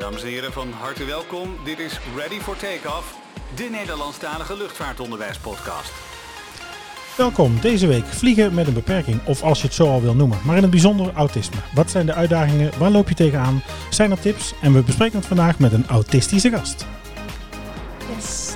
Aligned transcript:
Dames 0.00 0.22
en 0.22 0.28
heren, 0.28 0.52
van 0.52 0.72
harte 0.72 1.04
welkom. 1.04 1.56
Dit 1.64 1.78
is 1.78 1.98
Ready 2.16 2.38
for 2.38 2.56
Takeoff, 2.56 3.18
de 3.54 3.68
Nederlandstalige 3.70 4.56
luchtvaartonderwijspodcast. 4.56 5.92
Welkom, 7.16 7.60
deze 7.60 7.86
week 7.86 8.06
vliegen 8.06 8.54
met 8.54 8.66
een 8.66 8.74
beperking, 8.74 9.20
of 9.26 9.42
als 9.42 9.60
je 9.60 9.66
het 9.66 9.76
zo 9.76 9.86
al 9.86 10.02
wil 10.02 10.14
noemen, 10.14 10.38
maar 10.44 10.56
in 10.56 10.62
het 10.62 10.70
bijzonder 10.70 11.12
autisme. 11.12 11.56
Wat 11.74 11.90
zijn 11.90 12.06
de 12.06 12.14
uitdagingen, 12.14 12.78
waar 12.78 12.90
loop 12.90 13.08
je 13.08 13.14
tegenaan, 13.14 13.62
zijn 13.90 14.10
er 14.10 14.20
tips 14.20 14.54
en 14.62 14.72
we 14.72 14.82
bespreken 14.82 15.18
het 15.18 15.26
vandaag 15.26 15.58
met 15.58 15.72
een 15.72 15.86
autistische 15.86 16.50
gast. 16.50 16.86
Yes. 18.16 18.54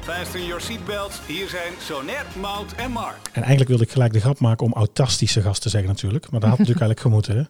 Fasten 0.00 0.46
your 0.46 0.60
seatbelts. 0.60 1.20
Hier 1.26 1.48
zijn 1.48 1.72
Sonnet, 1.80 2.36
Mout 2.40 2.72
en 2.72 2.90
Mark. 2.90 3.28
En 3.32 3.40
eigenlijk 3.40 3.68
wilde 3.68 3.84
ik 3.84 3.90
gelijk 3.90 4.12
de 4.12 4.20
grap 4.20 4.40
maken 4.40 4.66
om 4.66 4.72
autastische 4.72 5.42
gast 5.42 5.62
te 5.62 5.68
zeggen 5.68 5.88
natuurlijk, 5.88 6.30
maar 6.30 6.40
dat 6.40 6.48
had 6.48 6.58
natuurlijk 6.58 6.86
eigenlijk 6.86 7.00
gemoeten 7.00 7.36
hè. 7.36 7.42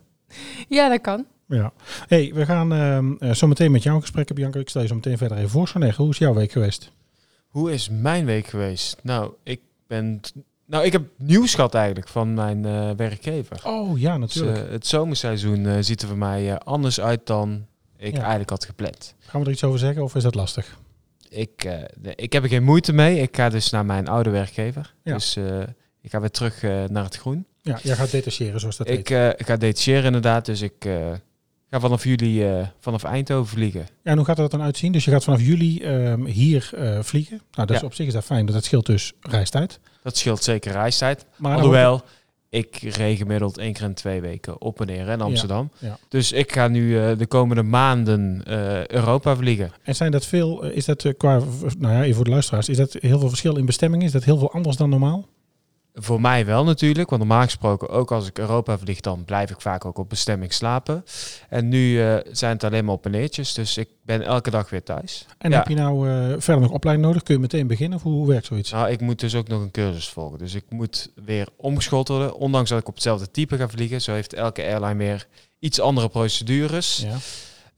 Ja, 0.68 0.88
dat 0.88 1.00
kan. 1.00 1.26
Ja. 1.46 1.72
hey, 2.08 2.30
we 2.34 2.44
gaan 2.46 2.72
ehm, 2.72 3.12
eh, 3.18 3.30
zo 3.34 3.46
meteen 3.46 3.70
met 3.70 3.82
jou 3.82 4.00
gesprek, 4.00 4.34
Bianca. 4.34 4.58
Ik 4.58 4.68
stel 4.68 4.82
je 4.82 4.88
zo 4.88 4.94
meteen 4.94 5.18
verder 5.18 5.36
even 5.36 5.50
voor. 5.50 5.68
Soneg, 5.68 5.96
hoe 5.96 6.10
is 6.10 6.18
jouw 6.18 6.34
week 6.34 6.52
geweest? 6.52 6.92
Hoe 7.48 7.72
is 7.72 7.88
mijn 7.88 8.24
week 8.24 8.46
geweest? 8.46 8.96
Nou, 9.02 9.32
ik 9.42 9.60
ben. 9.86 10.20
Nou, 10.66 10.84
ik 10.84 10.92
heb 10.92 11.02
nieuws 11.16 11.54
gehad 11.54 11.74
eigenlijk 11.74 12.08
van 12.08 12.34
mijn 12.34 12.64
eh, 12.64 12.90
werkgever. 12.96 13.60
Oh 13.66 13.98
ja, 14.00 14.18
Dus, 14.18 14.34
natuurlijk. 14.34 14.66
eh, 14.66 14.72
het 14.72 14.86
zomerseizoen 14.86 15.84
ziet 15.84 16.02
er 16.02 16.08
voor 16.08 16.16
mij 16.18 16.58
anders 16.58 17.00
uit 17.00 17.26
dan 17.26 17.66
ik 17.96 18.12
Ja. 18.12 18.18
eigenlijk 18.20 18.50
had 18.50 18.64
gepland. 18.64 19.14
Gaan 19.18 19.40
we 19.40 19.46
er 19.46 19.52
iets 19.52 19.64
over 19.64 19.78
zeggen 19.78 20.02
of 20.02 20.14
is 20.14 20.22
dat 20.22 20.34
lastig? 20.34 20.78
Ik, 21.28 21.68
ik 22.14 22.32
heb 22.32 22.42
er 22.42 22.48
geen 22.48 22.62
moeite 22.64 22.92
mee. 22.92 23.18
Ik 23.20 23.36
ga 23.36 23.48
dus 23.48 23.70
naar 23.70 23.84
mijn 23.86 24.08
oude 24.08 24.30
werkgever. 24.30 24.94
Ja. 25.02 25.12
Dus 25.14 25.36
ik 26.00 26.10
ga 26.10 26.20
weer 26.20 26.30
terug 26.30 26.62
naar 26.88 27.04
het 27.04 27.16
groen. 27.16 27.46
Ja, 27.62 27.78
jij 27.82 27.94
gaat 27.96 28.10
detacheren 28.10 28.60
zoals 28.60 28.76
dat 28.76 28.88
Ik, 28.88 29.08
heet. 29.08 29.40
ik 29.40 29.46
ga 29.46 29.56
detacheren 29.56 30.04
inderdaad. 30.04 30.44
Dus 30.44 30.62
ik 30.62 30.88
ga 31.72 31.80
vanaf 31.80 32.04
juli 32.04 32.44
eh, 32.44 32.66
vanaf 32.80 33.04
Eindhoven 33.04 33.46
vliegen. 33.50 33.80
Ja, 33.80 34.10
en 34.10 34.16
hoe 34.16 34.26
gaat 34.26 34.36
dat 34.36 34.50
dan 34.50 34.62
uitzien? 34.62 34.92
Dus 34.92 35.04
je 35.04 35.10
gaat 35.10 35.24
vanaf 35.24 35.40
juli 35.40 35.78
ehm, 35.82 36.24
hier 36.24 36.70
eh, 36.74 36.98
vliegen. 37.02 37.36
Nou, 37.52 37.66
dat 37.66 37.70
is 37.70 37.80
Ja. 37.80 37.86
op 37.86 37.94
zich 37.94 38.06
is 38.06 38.12
dat 38.12 38.24
fijn, 38.24 38.40
want 38.40 38.52
dat 38.52 38.64
scheelt 38.64 38.86
dus 38.86 39.12
reistijd. 39.20 39.80
Dat 40.02 40.16
scheelt 40.16 40.42
zeker 40.42 40.72
reistijd. 40.72 41.26
Maar 41.36 41.56
Alhoewel, 41.56 42.02
ik 42.48 42.76
reed 42.76 43.16
gemiddeld 43.18 43.58
één 43.58 43.72
keer 43.72 43.82
in 43.84 43.94
twee 43.94 44.20
weken 44.20 44.60
op 44.60 44.80
en 44.80 44.86
neer 44.86 45.08
in 45.08 45.20
Amsterdam. 45.20 45.70
ja. 45.78 45.98
Dus 46.08 46.32
ik 46.32 46.52
ga 46.52 46.68
nu 46.68 46.98
eh, 46.98 47.18
de 47.18 47.26
komende 47.26 47.62
maanden 47.62 48.42
Europa 48.92 49.36
vliegen. 49.36 49.70
En 49.82 49.94
zijn 49.94 50.10
dat 50.10 50.26
veel, 50.26 50.64
is 50.64 50.84
dat 50.84 51.14
qua, 51.16 51.40
nou 51.78 51.94
ja, 51.94 52.02
even 52.02 52.14
voor 52.14 52.24
de 52.24 52.30
luisteraars, 52.30 52.68
is 52.68 52.76
dat 52.76 52.96
heel 53.00 53.18
veel 53.18 53.28
verschil 53.28 53.56
in 53.56 53.66
bestemming? 53.66 54.02
Is 54.02 54.12
dat 54.12 54.24
heel 54.24 54.38
veel 54.38 54.52
anders 54.52 54.76
dan 54.76 54.88
normaal? 54.90 55.28
Voor 55.94 56.20
mij 56.20 56.46
wel 56.46 56.64
natuurlijk, 56.64 57.10
want 57.10 57.22
normaal 57.22 57.42
gesproken 57.44 57.88
ook 57.88 58.12
als 58.12 58.26
ik 58.26 58.38
Europa 58.38 58.78
vlieg, 58.78 59.00
dan 59.00 59.24
blijf 59.24 59.50
ik 59.50 59.60
vaak 59.60 59.84
ook 59.84 59.98
op 59.98 60.08
bestemming 60.08 60.52
slapen. 60.52 61.04
En 61.48 61.68
nu 61.68 62.02
eh, 62.02 62.16
zijn 62.30 62.52
het 62.52 62.64
alleen 62.64 62.84
maar 62.84 62.94
op 62.94 63.04
en 63.04 63.10
neertjes, 63.10 63.54
dus 63.54 63.76
ik 63.76 63.88
ben 64.04 64.22
elke 64.22 64.50
dag 64.50 64.70
weer 64.70 64.82
thuis. 64.82 65.26
En 65.38 65.50
Ja. 65.50 65.56
heb 65.56 65.68
je 65.68 65.74
nou 65.74 66.08
eh, 66.10 66.34
verder 66.38 66.62
nog 66.62 66.70
opleiding 66.70 67.06
nodig? 67.08 67.22
Kun 67.22 67.34
je 67.34 67.40
meteen 67.40 67.66
beginnen 67.66 67.98
of 67.98 68.04
hoe, 68.04 68.12
hoe 68.12 68.28
werkt 68.28 68.46
zoiets? 68.46 68.70
Nou, 68.70 68.90
ik 68.90 69.00
moet 69.00 69.20
dus 69.20 69.34
ook 69.34 69.48
nog 69.48 69.60
een 69.62 69.70
cursus 69.70 70.08
volgen. 70.08 70.38
Dus 70.38 70.54
ik 70.54 70.64
moet 70.68 71.10
weer 71.24 71.48
omgeschoold 71.56 72.08
worden, 72.08 72.34
ondanks 72.34 72.70
dat 72.70 72.78
ik 72.80 72.88
op 72.88 72.94
hetzelfde 72.94 73.30
type 73.30 73.56
ga 73.56 73.68
vliegen. 73.68 74.00
Zo 74.00 74.12
heeft 74.12 74.32
elke 74.32 74.62
airline 74.62 74.96
weer 74.96 75.26
iets 75.58 75.80
andere 75.80 76.08
procedures. 76.08 76.96
Ja. 76.96 77.16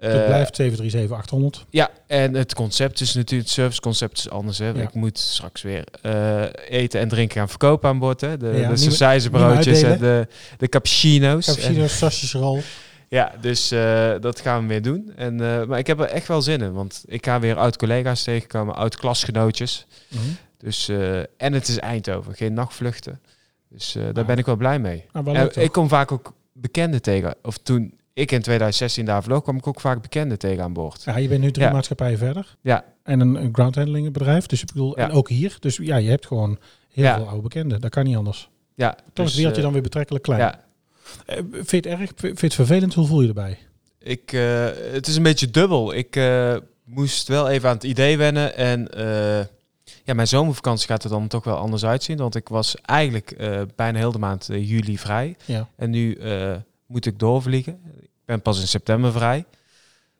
Eh, 0.05 0.13
Het 0.13 0.27
blijft 0.27 0.57
737-800. 0.57 1.65
Ja, 1.71 1.91
en 2.07 2.35
het 2.35 2.55
concept 2.55 3.01
is 3.01 3.15
natuurlijk, 3.15 3.43
het 3.49 3.51
serviceconcept 3.59 4.19
is 4.19 4.31
anders. 4.31 4.59
Hè. 4.59 4.67
Ja. 4.69 4.75
Ik 4.83 4.95
moet 4.95 5.19
straks 5.19 5.63
weer 5.63 5.85
eh, 6.03 6.43
eten 6.69 7.01
en 7.01 7.09
drinken 7.09 7.37
gaan 7.37 7.49
verkopen 7.49 7.89
aan 7.89 7.99
boord. 7.99 8.21
Hè. 8.21 8.37
De, 8.37 8.47
Ja, 8.47 8.69
de 8.69 8.77
sausijzenbroodjes 8.77 9.83
en 9.83 9.99
de, 9.99 10.27
de 10.59 10.69
cappuccino's. 10.69 11.47
En- 11.47 11.55
Cappuccino, 11.55 11.87
sausjesrol. 11.87 12.61
ja, 13.09 13.33
dus 13.41 13.71
eh, 13.71 14.13
dat 14.21 14.41
gaan 14.41 14.63
we 14.63 14.67
weer 14.69 14.83
doen. 14.83 15.13
En, 15.17 15.41
eh, 15.41 15.65
maar 15.65 15.79
ik 15.79 15.87
heb 15.87 16.01
er 16.01 16.07
echt 16.09 16.29
wel 16.29 16.43
zin 16.43 16.61
in, 16.61 16.73
want 16.73 17.03
ik 17.07 17.25
ga 17.27 17.41
weer 17.41 17.57
oud-collega's 17.57 18.23
tegenkomen, 18.23 18.75
oud-klasgenootjes. 18.75 19.87
Mhm. 20.09 20.21
Dus, 20.59 20.89
eh, 20.89 21.19
en 21.19 21.53
het 21.53 21.69
is 21.69 21.79
Eindhoven, 21.79 22.35
geen 22.35 22.53
nachtvluchten. 22.55 23.21
Dus 23.69 23.95
eh, 23.95 24.03
daar 24.03 24.19
Ah. 24.23 24.27
ben 24.27 24.39
ik 24.39 24.47
wel 24.47 24.57
blij 24.57 24.79
mee. 24.79 25.05
Wel 25.13 25.35
En 25.35 25.51
ik 25.55 25.73
kom 25.73 25.89
vaak 25.89 26.13
ook 26.13 26.33
bekenden 26.53 27.03
tegen. 27.03 27.35
Of 27.43 27.59
toen 27.59 27.95
ik 28.15 28.33
in 28.33 28.41
2016 28.43 29.05
daar 29.05 29.23
vloog, 29.23 29.43
kwam 29.43 29.57
ik 29.57 29.67
ook 29.67 29.81
vaak 29.81 30.03
bekenden 30.03 30.39
tegen 30.39 30.63
aan 30.63 30.73
boord. 30.73 31.03
Ja, 31.05 31.17
je 31.17 31.29
bent 31.29 31.41
nu 31.41 31.51
drie 31.51 31.67
Ja. 31.67 31.73
maatschappijen 31.73 32.19
verder. 32.19 32.57
Ja. 32.61 32.85
En 33.03 33.21
een, 33.21 33.35
een 33.35 33.49
ground 33.55 33.75
handling 33.75 34.13
bedrijf. 34.13 34.47
Dus 34.47 34.61
ik 34.63 34.67
bedoel, 34.67 34.99
Ja. 34.99 35.05
en 35.09 35.11
ook 35.11 35.29
hier. 35.29 35.57
Dus 35.61 35.77
ja, 35.77 35.97
je 35.97 36.09
hebt 36.11 36.27
gewoon 36.27 36.59
heel 36.93 37.05
Ja. 37.05 37.17
veel 37.17 37.27
oude 37.29 37.43
bekenden. 37.43 37.81
Dat 37.81 37.91
kan 37.91 38.05
niet 38.05 38.17
anders. 38.17 38.49
Ja, 38.75 38.91
Toch 38.95 39.01
is 39.05 39.15
dus, 39.15 39.25
het 39.25 39.35
wereldje 39.35 39.57
eh, 39.57 39.63
dan 39.63 39.73
weer 39.73 39.83
betrekkelijk 39.83 40.25
klein. 40.25 40.41
Ja, 40.41 40.61
Eh, 41.27 41.37
vind 41.53 41.71
je 41.71 41.77
het 41.77 41.87
erg? 41.87 42.11
Vind 42.17 42.41
je 42.41 42.47
het 42.47 42.55
vervelend? 42.55 42.95
Hoe 42.95 43.07
voel 43.07 43.21
je 43.23 43.29
erbij? 43.29 43.59
Ik, 43.99 44.33
eh, 44.33 44.65
het 44.93 45.07
is 45.07 45.17
een 45.17 45.23
beetje 45.23 45.51
dubbel. 45.51 45.95
Ik 45.95 46.17
eh, 46.17 46.57
moest 46.85 47.29
wel 47.29 47.49
even 47.49 47.69
aan 47.69 47.75
het 47.75 47.85
idee 47.85 48.17
wennen. 48.19 48.57
En 48.57 48.91
eh, 48.93 49.45
ja, 50.05 50.15
mijn 50.15 50.29
zomervakantie 50.29 50.87
gaat 50.87 51.05
er 51.05 51.11
dan 51.11 51.29
toch 51.29 51.45
wel 51.45 51.57
anders 51.57 51.85
uitzien. 51.85 52.17
Want 52.17 52.35
ik 52.35 52.49
was 52.49 52.77
eigenlijk 52.81 53.31
eh, 53.31 53.61
bijna 53.77 53.99
heel 53.99 54.13
de 54.13 54.19
maand 54.19 54.47
juli 54.51 54.99
vrij. 54.99 55.37
Ja. 55.45 55.69
En 55.77 55.91
nu 55.91 56.15
eh, 56.15 56.53
moet 56.95 57.07
ik 57.07 57.19
doorvliegen. 57.19 57.81
Ik 58.01 58.11
ben 58.25 58.43
pas 58.43 58.61
in 58.61 58.69
september 58.69 59.13
vrij. 59.13 59.45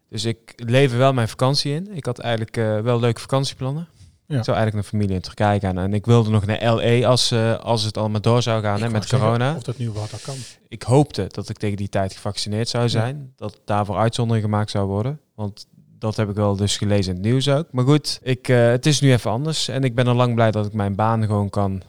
Dus 0.09 0.25
ik 0.25 0.53
lever 0.57 0.99
wel 0.99 1.13
mijn 1.13 1.29
vakantie 1.29 1.75
in. 1.75 1.97
Ik 1.97 2.05
had 2.05 2.19
eigenlijk 2.19 2.57
eh, 2.57 2.81
wel 2.81 3.01
leuke 3.01 3.21
vakantieplannen. 3.21 3.89
Ja. 4.27 4.39
Ik 4.39 4.45
zou 4.45 4.57
eigenlijk 4.57 4.75
naar 4.75 5.01
familie 5.01 5.15
in 5.15 5.21
Turkije 5.21 5.61
gaan. 5.61 5.79
En 5.79 5.95
ik 5.95 6.07
wilde 6.07 6.31
nog 6.31 6.47
naar 6.47 6.75
LA 6.75 7.07
als, 7.07 7.31
eh, 7.31 7.59
als 7.59 7.83
het 7.83 7.97
allemaal 7.97 8.21
door 8.21 8.43
zou 8.43 8.63
gaan 8.63 8.83
hè, 8.83 8.91
met 8.91 9.09
zeggen, 9.09 9.19
corona 9.19 9.55
Of 9.57 9.63
dat 9.63 9.79
nu 9.79 9.91
wat 9.91 10.11
dat 10.11 10.23
kan. 10.23 10.35
ik 10.69 10.83
hoopte 10.83 11.27
dat 11.29 11.49
ik 11.49 11.57
tegen 11.57 11.77
die 11.77 11.89
tijd 11.89 12.13
gevaccineerd 12.13 12.69
zou 12.69 12.89
zijn. 12.89 13.33
Dat 13.37 13.61
daarvoor 13.65 13.97
uitzondering 13.97 14.45
gemaakt 14.45 14.71
zou 14.71 14.87
worden. 14.87 15.21
Want 15.35 15.67
dat 15.99 16.17
heb 16.17 16.29
ik 16.29 16.35
wel 16.35 16.57
dus 16.57 16.77
gelezen 16.77 17.15
in 17.15 17.23
het 17.23 17.31
nieuws 17.31 17.49
ook. 17.49 17.67
Maar 17.71 17.85
goed, 17.85 18.21
ik, 18.23 18.49
eh, 18.49 18.67
het 18.67 18.87
is 18.87 19.01
nu 19.01 19.13
even 19.13 19.31
anders. 19.31 19.69
En 19.69 19.85
ik 19.85 19.95
ben 19.95 20.07
al 20.07 20.15
lang 20.15 20.35
blij 20.35 20.51
dat 20.51 20.67
ik 20.67 20.73
mijn 20.73 20.95
baan 20.95 21.27
gewoon 21.27 21.51
kan 21.51 21.83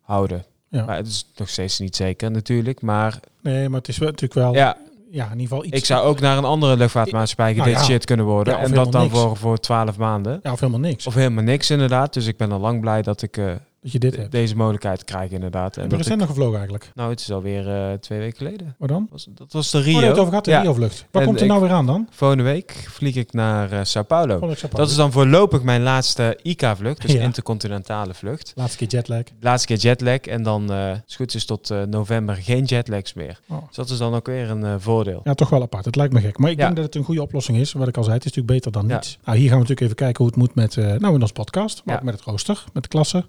houden. 0.00 0.44
Ja. 0.70 0.84
Maar 0.84 0.96
het 0.96 1.06
is 1.06 1.26
nog 1.36 1.48
steeds 1.48 1.78
niet 1.78 1.96
zeker 1.96 2.30
natuurlijk. 2.30 2.82
Maar 2.82 3.20
Nee, 3.42 3.68
maar 3.68 3.78
het 3.78 3.88
is 3.88 3.98
wel, 3.98 4.08
natuurlijk 4.08 4.40
wel, 4.40 4.54
ja. 4.54 4.76
ja, 5.10 5.24
in 5.24 5.30
ieder 5.30 5.48
geval 5.48 5.64
iets. 5.64 5.76
ik 5.76 5.84
zou 5.84 6.06
ook 6.06 6.20
naar 6.20 6.38
een 6.38 6.44
andere 6.44 6.76
luchtvaartmaatschappij 6.76 7.54
Nou 7.54 7.56
ja. 7.56 7.64
gedetacheerd 7.64 8.04
kunnen 8.04 8.26
worden. 8.26 8.54
Ja, 8.54 8.60
en 8.60 8.72
dat 8.72 8.92
dan 8.92 9.02
niks. 9.02 9.14
voor, 9.14 9.36
voor 9.36 9.58
12 9.58 9.96
maanden. 9.96 10.40
Ja, 10.42 10.52
of 10.52 10.60
helemaal 10.60 10.80
niks. 10.80 11.06
Of 11.06 11.14
helemaal 11.14 11.44
niks 11.44 11.70
inderdaad. 11.70 12.12
Dus 12.14 12.26
ik 12.26 12.36
ben 12.36 12.52
al 12.52 12.60
lang 12.60 12.80
blij 12.80 13.02
dat 13.02 13.22
ik 13.22 13.36
eh, 13.36 13.52
dat 13.80 13.92
je 13.92 13.98
dit 13.98 14.16
hebt. 14.16 14.32
deze 14.32 14.56
mogelijkheid 14.56 15.04
krijg 15.04 15.30
inderdaad. 15.30 15.76
En 15.76 15.82
Heb 15.82 15.90
je 15.90 15.96
recent 15.96 16.18
nog 16.18 16.28
gevlogen 16.28 16.54
eigenlijk? 16.54 16.90
nou, 16.94 17.10
het 17.10 17.20
is 17.20 17.32
alweer 17.32 17.68
eh 17.68 17.92
twee 17.92 18.18
weken 18.18 18.36
geleden. 18.36 18.74
Waar 18.78 18.88
dan? 18.88 19.06
Was, 19.10 19.26
dat 19.34 19.52
was 19.52 19.70
de 19.70 19.78
Oh, 19.78 19.84
Rio. 19.84 19.98
nee, 19.98 20.08
het 20.08 20.16
over 20.18 20.28
gehad, 20.28 20.44
de 20.44 20.50
Ja. 20.50 20.60
Rio-vlucht. 20.60 21.06
Waar 21.10 21.22
En 21.22 21.28
komt 21.28 21.40
er 21.40 21.46
nou 21.46 21.60
weer 21.60 21.70
aan 21.70 21.86
dan? 21.86 22.06
Volgende 22.10 22.42
week 22.42 22.70
vlieg 22.90 23.14
ik 23.14 23.32
naar 23.32 23.72
eh, 23.72 23.80
Sao 23.82 24.02
Paulo. 24.02 24.54
Dat 24.70 24.90
is 24.90 24.96
dan 24.96 25.12
voorlopig 25.12 25.62
mijn 25.62 25.82
laatste 25.82 26.38
ICA-vlucht, 26.42 27.02
dus 27.02 27.12
Ja. 27.18 27.22
intercontinentale 27.22 28.14
vlucht. 28.14 28.52
Laatste 28.56 28.78
keer 28.78 28.88
jetlag. 28.88 29.22
Laatste 29.40 29.66
keer 29.66 29.76
jetlag 29.76 30.18
en 30.20 30.42
dan, 30.42 30.70
als 30.70 30.98
het 31.04 31.14
goed 31.14 31.34
is, 31.34 31.44
tot 31.44 31.72
november 31.90 32.34
geen 32.34 32.64
jetlags 32.64 33.14
meer. 33.14 33.40
Oh. 33.48 33.66
Dus 33.66 33.76
dat 33.76 33.90
is 33.90 33.98
dan 33.98 34.14
ook 34.14 34.26
weer 34.26 34.50
een 34.50 34.80
voordeel. 34.80 35.20
Ja, 35.24 35.34
toch 35.34 35.48
wel 35.50 35.62
apart. 35.62 35.84
Het 35.84 35.96
lijkt 35.96 36.12
me 36.12 36.20
gek. 36.20 36.38
Maar 36.38 36.50
ik 36.50 36.56
Ja. 36.58 36.64
denk 36.64 36.76
dat 36.76 36.84
het 36.84 36.94
een 36.94 37.04
goede 37.04 37.22
oplossing 37.22 37.58
is. 37.58 37.72
Wat 37.72 37.88
ik 37.88 37.96
al 37.96 38.02
zei, 38.04 38.14
het 38.16 38.24
is 38.24 38.32
natuurlijk 38.36 38.62
beter 38.64 38.80
dan 38.82 38.94
niets. 38.96 39.18
Nou, 39.24 39.38
hier 39.38 39.48
gaan 39.48 39.58
we 39.58 39.62
natuurlijk 39.68 39.80
even 39.80 39.96
kijken 39.96 40.16
hoe 40.24 40.26
het 40.26 40.36
moet 40.36 40.54
met, 40.54 40.76
nou 41.00 41.14
in 41.14 41.20
ons 41.22 41.32
podcast. 41.32 41.82
Maar 41.84 41.96
ook 41.96 42.02
met 42.02 42.14
het 42.14 42.22
rooster, 42.22 42.64
met 42.72 42.82
de 42.82 42.88
klasse. 42.88 43.24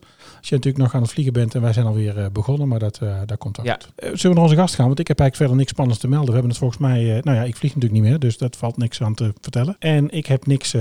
Je 0.50 0.56
natuurlijk 0.56 0.84
nog 0.84 0.96
aan 0.96 1.02
het 1.02 1.12
vliegen 1.12 1.34
bent 1.34 1.56
en 1.56 1.62
wij 1.62 1.74
zijn 1.74 1.86
alweer 1.86 2.18
eh, 2.20 2.26
begonnen. 2.32 2.68
Maar 2.68 2.80
dat, 2.80 3.00
eh 3.02 3.18
dat 3.26 3.38
komt 3.38 3.58
wel 3.58 3.66
Ja. 3.66 3.74
goed. 3.74 3.86
Eh, 3.96 4.06
zullen 4.08 4.20
we 4.22 4.34
naar 4.34 4.44
onze 4.44 4.56
gast 4.56 4.76
gaan? 4.76 4.88
Want 4.88 5.00
ik 5.00 5.08
heb 5.08 5.20
eigenlijk 5.20 5.36
verder 5.36 5.56
niks 5.56 5.70
spannends 5.72 6.00
te 6.00 6.08
melden. 6.08 6.28
We 6.28 6.34
hebben 6.34 6.50
het 6.52 6.60
volgens 6.60 6.80
mij, 6.80 7.04
nou 7.24 7.38
ja, 7.38 7.44
ik 7.44 7.56
vlieg 7.56 7.76
natuurlijk 7.76 8.02
niet 8.02 8.10
meer. 8.12 8.20
Dus 8.20 8.38
dat 8.38 8.56
valt 8.56 8.78
niks 8.78 9.02
aan 9.02 9.14
te 9.14 9.34
vertellen. 9.42 9.76
En 9.80 10.10
ik 10.10 10.26
heb 10.26 10.46
niks, 10.46 10.72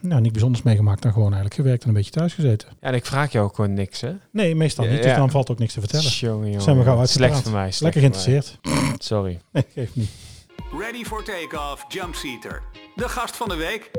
nou, 0.00 0.20
niet 0.20 0.32
bijzonders 0.32 0.62
meegemaakt. 0.64 1.02
Dan 1.02 1.12
gewoon 1.12 1.26
eigenlijk 1.32 1.54
gewerkt 1.54 1.82
en 1.82 1.88
een 1.88 1.94
beetje 1.94 2.10
thuis 2.10 2.34
gezeten. 2.34 2.68
Ja, 2.80 2.88
en 2.88 2.94
ik 2.94 3.06
vraag 3.06 3.32
jou 3.32 3.44
ook 3.46 3.54
gewoon 3.54 3.74
niks, 3.74 4.00
hè? 4.00 4.12
Nee, 4.32 4.54
meestal 4.54 4.84
Ja, 4.84 4.90
niet. 4.90 5.02
Dus 5.02 5.10
ja. 5.10 5.16
dan 5.16 5.30
valt 5.30 5.50
ook 5.50 5.58
niks 5.58 5.72
te 5.72 5.80
vertellen. 5.80 6.10
Jongen, 6.10 6.46
jongen. 6.46 6.62
Zijn 6.62 6.78
we 6.78 6.84
gauw 6.84 6.94
Slecht 7.06 7.20
uitgepraat. 7.20 7.42
voor 7.42 7.52
mij. 7.52 7.70
slecht 7.70 7.94
Lekker 7.94 8.00
geïnteresseerd. 8.00 8.58
Sorry. 9.12 9.40
Nee, 9.52 9.64
geeft 9.74 9.96
niet. 9.96 10.10
Ready 10.78 11.04
for 11.04 11.24
takeoff, 11.24 11.84
Jumpseater. 11.88 12.62
De 12.96 13.08
gast 13.08 13.36
van 13.36 13.48
de 13.48 13.56
week. 13.56 13.90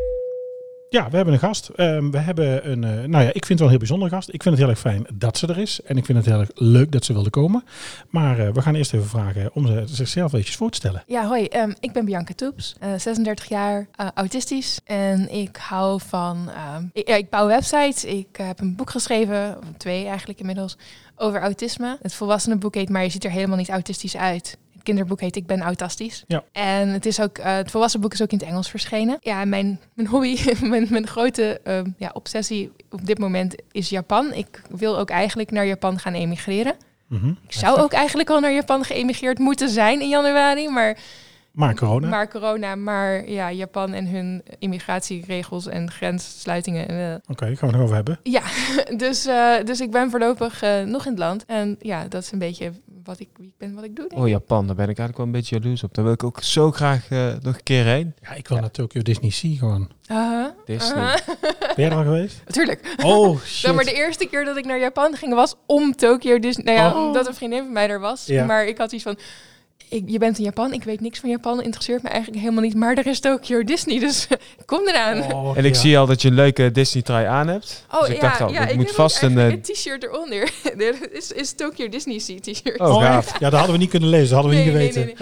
Ja, 0.93 1.09
we 1.09 1.15
hebben 1.15 1.33
een 1.33 1.39
gast. 1.39 1.67
Ehm, 1.67 2.09
we 2.09 2.17
hebben 2.17 2.71
een, 2.71 2.83
eh, 2.83 2.89
nou 2.91 3.23
ja, 3.23 3.29
ik 3.33 3.45
vind 3.45 3.47
het 3.47 3.57
wel 3.57 3.63
een 3.63 3.69
heel 3.69 3.77
bijzondere 3.79 4.11
gast. 4.11 4.27
Ik 4.33 4.43
vind 4.43 4.55
het 4.55 4.63
heel 4.63 4.69
erg 4.73 4.79
fijn 4.79 5.05
dat 5.13 5.37
ze 5.37 5.47
er 5.47 5.57
is. 5.57 5.81
En 5.81 5.97
ik 5.97 6.05
vind 6.05 6.17
het 6.17 6.27
heel 6.27 6.39
erg 6.39 6.49
leuk 6.55 6.91
dat 6.91 7.05
ze 7.05 7.13
wilde 7.13 7.29
komen. 7.29 7.63
Maar 8.09 8.39
eh, 8.39 8.53
we 8.53 8.61
gaan 8.61 8.75
eerst 8.75 8.93
even 8.93 9.07
vragen 9.07 9.49
om 9.53 9.67
ze 9.67 9.83
zichzelf 9.85 10.31
eventjes 10.33 10.55
voor 10.55 10.69
te 10.69 10.77
stellen. 10.77 11.03
Ja, 11.07 11.27
hoi. 11.27 11.45
ehm, 11.45 11.71
ik 11.79 11.91
ben 11.91 12.05
Bianca 12.05 12.33
Toeps, 12.33 12.75
eh, 12.79 12.89
36 12.97 13.49
jaar, 13.49 13.87
eh, 13.95 14.07
autistisch. 14.13 14.79
En 14.83 15.33
ik 15.33 15.55
hou 15.55 16.01
van... 16.07 16.49
ehm, 16.49 16.85
ik, 16.93 17.07
ik 17.07 17.29
bouw 17.29 17.47
websites. 17.47 18.05
Ik 18.05 18.27
heb 18.37 18.59
een 18.59 18.75
boek 18.75 18.89
geschreven, 18.89 19.57
of 19.57 19.65
twee 19.77 20.05
eigenlijk 20.05 20.39
inmiddels, 20.39 20.77
over 21.15 21.41
autisme. 21.41 21.97
Het 22.01 22.13
volwassenenboek 22.13 22.75
heet 22.75 22.89
Maar 22.89 23.03
je 23.03 23.09
ziet 23.09 23.23
er 23.23 23.31
helemaal 23.31 23.57
niet 23.57 23.69
autistisch 23.69 24.17
uit. 24.17 24.57
Kinderboek 24.83 25.21
heet 25.21 25.35
Ik 25.35 25.45
ben 25.45 25.61
autistisch. 25.61 26.23
Ja. 26.27 26.43
En 26.51 26.87
het, 26.89 27.05
is 27.05 27.19
ook, 27.21 27.37
eh, 27.37 27.55
het 27.55 27.71
volwassen 27.71 28.01
boek 28.01 28.13
is 28.13 28.21
ook 28.21 28.31
in 28.31 28.37
het 28.37 28.47
Engels 28.47 28.69
verschenen. 28.69 29.17
Ja, 29.21 29.45
mijn, 29.45 29.79
mijn 29.95 30.07
hobby, 30.07 30.37
mijn, 30.61 30.87
mijn 30.89 31.07
grote 31.07 31.59
ehm, 31.63 31.89
ja, 31.97 32.09
obsessie 32.13 32.71
op 32.89 33.05
dit 33.05 33.17
moment 33.19 33.55
is 33.71 33.89
Japan. 33.89 34.33
Ik 34.33 34.61
wil 34.69 34.97
ook 34.99 35.09
eigenlijk 35.09 35.51
naar 35.51 35.65
Japan 35.65 35.99
gaan 35.99 36.13
emigreren. 36.13 36.75
Mhm. 37.07 37.27
Ik 37.27 37.53
zou 37.53 37.79
ook 37.79 37.91
eigenlijk 37.93 38.29
al 38.29 38.39
naar 38.39 38.53
Japan 38.53 38.83
geëmigreerd 38.83 39.39
moeten 39.39 39.69
zijn 39.69 40.01
in 40.01 40.09
januari, 40.09 40.69
maar 40.69 40.97
Maar 41.51 41.75
corona. 41.75 42.07
Maar 42.07 42.29
corona, 42.29 42.75
maar 42.75 43.29
ja, 43.29 43.51
Japan 43.51 43.93
en 43.93 44.07
hun 44.07 44.43
immigratieregels 44.59 45.67
en 45.67 45.91
grenssluitingen. 45.91 46.87
eh, 46.87 47.15
Oké, 47.27 47.45
gaan 47.55 47.69
we 47.69 47.75
het 47.75 47.83
over 47.83 47.95
hebben. 47.95 48.19
ja, 48.23 48.41
dus, 49.03 49.25
eh, 49.25 49.53
dus 49.63 49.79
ik 49.79 49.91
ben 49.91 50.09
voorlopig 50.09 50.61
nog 50.85 51.05
in 51.05 51.11
het 51.11 51.19
land. 51.19 51.45
En 51.45 51.75
ja, 51.79 52.07
dat 52.07 52.23
is 52.23 52.31
een 52.31 52.39
beetje 52.39 52.71
wat 53.03 53.19
ik, 53.19 53.29
wie 53.37 53.47
ik 53.47 53.53
ben, 53.57 53.73
wat 53.73 53.83
ik 53.83 53.95
doe. 53.95 54.07
denk 54.09 54.21
Oh. 54.21 54.27
Japan, 54.27 54.67
daar 54.67 54.75
ben 54.75 54.89
ik 54.89 54.97
eigenlijk 54.97 55.17
wel 55.17 55.25
een 55.25 55.31
beetje 55.31 55.55
jaloers 55.59 55.83
op. 55.83 55.93
Daar 55.93 56.03
wil 56.05 56.13
ik 56.13 56.23
ook 56.23 56.39
zo 56.43 56.71
graag 56.71 57.09
eh, 57.09 57.27
nog 57.41 57.55
een 57.55 57.63
keer 57.63 57.83
heen. 57.85 58.13
Ja, 58.21 58.33
ik 58.33 58.47
wil 58.47 58.59
naar 58.59 58.71
Tokyo 58.71 59.01
Disney 59.01 59.29
Sea 59.29 59.55
gewoon. 59.57 59.89
Aha, 60.07 60.53
Disney. 60.65 60.97
aha. 61.03 61.19
Ben 61.59 61.73
jij 61.75 61.89
er 61.89 61.95
al 61.95 62.03
geweest? 62.03 62.41
Tuurlijk. 62.53 62.95
Oh, 63.03 63.39
shit. 63.45 63.73
maar 63.75 63.83
de 63.85 63.93
eerste 63.93 64.25
keer 64.25 64.45
dat 64.45 64.57
ik 64.57 64.65
naar 64.65 64.79
Japan 64.79 65.15
ging 65.15 65.33
was 65.33 65.55
om 65.65 65.95
Tokyo 65.95 66.39
Disney. 66.39 66.65
Nou 66.65 66.77
ja, 66.77 66.95
Oh. 66.99 67.05
omdat 67.07 67.27
een 67.27 67.33
vriendin 67.35 67.63
van 67.63 67.73
mij 67.73 67.89
er 67.89 67.99
was. 67.99 68.25
Ja. 68.25 68.45
Maar 68.45 68.65
ik 68.65 68.77
had 68.77 68.91
iets 68.91 69.03
van. 69.03 69.17
Ik, 69.91 70.03
je 70.05 70.17
bent 70.19 70.37
in 70.37 70.43
Japan, 70.43 70.73
ik 70.73 70.83
weet 70.83 71.01
niks 71.01 71.19
van 71.19 71.29
Japan, 71.29 71.61
interesseert 71.61 72.03
me 72.03 72.09
eigenlijk 72.09 72.41
helemaal 72.41 72.63
niet. 72.63 72.75
Maar 72.75 72.97
er 72.97 73.07
is 73.07 73.19
Tokyo 73.19 73.63
Disney, 73.63 73.99
dus 73.99 74.27
kom 74.65 74.87
eraan. 74.87 75.33
Oh, 75.33 75.57
En 75.57 75.65
ik 75.65 75.73
ja. 75.73 75.79
zie 75.79 75.97
al 75.97 76.05
dat 76.05 76.21
je 76.21 76.27
een 76.27 76.33
leuke 76.33 76.71
Disney 76.71 77.03
trui 77.03 77.25
aan 77.25 77.47
hebt. 77.47 77.85
Oh 77.91 77.99
dus 77.99 78.09
ik 78.09 78.15
ja, 78.15 78.21
dacht 78.21 78.41
al, 78.41 78.51
ja 78.51 78.67
ik 78.67 78.75
moet 78.75 78.85
heb 78.85 78.95
vast 78.95 79.21
een... 79.21 79.37
eh, 79.37 79.45
een 79.49 79.61
t-shirt 79.61 80.03
eronder. 80.03 80.51
Dit 80.77 81.09
is, 81.11 81.31
is 81.31 81.53
Tokyo 81.53 81.89
Disney 81.89 82.19
Sea 82.19 82.39
t-shirt. 82.39 82.79
Oh, 82.79 82.95
Oh? 82.95 83.01
Ja, 83.01 83.21
dat 83.39 83.53
hadden 83.53 83.71
we 83.71 83.77
niet 83.77 83.89
kunnen 83.89 84.09
lezen. 84.09 84.35
Dat 84.35 84.43
hadden 84.43 84.51
we 84.51 84.71
nee, 84.71 84.81
niet 84.83 84.93
geweten. 84.93 85.05
nee, 85.05 85.15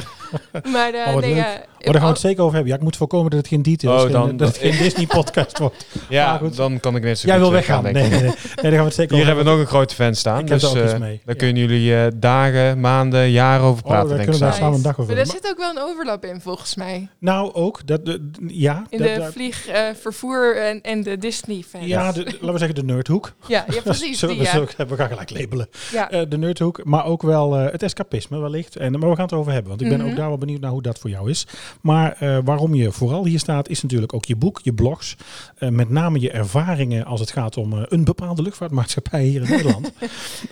nee. 0.64 0.72
Maar 0.74 0.94
eh, 0.94 1.08
Oh, 1.08 1.14
wat 1.14 1.22
nee, 1.24 1.34
leuk. 1.34 1.44
ja, 1.44 1.54
Oh, 1.80 1.86
daar 1.86 1.94
gaan 1.94 2.04
we 2.04 2.10
het 2.10 2.20
zeker 2.20 2.42
over 2.44 2.54
hebben. 2.54 2.72
Ja, 2.72 2.78
ik 2.78 2.84
moet 2.84 2.98
voorkomen 2.98 3.30
dat 3.30 3.40
het 3.40 3.48
geen 3.48 3.62
details 3.62 3.96
Oh, 3.96 4.02
geen- 4.04 4.12
dan- 4.12 4.38
dat 4.38 4.48
het 4.48 4.58
geen 4.58 4.78
Disney-podcast 4.78 5.58
wordt. 5.58 5.86
ja, 6.10 6.38
goed. 6.38 6.56
dan 6.56 6.80
kan 6.80 6.96
ik 6.96 7.04
net 7.04 7.20
zo 7.20 7.28
Jij 7.28 7.36
goed 7.36 7.44
wil 7.46 7.54
weggaan, 7.54 7.84
weggaan. 7.84 8.02
denk 8.10 8.12
Nee, 8.12 8.20
ik. 8.20 8.26
nee, 8.36 8.36
nee. 8.46 8.54
nee, 8.56 8.64
daar 8.64 8.72
gaan 8.72 8.80
we 8.80 8.86
het 8.86 8.94
zeker 8.94 9.16
Hier 9.16 9.24
over 9.24 9.36
hebben 9.36 9.46
we 9.46 9.50
nog 9.52 9.60
een 9.60 9.68
grote 9.76 9.96
fan 9.96 10.16
staan. 10.16 10.40
Ik 10.40 10.50
heb 10.50 10.60
dus 10.60 10.64
er 10.74 10.78
ook 10.78 10.84
eh, 10.84 10.90
iets 10.90 11.00
mee. 11.00 11.22
daar 11.26 11.36
Ja. 11.36 11.42
kunnen 11.44 11.58
jullie 11.64 11.96
eh, 11.96 12.08
dagen, 12.16 12.80
maanden, 12.80 13.32
jaren 13.32 13.66
over 13.66 13.84
Oh, 13.84 13.90
praten, 13.90 14.08
daar 14.10 14.18
denk 14.18 14.30
ik 14.30 14.36
samen 14.60 14.76
een 14.78 14.82
dag 14.84 15.00
over 15.00 15.12
Maar 15.14 15.22
er 15.24 15.30
zit 15.32 15.48
ook 15.50 15.58
wel 15.58 15.70
een 15.70 15.82
overlap 15.82 16.26
in, 16.26 16.42
volgens 16.42 16.76
mij. 16.76 17.10
Nou, 17.20 17.54
ook. 17.54 17.88
Dat, 17.88 18.06
de, 18.06 18.30
ja. 18.48 18.84
In 18.90 18.98
dat, 18.98 19.08
de 19.08 19.20
dat- 19.20 19.32
vlieg, 19.34 19.68
eh, 19.68 19.82
vervoer 20.00 20.58
en, 20.58 20.82
en 20.82 21.04
de 21.04 21.18
Disney-fans. 21.18 21.86
ja, 21.86 22.12
de, 22.12 22.24
laten 22.32 22.52
we 22.52 22.58
zeggen 22.58 22.76
de 22.76 22.84
nerdhoek. 22.84 23.34
ja, 23.48 23.66
ja, 23.70 23.82
precies. 23.82 24.18
Zullen 24.20 24.36
Die, 24.36 24.44
we, 24.44 24.50
ja. 24.50 24.52
zullen 24.68 24.70
we- 24.78 24.86
we 24.86 24.96
gaan 24.96 25.08
gelijk 25.10 25.30
labelen. 25.30 25.68
ja. 25.92 26.12
Eh, 26.12 26.22
de 26.30 26.38
nerdhoek, 26.38 26.84
maar 26.86 27.06
ook 27.06 27.22
wel 27.22 27.58
eh, 27.58 27.72
het 27.72 27.84
escapisme 27.84 28.40
wellicht. 28.40 28.76
En, 28.76 28.92
maar 28.92 29.10
we 29.10 29.16
gaan 29.16 29.24
het 29.24 29.32
erover 29.34 29.52
hebben, 29.52 29.70
want 29.70 29.82
ik 29.82 29.90
ben 29.90 30.00
Mhm. 30.00 30.10
ook 30.10 30.16
daar 30.16 30.28
wel 30.28 30.38
benieuwd 30.38 30.60
naar 30.62 30.72
hoe 30.72 30.82
dat 30.82 31.00
voor 31.00 31.10
jou 31.10 31.30
is. 31.30 31.48
Maar 31.82 32.12
eh, 32.20 32.38
waarom 32.44 32.76
je 32.76 32.92
vooral 32.92 33.26
hier 33.26 33.40
staat, 33.40 33.70
is 33.70 33.82
natuurlijk 33.82 34.14
ook 34.14 34.26
je 34.26 34.36
boek, 34.36 34.60
je 34.64 34.74
blogs. 34.74 35.16
Eh, 35.58 35.70
met 35.70 35.90
name 35.90 36.20
je 36.20 36.32
ervaringen 36.32 37.06
als 37.06 37.20
het 37.20 37.32
gaat 37.32 37.58
om 37.58 37.74
eh, 37.74 37.82
een 37.90 38.04
bepaalde 38.04 38.42
luchtvaartmaatschappij 38.42 39.24
hier 39.24 39.42
in 39.42 39.50
Nederland. 39.50 39.92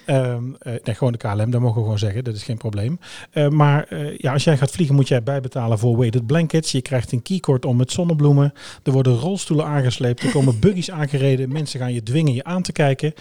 Ehm, 0.05 0.43
eh, 0.59 0.73
nee, 0.83 0.95
gewoon 0.95 1.11
de 1.11 1.17
KLM, 1.17 1.51
dat 1.51 1.61
mogen 1.61 1.75
we 1.75 1.81
gewoon 1.81 1.99
zeggen, 1.99 2.23
dat 2.23 2.35
is 2.35 2.43
geen 2.43 2.57
probleem. 2.57 2.99
Eh, 3.31 3.47
maar 3.47 3.87
eh, 3.97 4.17
ja, 4.17 4.33
als 4.33 4.43
jij 4.43 4.57
gaat 4.57 4.71
vliegen 4.71 4.95
moet 4.95 5.07
jij 5.07 5.23
bijbetalen 5.23 5.79
voor 5.79 5.97
weighted 5.97 6.25
blankets. 6.25 6.71
Je 6.71 6.81
krijgt 6.81 7.11
een 7.11 7.21
keycord 7.21 7.65
om 7.65 7.77
met 7.77 7.91
zonnebloemen. 7.91 8.53
Er 8.83 8.91
worden 8.91 9.15
rolstoelen 9.15 9.65
aangesleept, 9.65 10.23
er 10.23 10.31
komen 10.31 10.59
buggies 10.59 10.91
aangereden. 10.91 11.51
Mensen 11.51 11.79
gaan 11.79 11.93
je 11.93 12.03
dwingen 12.03 12.33
je 12.33 12.43
aan 12.43 12.61
te 12.61 12.71
kijken. 12.71 13.13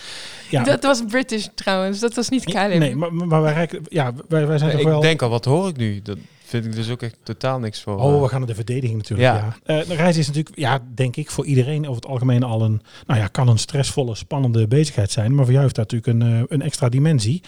Ja, 0.50 0.62
Dat 0.62 0.82
was 0.82 1.04
British 1.08 1.46
trouwens, 1.54 2.00
dat 2.00 2.14
was 2.14 2.28
niet 2.28 2.44
KLM. 2.44 2.78
Nee, 2.78 2.96
maar, 2.96 3.14
maar 3.14 3.42
wij, 3.42 3.68
ja, 3.88 4.12
wij, 4.28 4.46
wij 4.46 4.58
zijn 4.58 4.70
toch 4.70 4.80
ik 4.80 4.86
wel... 4.86 5.00
denk 5.00 5.22
al, 5.22 5.28
wat 5.28 5.44
hoor 5.44 5.68
ik 5.68 5.76
nu? 5.76 6.00
Dat 6.02 6.18
vind 6.44 6.64
ik 6.64 6.74
dus 6.74 6.90
ook 6.90 7.02
echt 7.02 7.16
totaal 7.22 7.58
niks 7.58 7.82
voor. 7.82 7.98
Oh, 7.98 8.14
eh. 8.14 8.22
we 8.22 8.28
gaan 8.28 8.38
naar 8.38 8.48
de 8.48 8.54
verdediging 8.54 8.96
natuurlijk. 8.96 9.28
Ja. 9.28 9.56
Ja. 9.64 9.80
Eh, 9.80 9.88
de 9.88 9.94
reis 9.94 10.16
is 10.16 10.26
natuurlijk, 10.26 10.58
ja, 10.58 10.82
denk 10.94 11.16
ik, 11.16 11.30
voor 11.30 11.44
iedereen 11.44 11.82
over 11.82 12.02
het 12.02 12.06
algemeen 12.06 12.42
al 12.42 12.62
een, 12.62 12.82
nou 13.06 13.20
ja, 13.20 13.26
kan 13.26 13.48
een 13.48 13.58
stressvolle, 13.58 14.14
spannende 14.14 14.68
bezigheid 14.68 15.10
zijn. 15.10 15.34
Maar 15.34 15.44
voor 15.44 15.52
jou 15.52 15.64
heeft 15.64 15.76
dat 15.76 15.92
natuurlijk 15.92 16.22
een, 16.22 16.46
een 16.48 16.62
extra 16.62 16.88
dimensie. 16.88 17.42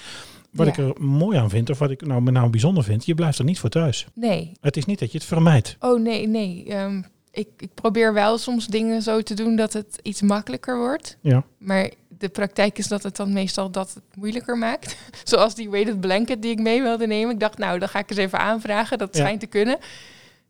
Wat 0.51 0.67
Ja. 0.67 0.73
ik 0.73 0.79
er 0.79 1.03
mooi 1.05 1.39
aan 1.39 1.51
vind, 1.51 1.71
of 1.71 1.79
wat 1.79 1.91
ik 1.91 2.07
nou 2.07 2.23
met 2.23 2.35
name 2.35 2.51
bijzonder 2.51 2.85
vind, 2.85 3.07
je 3.07 3.15
blijft 3.15 3.39
er 3.39 3.45
niet 3.45 3.59
voor 3.59 3.71
thuis. 3.71 4.07
Nee. 4.15 4.53
Het 4.61 4.77
is 4.77 4.85
niet 4.85 4.99
dat 4.99 5.13
je 5.13 5.19
het 5.19 5.27
vermijdt. 5.27 5.77
Oh 5.81 6.01
nee, 6.01 6.27
nee. 6.29 6.65
Ehm, 6.69 7.03
ik, 7.31 7.49
ik 7.59 7.75
probeer 7.75 8.13
wel 8.13 8.39
soms 8.39 8.67
dingen 8.67 9.03
zo 9.03 9.21
te 9.23 9.35
doen 9.35 9.57
dat 9.57 9.73
het 9.73 9.99
iets 10.03 10.23
makkelijker 10.23 10.79
wordt. 10.79 11.17
Ja. 11.21 11.45
Maar 11.59 11.91
de 12.19 12.29
praktijk 12.29 12.79
is 12.79 12.87
dat 12.89 13.03
het 13.03 13.17
dan 13.17 13.33
meestal 13.33 13.71
dat 13.71 13.95
het 13.95 14.03
moeilijker 14.17 14.59
maakt. 14.59 14.97
Zoals 15.25 15.55
die 15.55 15.71
weighted 15.71 16.01
blanket 16.01 16.43
die 16.43 16.51
ik 16.51 16.59
mee 16.61 16.83
wilde 16.83 17.07
nemen. 17.07 17.35
Ik 17.35 17.41
dacht, 17.41 17.59
nou, 17.59 17.79
dan 17.79 17.89
ga 17.89 17.99
ik 17.99 18.11
eens 18.11 18.19
even 18.19 18.39
aanvragen. 18.39 18.99
Dat 18.99 19.17
Ja. 19.17 19.21
schijnt 19.23 19.41
te 19.41 19.47
kunnen. 19.47 19.79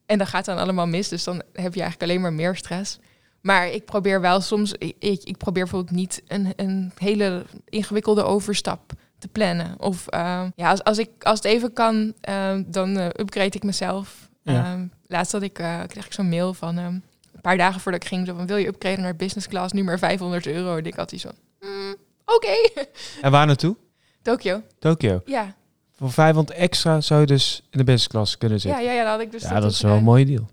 En 0.06 0.18
dat 0.18 0.28
gaat 0.28 0.44
dan 0.44 0.58
allemaal 0.58 0.86
mis. 0.86 1.08
Dus 1.08 1.24
dan 1.24 1.34
heb 1.34 1.74
je 1.74 1.80
eigenlijk 1.80 2.02
alleen 2.02 2.20
maar 2.20 2.32
meer 2.32 2.56
stress. 2.56 2.98
Maar 3.40 3.70
ik 3.70 3.84
probeer 3.84 4.20
wel 4.20 4.40
soms... 4.40 4.72
Ik, 4.78 4.94
ik, 4.98 5.22
ik 5.24 5.36
probeer 5.36 5.62
bijvoorbeeld 5.62 5.96
niet 5.96 6.22
een, 6.26 6.52
een 6.56 6.92
hele 6.98 7.44
ingewikkelde 7.68 8.22
overstap 8.22 8.92
te 9.18 9.28
plannen. 9.28 9.74
Of 9.78 10.06
ehm, 10.06 10.50
ja, 10.56 10.70
als, 10.70 10.84
als, 10.84 10.98
ik, 10.98 11.10
als 11.20 11.38
het 11.38 11.44
even 11.44 11.72
kan, 11.72 12.14
ehm, 12.20 12.62
dan 12.66 12.96
eh, 12.98 13.06
upgrade 13.06 13.56
ik 13.56 13.62
mezelf. 13.62 14.28
Ja. 14.42 14.64
Ehm, 14.72 14.86
laatst 15.06 15.32
had 15.32 15.42
ik, 15.42 15.58
eh, 15.58 15.80
kreeg 15.86 16.06
ik 16.06 16.12
zo'n 16.12 16.28
mail 16.28 16.54
van... 16.54 16.78
ehm, 16.78 16.86
een 16.86 17.40
paar 17.40 17.56
dagen 17.56 17.80
voordat 17.80 18.02
ik 18.02 18.08
ging, 18.08 18.26
zo 18.26 18.34
van, 18.34 18.46
wil 18.46 18.56
je 18.56 18.66
upgraden 18.66 19.00
naar 19.00 19.16
business 19.16 19.48
class, 19.48 19.72
nu 19.72 19.82
maar 19.84 19.98
500 19.98 20.46
euro. 20.46 20.76
En 20.76 20.84
ik 20.86 20.94
had 20.94 21.10
die 21.10 21.18
zo, 21.18 21.28
"Mm, 21.60 21.94
oké. 22.24 22.56
En 23.22 23.30
waar 23.30 23.46
naartoe? 23.46 23.76
Tokio, 24.22 24.62
Tokio. 24.78 25.22
ja. 25.24 25.54
Voor 25.96 26.12
500 26.12 26.58
extra 26.58 27.00
zou 27.00 27.20
je 27.20 27.26
dus 27.26 27.62
in 27.70 27.78
de 27.78 27.84
business 27.84 28.06
class 28.08 28.38
kunnen 28.38 28.56
Ja, 28.56 28.62
zitten. 28.62 28.84
ja, 28.84 28.92
ja, 28.92 29.02
dat 29.02 29.12
had 29.12 29.20
ik 29.20 29.30
dus 29.30 29.42
Ja, 29.42 29.60
dat 29.60 29.70
is 29.72 29.80
wel 29.80 29.96
een 29.96 30.02
mooie 30.04 30.24
deal. 30.26 30.48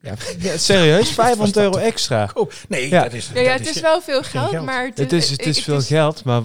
Ja, 0.00 0.14
ja, 0.38 0.56
serieus? 0.56 1.10
500 1.10 1.54
dat 1.54 1.62
euro 1.64 1.76
extra. 1.78 2.30
Oh, 2.34 2.50
nee, 2.68 2.88
Ja. 2.88 3.02
dat 3.02 3.12
is... 3.12 3.30
Ja, 3.34 3.40
ja, 3.40 3.48
dat 3.50 3.58
het 3.58 3.68
is 3.68 3.76
is 3.76 3.82
wel 3.82 4.00
veel 4.00 4.22
geld, 4.22 4.50
geld. 4.50 4.64
maar 4.64 4.84
het, 4.86 4.98
Het 4.98 5.12
is, 5.12 5.30
het 5.30 5.46
is 5.46 5.60
veel 5.62 5.80
geld, 5.80 6.24
maar 6.24 6.42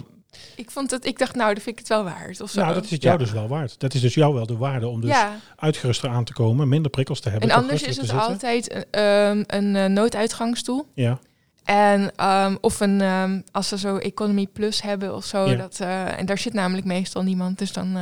Ik 0.55 0.71
vond 0.71 0.91
het, 0.91 1.05
ik 1.05 1.17
dacht, 1.19 1.35
nou, 1.35 1.53
dan 1.53 1.63
vind 1.63 1.75
ik 1.75 1.77
het 1.79 1.87
wel 1.87 2.03
waard. 2.03 2.41
Of 2.41 2.49
zo. 2.49 2.61
Nou, 2.61 2.73
dat 2.73 2.83
is 2.83 2.91
het 2.91 3.01
jou 3.01 3.17
Ja. 3.17 3.23
dus 3.23 3.33
wel 3.33 3.47
waard. 3.47 3.79
Dat 3.79 3.93
is 3.93 4.01
dus 4.01 4.13
jou 4.13 4.33
wel 4.33 4.45
de 4.45 4.57
waarde 4.57 4.87
om 4.87 5.01
dus 5.01 5.09
ja, 5.09 5.35
uitgeruster 5.55 6.09
aan 6.09 6.23
te 6.23 6.33
komen, 6.33 6.67
minder 6.67 6.91
prikkels 6.91 7.19
te 7.19 7.29
hebben. 7.29 7.49
en 7.49 7.55
anders 7.55 7.81
is 7.83 7.97
het 7.97 8.11
altijd 8.11 8.73
een, 8.73 8.85
ehm, 8.91 9.43
een 9.47 9.75
eh, 9.75 9.85
nooduitgangsstoel. 9.85 10.87
Ja, 10.93 11.19
En, 11.63 12.11
ehm, 12.15 12.55
of 12.61 12.79
een, 12.79 13.01
ehm, 13.01 13.41
als 13.51 13.67
ze 13.67 13.77
zo 13.77 13.97
Economy 13.97 14.47
Plus 14.47 14.81
hebben 14.81 15.15
of 15.15 15.25
zo. 15.25 15.49
Ja. 15.49 15.55
Dat, 15.55 15.79
eh, 15.79 16.19
en 16.19 16.25
daar 16.25 16.37
zit 16.37 16.53
namelijk 16.53 16.85
meestal 16.85 17.23
niemand. 17.23 17.57
Dus 17.57 17.73
dan 17.73 17.95
eh 17.95 18.01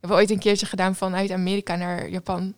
hebben 0.00 0.18
we 0.18 0.24
ooit 0.24 0.30
een 0.30 0.38
keertje 0.38 0.66
gedaan 0.66 0.94
vanuit 0.94 1.30
Amerika 1.30 1.76
naar 1.76 2.08
Japan. 2.10 2.54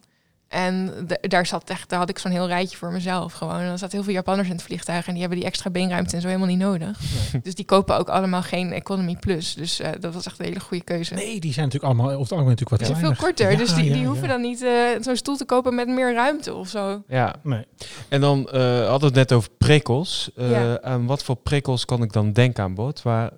En 0.53 1.07
daar 1.21 1.47
zat 1.47 1.71
echt, 1.71 1.89
daar 1.89 1.99
had 1.99 2.09
ik 2.09 2.19
zo'n 2.19 2.31
heel 2.31 2.47
rijtje 2.47 2.77
voor 2.77 2.93
mezelf 2.93 3.33
gewoon. 3.33 3.59
En 3.61 3.67
dan 3.67 3.79
zaten 3.79 3.95
heel 3.97 4.05
veel 4.05 4.15
Japanners 4.15 4.49
in 4.49 4.55
het 4.55 4.63
vliegtuig 4.65 5.07
en 5.07 5.13
die 5.13 5.21
hebben 5.21 5.39
die 5.39 5.49
extra 5.49 5.71
beenruimte 5.71 6.15
en 6.15 6.21
zo 6.21 6.27
helemaal 6.27 6.49
niet 6.49 6.59
nodig. 6.59 6.99
Dus 7.43 7.55
die 7.55 7.65
kopen 7.65 7.99
ook 7.99 8.09
allemaal 8.09 8.43
geen 8.43 8.73
Economy 8.73 9.17
Plus. 9.21 9.55
Dus 9.55 9.81
eh, 9.81 9.91
dat 10.01 10.15
was 10.15 10.27
echt 10.27 10.39
een 10.39 10.45
hele 10.45 10.61
goede 10.61 10.85
keuze. 10.85 11.15
Nee, 11.15 11.41
die 11.41 11.53
zijn 11.53 11.65
natuurlijk 11.67 11.93
allemaal 11.93 12.07
over 12.11 12.23
het 12.23 12.33
algemeen 12.33 12.51
natuurlijk 12.59 12.81
wat 12.81 12.89
zijn 12.99 13.01
veel 13.07 13.27
korter, 13.27 13.51
Ja, 13.51 13.57
dus 13.57 13.75
die, 13.75 13.85
ja, 13.85 13.93
die 13.93 14.03
ja. 14.03 14.09
hoeven 14.09 14.29
dan 14.29 14.41
niet 14.41 14.63
eh, 14.63 14.73
zo'n 15.01 15.17
stoel 15.17 15.37
te 15.37 15.45
kopen 15.45 15.75
met 15.75 15.89
meer 15.89 16.15
ruimte 16.15 16.55
of 16.55 16.69
zo. 16.69 17.03
ja. 17.09 17.35
Nee. 17.43 17.67
En 18.09 18.21
dan 18.21 18.49
eh, 18.51 18.61
hadden 18.89 19.13
we 19.13 19.19
het 19.19 19.29
net 19.29 19.33
over 19.33 19.51
prikkels. 19.59 20.31
Eh, 20.37 20.51
Ja. 20.51 20.81
Aan 20.83 21.07
wat 21.07 21.23
voor 21.25 21.37
prikkels 21.37 21.85
kan 21.85 22.03
ik 22.03 22.13
dan 22.13 22.33
denken 22.33 22.65
aan 22.65 22.75
boord? 22.75 23.03
Waar 23.03 23.31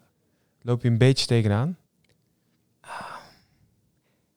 loop 0.62 0.82
je 0.82 0.88
een 0.88 0.98
beetje 0.98 1.26
tegenaan? 1.26 1.76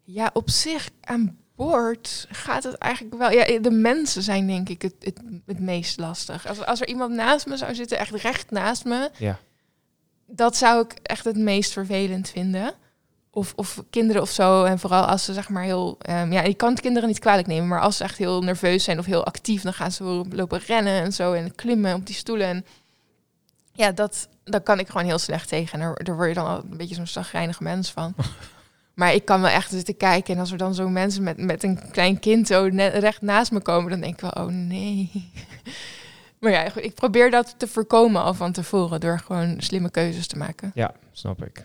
Ja, 0.03 0.29
op 0.33 0.49
zich 0.49 0.89
aan 1.01 1.37
boord 1.57 2.27
gaat 2.31 2.63
het 2.63 2.75
eigenlijk 2.75 3.15
wel. 3.17 3.31
Ja, 3.31 3.59
de 3.59 3.71
mensen 3.71 4.21
zijn 4.23 4.47
denk 4.47 4.69
ik 4.69 4.81
het, 4.81 4.93
het, 4.99 5.19
het 5.45 5.59
meest 5.59 5.99
lastig. 5.99 6.47
Als, 6.47 6.65
als 6.65 6.81
er 6.81 6.87
iemand 6.87 7.13
naast 7.13 7.45
me 7.45 7.57
zou 7.57 7.75
zitten, 7.75 7.97
echt 7.97 8.11
recht 8.15 8.51
naast 8.51 8.85
me, 8.85 9.09
Ja. 9.17 9.37
dat 10.25 10.55
zou 10.55 10.81
ik 10.83 10.93
echt 11.03 11.25
het 11.25 11.37
meest 11.37 11.71
vervelend 11.71 12.29
vinden. 12.29 12.73
Of, 13.31 13.53
of 13.55 13.83
kinderen 13.89 14.21
of 14.21 14.29
zo. 14.29 14.63
En 14.63 14.79
vooral 14.79 15.03
als 15.05 15.25
ze 15.25 15.33
zeg 15.33 15.49
maar 15.49 15.63
heel. 15.63 15.97
ehm, 16.01 16.31
ja, 16.31 16.41
ik 16.41 16.57
kan 16.57 16.69
het 16.69 16.81
kinderen 16.81 17.07
niet 17.07 17.19
kwalijk 17.19 17.47
nemen, 17.47 17.67
maar 17.67 17.81
als 17.81 17.97
ze 17.97 18.03
echt 18.03 18.17
heel 18.17 18.41
nerveus 18.41 18.83
zijn 18.83 18.99
of 18.99 19.05
heel 19.05 19.25
actief, 19.25 19.61
dan 19.61 19.73
gaan 19.73 19.91
ze 19.91 20.03
lopen 20.29 20.59
rennen 20.59 21.01
en 21.01 21.13
zo 21.13 21.33
en 21.33 21.55
klimmen 21.55 21.95
op 21.95 22.05
die 22.05 22.15
stoelen. 22.15 22.47
En 22.47 22.65
ja, 23.73 23.91
dat, 23.91 24.27
dat 24.43 24.63
kan 24.63 24.79
ik 24.79 24.87
gewoon 24.87 25.05
heel 25.05 25.19
slecht 25.19 25.47
tegen. 25.47 25.73
En 25.73 25.79
daar, 25.79 26.03
daar 26.03 26.15
word 26.15 26.27
je 26.27 26.33
dan 26.33 26.45
al 26.47 26.63
een 26.71 26.77
beetje 26.77 26.95
zo'n 26.95 27.07
zagrijnige 27.07 27.63
mens 27.63 27.91
van. 27.91 28.13
Maar 28.97 29.13
ik 29.13 29.25
kan 29.25 29.41
wel 29.41 29.49
echt 29.49 29.71
zitten 29.71 29.97
kijken. 29.97 30.33
En 30.33 30.39
als 30.39 30.51
er 30.51 30.57
dan 30.57 30.73
zo 30.73 30.89
mensen 30.89 31.23
met, 31.23 31.37
met 31.37 31.63
een 31.63 31.91
klein 31.91 32.19
kind 32.19 32.47
zo 32.47 32.69
net 32.69 32.93
recht 32.93 33.21
naast 33.21 33.51
me 33.51 33.61
komen, 33.61 33.89
dan 33.89 33.99
denk 33.99 34.13
ik 34.13 34.19
wel, 34.21 34.45
oh 34.45 34.51
nee. 34.51 35.11
Maar 36.39 36.51
ja, 36.51 36.75
ik 36.75 36.93
probeer 36.93 37.31
dat 37.31 37.55
te 37.57 37.67
voorkomen 37.67 38.21
al 38.23 38.33
van 38.33 38.51
tevoren 38.51 38.99
door 38.99 39.19
gewoon 39.19 39.61
slimme 39.61 39.89
keuzes 39.89 40.27
te 40.27 40.37
maken. 40.37 40.71
Ja, 40.73 40.93
snap 41.11 41.43
ik. 41.43 41.63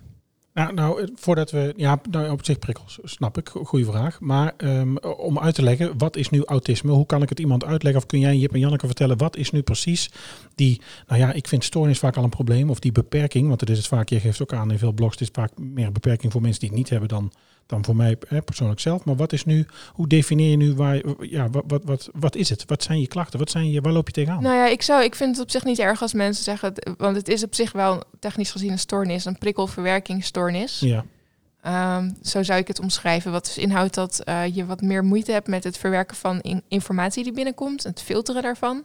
Nou, 0.54 0.74
nou, 0.74 1.02
eh, 1.02 1.08
voordat 1.14 1.50
we... 1.50 1.72
Ja, 1.76 2.00
nou, 2.10 2.30
op 2.30 2.44
zich 2.44 2.58
prikkels, 2.58 2.98
snap 3.02 3.38
ik. 3.38 3.48
Go- 3.48 3.64
Goeie 3.64 3.84
vraag. 3.84 4.20
Maar 4.20 4.54
ehm, 4.56 4.96
om 4.96 5.38
uit 5.38 5.54
te 5.54 5.62
leggen, 5.62 5.98
wat 5.98 6.16
is 6.16 6.30
nu 6.30 6.44
autisme? 6.44 6.92
Hoe 6.92 7.06
kan 7.06 7.22
ik 7.22 7.28
het 7.28 7.40
iemand 7.40 7.64
uitleggen? 7.64 8.00
Of 8.02 8.06
kun 8.06 8.18
jij 8.20 8.36
Jip 8.36 8.52
en 8.52 8.58
Janneke 8.60 8.86
vertellen, 8.86 9.16
wat 9.18 9.36
is 9.36 9.50
nu 9.50 9.62
precies 9.62 10.10
die... 10.54 10.80
Nou 11.06 11.20
ja, 11.20 11.32
ik 11.32 11.48
vind 11.48 11.64
stoornis 11.64 11.98
vaak 11.98 12.16
al 12.16 12.24
een 12.24 12.28
probleem. 12.30 12.70
Of 12.70 12.78
die 12.78 12.92
beperking, 12.92 13.46
want 13.48 13.60
dat 13.60 13.68
is 13.68 13.76
het 13.78 13.86
vaak. 13.86 14.08
Je 14.08 14.20
geeft 14.20 14.42
ook 14.42 14.52
aan 14.52 14.70
in 14.70 14.78
veel 14.78 14.92
blogs, 14.92 15.12
het 15.12 15.20
is 15.20 15.28
vaak 15.32 15.58
meer 15.58 15.92
beperking 15.92 16.32
voor 16.32 16.40
mensen 16.42 16.60
die 16.60 16.68
het 16.68 16.78
niet 16.78 16.88
hebben 16.90 17.08
dan, 17.08 17.32
dan 17.66 17.84
voor 17.84 17.96
mij 17.96 18.16
hè, 18.28 18.42
persoonlijk 18.42 18.80
zelf. 18.80 19.04
Maar 19.04 19.16
wat 19.16 19.32
is 19.32 19.44
nu... 19.44 19.66
Hoe 19.92 20.06
definieer 20.08 20.50
je 20.50 20.56
nu 20.56 20.74
waar... 20.74 21.00
Ja, 21.20 21.50
wat, 21.50 21.64
wat, 21.66 21.84
wat, 21.84 22.08
wat 22.12 22.36
is 22.36 22.48
het? 22.48 22.64
Wat 22.66 22.82
zijn 22.82 23.00
je 23.00 23.06
klachten? 23.08 23.38
Wat 23.38 23.50
zijn 23.50 23.70
je, 23.70 23.80
waar 23.80 23.92
loop 23.92 24.06
je 24.06 24.12
tegenaan? 24.12 24.42
Nou 24.42 24.56
ja, 24.56 24.66
ik, 24.66 24.82
zou, 24.82 25.04
ik 25.04 25.14
vind 25.14 25.36
het 25.36 25.44
op 25.44 25.50
zich 25.50 25.64
niet 25.64 25.78
erg 25.78 26.02
als 26.02 26.12
mensen 26.12 26.44
zeggen, 26.44 26.72
want 26.96 27.16
het 27.16 27.28
is 27.28 27.42
op 27.44 27.54
zich 27.54 27.72
wel 27.72 28.02
technisch 28.18 28.50
gezien 28.50 28.70
een 28.70 28.78
stoornis, 28.78 29.24
een 29.24 29.38
prikkelverwerkingsstoornis. 29.38 30.80
Ja, 30.80 31.04
Ehm, 31.62 32.10
zo 32.22 32.42
zou 32.42 32.60
ik 32.60 32.68
het 32.68 32.80
omschrijven. 32.80 33.32
Wat 33.32 33.44
dus 33.44 33.58
inhoudt 33.58 33.94
dat 33.94 34.20
eh, 34.20 34.54
je 34.54 34.66
wat 34.66 34.80
meer 34.80 35.04
moeite 35.04 35.32
hebt 35.32 35.46
met 35.46 35.64
het 35.64 35.78
verwerken 35.78 36.16
van 36.16 36.40
in- 36.40 36.62
informatie 36.68 37.22
die 37.24 37.32
binnenkomt, 37.32 37.82
het 37.82 38.02
filteren 38.02 38.42
daarvan, 38.42 38.84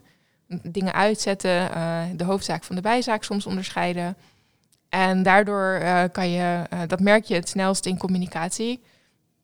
dingen 0.63 0.93
uitzetten, 0.93 1.71
eh, 1.73 2.01
de 2.15 2.23
hoofdzaak 2.23 2.63
van 2.63 2.75
de 2.75 2.81
bijzaak 2.81 3.23
soms 3.23 3.45
onderscheiden. 3.45 4.15
En 4.89 5.23
daardoor 5.23 5.73
eh, 5.73 6.03
kan 6.11 6.29
je, 6.29 6.63
eh, 6.69 6.79
dat 6.87 6.99
merk 6.99 7.25
je 7.25 7.33
het 7.33 7.49
snelst 7.49 7.85
in 7.85 7.97
communicatie. 7.97 8.83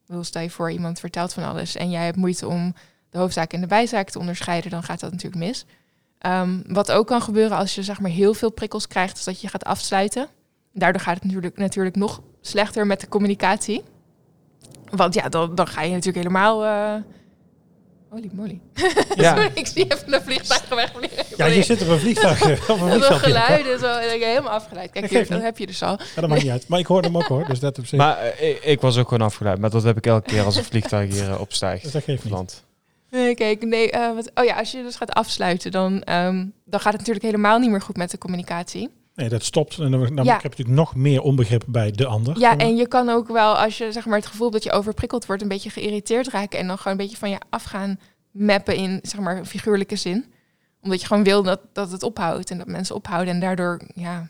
Bedoel, 0.06 0.24
Stel 0.24 0.42
je 0.42 0.50
voor, 0.50 0.72
iemand 0.72 1.00
vertelt 1.00 1.34
van 1.34 1.44
alles 1.44 1.76
en 1.76 1.90
jij 1.90 2.06
hebt 2.06 2.18
moeite 2.18 2.48
om 2.48 2.74
de 3.10 3.18
hoofdzaak 3.18 3.54
en 3.54 3.62
de 3.62 3.68
bijzaak 3.68 4.10
te 4.10 4.20
onderscheiden, 4.20 4.72
dan 4.72 4.84
gaat 4.84 5.00
dat 5.00 5.12
natuurlijk 5.12 5.44
mis. 5.46 5.66
Ehm, 6.18 6.60
wat 6.68 6.92
ook 6.92 7.08
kan 7.08 7.22
gebeuren 7.22 7.58
als 7.58 7.76
je 7.76 7.84
zeg 7.84 8.00
maar 8.00 8.12
heel 8.12 8.34
veel 8.34 8.52
prikkels 8.52 8.88
krijgt, 8.88 9.18
is 9.18 9.24
dat 9.24 9.42
je 9.42 9.48
gaat 9.48 9.64
afsluiten. 9.64 10.28
Daardoor 10.74 11.02
gaat 11.02 11.16
het 11.16 11.24
natuurlijk, 11.24 11.58
natuurlijk 11.58 11.96
nog 11.96 12.22
slechter 12.42 12.88
met 12.88 13.00
de 13.00 13.08
communicatie. 13.08 13.84
Want 14.92 15.14
ja, 15.14 15.30
dan, 15.30 15.56
dan 15.56 15.68
ga 15.68 15.82
je 15.82 15.92
natuurlijk 15.92 16.26
helemaal. 16.26 16.66
eh 16.66 17.02
Holy 18.14 18.30
moly. 18.34 18.60
Ja. 19.16 19.36
Sorry, 19.36 19.52
ik 19.54 19.68
zie 19.68 19.84
even 19.84 20.14
een 20.14 20.22
vliegtuig 20.22 20.70
wegvliegen. 20.70 21.26
Ja, 21.38 21.46
je 21.46 21.64
zit 21.64 21.82
op 21.82 21.88
een 21.88 22.00
vliegtuig. 22.00 22.42
op 22.70 22.82
een 22.82 22.90
vliegtuig 22.90 23.24
geluiden, 23.24 23.80
zo, 23.80 23.86
en 23.86 24.14
ik 24.14 24.20
ben 24.20 24.30
helemaal 24.30 24.52
afgeleid. 24.52 24.92
Kijk, 24.92 25.30
Dat 25.30 25.42
heb 25.42 25.58
je 25.58 25.68
dus 25.68 25.82
al. 25.84 26.00
Ja, 26.16 26.22
dat 26.22 26.30
maakt 26.30 26.42
niet 26.42 26.52
uit. 26.52 26.68
Maar 26.68 26.80
ik 26.80 26.86
hoorde 26.86 27.08
hem 27.08 27.18
ook 27.18 27.28
hoor, 27.28 27.46
dus 27.46 27.60
dat 27.60 27.80
op 27.80 27.86
zich. 27.86 27.98
Maar 27.98 28.18
eh, 28.18 28.50
ik, 28.50 28.64
ik 28.64 28.82
was 28.82 28.98
ook 28.98 29.08
gewoon 29.08 29.28
afgeleid. 29.28 29.60
Maar 29.60 29.70
dat 29.70 29.84
heb 29.84 29.98
ik 29.98 30.06
elke 30.06 30.30
keer 30.30 30.44
als 30.44 30.56
een 30.56 30.64
vliegtuig 30.64 31.14
hier 31.14 31.30
eh, 31.30 31.40
opstijgt. 31.40 31.84
dus 31.84 31.92
dat 31.92 32.04
geeft 32.04 32.24
niet. 32.24 32.64
Nee, 33.10 33.36
kijk, 33.36 33.64
nee, 33.66 33.92
eh, 33.92 34.16
wat, 34.16 34.32
oh 34.34 34.46
ja, 34.46 34.56
als 34.56 34.72
je 34.72 34.84
dus 34.84 34.96
gaat 34.96 35.12
afsluiten, 35.12 35.72
dan, 35.72 36.02
ehm, 36.02 36.46
dan 36.66 36.80
gaat 36.80 36.92
het 36.92 37.00
natuurlijk 37.00 37.26
helemaal 37.26 37.60
niet 37.60 37.70
meer 37.70 37.82
goed 37.82 37.98
met 37.98 38.12
de 38.12 38.18
communicatie. 38.18 38.90
Nee, 39.16 39.30
dat 39.30 39.44
stopt. 39.44 39.80
En 39.80 39.92
dan, 39.92 40.16
dan 40.16 40.26
Ja. 40.26 40.32
heb 40.34 40.42
je 40.42 40.50
natuurlijk 40.50 40.78
nog 40.78 40.96
meer 40.96 41.22
onbegrip 41.22 41.64
bij 41.68 41.92
de 41.92 42.06
ander. 42.06 42.40
Ja, 42.40 42.58
en 42.58 42.76
je 42.76 42.88
kan 42.88 43.10
ook 43.10 43.28
wel, 43.28 43.58
als 43.58 43.78
je 43.78 43.92
zeg 43.92 44.06
maar 44.06 44.18
het 44.18 44.28
gevoel 44.28 44.50
hebt 44.52 44.64
dat 44.64 44.74
je 44.74 44.80
overprikkeld 44.80 45.26
wordt, 45.26 45.42
een 45.42 45.48
beetje 45.48 45.70
geïrriteerd 45.70 46.28
raken 46.28 46.60
en 46.60 46.68
dan 46.68 46.78
gewoon 46.78 46.94
een 46.94 47.04
beetje 47.04 47.18
van 47.18 47.30
je 47.30 47.38
af 47.50 47.64
gaan 47.64 48.00
mappen 48.32 48.76
in 48.76 49.00
zeg 49.02 49.20
maar 49.20 49.46
figuurlijke 49.46 49.96
zin. 49.96 50.26
Omdat 50.82 51.02
je 51.02 51.08
gewoon 51.08 51.24
wil 51.24 51.44
dat, 51.44 51.60
dat 51.74 51.92
het 51.92 52.04
ophoudt 52.04 52.52
en 52.52 52.58
dat 52.58 52.68
mensen 52.68 52.96
ophouden. 52.96 53.34
En 53.34 53.40
daardoor, 53.40 53.82
ja, 53.96 54.30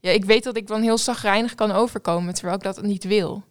ja, 0.00 0.10
ik 0.10 0.24
weet 0.24 0.44
dat 0.44 0.56
ik 0.56 0.66
dan 0.66 0.82
heel 0.82 0.98
zagrijnig 0.98 1.54
kan 1.54 1.70
overkomen, 1.72 2.34
terwijl 2.34 2.56
ik 2.56 2.62
dat 2.62 2.82
niet 2.82 3.04
wil. 3.04 3.42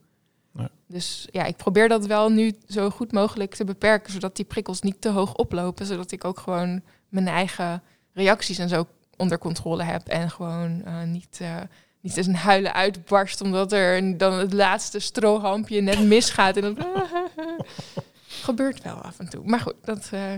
Nee. 0.51 0.67
Dus 0.87 1.27
ja, 1.31 1.43
ik 1.45 1.55
probeer 1.55 1.89
dat 1.89 2.05
wel 2.05 2.29
nu 2.29 2.55
zo 2.67 2.89
goed 2.89 3.11
mogelijk 3.11 3.55
te 3.55 3.63
beperken, 3.63 4.11
zodat 4.13 4.35
die 4.35 4.45
prikkels 4.45 4.81
niet 4.81 5.01
te 5.01 5.09
hoog 5.09 5.33
oplopen, 5.35 5.85
zodat 5.85 6.11
ik 6.11 6.25
ook 6.25 6.39
gewoon 6.39 6.81
mijn 7.09 7.27
eigen 7.27 7.83
reacties 8.13 8.57
en 8.57 8.69
zo 8.69 8.87
onder 9.17 9.37
controle 9.37 9.83
heb 9.83 10.07
en 10.07 10.29
gewoon 10.29 10.81
eh, 10.85 11.03
niet, 11.03 11.37
eh, 11.41 11.61
niet 12.01 12.17
eens 12.17 12.27
een 12.27 12.35
huilen 12.35 12.73
uitbarst 12.73 13.41
omdat 13.41 13.71
er 13.71 14.17
dan 14.17 14.33
het 14.33 14.53
laatste 14.53 14.99
strohampje 14.99 15.81
net 15.81 15.99
misgaat 16.13 16.57
en 16.57 16.73
dat 16.73 16.87
gebeurt 18.47 18.81
wel 18.83 18.95
af 18.95 19.19
en 19.19 19.29
toe. 19.29 19.43
Maar 19.45 19.59
goed, 19.59 19.75
dat 19.83 20.09
eh, 20.11 20.33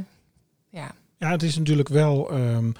ja. 0.70 0.92
Ja, 1.18 1.32
het 1.32 1.44
is 1.44 1.58
natuurlijk 1.58 1.90
wel. 1.90 2.30
ehm, 2.30 2.72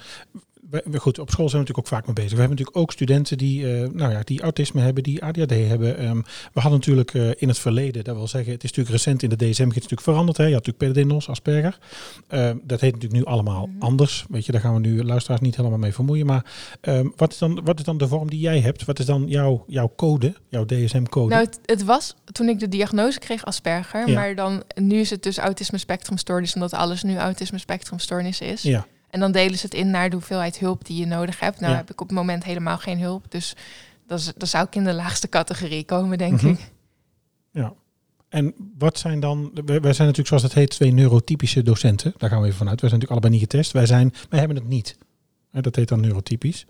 we, 0.70 0.82
we- 0.84 0.98
goed, 0.98 1.18
op 1.18 1.30
school 1.30 1.48
zijn 1.48 1.62
we 1.62 1.68
natuurlijk 1.68 1.78
ook 1.78 1.98
vaak 1.98 2.06
mee 2.06 2.14
bezig. 2.14 2.32
We 2.32 2.38
hebben 2.38 2.56
natuurlijk 2.56 2.76
ook 2.76 2.92
studenten 2.92 3.38
die, 3.38 3.74
eh, 3.82 3.88
nou 3.88 4.12
ja, 4.12 4.20
die 4.24 4.40
autisme 4.42 4.80
hebben, 4.80 5.02
die 5.02 5.24
ADHD 5.24 5.50
hebben. 5.50 5.98
Ehm, 5.98 6.16
we 6.52 6.60
hadden 6.60 6.72
natuurlijk 6.78 7.14
eh, 7.14 7.30
in 7.36 7.48
het 7.48 7.58
verleden, 7.58 8.04
dat 8.04 8.16
wil 8.16 8.28
zeggen, 8.28 8.52
het 8.52 8.64
is 8.64 8.68
natuurlijk 8.72 8.96
recent 8.96 9.22
in 9.22 9.28
de 9.28 9.36
DSM 9.36 9.64
het 9.64 9.74
natuurlijk 9.74 10.02
veranderd. 10.02 10.36
Hè. 10.36 10.44
Je 10.44 10.54
had 10.54 10.66
natuurlijk 10.66 10.98
PDD-NOS, 10.98 11.28
Asperger. 11.28 11.78
Ehm, 12.28 12.56
dat 12.62 12.80
heet 12.80 12.92
natuurlijk 12.92 13.22
nu 13.24 13.30
allemaal 13.32 13.66
Mhm. 13.66 13.82
anders. 13.82 14.24
Weet 14.28 14.46
je, 14.46 14.52
daar 14.52 14.60
gaan 14.60 14.74
we 14.74 14.80
nu 14.80 15.04
luisteraars 15.04 15.40
niet 15.40 15.56
helemaal 15.56 15.78
mee 15.78 15.92
vermoeien. 15.94 16.26
Maar 16.26 16.44
ehm, 16.80 17.08
wat, 17.16 17.32
is 17.32 17.38
dan, 17.38 17.60
wat 17.64 17.78
is 17.78 17.84
dan 17.84 17.98
de 17.98 18.08
vorm 18.08 18.30
die 18.30 18.40
jij 18.40 18.60
hebt? 18.60 18.84
Wat 18.84 18.98
is 18.98 19.06
dan 19.06 19.24
jouw, 19.28 19.64
jouw 19.66 19.92
code, 19.96 20.34
jouw 20.48 20.64
DSM-code? 20.64 21.34
Nou, 21.34 21.44
het, 21.44 21.58
het 21.64 21.84
was 21.84 22.14
toen 22.32 22.48
ik 22.48 22.58
de 22.58 22.68
diagnose 22.68 23.18
kreeg 23.18 23.44
Asperger, 23.44 24.08
Ja. 24.08 24.14
maar 24.14 24.34
dan 24.34 24.62
nu 24.74 24.98
is 24.98 25.10
het 25.10 25.22
dus 25.22 25.38
autisme 25.38 25.78
spectrumstoornis, 25.78 26.54
omdat 26.54 26.72
alles 26.74 27.02
nu 27.02 27.16
autisme 27.16 27.58
spectrumstoornis 27.58 28.40
is. 28.40 28.62
ja. 28.62 28.86
En 29.16 29.22
dan 29.22 29.32
delen 29.32 29.58
ze 29.58 29.64
het 29.66 29.74
in 29.74 29.90
naar 29.90 30.08
de 30.10 30.16
hoeveelheid 30.16 30.58
hulp 30.58 30.84
die 30.84 30.98
je 30.98 31.06
nodig 31.06 31.40
hebt. 31.40 31.60
Nou 31.60 31.72
Ja. 31.72 31.78
heb 31.78 31.90
ik 31.90 32.00
op 32.00 32.06
het 32.08 32.16
moment 32.16 32.44
helemaal 32.44 32.78
geen 32.78 33.00
hulp, 33.00 33.30
dus 33.30 33.54
dan 34.06 34.18
zou 34.38 34.66
ik 34.66 34.74
in 34.74 34.84
de 34.84 34.92
laagste 34.94 35.28
categorie 35.28 35.84
komen, 35.84 36.18
denk 36.18 36.32
Mhm. 36.32 36.46
ik. 36.46 36.70
Ja. 37.50 37.72
En 38.28 38.54
wat 38.78 38.98
zijn 38.98 39.20
dan, 39.20 39.50
wij, 39.54 39.64
wij 39.64 39.92
zijn 39.92 40.08
natuurlijk 40.08 40.26
zoals 40.28 40.42
het 40.42 40.52
heet 40.52 40.70
twee 40.70 40.92
neurotypische 40.92 41.62
docenten. 41.62 42.14
Daar 42.16 42.30
gaan 42.30 42.40
we 42.40 42.46
even 42.46 42.58
vanuit. 42.58 42.80
Wij 42.80 42.90
zijn 42.90 43.00
natuurlijk 43.00 43.10
allebei 43.10 43.32
niet 43.32 43.52
getest. 43.52 43.72
Wij, 43.72 43.86
zijn, 43.86 44.14
wij 44.30 44.38
hebben 44.38 44.56
het 44.56 44.68
niet. 44.68 44.98
Hè, 45.50 45.60
dat 45.60 45.76
heet 45.76 45.88
dan 45.88 46.00
neurotypisch. 46.00 46.66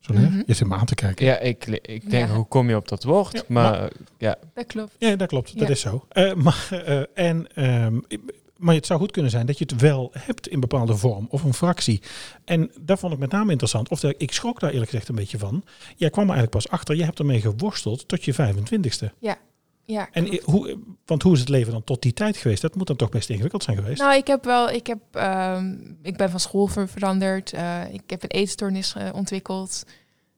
Zo. 0.00 0.12
Mhm. 0.12 0.42
Je 0.46 0.54
zit 0.54 0.66
me 0.66 0.74
aan 0.74 0.86
te 0.86 0.94
kijken. 0.94 1.26
Ja, 1.26 1.38
ik, 1.38 1.66
ik 1.66 2.10
denk, 2.10 2.28
Ja. 2.28 2.34
hoe 2.34 2.46
kom 2.46 2.68
je 2.68 2.76
op 2.76 2.88
dat 2.88 3.04
woord? 3.04 3.32
Ja, 3.32 3.42
maar, 3.48 3.90
ja, 4.18 4.36
Dat 4.54 4.66
klopt. 4.66 4.94
Ja, 4.98 5.16
dat 5.16 5.28
klopt. 5.28 5.58
Dat 5.58 5.68
is 5.68 5.80
zo. 5.80 6.04
Eh, 6.08 6.34
maar, 6.34 6.68
eh, 6.70 7.02
en, 7.28 7.46
ehm, 7.54 7.98
maar 8.56 8.74
het 8.74 8.86
zou 8.86 9.00
goed 9.00 9.10
kunnen 9.10 9.30
zijn 9.30 9.46
dat 9.46 9.58
je 9.58 9.64
het 9.68 9.80
wel 9.80 10.10
hebt 10.18 10.48
in 10.48 10.60
bepaalde 10.60 10.96
vorm 10.96 11.26
of 11.30 11.42
een 11.42 11.54
fractie. 11.54 12.02
En 12.44 12.70
dat 12.80 12.98
vond 12.98 13.12
ik 13.12 13.18
met 13.18 13.30
name 13.30 13.50
interessant. 13.50 13.88
Of 13.88 14.00
dat, 14.00 14.14
ik 14.18 14.32
schrok 14.32 14.60
daar 14.60 14.70
eerlijk 14.70 14.90
gezegd 14.90 15.08
een 15.08 15.14
beetje 15.14 15.38
van. 15.38 15.64
Jij 15.96 16.10
kwam 16.10 16.28
er 16.28 16.34
eigenlijk 16.34 16.64
pas 16.64 16.68
achter. 16.78 16.96
Je 16.96 17.04
hebt 17.04 17.18
ermee 17.18 17.40
geworsteld 17.40 18.08
tot 18.08 18.24
je 18.24 18.34
25ste. 18.34 19.12
Ja, 19.86 20.08
En 20.12 20.24
klopt. 20.24 20.32
i- 20.38 20.42
hoe, 20.50 20.78
want 21.06 21.22
hoe 21.22 21.32
is 21.32 21.40
het 21.40 21.48
leven 21.48 21.72
dan 21.72 21.84
tot 21.84 22.02
die 22.02 22.12
tijd 22.12 22.36
geweest? 22.36 22.62
Dat 22.62 22.74
moet 22.74 22.86
dan 22.86 22.96
toch 22.96 23.08
best 23.08 23.30
ingewikkeld 23.30 23.62
zijn 23.62 23.76
geweest. 23.76 24.00
Nou, 24.00 24.14
ik 24.16 24.26
heb 24.26 24.44
wel, 24.44 24.70
ik 24.70 24.86
heb, 24.86 24.98
ehm, 25.12 25.74
ik 26.02 26.16
ben 26.16 26.30
van 26.30 26.40
school 26.40 26.66
ver- 26.66 26.88
veranderd. 26.88 27.52
Eh, 27.52 27.80
ik 27.92 28.02
heb 28.06 28.22
een 28.22 28.28
eetstoornis 28.30 28.94
eh, 28.94 29.08
ontwikkeld. 29.14 29.84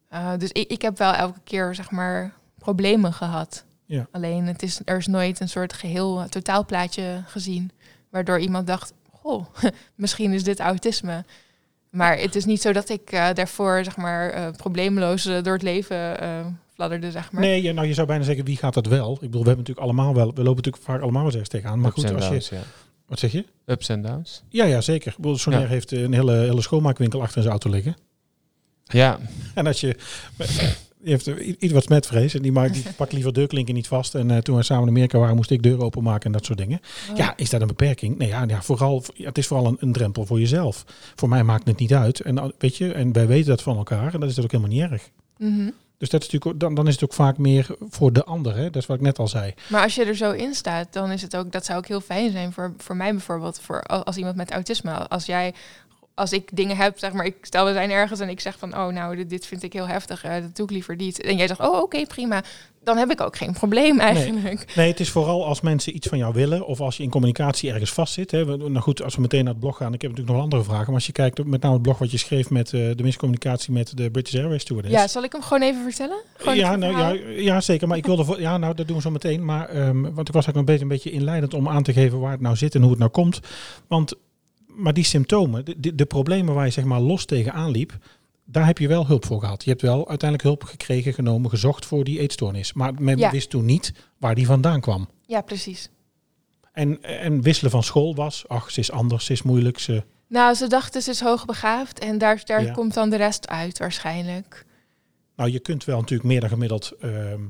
Eh, 0.08 0.32
dus 0.38 0.52
ik, 0.52 0.70
ik 0.70 0.82
heb 0.82 0.99
wel 0.99 1.12
elke 1.12 1.40
keer, 1.44 1.75
zeg 1.75 1.90
maar, 1.90 2.35
problemen 2.58 3.12
gehad. 3.12 3.64
Ja. 3.85 4.06
Alleen, 4.11 4.46
het 4.46 4.62
is, 4.62 4.80
er 4.85 4.96
is 4.96 5.06
nooit 5.06 5.40
een 5.40 5.49
soort 5.49 5.73
geheel 5.73 6.20
eh, 6.20 6.28
totaalplaatje 6.28 7.23
gezien. 7.26 7.70
Waardoor 8.16 8.38
iemand 8.38 8.66
dacht, 8.66 8.92
goh, 9.11 9.46
misschien 9.94 10.32
is 10.32 10.44
dit 10.44 10.61
autisme. 10.61 11.25
Maar 11.90 12.18
het 12.18 12.35
is 12.35 12.44
niet 12.44 12.61
zo 12.61 12.73
dat 12.73 12.88
ik 12.88 13.12
eh, 13.12 13.28
daarvoor, 13.35 13.80
zeg 13.85 13.96
maar, 13.96 14.30
eh, 14.30 14.50
probleemloos 14.56 15.26
eh, 15.26 15.42
door 15.42 15.52
het 15.52 15.62
leven 15.62 16.20
eh 16.20 16.46
fladderde, 16.75 17.11
zeg 17.11 17.32
maar. 17.32 17.42
Nee, 17.42 17.62
ja, 17.62 17.73
nou 17.73 17.87
je 17.87 17.94
zou 17.94 18.06
bijna 18.06 18.25
zeggen, 18.25 18.44
wie 18.44 18.56
gaat 18.56 18.75
dat 18.75 18.87
wel? 18.87 19.12
Ik 19.12 19.20
bedoel, 19.20 19.42
we 19.42 19.46
hebben 19.46 19.56
natuurlijk 19.56 19.87
allemaal 19.87 20.14
wel, 20.14 20.26
we 20.26 20.42
lopen 20.42 20.56
natuurlijk 20.56 20.85
vaak 20.85 21.00
allemaal 21.00 21.25
wel 21.25 21.35
eens 21.35 21.49
tegenaan. 21.49 21.80
Maar 21.80 21.90
ups 21.90 22.00
goed, 22.02 22.14
als 22.14 22.25
je, 22.25 22.30
downs, 22.30 22.49
ja. 22.49 22.62
wat 23.06 23.18
zeg 23.18 23.32
je? 23.32 23.44
Ups 23.66 23.88
en 23.88 24.02
downs. 24.02 24.42
Ja, 24.49 24.64
ja, 24.64 24.80
zeker. 24.80 25.11
Ik 25.11 25.16
bedoel, 25.16 25.38
Sonair 25.38 25.62
Ja. 25.62 25.68
heeft 25.68 25.90
een 25.90 26.12
hele, 26.12 26.32
hele 26.32 26.62
schoonmaakwinkel 26.62 27.20
achter 27.20 27.37
in 27.37 27.42
zijn 27.42 27.54
auto 27.54 27.70
liggen. 27.70 27.96
Ja, 28.85 29.18
En 29.54 29.66
als 29.66 29.80
je, 29.80 29.96
heeft 31.08 31.26
i- 31.26 31.56
iets 31.58 31.72
wat 31.72 31.82
smetvrees 31.82 32.34
en 32.34 32.42
die, 32.42 32.52
maakt, 32.52 32.72
die 32.75 32.82
pakt 32.96 33.12
liever 33.12 33.32
deurklinken 33.32 33.75
niet 33.75 33.88
vast. 33.88 34.14
En 34.14 34.30
eh, 34.30 34.38
toen 34.38 34.56
we 34.56 34.62
samen 34.62 34.82
in 34.82 34.88
Amerika 34.88 35.18
waren, 35.18 35.36
moest 35.36 35.50
ik 35.50 35.62
deuren 35.62 35.84
openmaken 35.84 36.25
en 36.26 36.32
dat 36.32 36.44
soort 36.44 36.58
dingen. 36.58 36.80
Oh. 37.10 37.16
Ja, 37.16 37.32
is 37.36 37.50
dat 37.50 37.60
een 37.60 37.66
beperking? 37.66 38.18
Nee, 38.18 38.28
ja, 38.28 38.44
ja, 38.46 38.62
vooral, 38.62 39.02
ja, 39.14 39.26
het 39.26 39.38
is 39.38 39.46
vooral 39.46 39.66
een, 39.66 39.76
een 39.80 39.92
drempel 39.92 40.26
voor 40.26 40.38
jezelf. 40.40 40.84
Voor 41.14 41.28
mij 41.28 41.42
maakt 41.42 41.66
het 41.66 41.78
niet 41.78 41.94
uit. 41.94 42.20
En 42.20 42.52
weet 42.58 42.76
je, 42.76 42.92
en 42.92 43.12
wij 43.12 43.26
weten 43.26 43.48
dat 43.48 43.62
van 43.62 43.76
elkaar 43.76 44.14
en 44.14 44.20
dat 44.20 44.28
is 44.28 44.34
dat 44.34 44.44
ook 44.44 44.50
helemaal 44.52 44.72
niet 44.72 44.90
erg. 44.90 45.10
Mhm. 45.38 45.70
Dus 45.98 46.08
dat 46.08 46.22
is 46.22 46.28
natuurlijk, 46.30 46.60
dan, 46.60 46.75
dan 46.75 46.86
is 46.86 46.94
het 46.94 47.04
ook 47.04 47.12
vaak 47.12 47.38
meer 47.38 47.66
voor 47.88 48.12
de 48.12 48.25
ander. 48.25 48.56
Hè? 48.56 48.64
Dat 48.64 48.76
is 48.82 48.86
wat 48.86 48.96
ik 48.96 49.02
net 49.02 49.18
al 49.18 49.28
zei. 49.28 49.54
Maar 49.68 49.82
als 49.82 49.94
je 49.94 50.04
er 50.04 50.16
zo 50.16 50.30
in 50.32 50.54
staat, 50.54 50.92
dan 50.92 51.10
is 51.10 51.22
het 51.22 51.36
ook, 51.36 51.52
dat 51.52 51.64
zou 51.64 51.78
ook 51.78 51.86
heel 51.86 52.00
fijn 52.00 52.30
zijn 52.30 52.52
voor, 52.52 52.75
voor 52.78 52.96
mij 52.96 53.10
bijvoorbeeld, 53.10 53.60
voor 53.60 53.82
als 53.82 54.16
iemand 54.16 54.36
met 54.36 54.50
autisme. 54.50 55.08
Als 55.08 55.26
jij, 55.26 55.54
als 56.16 56.32
ik 56.32 56.49
dingen 56.52 56.76
heb, 56.76 56.99
zeg 56.99 57.12
maar, 57.12 57.25
ik 57.25 57.37
stel 57.40 57.64
we 57.64 57.73
zijn 57.73 57.90
ergens 57.90 58.20
en 58.20 58.28
ik 58.28 58.40
zeg 58.40 58.58
van, 58.58 58.76
oh 58.76 58.87
nou, 58.87 59.16
dit, 59.16 59.30
dit 59.30 59.46
vind 59.46 59.62
ik 59.62 59.73
heel 59.73 59.88
heftig, 59.88 60.25
eh, 60.25 60.32
dat 60.32 60.56
doe 60.56 60.66
ik 60.66 60.73
liever 60.73 60.96
niet. 60.96 61.23
En 61.23 61.37
jij 61.37 61.46
zegt, 61.46 61.61
oh 61.61 61.80
oké, 61.80 62.06
prima. 62.06 62.42
Dan 62.85 62.96
heb 62.96 63.11
ik 63.11 63.20
ook 63.20 63.37
geen 63.37 63.52
probleem 63.52 64.00
eigenlijk. 64.00 64.75
Nee, 64.76 64.90
het 64.90 65.00
is 65.00 65.11
vooral 65.11 65.46
als 65.46 65.61
mensen 65.61 65.94
iets 65.96 66.06
van 66.06 66.18
jou 66.18 66.35
willen 66.35 66.66
of 66.66 66.80
als 66.80 66.96
je 66.96 67.02
in 67.02 67.11
communicatie 67.11 67.70
ergens 67.70 67.92
vastzit. 67.92 68.30
Hè. 68.30 68.44
Nou 68.44 68.78
goed, 68.78 69.02
als 69.02 69.14
we 69.14 69.20
meteen 69.20 69.44
naar 69.44 69.52
het 69.52 69.62
blog 69.62 69.76
gaan, 69.76 69.94
ik 69.94 70.02
heb 70.02 70.11
natuurlijk 70.11 70.37
nog 70.37 70.44
andere 70.44 70.64
vragen. 70.64 70.85
Maar 70.85 70.94
als 70.94 71.06
je 71.06 71.12
kijkt 71.12 71.38
op 71.38 71.46
met 71.46 71.62
name 71.62 71.75
het 71.75 71.82
blog 71.82 71.99
wat 71.99 72.11
je 72.11 72.18
schreef 72.18 72.50
met 72.50 72.73
eh, 72.73 72.80
de 72.96 73.02
miscommunicatie 73.02 73.73
met 73.73 73.96
de 73.96 74.11
British 74.11 74.35
Airways 74.35 74.62
stewardess. 74.62 74.94
Ja, 74.94 75.08
zal 75.08 75.23
ik 75.23 75.32
hem 75.32 75.42
gewoon 75.42 75.62
even 75.62 75.82
vertellen? 75.82 76.16
Gewoon 76.37 76.56
ja, 76.56 76.76
nou, 76.76 76.96
ja, 76.96 77.30
ja, 77.37 77.61
zeker. 77.61 77.88
Maar 77.88 77.96
ik 77.96 78.06
wilde 78.06 78.25
voor, 78.25 78.40
ja, 78.40 78.58
nou, 78.58 78.75
dat 78.75 78.87
doen 78.87 78.96
we 78.96 79.02
zo 79.02 79.11
meteen. 79.11 79.44
Maar 79.44 79.68
ehm, 79.68 80.02
want 80.02 80.28
ik 80.28 80.35
was 80.35 80.44
eigenlijk 80.44 80.54
nog 80.54 80.64
bezig 80.64 80.82
een 80.82 80.88
beetje 80.88 81.11
inleidend 81.11 81.54
om 81.54 81.68
aan 81.68 81.82
te 81.82 81.92
geven 81.92 82.20
waar 82.20 82.32
het 82.32 82.40
nou 82.40 82.56
zit 82.56 82.75
en 82.75 82.80
hoe 82.80 82.90
het 82.90 82.99
nou 82.99 83.11
komt. 83.11 83.40
Want, 83.87 84.14
maar 84.76 84.92
die 84.92 85.04
symptomen, 85.04 85.64
de, 85.76 85.95
de, 85.95 86.06
problemen 86.06 86.54
waar 86.54 86.64
je 86.64 86.71
zeg 86.71 86.85
maar 86.85 87.00
los 87.00 87.25
tegenaan 87.25 87.71
liep, 87.71 87.99
daar 88.45 88.66
heb 88.66 88.78
je 88.78 88.88
wel 88.88 89.06
hulp 89.06 89.25
voor 89.26 89.40
gehad. 89.40 89.64
Je 89.64 89.71
hebt 89.71 89.83
wel 89.83 90.09
uiteindelijk 90.09 90.42
hulp 90.42 90.64
gekregen, 90.64 91.12
genomen, 91.12 91.50
gezocht 91.50 91.87
voor 91.87 92.04
die 92.04 92.21
eetstoornis. 92.21 92.73
Maar 92.73 92.95
men 92.99 93.18
Ja. 93.18 93.30
wist 93.30 93.50
toen 93.50 93.64
niet 93.64 93.92
waar 94.18 94.35
die 94.35 94.47
vandaan 94.47 94.80
kwam. 94.80 95.09
Ja, 95.26 95.40
precies. 95.40 95.90
En, 96.73 97.02
en 97.02 97.42
wisselen 97.42 97.71
van 97.71 97.83
school 97.83 98.14
was, 98.14 98.45
ach, 98.49 98.71
ze 98.71 98.80
is 98.80 98.90
anders, 98.90 99.25
ze 99.25 99.33
is 99.33 99.42
moeilijk. 99.42 99.78
Ze, 99.78 100.02
Nou, 100.28 100.54
ze 100.54 100.66
dachten 100.66 101.02
ze 101.02 101.11
is 101.11 101.21
hoogbegaafd 101.21 101.99
en 101.99 102.18
daar, 102.18 102.42
daar 102.45 102.64
Ja. 102.64 102.73
komt 102.73 102.95
dan 102.95 103.11
de 103.11 103.16
rest 103.16 103.49
uit 103.49 103.78
waarschijnlijk. 103.78 104.64
nou, 105.37 105.50
je 105.50 105.59
kunt 105.61 105.85
wel 105.85 105.99
natuurlijk 106.00 106.28
meer 106.28 106.40
dan 106.40 106.49
gemiddeld 106.49 106.92
ehm, 107.00 107.40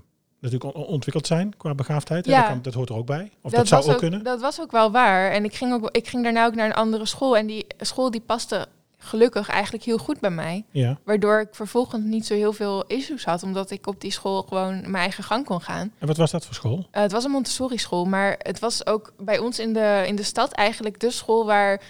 natuurlijk 0.53 0.77
on- 0.77 0.93
ontwikkeld 0.93 1.27
zijn 1.27 1.57
qua 1.57 1.75
begaafdheid. 1.75 2.27
Ja. 2.27 2.41
Dat, 2.41 2.49
kan, 2.49 2.63
dat 2.63 2.75
hoort 2.75 2.89
er 2.89 2.97
ook 2.97 3.07
bij. 3.07 3.31
Of 3.41 3.53
dat, 3.53 3.69
zou 3.69 3.91
ook 3.93 3.99
kunnen. 3.99 4.25
Dat 4.25 4.41
was 4.41 4.61
ook 4.61 4.71
wel 4.71 4.91
waar. 4.91 5.31
En 5.31 5.45
ik 5.45 5.55
ging, 5.55 5.73
ook, 5.73 5.89
ik 5.91 6.09
ging 6.09 6.23
daarna 6.23 6.47
ook 6.47 6.55
naar 6.55 6.67
een 6.67 6.75
andere 6.75 7.07
school. 7.07 7.37
En 7.37 7.47
die 7.47 7.67
school 7.79 8.11
die 8.11 8.21
paste 8.21 8.67
gelukkig 8.99 9.49
eigenlijk 9.49 9.85
heel 9.85 9.99
goed 9.99 10.21
bij 10.21 10.31
mij. 10.31 10.65
Ja. 10.71 10.99
Waardoor 11.05 11.41
ik 11.41 11.49
vervolgens 11.51 12.05
niet 12.05 12.27
zo 12.27 12.35
heel 12.35 12.53
veel 12.53 12.85
issues 12.87 13.25
had, 13.25 13.43
omdat 13.43 13.71
ik 13.71 13.87
op 13.87 14.01
die 14.01 14.11
school 14.11 14.43
gewoon 14.43 14.81
mijn 14.81 14.95
eigen 14.95 15.25
gang 15.25 15.45
kon 15.45 15.61
gaan. 15.61 15.93
En 15.99 16.07
wat 16.07 16.17
was 16.17 16.31
dat 16.31 16.45
voor 16.45 16.55
school? 16.55 16.79
Uh, 16.79 17.03
het 17.03 17.13
was 17.13 17.25
een 17.25 17.31
Montessori 17.31 17.79
school, 17.79 18.05
maar 18.05 18.37
het 18.39 18.59
was 18.59 18.87
ook 18.87 19.13
bij 19.19 19.39
ons 19.39 19.59
in 19.59 19.73
de, 19.73 20.05
in 20.07 20.17
de 20.17 20.23
stad 20.23 20.53
eigenlijk 20.53 21.01
de 21.01 21.11
school 21.11 21.47
waar 21.47 21.81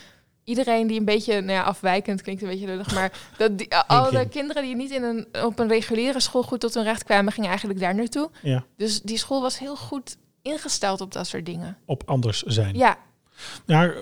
iedereen 0.46 0.86
die 0.86 0.98
een 0.98 1.04
beetje, 1.04 1.40
nou 1.40 1.52
ja, 1.52 1.62
afwijkend 1.62 2.22
klinkt 2.22 2.42
een 2.42 2.48
beetje 2.48 2.66
lullig, 2.66 2.94
maar 2.94 3.12
dat 3.38 3.58
die, 3.58 3.76
al 3.76 4.10
de 4.10 4.28
kinderen 4.28 4.62
die 4.62 4.76
niet 4.76 4.90
in 4.90 5.02
een, 5.02 5.44
op 5.44 5.58
een 5.58 5.68
reguliere 5.68 6.20
school 6.20 6.42
goed 6.42 6.60
tot 6.60 6.74
hun 6.74 6.84
recht 6.84 7.04
kwamen, 7.04 7.32
gingen 7.32 7.48
eigenlijk 7.48 7.80
daar 7.80 7.94
naartoe. 7.94 8.30
Ja. 8.42 8.64
Dus 8.76 9.02
die 9.02 9.18
school 9.18 9.42
was 9.42 9.58
heel 9.58 9.76
goed 9.76 10.16
ingesteld 10.42 11.00
op 11.00 11.12
dat 11.12 11.26
soort 11.26 11.46
dingen. 11.46 11.76
Op 11.84 12.02
anders 12.06 12.42
zijn. 12.42 12.76
Ja, 12.76 12.98
Ja, 13.66 13.92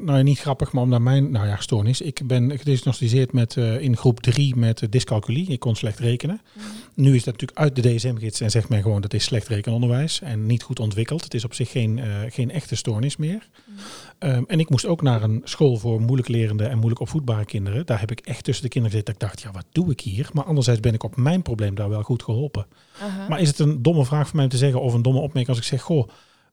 nou 0.00 0.22
niet 0.22 0.38
grappig, 0.38 0.72
maar 0.72 0.82
omdat 0.82 1.00
mijn 1.00 1.30
nou 1.30 1.46
ja, 1.46 1.56
stoornis. 1.60 2.00
Ik 2.00 2.20
ben 2.26 2.58
gediagnosticeerd 2.58 3.32
met, 3.32 3.56
eh, 3.56 3.80
in 3.80 3.96
groep 3.96 4.20
3 4.20 4.56
met 4.56 4.82
uh, 4.82 4.88
dyscalculie. 4.90 5.48
Ik 5.48 5.60
kon 5.60 5.76
slecht 5.76 5.98
rekenen. 5.98 6.40
Nu 6.94 7.14
is 7.14 7.24
dat 7.24 7.32
natuurlijk 7.32 7.58
uit 7.58 7.76
de 7.76 7.94
DSM-gids 7.94 8.40
en 8.40 8.50
zegt 8.50 8.68
men 8.68 8.82
gewoon 8.82 9.00
dat 9.00 9.14
is 9.14 9.24
slecht 9.24 9.48
rekenonderwijs 9.48 10.20
en 10.20 10.46
niet 10.46 10.62
goed 10.62 10.80
ontwikkeld. 10.80 11.24
Het 11.24 11.34
is 11.34 11.44
op 11.44 11.54
zich 11.54 11.70
geen, 11.70 11.98
eh, 11.98 12.06
geen 12.28 12.50
echte 12.50 12.76
stoornis 12.76 13.16
meer. 13.16 13.48
Um, 14.18 14.44
en 14.46 14.60
ik 14.60 14.70
moest 14.70 14.86
ook 14.86 15.02
naar 15.02 15.22
een 15.22 15.40
school 15.44 15.76
voor 15.76 16.00
moeilijk 16.00 16.28
lerende 16.28 16.64
en 16.64 16.76
moeilijk 16.76 17.00
opvoedbare 17.00 17.44
kinderen. 17.44 17.86
Daar 17.86 18.00
heb 18.00 18.10
ik 18.10 18.20
echt 18.20 18.44
tussen 18.44 18.64
de 18.64 18.70
kinderen 18.70 18.96
gezeten. 18.96 19.18
Dat 19.18 19.22
ik 19.22 19.28
dacht, 19.28 19.42
ja, 19.42 19.58
wat 19.58 19.66
doe 19.72 19.90
ik 19.90 20.00
hier? 20.00 20.30
Maar 20.32 20.44
anderzijds 20.44 20.80
ben 20.80 20.94
ik 20.94 21.02
op 21.02 21.16
mijn 21.16 21.42
probleem 21.42 21.74
daar 21.74 21.88
wel 21.88 22.02
goed 22.02 22.22
geholpen. 22.22 22.66
Maar 23.28 23.40
is 23.40 23.48
het 23.48 23.58
een 23.58 23.82
domme 23.82 24.04
vraag 24.04 24.26
voor 24.26 24.36
mij 24.36 24.44
om 24.44 24.50
te 24.50 24.56
zeggen, 24.56 24.80
of 24.80 24.94
een 24.94 25.02
domme 25.02 25.20
opmerking 25.20 25.48
als 25.48 25.58
ik 25.58 25.64
zeg, 25.64 25.82
goh, 25.82 26.08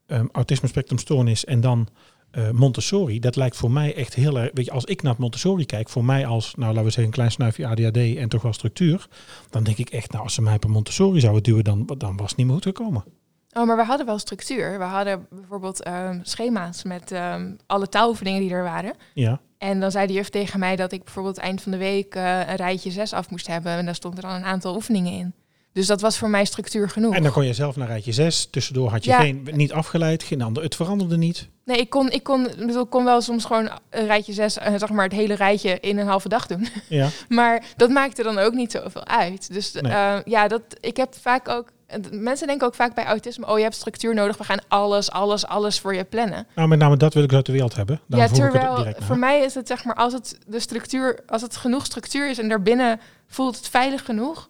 um, 0.06 0.28
autisme 0.32 0.68
spectrum 0.68 0.98
stoornis 0.98 1.44
en 1.44 1.60
dan 1.60 1.88
uh, 2.36 2.50
Montessori, 2.50 3.20
dat 3.20 3.36
lijkt 3.36 3.56
voor 3.56 3.70
mij 3.70 3.94
echt 3.94 4.14
heel 4.14 4.38
erg. 4.38 4.50
Weet 4.52 4.64
je, 4.64 4.70
als 4.70 4.84
ik 4.84 5.02
naar 5.02 5.14
Montessori 5.18 5.66
kijk, 5.66 5.88
voor 5.88 6.04
mij 6.04 6.26
als, 6.26 6.54
nou 6.54 6.68
laten 6.68 6.84
we 6.84 6.90
zeggen, 6.90 7.04
een 7.04 7.10
klein 7.10 7.30
snuifje 7.30 7.66
ADHD 7.66 8.16
en 8.16 8.28
toch 8.28 8.42
wel 8.42 8.52
structuur, 8.52 9.08
dan 9.50 9.64
denk 9.64 9.76
ik 9.76 9.90
echt, 9.90 10.12
nou, 10.12 10.24
als 10.24 10.34
ze 10.34 10.42
mij 10.42 10.54
op 10.54 10.66
Montessori 10.66 11.20
zouden 11.20 11.42
duwen, 11.42 11.64
dan, 11.64 11.90
dan 11.98 12.16
was 12.16 12.28
het 12.28 12.36
niet 12.36 12.46
meer 12.46 12.54
goed 12.54 12.64
gekomen. 12.64 13.04
Oh, 13.52 13.66
maar 13.66 13.76
we 13.76 13.84
hadden 13.84 14.06
wel 14.06 14.18
structuur. 14.18 14.78
We 14.78 14.84
hadden 14.84 15.26
bijvoorbeeld 15.30 15.86
um, 15.86 16.20
schema's 16.22 16.82
met 16.82 17.12
um, 17.12 17.56
alle 17.66 17.88
taaloefeningen 17.88 18.40
die 18.40 18.50
er 18.50 18.62
waren. 18.62 18.94
Ja. 19.14 19.40
En 19.58 19.80
dan 19.80 19.90
zei 19.90 20.06
de 20.06 20.12
juf 20.12 20.28
tegen 20.28 20.60
mij 20.60 20.76
dat 20.76 20.92
ik 20.92 21.04
bijvoorbeeld 21.04 21.38
eind 21.38 21.62
van 21.62 21.72
de 21.72 21.78
week 21.78 22.14
uh, 22.14 22.48
een 22.48 22.56
rijtje 22.56 22.90
6 22.90 23.12
af 23.12 23.30
moest 23.30 23.46
hebben. 23.46 23.72
En 23.72 23.84
daar 23.84 23.94
stond 23.94 24.16
er 24.16 24.22
dan 24.22 24.34
een 24.34 24.44
aantal 24.44 24.74
oefeningen 24.74 25.12
in. 25.12 25.34
Dus 25.74 25.86
dat 25.86 26.00
was 26.00 26.18
voor 26.18 26.30
mij 26.30 26.44
structuur 26.44 26.88
genoeg. 26.90 27.14
En 27.14 27.22
dan 27.22 27.32
kon 27.32 27.44
je 27.46 27.52
zelf 27.54 27.76
naar 27.76 27.86
rijtje 27.86 28.12
6. 28.12 28.46
Tussendoor 28.50 28.90
had 28.90 29.04
je 29.04 29.10
Ja. 29.10 29.20
geen, 29.20 29.48
niet 29.52 29.72
afgeleid, 29.72 30.22
geen 30.22 30.42
ander. 30.42 30.62
Het 30.62 30.74
veranderde 30.76 31.16
niet. 31.16 31.48
Nee, 31.64 31.76
ik 31.78 31.90
kon, 31.90 32.10
ik 32.10 32.22
kon, 32.22 32.48
bedoel, 32.58 32.86
kon 32.86 33.04
wel 33.04 33.20
soms 33.20 33.44
gewoon 33.44 33.70
een 33.90 34.06
rijtje 34.06 34.32
6, 34.32 34.52
zeg 34.52 34.88
maar 34.88 35.04
het 35.04 35.12
hele 35.12 35.34
rijtje 35.34 35.80
in 35.80 35.98
een 35.98 36.06
halve 36.06 36.28
dag 36.28 36.46
doen. 36.46 36.68
Ja. 36.88 37.08
Maar 37.28 37.64
dat 37.76 37.90
maakte 37.90 38.22
dan 38.22 38.38
ook 38.38 38.52
niet 38.52 38.70
zoveel 38.72 39.06
uit. 39.06 39.52
Dus 39.52 39.72
Nee. 39.72 39.92
eh, 39.92 40.16
ja, 40.24 40.48
dat, 40.48 40.62
ik 40.80 40.96
heb 40.96 41.14
vaak 41.20 41.48
ook. 41.48 41.72
Mensen 42.10 42.46
denken 42.46 42.66
ook 42.66 42.74
vaak 42.74 42.94
bij 42.94 43.04
autisme: 43.04 43.46
oh, 43.46 43.56
je 43.56 43.62
hebt 43.62 43.74
structuur 43.76 44.14
nodig. 44.14 44.36
We 44.38 44.44
gaan 44.44 44.58
alles, 44.68 45.10
alles, 45.10 45.46
alles 45.46 45.80
voor 45.80 45.94
je 45.94 46.04
plannen. 46.04 46.46
Nou, 46.54 46.68
met 46.68 46.78
name 46.78 46.96
dat 46.96 47.14
wil 47.14 47.22
ik 47.22 47.32
uit 47.32 47.46
de 47.46 47.52
wereld 47.52 47.74
hebben. 47.74 48.00
Dan 48.06 48.20
ja, 48.20 48.26
terwijl 48.28 48.94
voor 48.98 49.18
mij 49.18 49.40
is 49.40 49.54
het 49.54 49.66
zeg 49.66 49.84
maar 49.84 49.94
als 49.94 50.12
het 50.12 50.38
de 50.46 50.60
structuur, 50.60 51.20
als 51.26 51.42
het 51.42 51.56
genoeg 51.56 51.84
structuur 51.84 52.30
is 52.30 52.38
en 52.38 52.48
daarbinnen 52.48 53.00
voelt 53.26 53.56
het 53.56 53.68
veilig 53.68 54.04
genoeg, 54.04 54.48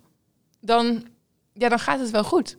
dan, 0.61 1.05
ja, 1.55 1.69
dan 1.69 1.79
gaat 1.79 2.01
het 2.01 2.11
wel 2.11 2.25
goed. 2.25 2.57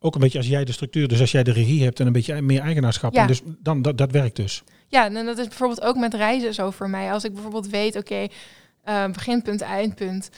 Ook 0.00 0.14
een 0.14 0.20
beetje 0.20 0.38
als 0.38 0.46
jij 0.46 0.64
de 0.64 0.72
structuur, 0.72 1.08
dus 1.08 1.20
als 1.20 1.30
jij 1.30 1.42
de 1.42 1.52
regie 1.52 1.82
hebt 1.82 2.00
en 2.00 2.06
een 2.06 2.12
beetje 2.12 2.42
meer 2.42 2.60
eigenaarschap. 2.60 3.14
Ja. 3.14 3.20
En 3.20 3.26
dus 3.26 3.40
dan, 3.44 3.82
dat, 3.82 3.98
dat 3.98 4.10
werkt 4.10 4.36
dus. 4.36 4.62
Ja, 4.88 5.04
en 5.04 5.26
dat 5.26 5.38
is 5.38 5.48
bijvoorbeeld 5.48 5.82
ook 5.82 5.96
met 5.96 6.14
reizen 6.14 6.54
zo 6.54 6.70
voor 6.70 6.90
mij. 6.90 7.12
Als 7.12 7.24
ik 7.24 7.32
bijvoorbeeld 7.32 7.68
weet, 7.68 7.96
oké, 7.96 8.26
eh, 8.84 9.06
beginpunt, 9.10 9.60
eindpunt. 9.60 10.30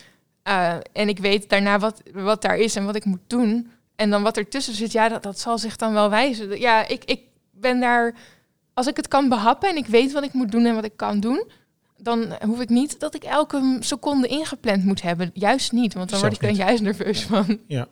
eh, 0.43 0.75
en 0.93 1.09
ik 1.09 1.19
weet 1.19 1.49
daarna 1.49 1.79
wat, 1.79 2.03
wat 2.13 2.43
daar 2.43 2.57
is 2.57 2.77
en 2.77 2.85
wat 2.85 2.97
ik 2.97 3.05
moet 3.05 3.21
doen. 3.27 3.71
En 3.97 4.11
dan 4.11 4.23
wat 4.23 4.37
ertussen 4.37 4.75
zit, 4.75 4.93
ja, 4.93 5.09
dat, 5.09 5.23
dat 5.23 5.39
zal 5.39 5.59
zich 5.59 5.77
dan 5.77 5.93
wel 5.93 6.11
wijzen. 6.11 6.61
Ja, 6.61 6.89
ik, 6.89 7.05
ik 7.05 7.21
ben 7.51 7.81
daar... 7.81 8.15
Als 8.75 8.87
ik 8.87 8.97
het 8.97 9.09
kan 9.09 9.29
behappen 9.29 9.69
en 9.69 9.77
ik 9.77 9.87
weet 9.87 10.13
wat 10.13 10.25
ik 10.25 10.33
moet 10.33 10.53
doen 10.53 10.67
en 10.67 10.75
wat 10.75 10.85
ik 10.85 10.97
kan 10.97 11.21
doen... 11.21 11.51
dan 12.03 12.27
hoef 12.45 12.61
ik 12.61 12.69
niet 12.69 13.01
dat 13.01 13.15
ik 13.15 13.23
elke 13.25 13.77
seconde 13.81 14.27
ingepland 14.29 14.85
moet 14.85 15.03
hebben. 15.03 15.31
Juist 15.35 15.73
niet, 15.73 15.95
want 15.95 16.11
dan 16.11 16.21
word 16.21 16.33
ik 16.33 16.43
er 16.43 16.51
juist 16.51 16.83
nerveus 16.83 17.23
van. 17.23 17.59
Nou, 17.67 17.87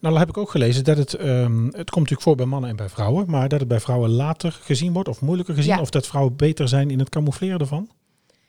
dan 0.00 0.18
heb 0.18 0.28
ik 0.28 0.36
ook 0.36 0.50
gelezen 0.50 0.84
dat 0.84 0.96
het, 0.96 1.14
ehm, 1.14 1.64
het 1.64 1.72
komt 1.90 1.94
natuurlijk 1.94 2.22
voor 2.22 2.34
bij 2.36 2.46
mannen 2.46 2.70
en 2.70 2.76
bij 2.76 2.88
vrouwen, 2.88 3.30
maar 3.30 3.48
dat 3.48 3.60
het 3.60 3.68
bij 3.68 3.80
vrouwen 3.80 4.10
later 4.10 4.52
gezien 4.62 4.92
wordt 4.92 5.08
of 5.08 5.20
moeilijker 5.20 5.54
gezien, 5.54 5.74
Ja. 5.74 5.80
of 5.80 5.90
dat 5.90 6.06
vrouwen 6.06 6.36
beter 6.36 6.68
zijn 6.68 6.90
in 6.90 6.98
het 6.98 7.08
camoufleren 7.08 7.58
ervan. 7.60 7.88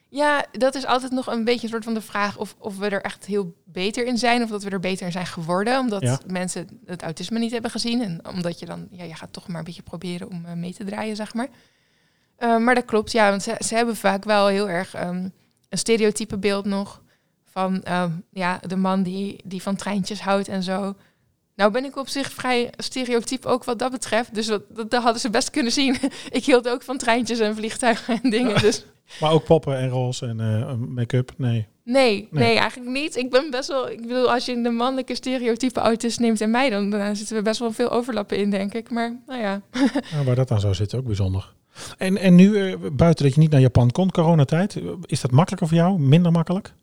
Ja, 0.08 0.44
dat 0.52 0.74
is 0.74 0.86
altijd 0.86 1.12
nog 1.12 1.26
een 1.26 1.44
beetje 1.44 1.62
een 1.62 1.68
soort 1.72 1.84
van 1.84 1.94
de 1.94 2.00
vraag 2.00 2.38
of, 2.38 2.54
of 2.58 2.78
we 2.78 2.88
er 2.88 3.02
echt 3.02 3.26
heel 3.26 3.54
beter 3.64 4.06
in 4.06 4.18
zijn 4.18 4.42
of 4.42 4.48
dat 4.50 4.62
we 4.62 4.70
er 4.70 4.80
beter 4.80 5.06
in 5.06 5.12
zijn 5.12 5.26
geworden, 5.26 5.78
omdat 5.78 6.02
Ja. 6.02 6.20
mensen 6.26 6.80
het 6.86 7.02
autisme 7.02 7.38
niet 7.38 7.50
hebben 7.52 7.70
gezien 7.70 8.02
en 8.02 8.20
omdat 8.34 8.58
je 8.58 8.66
dan, 8.66 8.86
ja, 8.90 9.04
je 9.04 9.14
gaat 9.14 9.32
toch 9.32 9.48
maar 9.48 9.58
een 9.58 9.64
beetje 9.64 9.82
proberen 9.82 10.28
om 10.30 10.44
eh, 10.44 10.52
mee 10.52 10.74
te 10.74 10.84
draaien, 10.84 11.16
zeg 11.16 11.34
maar. 11.34 11.48
Eh, 12.42 12.56
maar 12.56 12.74
dat 12.74 12.84
klopt, 12.84 13.12
ja, 13.12 13.30
want 13.30 13.42
ze, 13.42 13.54
ze 13.58 13.74
hebben 13.74 13.96
vaak 13.96 14.24
wel 14.24 14.46
heel 14.46 14.68
erg 14.68 14.94
ehm, 14.94 15.28
een 15.68 15.78
stereotype 15.78 16.38
beeld 16.38 16.64
nog 16.64 17.02
van 17.44 17.82
ehm, 17.82 18.10
ja, 18.30 18.60
de 18.66 18.76
man 18.76 19.02
die, 19.02 19.40
die 19.44 19.62
van 19.62 19.76
treintjes 19.76 20.20
houdt 20.20 20.48
en 20.48 20.62
zo. 20.62 20.94
Nou 21.54 21.72
ben 21.72 21.84
ik 21.84 21.96
op 21.96 22.08
zich 22.08 22.32
vrij 22.32 22.72
stereotyp 22.76 23.46
ook 23.46 23.64
wat 23.64 23.78
dat 23.78 23.90
betreft, 23.90 24.34
dus 24.34 24.46
dat, 24.46 24.62
dat, 24.68 24.90
dat 24.90 25.02
hadden 25.02 25.20
ze 25.20 25.30
best 25.30 25.50
kunnen 25.50 25.72
zien. 25.72 25.96
ik 26.30 26.44
hield 26.44 26.68
ook 26.68 26.82
van 26.82 26.98
treintjes 26.98 27.38
en 27.38 27.54
vliegtuigen 27.54 28.20
en 28.22 28.30
dingen, 28.30 28.60
dus... 28.60 28.84
Maar 29.20 29.30
ook 29.30 29.44
poppen 29.44 29.78
en 29.78 29.88
roze 29.88 30.26
en 30.26 30.40
eh, 30.40 30.74
make-up, 30.74 31.32
nee. 31.36 31.68
Nee, 31.84 32.28
Nee. 32.30 32.44
nee, 32.44 32.58
eigenlijk 32.58 32.90
niet. 32.90 33.16
Ik 33.16 33.30
ben 33.30 33.50
best 33.50 33.68
wel. 33.68 33.90
Ik 33.90 34.00
bedoel, 34.00 34.32
als 34.32 34.46
je 34.46 34.62
de 34.62 34.70
mannelijke 34.70 35.14
stereotype 35.14 35.80
autist 35.80 36.20
neemt 36.20 36.40
en 36.40 36.50
mij, 36.50 36.70
dan, 36.70 36.90
dan 36.90 37.16
zitten 37.16 37.36
we 37.36 37.42
best 37.42 37.60
wel 37.60 37.72
veel 37.72 37.90
overlappen 37.90 38.36
in, 38.36 38.50
denk 38.50 38.74
ik. 38.74 38.90
Maar 38.90 39.16
nou 39.26 39.40
ja. 39.40 39.60
Waar 40.26 40.34
dat 40.34 40.48
dan 40.48 40.60
zou 40.60 40.74
zitten, 40.74 40.98
ook 40.98 41.06
bijzonder. 41.06 41.54
En, 41.98 42.16
en 42.16 42.34
nu, 42.34 42.56
eh, 42.56 42.76
buiten 42.92 43.24
dat 43.24 43.34
je 43.34 43.40
niet 43.40 43.50
naar 43.50 43.60
Japan 43.60 43.90
kon, 43.90 44.10
coronatijd, 44.10 44.80
is 45.06 45.20
dat 45.20 45.30
makkelijker 45.30 45.68
voor 45.68 45.76
jou? 45.76 45.98
Minder 45.98 46.32
makkelijk? 46.32 46.74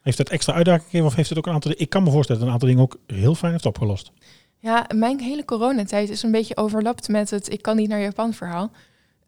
Heeft 0.00 0.16
dat 0.16 0.28
extra 0.28 0.54
uitdaging 0.54 0.84
gegeven 0.84 1.06
of 1.06 1.14
heeft 1.14 1.28
het 1.28 1.38
ook 1.38 1.46
een 1.46 1.52
aantal 1.52 1.70
dingen... 1.70 1.84
Ik 1.84 1.90
kan 1.90 2.02
me 2.02 2.10
voorstellen 2.10 2.40
dat 2.40 2.48
een 2.48 2.54
aantal 2.54 2.68
dingen 2.68 2.82
ook 2.82 2.98
heel 3.06 3.34
fijn 3.34 3.52
heeft 3.52 3.66
opgelost. 3.66 4.12
Ja, 4.58 4.86
mijn 4.94 5.20
hele 5.20 5.44
coronatijd 5.44 6.10
is 6.10 6.22
een 6.22 6.30
beetje 6.30 6.56
overlapt 6.56 7.08
met 7.08 7.30
het 7.30 7.52
ik 7.52 7.62
kan 7.62 7.76
niet 7.76 7.88
naar 7.88 8.00
Japan 8.00 8.32
verhaal. 8.32 8.70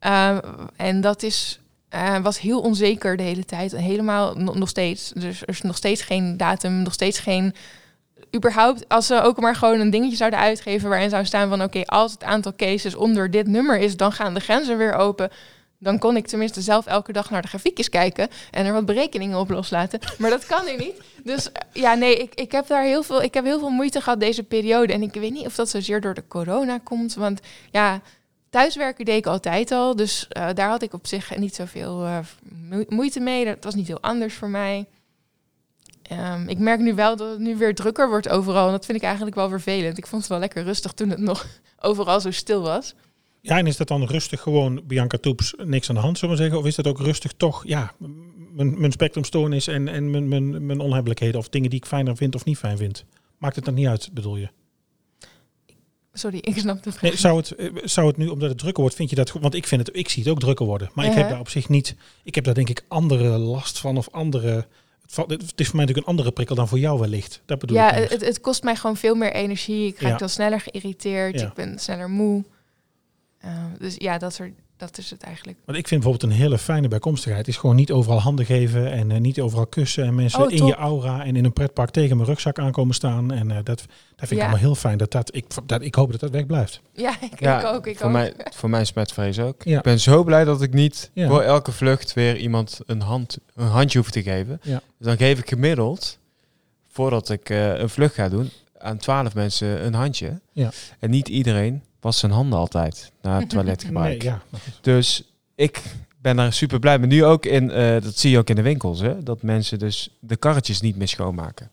Uh, 0.01 0.39
en 0.77 1.01
dat 1.01 1.23
is, 1.23 1.61
uh, 1.94 2.18
was 2.18 2.40
heel 2.40 2.61
onzeker 2.61 3.16
de 3.16 3.22
hele 3.22 3.44
tijd. 3.44 3.76
Helemaal 3.76 4.35
no 4.35 4.52
nog 4.54 4.68
steeds. 4.68 5.12
Dus 5.14 5.40
er 5.40 5.48
is 5.48 5.61
nog 5.61 5.76
steeds 5.76 6.02
geen 6.02 6.37
datum, 6.37 6.83
nog 6.83 6.92
steeds 6.92 7.18
geen... 7.18 7.54
Überhaupt, 8.35 8.88
als 8.88 9.07
ze 9.07 9.22
ook 9.22 9.40
maar 9.40 9.57
gewoon 9.57 9.80
een 9.80 9.90
dingetje 9.90 10.16
zouden 10.16 10.38
uitgeven 10.38 10.88
waarin 10.88 11.11
zou 11.11 11.24
staan 11.24 11.48
van 11.48 11.62
oké, 11.62 11.85
als 11.85 12.12
het 12.12 12.24
aantal 12.24 12.52
cases 12.57 12.94
onder 12.94 13.30
dit 13.30 13.46
nummer 13.46 13.78
is, 13.78 13.96
dan 13.96 14.12
gaan 14.12 14.35
de 14.35 14.40
grenzen 14.40 14.78
weer 14.78 14.94
open. 14.94 15.30
Dan 15.78 15.98
kon 15.98 16.16
ik 16.16 16.26
tenminste 16.26 16.61
zelf 16.61 16.87
elke 16.87 17.12
dag 17.12 17.30
naar 17.30 17.42
de 17.42 17.48
grafiekjes 17.48 17.88
kijken 17.88 18.28
en 18.50 18.66
er 18.66 18.72
wat 18.72 18.87
berekeningen 18.87 19.38
op 19.38 19.50
loslaten. 19.50 20.00
Maar 20.18 20.30
dat 20.30 20.46
kan 20.46 20.64
nu 20.64 20.76
niet. 20.76 21.00
Dus 21.24 21.48
ja, 21.72 21.94
nee, 21.94 22.16
ik, 22.16 22.35
ik 22.35 22.52
heb 22.52 22.66
daar 22.66 22.85
heel 22.85 23.02
veel, 23.02 23.22
ik 23.22 23.35
heb 23.35 23.44
heel 23.44 23.59
veel 23.59 23.70
moeite 23.70 24.00
gehad 24.00 24.20
deze 24.20 24.42
periode. 24.42 24.92
En 24.92 25.02
ik 25.02 25.14
weet 25.14 25.33
niet 25.33 25.46
of 25.46 25.54
dat 25.54 25.68
zozeer 25.68 26.00
door 26.00 26.14
de 26.14 26.26
corona 26.28 26.78
komt. 26.78 27.14
Want 27.14 27.40
ja, 27.70 28.00
thuiswerken 28.55 29.05
deed 29.05 29.17
ik 29.17 29.27
altijd 29.27 29.71
al. 29.71 29.97
Dus 29.97 30.29
uh, 30.37 30.49
daar 30.55 30.69
had 30.69 30.83
ik 30.83 30.93
op 30.93 31.07
zich 31.07 31.37
niet 31.37 31.55
zoveel 31.55 32.05
uh, 32.05 32.19
moeite 32.88 33.21
mee. 33.21 33.45
Dat 33.45 33.64
was 33.64 33.75
niet 33.75 33.87
heel 33.87 34.01
anders 34.01 34.35
voor 34.35 34.49
mij. 34.49 34.87
Um, 36.12 36.49
ik 36.49 36.59
merk 36.59 36.81
nu 36.81 36.95
wel 36.95 37.17
dat 37.17 37.31
het 37.31 37.38
nu 37.38 37.57
weer 37.57 37.75
drukker 37.75 38.09
wordt 38.09 38.29
overal. 38.29 38.67
En 38.67 38.73
dat 38.73 38.85
vind 38.85 38.99
ik 38.99 39.05
eigenlijk 39.05 39.37
wel 39.37 39.49
vervelend. 39.49 39.99
Ik 39.99 40.07
vond 40.07 40.23
het 40.23 40.31
wel 40.31 40.40
lekker 40.40 40.62
rustig 40.62 40.93
toen 40.93 41.11
het 41.11 41.19
nog 41.19 41.47
overal 41.81 42.21
zo 42.21 42.31
stil 42.31 42.62
was. 42.62 42.95
Ja, 43.40 43.59
en 43.59 43.67
is 43.67 43.77
dat 43.77 43.88
dan 43.88 44.05
rustig 44.05 44.40
gewoon, 44.40 44.83
Bianca 44.85 45.19
Toeps, 45.19 45.55
niks 45.57 45.88
aan 45.88 45.95
de 45.95 46.01
hand, 46.01 46.19
zullen 46.19 46.37
we 46.37 46.40
zeggen? 46.40 46.59
Of 46.59 46.67
is 46.67 46.75
dat 46.75 46.87
ook 46.87 46.99
rustig 46.99 47.33
toch, 47.33 47.67
ja, 47.67 47.93
mijn, 48.53 48.93
spectrumstoornis 48.93 49.67
en, 49.67 49.88
en 49.88 50.29
mijn, 50.29 50.67
mijn 50.67 50.81
onhebbelijkheden 50.81 51.40
of 51.40 51.49
dingen 51.49 51.71
die 51.71 51.79
ik 51.79 51.87
fijner 51.87 52.17
vind 52.17 52.35
of 52.35 52.45
niet 52.45 52.59
fijn 52.59 52.77
vind? 52.77 53.05
Maakt 53.38 53.57
het 53.57 53.64
dan 53.64 53.75
niet 53.75 53.87
uit, 53.87 54.11
bedoel 54.12 54.37
je? 54.37 54.49
Sorry, 56.16 56.38
ik 56.40 56.59
snap 56.59 56.83
de 56.83 56.92
vraag. 56.92 57.03
Nee, 57.03 57.16
zou, 57.16 57.37
het, 57.37 57.55
zou 57.90 58.07
het 58.07 58.16
nu, 58.16 58.29
omdat 58.29 58.48
het 58.48 58.59
drukker 58.59 58.81
wordt, 58.81 58.96
vind 58.96 59.11
je 59.11 59.16
dat 59.16 59.31
goed? 59.31 59.42
Want 59.42 59.55
ik 59.55 59.66
vind 59.66 59.87
het, 59.87 59.96
ik 59.96 60.09
zie 60.09 60.22
het 60.22 60.33
ook 60.33 60.40
drukker 60.40 60.66
worden. 60.66 60.90
Maar 60.92 61.07
ik 61.07 61.12
heb 61.12 61.29
daar 61.29 61.40
op 61.40 61.48
zich 61.48 61.68
niet, 61.68 61.94
ik 62.22 62.35
heb 62.35 62.44
daar 62.44 62.55
denk 62.55 62.68
ik 62.68 62.85
andere 62.88 63.38
last 63.38 63.79
van 63.79 63.96
of 63.96 64.09
andere... 64.11 64.66
Het 65.14 65.61
is 65.61 65.66
voor 65.66 65.77
mij 65.77 65.85
natuurlijk 65.85 65.96
een 65.96 66.05
andere 66.05 66.33
prikkel 66.33 66.55
dan 66.55 66.68
voor 66.68 66.79
jou 66.79 67.00
wellicht. 67.00 67.42
Dat 67.44 67.59
bedoel 67.59 67.77
ja, 67.77 67.92
ik. 67.92 68.11
Het, 68.11 68.24
het 68.24 68.40
kost 68.40 68.62
mij 68.62 68.77
gewoon 68.77 68.96
veel 68.96 69.14
meer 69.14 69.33
energie. 69.33 69.87
Ik 69.87 70.00
raak 70.00 70.12
ja. 70.12 70.18
dan 70.18 70.29
sneller 70.29 70.61
geïrriteerd. 70.61 71.40
Ja. 71.40 71.46
Ik 71.46 71.55
ben 71.55 71.79
sneller 71.79 72.11
moe. 72.11 72.44
Uh, 73.44 73.64
dus 73.79 73.94
ja, 73.98 74.18
dat 74.18 74.35
soort 74.35 74.53
dat 74.77 74.99
is 74.99 75.11
het 75.11 75.23
eigenlijk. 75.23 75.59
Want 75.65 75.79
ik 75.79 75.89
vind 75.89 76.03
bijvoorbeeld 76.03 76.33
een 76.33 76.39
hele 76.39 76.59
fijne 76.59 76.89
bijkomstigheid 76.89 77.49
is 77.49 77.57
gewoon 77.57 77.77
niet 77.77 77.93
overal 77.93 78.21
handen 78.21 78.47
geven 78.47 78.93
en 78.93 79.11
eh, 79.11 79.21
niet 79.21 79.41
overal 79.41 79.67
kussen 79.67 80.05
en 80.05 80.15
mensen 80.15 80.43
Oh, 80.43 80.53
in 80.53 80.67
je 80.67 80.75
aura 80.75 81.25
en 81.25 81.37
in 81.37 81.45
een 81.45 81.53
pretpark 81.53 81.91
tegen 81.91 82.17
mijn 82.17 82.29
rugzak 82.29 82.59
aankomen 82.59 82.95
staan. 82.95 83.33
En 83.33 83.51
eh, 83.51 83.57
dat, 83.57 83.65
dat 83.65 83.87
vind 84.17 84.31
ik 84.31 84.37
Ja. 84.37 84.43
allemaal 84.43 84.61
heel 84.61 84.75
fijn. 84.75 84.99
Dat 84.99 85.11
dat, 85.11 85.35
ik, 85.35 85.45
dat, 85.67 85.83
ik 85.83 85.95
hoop 85.95 86.11
dat 86.11 86.21
dat 86.21 86.31
weg 86.31 86.47
blijft. 86.47 86.81
Ja, 86.93 87.15
ik, 87.31 87.41
Ja, 87.41 87.59
ik 87.61 87.67
ook. 87.67 87.87
Ik 87.87 87.97
voor, 87.97 88.07
ook. 88.07 88.13
mij, 88.13 88.35
voor 88.55 88.71
mij 88.71 88.85
smetvrees 88.85 89.39
ook. 89.39 89.63
Ja. 89.63 89.77
Ik 89.77 89.83
ben 89.83 90.01
zo 90.01 90.25
blij 90.25 90.45
dat 90.45 90.63
ik 90.63 90.73
niet 90.73 91.11
Ja. 91.15 91.29
voor 91.29 91.43
elke 91.43 91.73
vlucht 91.73 92.13
weer 92.13 92.37
iemand 92.37 92.81
een, 92.87 93.01
hand, 93.01 93.39
een 93.55 93.67
handje 93.67 93.99
hoef 93.99 94.11
te 94.11 94.23
geven. 94.23 94.61
Ja. 94.63 94.83
Dus 94.99 95.07
dan 95.07 95.17
geef 95.17 95.39
ik 95.39 95.49
gemiddeld, 95.49 96.19
voordat 96.93 97.31
ik 97.31 97.51
eh, 97.51 97.79
een 97.79 97.89
vlucht 97.89 98.15
ga 98.15 98.29
doen, 98.29 98.51
aan 98.85 98.97
twaalf 98.97 99.35
mensen 99.35 99.87
een 99.87 99.94
handje. 99.94 100.40
Ja. 100.53 100.70
En 100.99 101.11
niet 101.11 101.29
iedereen 101.29 101.83
was 102.01 102.18
zijn 102.18 102.33
handen 102.33 102.59
altijd 102.59 103.12
na 103.23 103.40
het 103.40 103.49
toiletgebruik. 103.49 104.23
Nee, 104.23 104.33
ja. 104.33 104.42
maar 104.49 104.61
goed. 104.61 104.79
Dus 104.81 105.35
ik 105.55 105.83
ben 106.18 106.37
daar 106.37 106.53
super 106.53 106.79
blij 106.79 106.99
mee. 106.99 107.09
Nu 107.09 107.25
ook 107.25 107.47
in, 107.47 107.70
eh, 107.70 108.03
dat 108.03 108.18
zie 108.18 108.31
je 108.31 108.38
ook 108.38 108.49
in 108.49 108.57
de 108.57 108.62
winkels, 108.62 109.01
hè, 109.01 109.23
dat 109.23 109.42
mensen 109.42 109.79
dus 109.79 110.16
de 110.20 110.37
karretjes 110.37 110.81
niet 110.81 110.97
meer 110.97 111.09
schoonmaken. 111.09 111.70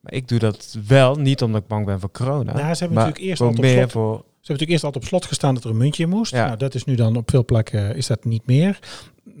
Maar 0.00 0.12
ik 0.12 0.28
doe 0.28 0.38
dat 0.38 0.76
wel, 0.86 1.14
niet 1.16 1.42
omdat 1.42 1.62
ik 1.62 1.68
bang 1.68 1.86
ben 1.86 2.00
voor 2.00 2.10
corona. 2.10 2.52
Nou, 2.52 2.74
ze 2.74 2.84
hebben 2.84 2.98
natuurlijk 2.98 3.24
eerst 3.24 3.40
altijd 3.40 3.58
op 3.58 3.64
meer 3.64 3.76
slot, 3.78 3.92
voor... 3.92 4.12
ze 4.12 4.22
hebben 4.22 4.36
natuurlijk 4.36 4.70
eerst 4.70 4.84
altijd 4.84 5.02
op 5.02 5.08
slot 5.08 5.24
gestaan 5.24 5.54
dat 5.54 5.64
er 5.64 5.70
een 5.70 5.76
muntje 5.76 6.02
in 6.02 6.08
moest. 6.08 6.32
Ja. 6.32 6.46
Nou, 6.46 6.56
dat 6.56 6.74
is 6.74 6.84
nu 6.84 6.94
dan 6.94 7.16
op 7.16 7.30
veel 7.30 7.44
plekken 7.44 7.96
is 7.96 8.06
dat 8.06 8.24
niet 8.24 8.46
meer. 8.46 8.78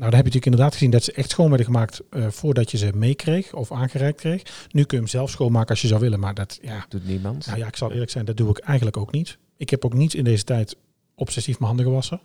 Nou, 0.00 0.12
dan 0.12 0.20
heb 0.20 0.32
je 0.32 0.38
natuurlijk 0.38 0.62
inderdaad 0.62 0.72
gezien 0.72 0.90
dat 0.90 1.04
ze 1.04 1.12
echt 1.12 1.30
schoon 1.30 1.48
werden 1.48 1.66
gemaakt 1.66 2.00
eh, 2.10 2.28
voordat 2.28 2.70
je 2.70 2.76
ze 2.76 2.92
meekreeg 2.94 3.54
of 3.54 3.72
aangereikt 3.72 4.20
kreeg. 4.20 4.42
Nu 4.70 4.84
kun 4.84 4.96
je 4.96 5.02
hem 5.02 5.06
zelf 5.06 5.30
schoonmaken 5.30 5.68
als 5.68 5.82
je 5.82 5.88
zou 5.88 6.00
willen, 6.00 6.20
maar 6.20 6.34
dat, 6.34 6.58
ja, 6.62 6.86
Doet 6.88 7.06
niemand. 7.06 7.46
Nou 7.46 7.58
ja, 7.58 7.66
ik 7.66 7.76
zal 7.76 7.92
eerlijk 7.92 8.10
zijn, 8.10 8.24
dat 8.24 8.36
doe 8.36 8.50
ik 8.50 8.58
eigenlijk 8.58 8.96
ook 8.96 9.12
niet. 9.12 9.38
Ik 9.56 9.70
heb 9.70 9.84
ook 9.84 9.94
niet 9.94 10.14
in 10.14 10.24
deze 10.24 10.44
tijd 10.44 10.76
obsessief 11.14 11.54
mijn 11.54 11.66
handen 11.66 11.86
gewassen. 11.86 12.20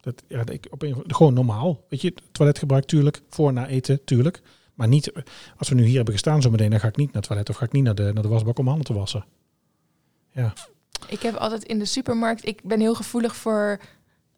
Dat, 0.00 0.22
ja, 0.28 0.46
ik, 0.46 0.66
op 0.70 0.82
een, 0.82 1.04
gewoon 1.06 1.34
normaal. 1.34 1.84
Weet 1.88 2.00
je, 2.00 2.14
toiletgebruik 2.32 2.84
tuurlijk, 2.84 3.22
voor 3.30 3.52
na 3.52 3.66
eten 3.66 4.04
tuurlijk. 4.04 4.42
Maar 4.74 4.88
niet, 4.88 5.12
eh, 5.12 5.22
als 5.56 5.68
we 5.68 5.74
nu 5.74 5.84
hier 5.84 5.96
hebben 5.96 6.14
gestaan 6.14 6.42
zo 6.42 6.50
meteen, 6.50 6.70
dan 6.70 6.80
ga 6.80 6.88
ik 6.88 6.96
niet 6.96 7.12
naar 7.12 7.16
het 7.16 7.26
toilet 7.26 7.48
of 7.48 7.56
ga 7.56 7.64
ik 7.64 7.72
niet 7.72 7.84
naar 7.84 7.94
de, 7.94 8.10
naar 8.12 8.22
de 8.22 8.28
wasbak 8.28 8.58
om 8.58 8.66
handen 8.66 8.86
te 8.86 8.94
wassen. 8.94 9.24
Ja, 10.32 10.52
Ik 11.08 11.22
heb 11.22 11.34
altijd 11.34 11.64
in 11.64 11.78
de 11.78 11.84
supermarkt, 11.84 12.46
ik 12.46 12.60
ben 12.64 12.80
heel 12.80 12.94
gevoelig 12.94 13.36
voor, 13.36 13.80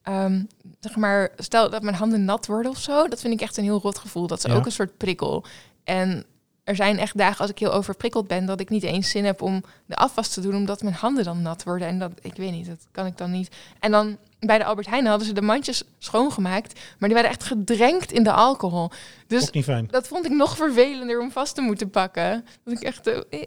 ehm, 0.09 0.43
zeg 0.81 0.97
maar, 0.97 1.31
stel 1.37 1.71
dat 1.71 1.83
mijn 1.83 1.97
handen 1.97 2.25
nat 2.25 2.47
worden 2.47 2.71
of 2.71 2.79
zo. 2.79 3.09
Dat 3.09 3.21
vind 3.21 3.35
ik 3.35 3.41
echt 3.41 3.57
een 3.57 3.65
heel 3.65 3.81
rot 3.81 3.99
gevoel. 3.99 4.27
Dat 4.27 4.39
is 4.39 4.45
Ja. 4.53 4.57
ook 4.59 4.67
een 4.67 4.73
soort 4.73 4.97
prikkel. 4.97 5.45
En 5.85 6.25
er 6.65 6.77
zijn 6.77 6.99
echt 6.99 7.17
dagen 7.19 7.39
als 7.41 7.51
ik 7.51 7.59
heel 7.59 7.73
overprikkeld 7.73 8.27
ben, 8.27 8.47
dat 8.47 8.61
ik 8.61 8.69
niet 8.69 8.83
eens 8.83 9.11
zin 9.11 9.25
heb 9.25 9.43
om 9.43 9.63
de 9.87 9.97
afwas 9.97 10.29
te 10.29 10.41
doen, 10.41 10.55
omdat 10.55 10.83
mijn 10.83 10.95
handen 10.95 11.25
dan 11.25 11.43
nat 11.43 11.65
worden. 11.65 11.89
En 11.89 11.99
dat, 11.99 12.11
ik 12.23 12.35
weet 12.37 12.51
niet, 12.53 12.67
dat 12.67 12.87
kan 12.91 13.07
ik 13.07 13.17
dan 13.17 13.31
niet. 13.31 13.57
En 13.81 13.91
dan 13.91 14.17
bij 14.39 14.59
de 14.59 14.65
Albert 14.65 14.87
Heijn 14.87 15.07
hadden 15.07 15.27
ze 15.27 15.33
de 15.33 15.43
mandjes 15.43 15.83
schoongemaakt, 15.99 16.81
maar 16.99 17.09
die 17.09 17.19
waren 17.19 17.31
echt 17.31 17.45
gedrenkt 17.45 18.13
in 18.13 18.23
de 18.23 18.33
alcohol. 18.33 18.91
Dus 19.27 19.43
ook 19.43 19.53
niet 19.55 19.65
fijn. 19.65 19.87
dat 19.91 20.09
vond 20.09 20.25
ik 20.25 20.31
nog 20.33 20.57
vervelender 20.57 21.21
om 21.21 21.31
vast 21.33 21.55
te 21.55 21.61
moeten 21.61 21.91
pakken. 21.91 22.45
Dat 22.65 22.75
ik 22.75 22.83
echt, 22.83 23.07
eh, 23.07 23.17
eh, 23.31 23.43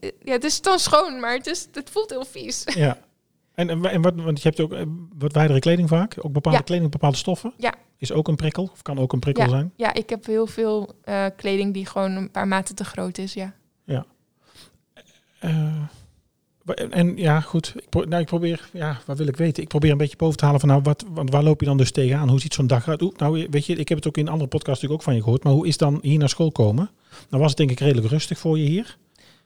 eh, 0.00 0.10
ja, 0.22 0.32
het 0.32 0.44
is 0.44 0.60
dan 0.60 0.78
schoon, 0.78 1.20
maar 1.20 1.32
het, 1.34 1.46
is, 1.46 1.66
het 1.72 1.90
voelt 1.90 2.10
heel 2.10 2.24
vies. 2.24 2.62
Ja. 2.64 2.98
En, 3.58 3.70
en, 3.70 3.80
wa- 3.80 3.88
en 3.90 4.02
wat, 4.02 4.14
want 4.14 4.42
je 4.42 4.48
hebt 4.48 4.60
ook 4.60 4.72
eh, 4.72 4.82
wat 5.18 5.32
wijdere 5.32 5.58
kleding 5.58 5.88
vaak, 5.88 6.14
ook 6.20 6.32
bepaalde 6.32 6.58
Ja. 6.58 6.64
kleding, 6.64 6.90
bepaalde 6.90 7.16
stoffen. 7.16 7.52
Ja. 7.56 7.74
Is 7.96 8.12
ook 8.12 8.28
een 8.28 8.36
prikkel, 8.36 8.68
of 8.72 8.82
kan 8.82 8.98
ook 8.98 9.12
een 9.12 9.18
prikkel 9.18 9.48
zijn. 9.48 9.72
Ja, 9.76 9.94
ik 9.94 10.10
heb 10.10 10.26
heel 10.26 10.46
veel 10.46 10.88
eh, 11.04 11.24
kleding 11.36 11.74
die 11.74 11.86
gewoon 11.86 12.10
een 12.12 12.30
paar 12.30 12.48
maten 12.48 12.74
te 12.74 12.84
groot 12.84 13.18
is, 13.18 13.32
ja. 13.34 13.54
Eh, 15.38 15.82
wa- 16.64 16.74
en 16.74 17.16
ja, 17.16 17.40
goed. 17.40 17.72
Ik, 17.76 17.88
pro- 17.88 18.04
nou, 18.04 18.20
ik 18.22 18.26
probeer, 18.26 18.68
ja, 18.72 18.98
wat 19.06 19.18
wil 19.18 19.26
ik 19.26 19.36
weten? 19.36 19.62
Ik 19.62 19.68
probeer 19.68 19.90
een 19.90 19.96
beetje 19.98 20.16
boven 20.16 20.36
te 20.36 20.44
halen 20.44 20.60
van, 20.60 20.68
nou, 20.68 20.82
wat, 20.82 21.04
want 21.08 21.30
waar 21.30 21.42
loop 21.42 21.60
je 21.60 21.66
dan 21.66 21.76
dus 21.76 21.90
tegenaan? 21.92 22.28
Hoe 22.28 22.40
ziet 22.40 22.54
zo'n 22.54 22.66
dag 22.66 22.88
uit? 22.88 23.18
Nou, 23.18 23.46
weet 23.50 23.66
je, 23.66 23.74
ik 23.74 23.88
heb 23.88 23.98
het 23.98 24.06
ook 24.06 24.16
in 24.16 24.26
een 24.26 24.32
andere 24.32 24.48
podcast 24.50 24.82
natuurlijk 24.82 25.00
ook 25.00 25.02
van 25.06 25.14
je 25.14 25.22
gehoord, 25.22 25.44
maar 25.44 25.52
hoe 25.52 25.66
is 25.66 25.76
dan 25.76 25.98
hier 26.02 26.18
naar 26.18 26.28
school 26.28 26.52
komen? 26.52 26.90
Nou 27.30 27.42
was 27.42 27.48
het 27.48 27.56
denk 27.58 27.70
ik 27.70 27.80
redelijk 27.80 28.06
rustig 28.06 28.38
voor 28.38 28.58
je 28.58 28.64
hier. 28.64 28.96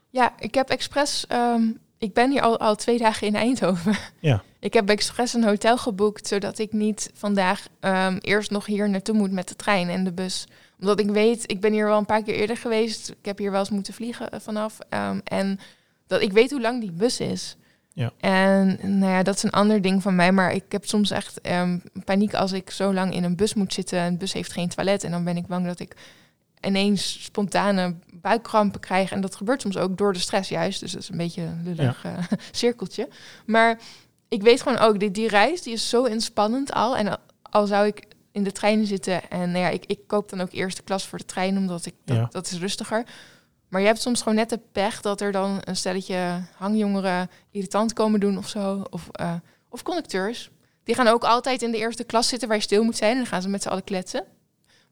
Ja, 0.09 0.33
ik 0.39 0.55
heb 0.55 0.69
expres... 0.69 1.25
ehm, 1.27 1.61
ik 2.03 2.13
ben 2.13 2.31
hier 2.31 2.41
al, 2.41 2.59
al 2.59 2.75
twee 2.75 2.97
dagen 2.97 3.27
in 3.27 3.35
Eindhoven. 3.35 3.95
Ja. 4.19 4.43
Ik 4.59 4.73
heb 4.73 4.89
expres 4.89 5.33
een 5.33 5.43
hotel 5.43 5.77
geboekt, 5.77 6.27
zodat 6.27 6.59
ik 6.59 6.71
niet 6.73 7.11
vandaag 7.13 7.67
ehm, 7.79 8.17
eerst 8.21 8.51
nog 8.51 8.65
hier 8.65 8.89
naartoe 8.89 9.15
moet 9.15 9.31
met 9.31 9.47
de 9.47 9.55
trein 9.55 9.89
en 9.89 10.03
de 10.03 10.11
bus. 10.11 10.47
Omdat 10.79 10.99
ik 10.99 11.09
weet, 11.09 11.51
ik 11.51 11.59
ben 11.59 11.71
hier 11.73 11.85
wel 11.85 11.97
een 11.97 12.05
paar 12.05 12.23
keer 12.23 12.35
eerder 12.35 12.57
geweest. 12.57 13.09
Ik 13.09 13.25
heb 13.25 13.37
hier 13.37 13.51
wel 13.51 13.59
eens 13.59 13.69
moeten 13.69 13.93
vliegen 13.93 14.29
eh, 14.29 14.39
vanaf. 14.39 14.77
ehm, 14.89 15.19
en 15.23 15.59
dat 16.07 16.21
ik 16.21 16.31
weet 16.31 16.51
hoe 16.51 16.61
lang 16.61 16.81
die 16.81 16.91
bus 16.91 17.19
is. 17.19 17.57
Ja. 17.93 18.11
En 18.19 18.79
nou 18.81 19.11
ja, 19.11 19.23
dat 19.23 19.35
is 19.35 19.43
een 19.43 19.51
ander 19.51 19.81
ding 19.81 20.01
van 20.01 20.15
mij. 20.15 20.31
Maar 20.31 20.53
ik 20.53 20.63
heb 20.69 20.85
soms 20.85 21.11
echt 21.11 21.41
ehm, 21.41 21.77
paniek 22.05 22.33
als 22.33 22.51
ik 22.51 22.69
zo 22.69 22.93
lang 22.93 23.13
in 23.13 23.23
een 23.23 23.35
bus 23.35 23.53
moet 23.53 23.73
zitten. 23.73 23.99
Een 23.99 24.17
bus 24.17 24.33
heeft 24.33 24.53
geen 24.53 24.69
toilet. 24.69 25.03
En 25.03 25.11
dan 25.11 25.23
ben 25.23 25.37
ik 25.37 25.47
bang 25.47 25.65
dat 25.65 25.79
ik 25.79 25.95
ineens 26.65 27.23
spontane 27.23 27.95
buikkrampen 28.13 28.79
krijg. 28.79 29.11
En 29.11 29.21
dat 29.21 29.35
gebeurt 29.35 29.61
soms 29.61 29.77
ook 29.77 29.97
door 29.97 30.13
de 30.13 30.19
stress 30.19 30.49
juist. 30.49 30.79
Dus 30.79 30.91
dat 30.91 31.01
is 31.01 31.09
een 31.09 31.17
beetje 31.17 31.41
een 31.41 31.61
lullig 31.63 32.03
eh, 32.05 32.17
cirkeltje. 32.51 33.07
Maar 33.45 33.79
ik 34.27 34.41
weet 34.41 34.61
gewoon 34.61 34.77
ook, 34.77 34.99
die, 34.99 35.11
die 35.11 35.27
reis 35.27 35.61
die 35.61 35.73
is 35.73 35.89
zo 35.89 36.03
inspannend 36.03 36.73
al. 36.73 36.97
En 36.97 37.07
al, 37.07 37.17
al 37.41 37.67
zou 37.67 37.87
ik 37.87 38.07
in 38.31 38.43
de 38.43 38.51
trein 38.51 38.85
zitten 38.85 39.29
en 39.29 39.51
nou 39.51 39.63
ja, 39.63 39.69
ik, 39.69 39.85
ik 39.85 39.99
koop 40.07 40.29
dan 40.29 40.41
ook 40.41 40.51
eerste 40.51 40.83
klas 40.83 41.07
voor 41.07 41.17
de 41.17 41.25
trein, 41.25 41.57
omdat 41.57 41.85
ik 41.85 41.93
dat, 42.05 42.17
Ja. 42.17 42.27
dat 42.31 42.51
is 42.51 42.59
rustiger. 42.59 43.03
Maar 43.69 43.81
je 43.81 43.87
hebt 43.87 44.01
soms 44.01 44.19
gewoon 44.19 44.35
net 44.37 44.49
de 44.49 44.59
pech 44.71 45.01
dat 45.01 45.21
er 45.21 45.31
dan 45.31 45.61
een 45.63 45.75
stelletje 45.75 46.41
hangjongeren 46.55 47.29
irritant 47.51 47.93
komen 47.93 48.19
doen 48.19 48.37
of 48.37 48.47
zo. 48.47 48.83
Of, 48.89 49.07
eh, 49.11 49.33
of 49.69 49.83
conducteurs. 49.83 50.49
Die 50.83 50.95
gaan 50.95 51.07
ook 51.07 51.23
altijd 51.23 51.61
in 51.61 51.71
de 51.71 51.77
eerste 51.77 52.03
klas 52.03 52.27
zitten 52.27 52.47
waar 52.47 52.57
je 52.57 52.63
stil 52.63 52.83
moet 52.83 52.97
zijn. 52.97 53.11
En 53.11 53.17
dan 53.17 53.25
gaan 53.25 53.41
ze 53.41 53.49
met 53.49 53.61
z'n 53.61 53.67
allen 53.69 53.83
kletsen. 53.83 54.23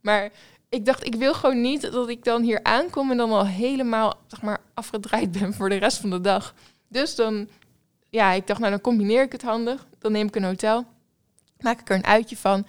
Maar 0.01 0.31
ik 0.71 0.85
dacht, 0.85 1.05
ik 1.05 1.15
wil 1.15 1.33
gewoon 1.33 1.61
niet 1.61 1.91
dat 1.91 2.09
ik 2.09 2.23
dan 2.23 2.41
hier 2.43 2.63
aankom 2.63 3.11
en 3.11 3.17
dan 3.17 3.31
al 3.31 3.45
helemaal 3.45 4.13
zeg 4.27 4.41
maar, 4.41 4.61
afgedraaid 4.73 5.31
ben 5.39 5.53
voor 5.53 5.69
de 5.69 5.75
rest 5.75 5.97
van 5.97 6.09
de 6.09 6.21
dag. 6.21 6.53
Dus 6.87 7.15
dan, 7.15 7.47
ja, 8.09 8.31
ik 8.31 8.47
dacht, 8.47 8.59
nou 8.59 8.71
dan 8.71 8.81
combineer 8.81 9.23
ik 9.23 9.31
het 9.31 9.41
handig. 9.41 9.87
Dan 9.99 10.11
neem 10.11 10.27
ik 10.27 10.35
een 10.35 10.43
hotel, 10.43 10.85
maak 11.59 11.79
ik 11.79 11.89
er 11.89 11.95
een 11.95 12.05
uitje 12.05 12.37
van. 12.37 12.67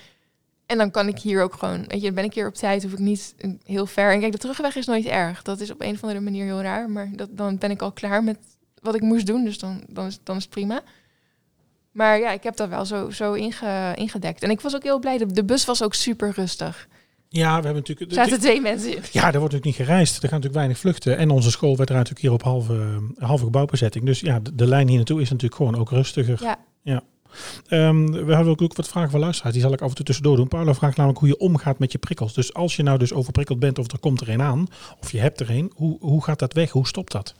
En 0.67 0.79
dan 0.79 0.91
kan 0.91 1.09
ik 1.09 1.19
hier 1.19 1.43
ook 1.43 1.55
gewoon, 1.55 1.85
weet 1.87 2.03
je, 2.03 2.13
ben 2.13 2.25
ik 2.25 2.35
hier 2.35 2.47
op 2.47 2.55
tijd, 2.55 2.83
hoef 2.83 2.93
ik 2.93 2.99
niet 2.99 3.35
heel 3.65 3.87
ver. 3.87 4.13
En 4.13 4.21
kijk, 4.21 4.33
de 4.33 4.39
terugweg 4.39 4.77
is 4.77 4.87
nooit 4.87 5.07
erg. 5.07 5.43
Dat 5.43 5.61
is 5.61 5.71
op 5.71 5.81
een 5.81 5.95
of 5.95 6.03
andere 6.03 6.21
manier 6.21 6.45
heel 6.45 6.63
raar. 6.63 6.91
Maar 6.91 7.09
dat, 7.13 7.29
dan 7.33 7.59
ben 7.59 7.71
ik 7.71 7.83
al 7.83 7.93
klaar 7.93 8.25
met 8.25 8.39
wat 8.81 8.95
ik 8.95 9.01
moest 9.01 9.27
doen. 9.27 9.45
Dus 9.45 9.59
dan, 9.59 9.83
dan, 9.89 10.07
is, 10.07 10.19
dan 10.23 10.37
is 10.37 10.43
het 10.43 10.53
prima. 10.53 10.83
Maar 11.91 12.19
ja, 12.19 12.31
ik 12.31 12.43
heb 12.43 12.57
dat 12.57 12.69
wel 12.69 12.85
zo, 12.85 13.11
zo 13.11 13.33
inge, 13.33 13.93
ingedekt. 13.95 14.43
En 14.43 14.51
ik 14.51 14.61
was 14.61 14.75
ook 14.75 14.83
heel 14.83 14.99
blij. 14.99 15.19
De, 15.19 15.27
de 15.27 15.45
bus 15.45 15.65
was 15.65 15.83
ook 15.83 15.95
super 15.95 16.31
rustig. 16.31 16.89
Ja, 17.35 17.49
we 17.49 17.65
hebben 17.65 17.75
natuurlijk... 17.75 18.11
Er 18.11 18.17
zaten 18.17 18.41
twee 18.41 18.61
mensen 18.61 18.97
in. 18.97 19.03
Ja, 19.11 19.33
er 19.33 19.39
wordt 19.39 19.55
natuurlijk 19.55 19.65
niet 19.65 19.87
gereisd. 19.89 20.15
Er 20.15 20.21
gaan 20.21 20.41
natuurlijk 20.41 20.55
weinig 20.55 20.79
vluchten. 20.79 21.17
En 21.17 21.31
onze 21.31 21.51
school 21.51 21.77
werd 21.77 21.89
er 21.89 21.95
natuurlijk 21.95 22.23
hier 22.23 22.33
op 22.33 22.43
halve, 22.43 23.01
halve 23.19 23.45
gebouwbezetting. 23.45 24.05
Dus 24.05 24.21
ja, 24.21 24.41
de, 24.41 24.55
de 24.55 24.67
lijn 24.67 24.89
hier 24.89 24.97
naartoe 24.97 25.21
is 25.21 25.31
natuurlijk 25.31 25.55
gewoon 25.55 25.77
ook 25.77 25.91
rustiger. 25.91 26.43
Ja. 26.43 26.59
ja. 26.83 27.03
Ehm, 27.69 28.07
we 28.07 28.35
hebben 28.35 28.61
ook 28.61 28.77
wat 28.77 28.89
vragen 28.89 29.11
van 29.11 29.21
luisteraars. 29.21 29.55
Die 29.55 29.63
zal 29.63 29.73
ik 29.73 29.81
af 29.81 29.89
en 29.89 29.95
toe 29.95 30.05
tussendoor 30.05 30.37
doen. 30.37 30.49
Paula 30.49 30.75
vraagt 30.75 30.97
namelijk 30.97 31.21
hoe 31.21 31.29
je 31.29 31.39
omgaat 31.39 31.79
met 31.79 31.93
je 31.93 31.99
prikkels. 31.99 32.35
Dus 32.35 32.55
als 32.55 32.77
je 32.77 32.83
nou 32.83 32.99
dus 32.99 33.13
overprikkeld 33.13 33.59
bent 33.59 33.79
of 33.79 33.93
er 33.93 33.99
komt 33.99 34.21
er 34.21 34.29
een 34.29 34.43
aan, 34.43 34.67
of 35.01 35.13
je 35.13 35.19
hebt 35.19 35.41
er 35.41 35.51
een, 35.51 35.73
hoe, 35.75 35.97
hoe 36.01 36.25
gaat 36.25 36.39
dat 36.39 36.53
weg? 36.53 36.71
Hoe 36.71 36.87
stopt 36.87 37.13
dat? 37.13 37.35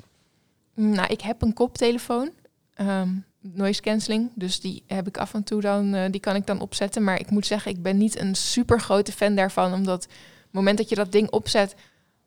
Nou, 0.75 1.07
ik 1.13 1.21
heb 1.21 1.43
een 1.43 1.53
koptelefoon. 1.55 2.31
ehm, 2.75 3.09
noise 3.43 3.81
cancelling. 3.83 4.31
Dus 4.35 4.61
die 4.61 4.83
heb 4.87 5.07
ik 5.09 5.17
af 5.19 5.35
en 5.35 5.43
toe 5.43 5.61
dan, 5.61 5.95
eh, 5.95 6.11
die 6.11 6.21
kan 6.21 6.35
ik 6.37 6.47
dan 6.47 6.61
opzetten. 6.61 7.05
Maar 7.05 7.21
ik 7.21 7.31
moet 7.31 7.47
zeggen, 7.47 7.71
ik 7.73 7.83
ben 7.83 7.97
niet 7.99 8.19
een 8.19 8.35
super 8.35 8.81
grote 8.81 9.13
fan 9.13 9.35
daarvan. 9.35 9.73
Omdat 9.73 10.05
op 10.05 10.11
het 10.43 10.53
moment 10.53 10.79
dat 10.79 10.89
je 10.89 10.95
dat 10.95 11.13
ding 11.13 11.31
opzet, 11.31 11.75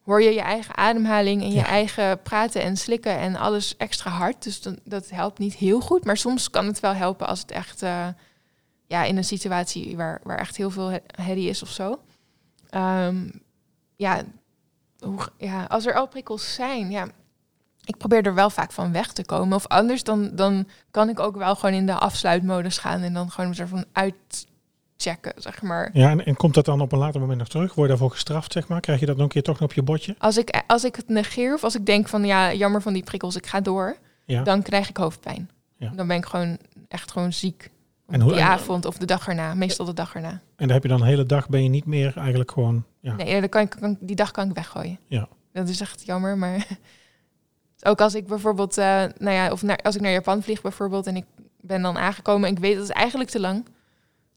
hoor 0.03 0.21
je 0.21 0.33
je 0.33 0.41
eigen 0.41 0.75
ademhaling 0.77 1.41
en 1.41 1.49
je 1.49 1.55
Ja. 1.55 1.65
eigen 1.65 2.21
praten 2.21 2.61
en 2.61 2.77
slikken 2.77 3.17
en 3.17 3.35
alles 3.35 3.77
extra 3.77 4.09
hard. 4.11 4.43
Dus 4.43 4.61
dan, 4.61 4.79
dat 4.83 5.09
helpt 5.09 5.39
niet 5.39 5.53
heel 5.55 5.79
goed. 5.81 6.05
Maar 6.05 6.17
soms 6.17 6.49
kan 6.49 6.65
het 6.67 6.79
wel 6.79 6.93
helpen 6.93 7.27
als 7.27 7.39
het 7.39 7.51
echt 7.51 7.81
eh, 7.81 8.07
ja, 8.87 9.03
in 9.03 9.17
een 9.17 9.23
situatie 9.23 9.95
waar, 9.97 10.21
waar 10.23 10.37
echt 10.37 10.55
heel 10.57 10.69
veel 10.71 10.87
he- 10.87 10.99
herrie 11.21 11.49
is 11.49 11.61
of 11.61 11.69
zo. 11.69 11.99
Ehm, 12.69 13.29
ja, 13.95 14.23
hoe, 14.99 15.19
ja, 15.37 15.63
als 15.63 15.85
er 15.85 15.93
al 15.93 16.07
prikkels 16.07 16.53
zijn, 16.53 16.91
ja, 16.91 17.07
ik 17.85 17.97
probeer 17.97 18.25
er 18.25 18.33
wel 18.33 18.49
vaak 18.49 18.71
van 18.71 18.91
weg 18.91 19.13
te 19.13 19.25
komen. 19.25 19.55
Of 19.55 19.67
anders 19.67 20.03
dan, 20.03 20.29
dan 20.35 20.67
kan 20.91 21.09
ik 21.09 21.19
ook 21.19 21.35
wel 21.37 21.55
gewoon 21.55 21.75
in 21.75 21.85
de 21.85 21.93
afsluitmodus 21.93 22.77
gaan 22.77 23.01
en 23.01 23.13
dan 23.13 23.31
gewoon 23.31 23.55
ervan 23.55 23.85
uitchecken, 23.91 25.33
zeg 25.41 25.61
maar. 25.61 25.89
Ja, 25.93 26.09
en, 26.09 26.25
en 26.25 26.35
komt 26.35 26.53
dat 26.53 26.65
dan 26.65 26.81
op 26.81 26.91
een 26.91 26.97
later 26.99 27.19
moment 27.19 27.39
nog 27.39 27.47
terug? 27.47 27.73
Word 27.73 27.81
je 27.81 27.87
daarvoor 27.87 28.11
gestraft, 28.11 28.51
zeg 28.51 28.67
maar? 28.67 28.79
Krijg 28.81 28.99
je 28.99 29.05
dat 29.05 29.15
nog 29.15 29.25
een 29.25 29.31
keer 29.31 29.43
toch 29.43 29.59
nog 29.59 29.69
op 29.69 29.75
je 29.75 29.83
bordje? 29.83 30.15
Als 30.17 30.37
ik, 30.37 30.63
als 30.67 30.83
ik 30.83 30.95
het 30.95 31.09
negeer 31.09 31.53
of 31.53 31.63
als 31.63 31.75
ik 31.75 31.85
denk 31.85 32.07
van 32.07 32.25
ja, 32.25 32.53
jammer 32.53 32.81
van 32.81 32.93
die 32.93 33.03
prikkels, 33.03 33.35
ik 33.35 33.45
ga 33.47 33.61
door, 33.61 33.97
Ja. 34.25 34.43
dan 34.43 34.61
krijg 34.61 34.89
ik 34.89 34.97
hoofdpijn. 34.97 35.49
Ja. 35.77 35.89
Dan 35.95 36.07
ben 36.07 36.17
ik 36.17 36.25
gewoon 36.25 36.57
echt 36.87 37.11
gewoon 37.11 37.33
ziek. 37.33 37.69
En 38.07 38.21
hoe- 38.21 38.31
die 38.33 38.43
avond 38.43 38.85
of 38.85 38.97
de 38.97 39.05
dag 39.05 39.27
erna, 39.27 39.53
meestal 39.53 39.85
de 39.85 39.93
dag 39.93 40.15
erna. 40.15 40.29
En 40.29 40.39
dan 40.55 40.69
heb 40.69 40.83
je 40.83 40.89
dan 40.89 40.99
de 40.99 41.05
hele 41.05 41.25
dag, 41.25 41.49
ben 41.49 41.63
je 41.63 41.69
niet 41.69 41.85
meer 41.85 42.17
eigenlijk 42.17 42.51
gewoon... 42.51 42.83
Ja. 42.99 43.15
Nee, 43.15 43.39
dan 43.39 43.49
kan 43.49 43.61
ik, 43.61 43.69
kan, 43.79 43.97
die 43.99 44.15
dag 44.15 44.31
kan 44.31 44.49
ik 44.49 44.55
weggooien. 44.55 44.99
Ja. 45.07 45.27
Dat 45.53 45.69
is 45.69 45.81
echt 45.81 46.05
jammer, 46.05 46.37
maar 46.37 46.67
ook 47.85 48.01
als 48.01 48.15
ik 48.15 48.27
bijvoorbeeld, 48.27 48.77
eh, 48.77 49.03
nou 49.17 49.35
ja, 49.35 49.51
of 49.51 49.61
naar, 49.61 49.77
als 49.77 49.95
ik 49.95 50.01
naar 50.01 50.11
Japan 50.11 50.43
vlieg 50.43 50.61
bijvoorbeeld 50.61 51.07
en 51.07 51.15
ik 51.15 51.25
ben 51.61 51.81
dan 51.81 51.97
aangekomen 51.97 52.47
en 52.47 52.55
ik 52.55 52.61
weet 52.61 52.75
dat 52.77 52.87
het 52.87 52.97
eigenlijk 52.97 53.29
te 53.29 53.39
lang, 53.39 53.65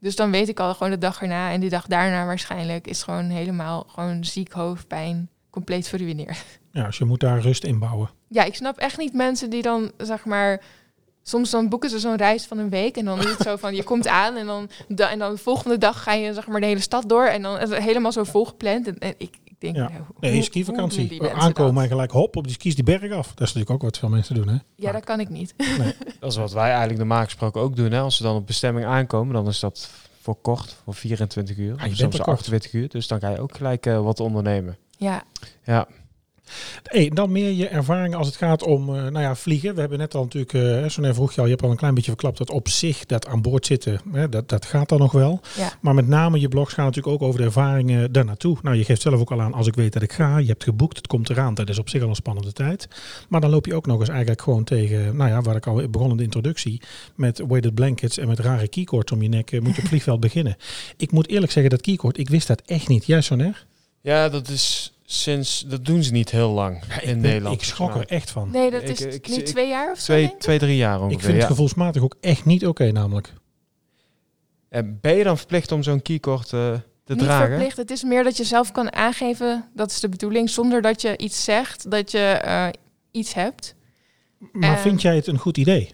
Dus 0.00 0.16
dan 0.16 0.30
weet 0.30 0.48
ik 0.48 0.60
al 0.60 0.74
gewoon 0.74 0.90
de 0.92 0.98
dag 0.98 1.22
erna 1.22 1.50
en 1.50 1.60
die 1.60 1.70
dag 1.70 1.86
daarna 1.86 2.26
waarschijnlijk 2.26 2.86
is 2.86 3.02
gewoon 3.02 3.24
helemaal 3.24 3.86
gewoon 3.88 4.24
ziek 4.24 4.52
hoofdpijn, 4.52 5.28
compleet 5.50 5.88
verruineerd. 5.88 6.44
Ja, 6.72 6.86
dus 6.86 6.98
je 6.98 7.04
moet 7.04 7.20
daar 7.20 7.40
rust 7.40 7.64
in 7.64 7.78
bouwen. 7.78 8.10
Ja, 8.28 8.44
ik 8.44 8.54
snap 8.54 8.76
echt 8.76 8.98
niet 8.98 9.12
mensen 9.12 9.50
die 9.50 9.62
dan, 9.62 9.92
zeg 9.96 10.24
maar, 10.24 10.62
soms 11.22 11.50
dan 11.50 11.68
boeken 11.68 11.90
ze 11.90 11.98
zo'n 11.98 12.16
reis 12.16 12.46
van 12.46 12.58
een 12.58 12.70
week 12.70 12.96
en 12.96 13.04
dan 13.04 13.18
is 13.18 13.30
het 13.30 13.40
zo 13.40 13.56
van, 13.56 13.74
je 13.74 13.82
komt 13.82 14.06
aan 14.06 14.36
en 14.36 14.46
dan, 14.46 14.70
de, 14.88 15.04
en 15.04 15.18
dan 15.18 15.32
de 15.32 15.38
volgende 15.38 15.78
dag 15.78 16.02
ga 16.02 16.12
je, 16.12 16.34
zeg 16.34 16.46
maar, 16.46 16.60
de 16.60 16.66
hele 16.66 16.80
stad 16.80 17.08
door 17.08 17.24
en 17.24 17.42
dan 17.42 17.58
is 17.60 17.70
het 17.70 17.82
helemaal 17.82 18.12
zo 18.12 18.24
volgepland. 18.24 18.86
En, 18.86 18.98
en 18.98 19.14
ik, 19.18 19.36
ik 19.58 19.74
denk, 19.74 19.76
Ja. 19.76 19.82
nou, 19.92 20.02
hoe- 20.06 20.30
Nee, 20.30 20.42
skivakantie. 20.42 21.22
Aankomen 21.34 21.74
dat? 21.74 21.82
en 21.82 21.88
gelijk 21.88 22.10
hop 22.10 22.36
op 22.36 22.44
die 22.44 22.52
skis 22.52 22.74
die 22.74 22.84
berg 22.84 23.12
af. 23.12 23.26
Dat 23.26 23.34
is 23.48 23.54
natuurlijk 23.54 23.70
ook 23.70 23.82
wat 23.82 23.98
veel 23.98 24.08
mensen 24.08 24.34
doen, 24.34 24.48
hè? 24.48 24.56
Ja, 24.74 24.92
dat 24.92 25.04
kan 25.04 25.20
ik 25.20 25.28
niet. 25.28 25.54
Dat 26.20 26.30
is 26.30 26.36
wat 26.36 26.52
wij 26.52 26.68
eigenlijk 26.68 26.98
normaal 26.98 27.24
gesproken 27.24 27.60
ook 27.60 27.76
doen. 27.76 27.92
Hè? 27.92 28.00
Als 28.00 28.18
we 28.18 28.24
dan 28.24 28.36
op 28.36 28.46
bestemming 28.46 28.86
aankomen, 28.86 29.34
dan 29.34 29.46
is 29.46 29.60
dat 29.60 29.90
voor 30.20 30.36
kort, 30.42 30.76
voor 30.84 30.94
24 30.94 31.56
uur. 31.56 31.66
je 31.66 31.72
of 31.72 31.78
bent 31.80 31.96
soms 31.96 32.14
er 32.18 32.24
kort. 32.24 32.36
28 32.36 32.72
uur. 32.72 32.88
Dus 32.88 33.06
dan 33.06 33.20
ga 33.20 33.28
je 33.30 33.40
ook 33.40 33.56
gelijk 33.56 33.86
eh, 33.86 34.00
wat 34.02 34.20
ondernemen. 34.20 34.76
Ja, 34.98 35.22
Ja, 35.64 35.86
Hey, 36.82 37.10
dan 37.14 37.32
meer 37.32 37.50
je 37.50 37.68
ervaringen 37.68 38.18
als 38.18 38.26
het 38.26 38.36
gaat 38.36 38.62
om 38.62 38.88
eh, 38.88 39.02
nou 39.02 39.20
ja, 39.20 39.36
vliegen. 39.36 39.74
We 39.74 39.80
hebben 39.80 39.98
net 39.98 40.14
al 40.14 40.22
natuurlijk, 40.22 40.52
eh 40.52 40.88
zo 40.88 41.00
net 41.00 41.14
vroeg 41.14 41.32
je 41.32 41.40
al, 41.40 41.46
je 41.46 41.52
hebt 41.52 41.62
al 41.62 41.70
een 41.70 41.76
klein 41.76 41.94
beetje 41.94 42.10
verklapt 42.10 42.38
dat 42.38 42.50
op 42.50 42.68
zich 42.68 43.06
dat 43.06 43.26
aan 43.26 43.42
boord 43.42 43.66
zitten, 43.66 44.00
hè, 44.12 44.28
dat, 44.28 44.48
dat 44.48 44.64
gaat 44.64 44.88
dan 44.88 44.98
nog 44.98 45.12
wel. 45.12 45.40
ja. 45.56 45.72
Maar 45.80 45.94
met 45.94 46.08
name 46.08 46.40
je 46.40 46.48
blogs 46.48 46.72
gaan 46.72 46.84
natuurlijk 46.84 47.14
ook 47.14 47.28
over 47.28 47.40
de 47.40 47.46
ervaringen 47.46 48.12
daar 48.12 48.24
naartoe. 48.24 48.56
Nou, 48.62 48.76
je 48.76 48.84
geeft 48.84 49.02
zelf 49.02 49.20
ook 49.20 49.30
al 49.30 49.40
aan, 49.40 49.54
als 49.54 49.66
ik 49.66 49.74
weet 49.74 49.92
dat 49.92 50.02
ik 50.02 50.12
ga, 50.12 50.38
je 50.38 50.46
hebt 50.46 50.64
geboekt, 50.64 50.96
het 50.96 51.06
komt 51.06 51.30
eraan. 51.30 51.54
Dat 51.54 51.68
is 51.68 51.78
op 51.78 51.88
zich 51.88 52.02
al 52.02 52.08
een 52.08 52.14
spannende 52.14 52.52
tijd. 52.52 52.88
Maar 53.28 53.40
dan 53.40 53.50
loop 53.50 53.66
je 53.66 53.74
ook 53.74 53.86
nog 53.86 54.00
eens 54.00 54.08
eigenlijk 54.08 54.42
gewoon 54.42 54.64
tegen, 54.64 55.16
nou 55.16 55.30
ja, 55.30 55.42
waar 55.42 55.56
ik 55.56 55.66
al 55.66 55.88
begon 55.88 56.10
in 56.10 56.16
de 56.16 56.22
introductie, 56.22 56.80
met 57.14 57.38
weighted 57.48 57.74
blankets 57.74 58.18
en 58.18 58.28
met 58.28 58.38
rare 58.38 58.68
keycords 58.68 59.12
om 59.12 59.22
je 59.22 59.28
nek, 59.28 59.52
eh, 59.52 59.60
moet 59.60 59.76
je 59.76 59.82
op 59.82 59.88
vliegveld 59.92 60.20
beginnen. 60.20 60.56
Ik 60.96 61.10
moet 61.10 61.28
eerlijk 61.28 61.52
zeggen, 61.52 61.70
dat 61.70 61.80
keycord, 61.80 62.18
ik 62.18 62.28
wist 62.28 62.46
dat 62.46 62.62
echt 62.66 62.88
niet. 62.88 63.06
Jij, 63.06 63.20
Soner? 63.20 63.66
ja 64.00 64.28
dat 64.28 64.48
is 64.48 64.92
sinds, 65.10 65.60
dat 65.66 65.84
doen 65.84 66.02
ze 66.02 66.12
niet 66.12 66.30
heel 66.30 66.50
lang 66.50 66.82
Ja, 66.88 67.00
in 67.00 67.06
ben- 67.08 67.20
Nederland. 67.20 67.54
Ik 67.54 67.64
schrok 67.64 67.94
er 67.94 68.06
echt 68.06 68.30
van. 68.30 68.50
Nee, 68.50 68.70
dat 68.70 68.82
is 68.82 69.00
ik- 69.00 69.28
nu 69.28 69.34
ik- 69.34 69.44
twee 69.46 69.68
jaar 69.68 69.90
of 69.90 69.98
zo, 69.98 70.12
Twee, 70.12 70.34
twee, 70.38 70.58
drie 70.58 70.76
jaar 70.76 70.96
ongeveer. 71.00 71.16
Ik 71.18 71.24
vind 71.24 71.36
het 71.36 71.46
gevoelsmatig 71.46 72.02
ook 72.02 72.16
echt 72.20 72.44
niet 72.44 72.66
oké 72.66 72.90
namelijk. 72.92 73.32
En 74.68 74.98
ben 75.00 75.14
je 75.16 75.24
dan 75.24 75.36
verplicht 75.38 75.72
om 75.72 75.82
zo'n 75.82 76.02
keycord 76.02 76.52
eh, 76.52 76.74
te 77.04 77.14
Niet 77.14 77.18
dragen? 77.18 77.48
verplicht. 77.48 77.76
Het 77.76 77.90
is 77.90 78.02
meer 78.02 78.24
dat 78.24 78.36
je 78.36 78.44
zelf 78.44 78.72
kan 78.72 78.92
aangeven, 78.92 79.68
dat 79.74 79.90
is 79.90 80.00
de 80.00 80.08
bedoeling, 80.08 80.50
zonder 80.50 80.82
dat 80.82 81.02
je 81.02 81.16
iets 81.16 81.44
zegt, 81.44 81.90
dat 81.90 82.10
je 82.10 82.18
eh, 82.18 82.68
iets 83.10 83.34
hebt. 83.34 83.74
Maar 84.52 84.72
Eh, 84.76 84.78
vind 84.80 85.02
jij 85.02 85.16
het 85.16 85.26
een 85.26 85.38
goed 85.38 85.56
idee? 85.56 85.90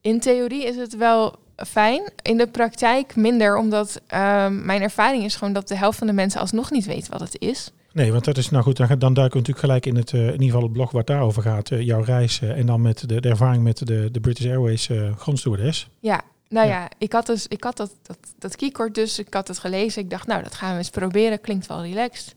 In 0.00 0.20
theorie 0.20 0.64
is 0.64 0.76
het 0.76 0.96
wel 0.96 1.34
fijn, 1.56 2.12
in 2.22 2.36
de 2.36 2.46
praktijk 2.46 3.16
minder, 3.16 3.56
omdat 3.56 4.00
ehm, 4.06 4.64
mijn 4.64 4.82
ervaring 4.82 5.24
is 5.24 5.36
gewoon 5.36 5.52
dat 5.52 5.68
de 5.68 5.76
helft 5.76 5.98
van 5.98 6.06
de 6.06 6.12
mensen 6.12 6.40
alsnog 6.40 6.70
niet 6.70 6.86
weet 6.86 7.08
wat 7.08 7.20
het 7.20 7.36
is. 7.38 7.70
Nee, 7.92 8.12
want 8.12 8.24
dat 8.24 8.36
is 8.36 8.50
nou 8.50 8.64
goed. 8.64 8.76
Dan, 8.76 8.98
dan 8.98 9.14
duiken 9.14 9.40
we 9.42 9.48
natuurlijk 9.48 9.58
gelijk 9.58 9.86
in 9.86 9.96
het, 9.96 10.12
eh, 10.12 10.20
in 10.26 10.32
ieder 10.32 10.46
geval 10.46 10.62
het 10.62 10.72
blog 10.72 10.90
waar 10.90 11.00
het 11.00 11.10
daarover 11.10 11.42
gaat. 11.42 11.70
eh, 11.70 11.80
jouw 11.80 12.02
reis 12.02 12.40
eh, 12.40 12.58
en 12.58 12.66
dan 12.66 12.80
met 12.82 13.08
de, 13.08 13.20
de 13.20 13.28
ervaring 13.28 13.62
met 13.62 13.86
de, 13.86 14.08
de 14.10 14.20
British 14.20 14.46
Airways 14.46 14.88
eh 14.88 15.16
grondstewardess. 15.16 15.88
Ja, 16.00 16.20
nou 16.48 16.66
Ja. 16.66 16.72
ja, 16.80 16.90
ik 16.98 17.12
had, 17.12 17.26
dus, 17.26 17.46
ik 17.46 17.64
had 17.64 17.76
dat, 17.76 17.92
dat, 18.02 18.18
dat 18.38 18.56
keycord 18.56 18.94
dus, 18.94 19.18
ik 19.18 19.34
had 19.34 19.48
het 19.48 19.58
gelezen. 19.58 20.02
Ik 20.02 20.10
dacht, 20.10 20.26
nou, 20.26 20.42
dat 20.42 20.54
gaan 20.54 20.72
we 20.72 20.78
eens 20.78 20.90
proberen, 20.90 21.40
klinkt 21.40 21.66
wel 21.66 21.82
relaxed. 21.82 22.34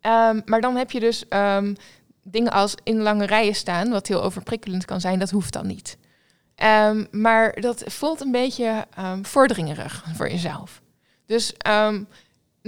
Ehm, 0.00 0.40
maar 0.44 0.60
dan 0.60 0.76
heb 0.76 0.90
je 0.90 1.00
dus 1.00 1.28
ehm, 1.28 1.74
dingen 2.22 2.52
als 2.52 2.74
in 2.82 3.00
lange 3.02 3.26
rijen 3.26 3.54
staan, 3.54 3.90
wat 3.90 4.06
heel 4.06 4.22
overprikkelend 4.22 4.84
kan 4.84 5.00
zijn, 5.00 5.18
dat 5.18 5.30
hoeft 5.30 5.52
dan 5.52 5.66
niet. 5.66 5.98
Ehm, 6.54 7.04
maar 7.10 7.60
dat 7.60 7.82
voelt 7.86 8.20
een 8.20 8.30
beetje 8.32 8.86
vorderingerig 9.22 10.04
voor 10.14 10.30
jezelf. 10.30 10.80
Dus, 11.26 11.54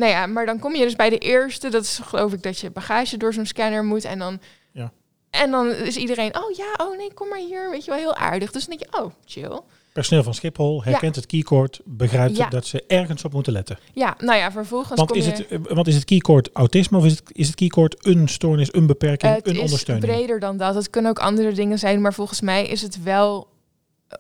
nou 0.00 0.12
ja, 0.12 0.26
maar 0.26 0.46
dan 0.46 0.58
kom 0.58 0.74
je 0.74 0.84
dus 0.84 0.96
bij 0.96 1.10
de 1.10 1.18
eerste, 1.18 1.68
dat 1.68 1.82
is 1.82 2.00
geloof 2.02 2.32
ik 2.32 2.42
dat 2.42 2.58
je 2.58 2.70
bagage 2.70 3.16
door 3.16 3.32
zo'n 3.32 3.46
scanner 3.46 3.84
moet 3.84 4.04
en 4.04 4.18
dan... 4.18 4.40
Ja. 4.72 4.92
En 5.30 5.50
dan 5.50 5.70
is 5.70 5.96
iedereen, 5.96 6.36
oh 6.36 6.56
ja, 6.56 6.84
oh 6.84 6.96
nee, 6.96 7.14
kom 7.14 7.28
maar 7.28 7.38
hier, 7.38 7.70
weet 7.70 7.84
je 7.84 7.90
wel, 7.90 8.00
heel 8.00 8.16
aardig. 8.16 8.50
Dus 8.50 8.66
dan 8.66 8.76
denk 8.76 8.90
je, 8.90 9.02
oh, 9.02 9.12
chill. 9.24 9.60
Personeel 9.92 10.22
van 10.22 10.34
Schiphol 10.34 10.84
herkent 10.84 11.16
het 11.16 11.26
keycord, 11.26 11.80
begrijpt 11.84 12.36
Ja. 12.36 12.48
dat 12.48 12.66
ze 12.66 12.84
ergens 12.86 13.24
op 13.24 13.32
moeten 13.32 13.52
letten. 13.52 13.78
Ja, 13.92 14.14
nou 14.18 14.38
ja, 14.38 14.52
vervolgens 14.52 14.94
Want 14.94 15.10
kom 15.10 15.18
is, 15.18 15.24
je... 15.24 15.30
het, 15.30 15.46
eh, 15.48 15.58
want 15.74 15.86
is 15.86 15.94
het 15.94 16.04
keycord 16.04 16.50
autisme 16.52 16.98
of 16.98 17.04
is 17.04 17.12
het, 17.12 17.22
is 17.32 17.46
het 17.46 17.56
keycord 17.56 18.06
een 18.06 18.28
stoornis, 18.28 18.74
een 18.74 18.86
beperking, 18.86 19.34
het 19.34 19.46
een 19.46 19.54
is 19.54 19.60
ondersteuning? 19.60 20.12
breder 20.12 20.40
dan 20.40 20.56
dat. 20.56 20.74
Het 20.74 20.90
kunnen 20.90 21.10
ook 21.10 21.18
andere 21.18 21.52
dingen 21.52 21.78
zijn, 21.78 22.00
maar 22.00 22.14
volgens 22.14 22.40
mij 22.40 22.66
is 22.66 22.82
het 22.82 23.02
wel 23.02 23.48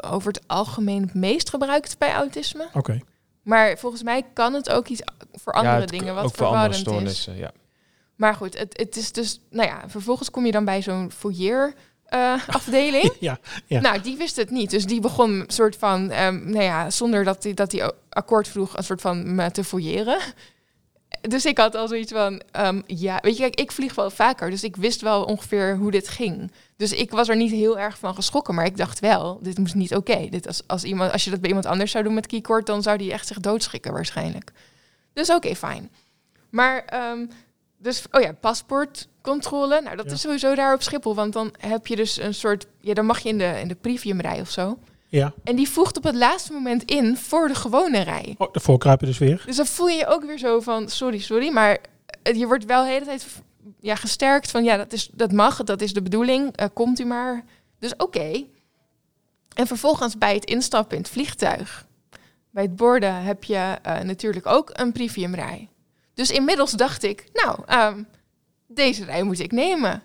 over 0.04 0.32
het 0.32 0.42
algemeen 0.46 1.02
het 1.02 1.14
meest 1.14 1.50
gebruikt 1.50 1.98
bij 1.98 2.12
autisme. 2.12 2.68
Oké. 2.72 3.00
Maar 3.42 3.78
volgens 3.78 4.02
mij 4.02 4.26
kan 4.32 4.54
het 4.54 4.70
ook 4.70 4.88
iets 4.88 5.02
voor 5.32 5.52
andere 5.52 5.80
ja, 5.80 5.86
dingen 5.86 6.14
wat 6.14 6.24
ook 6.24 6.34
voor 6.34 6.46
andere 6.46 6.74
verwarrend 6.74 6.74
is. 6.74 6.80
stoornissen. 6.80 7.36
Ja. 7.36 7.52
Maar 8.16 8.34
goed, 8.34 8.58
het, 8.58 8.78
het 8.78 8.96
is 8.96 9.12
dus, 9.12 9.40
nou 9.50 9.68
ja, 9.68 9.82
vervolgens 9.86 10.30
kom 10.30 10.46
je 10.46 10.52
dan 10.52 10.64
bij 10.64 10.82
zo'n 10.82 11.10
foyer 11.12 11.74
eh, 12.04 12.48
afdeling. 12.58 13.16
Ja, 13.20 13.38
ja. 13.66 13.80
Nou, 13.80 14.00
die 14.00 14.16
wist 14.16 14.36
het 14.36 14.50
niet. 14.50 14.70
Dus 14.70 14.86
die 14.86 15.00
begon 15.00 15.30
een 15.30 15.44
soort 15.46 15.76
van, 15.76 16.10
ehm, 16.10 16.50
nou 16.50 16.64
ja, 16.64 16.90
zonder 16.90 17.24
dat 17.24 17.42
hij 17.42 17.54
dat 17.54 17.70
die 17.70 17.82
akkoord 18.08 18.48
vroeg, 18.48 18.76
een 18.76 18.84
soort 18.84 19.00
van 19.00 19.34
me 19.34 19.50
te 19.50 19.64
fouilleren. 19.64 20.18
Dus 21.20 21.44
ik 21.44 21.58
had 21.58 21.74
al 21.74 21.88
zoiets 21.88 22.12
van, 22.12 22.42
ehm, 22.50 22.80
ja, 22.86 23.18
weet 23.22 23.36
je, 23.36 23.42
kijk, 23.42 23.60
ik 23.60 23.72
vlieg 23.72 23.94
wel 23.94 24.10
vaker, 24.10 24.50
dus 24.50 24.64
ik 24.64 24.76
wist 24.76 25.00
wel 25.00 25.24
ongeveer 25.24 25.76
hoe 25.76 25.90
dit 25.90 26.08
ging. 26.08 26.52
Dus 26.76 26.92
ik 26.92 27.10
was 27.10 27.28
er 27.28 27.36
niet 27.36 27.50
heel 27.50 27.78
erg 27.78 27.98
van 27.98 28.14
geschrokken, 28.14 28.54
maar 28.54 28.64
ik 28.64 28.76
dacht 28.76 29.00
wel, 29.00 29.38
dit 29.42 29.58
moest 29.58 29.74
niet 29.74 29.94
oké. 29.94 30.26
Dit 30.30 30.46
als, 30.46 30.62
als, 30.66 30.84
iemand, 30.84 31.12
als 31.12 31.24
je 31.24 31.30
dat 31.30 31.40
bij 31.40 31.48
iemand 31.48 31.66
anders 31.66 31.90
zou 31.90 32.04
doen 32.04 32.14
met 32.14 32.26
keycord, 32.26 32.66
dan 32.66 32.82
zou 32.82 32.98
die 32.98 33.12
echt 33.12 33.26
zich 33.26 33.40
doodschikken 33.40 33.92
waarschijnlijk. 33.92 34.52
Dus 35.12 35.30
oké, 35.30 35.54
fijn. 35.54 35.90
Maar, 36.50 36.84
ehm, 36.84 37.26
dus, 37.78 38.04
oh 38.10 38.20
ja, 38.20 38.32
paspoortcontrole. 38.32 39.80
Nou, 39.80 39.96
dat 39.96 40.06
Ja. 40.06 40.12
is 40.12 40.20
sowieso 40.20 40.54
daar 40.54 40.74
op 40.74 40.82
Schiphol, 40.82 41.14
want 41.14 41.32
dan 41.32 41.54
heb 41.58 41.86
je 41.86 41.96
dus 41.96 42.20
een 42.20 42.34
soort, 42.34 42.66
ja, 42.80 42.94
dan 42.94 43.06
mag 43.06 43.18
je 43.18 43.28
in 43.28 43.38
de, 43.38 43.58
in 43.60 43.68
de 43.68 43.74
premiumrij 43.74 44.40
of 44.40 44.50
zo. 44.50 44.78
Ja. 45.10 45.32
En 45.44 45.56
die 45.56 45.68
voegt 45.68 45.96
op 45.96 46.04
het 46.04 46.14
laatste 46.14 46.52
moment 46.52 46.82
in 46.82 47.16
voor 47.16 47.48
de 47.48 47.54
gewone 47.54 48.00
rij. 48.00 48.34
Oh, 48.38 48.52
de 48.52 48.60
voorkruipen 48.60 49.06
dus 49.06 49.18
weer. 49.18 49.42
Dus 49.46 49.56
dan 49.56 49.66
voel 49.66 49.88
je 49.88 49.96
je 49.96 50.06
ook 50.06 50.24
weer 50.24 50.38
zo 50.38 50.60
van, 50.60 50.88
sorry, 50.88 51.18
sorry, 51.18 51.52
maar 51.52 51.78
eh, 52.22 52.34
je 52.34 52.46
wordt 52.46 52.64
wel 52.64 52.82
de 52.82 52.90
hele 52.90 53.04
tijd 53.04 53.26
ja, 53.80 53.94
gesterkt 53.94 54.50
van, 54.50 54.64
ja, 54.64 54.76
dat, 54.76 54.92
is, 54.92 55.08
dat 55.12 55.32
mag, 55.32 55.64
dat 55.64 55.80
is 55.80 55.92
de 55.92 56.02
bedoeling, 56.02 56.56
eh, 56.56 56.66
komt 56.72 56.98
u 57.00 57.04
maar. 57.04 57.44
Dus 57.78 57.96
oké. 57.96 58.44
En 59.54 59.66
vervolgens 59.66 60.18
bij 60.18 60.34
het 60.34 60.44
instappen 60.44 60.96
in 60.96 61.02
het 61.02 61.12
vliegtuig, 61.12 61.86
bij 62.50 62.62
het 62.62 62.76
borden, 62.76 63.22
heb 63.22 63.44
je 63.44 63.78
eh, 63.82 64.00
natuurlijk 64.00 64.46
ook 64.46 64.70
een 64.72 64.92
premiumrij. 64.92 65.68
Dus 66.14 66.30
inmiddels 66.30 66.72
dacht 66.72 67.02
ik, 67.02 67.24
nou, 67.32 67.58
ehm, 67.66 68.02
deze 68.66 69.04
rij 69.04 69.22
moet 69.22 69.38
ik 69.38 69.52
nemen. 69.52 70.02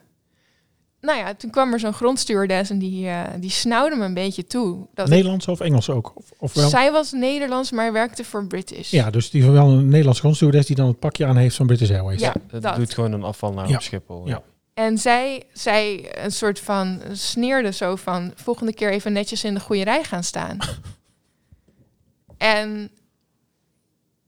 Nou 1.05 1.17
ja, 1.17 1.33
toen 1.33 1.49
kwam 1.49 1.73
er 1.73 1.79
zo'n 1.79 1.93
grondstewardess 1.93 2.69
en 2.69 2.79
die, 2.79 3.07
eh, 3.07 3.21
die 3.39 3.49
snauwde 3.49 3.95
me 3.95 4.05
een 4.05 4.13
beetje 4.13 4.45
toe. 4.45 4.87
Dat 4.93 5.05
ik- 5.07 5.13
Nederlands 5.13 5.47
of 5.47 5.59
Engels 5.59 5.89
ook? 5.89 6.11
Of, 6.15 6.31
of 6.37 6.53
wel? 6.53 6.69
zij 6.69 6.91
was 6.91 7.11
Nederlands, 7.11 7.71
maar 7.71 7.93
werkte 7.93 8.23
voor 8.23 8.45
British. 8.47 8.91
Ja, 8.91 9.09
dus 9.09 9.29
die 9.29 9.51
wel 9.51 9.69
een 9.69 9.87
Nederlandse 9.87 10.21
grondstewardess 10.21 10.67
die 10.67 10.75
dan 10.75 10.87
het 10.87 10.99
pakje 10.99 11.25
aan 11.25 11.37
heeft 11.37 11.55
van 11.55 11.65
British 11.67 11.91
Airways. 11.91 12.19
Ja. 12.21 12.33
Dat, 12.47 12.61
dat. 12.61 12.75
doet 12.75 12.93
gewoon 12.93 13.11
een 13.11 13.23
afval 13.23 13.53
naar 13.53 13.69
Ja. 13.69 13.75
op 13.75 13.81
Schiphol. 13.81 14.27
Ja. 14.27 14.41
En 14.73 14.97
zij, 14.97 15.43
zij 15.53 16.11
een 16.23 16.31
soort 16.31 16.59
van 16.59 17.01
sneerde 17.11 17.71
zo 17.71 17.95
van 17.95 18.31
volgende 18.35 18.73
keer 18.73 18.91
even 18.91 19.13
netjes 19.13 19.43
in 19.43 19.53
de 19.53 19.59
goede 19.59 19.83
rij 19.83 20.03
gaan 20.03 20.23
staan. 20.23 20.57
en 22.37 22.89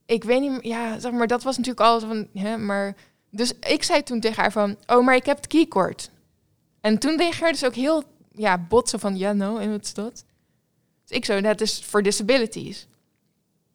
ik 0.06 0.24
weet 0.24 0.40
niet, 0.40 0.58
ja, 0.62 0.98
zeg 0.98 1.12
maar, 1.12 1.26
dat 1.26 1.42
was 1.42 1.56
natuurlijk 1.56 1.86
al 1.86 2.00
van, 2.00 2.26
hè, 2.34 2.56
maar. 2.56 2.94
Dus 3.30 3.52
ik 3.68 3.82
zei 3.82 4.02
toen 4.02 4.20
tegen 4.20 4.42
haar 4.42 4.52
van, 4.52 4.76
oh, 4.86 5.04
maar 5.04 5.14
ik 5.16 5.26
heb 5.26 5.36
het 5.36 5.46
keycord. 5.46 6.10
En 6.80 6.98
toen 6.98 7.18
reageerde 7.18 7.58
ze 7.58 7.66
ook 7.66 7.74
heel, 7.74 8.02
ja, 8.34 8.58
bot 8.58 8.88
zo 8.88 8.98
van, 8.98 9.16
ja, 9.16 9.32
no, 9.32 9.58
en 9.58 9.70
wat 9.70 9.84
is 9.84 9.94
dat? 9.94 10.24
Dus 11.06 11.16
ik 11.16 11.24
zo, 11.24 11.40
dat 11.40 11.60
is 11.60 11.84
voor 11.84 12.02
disabilities. 12.02 12.86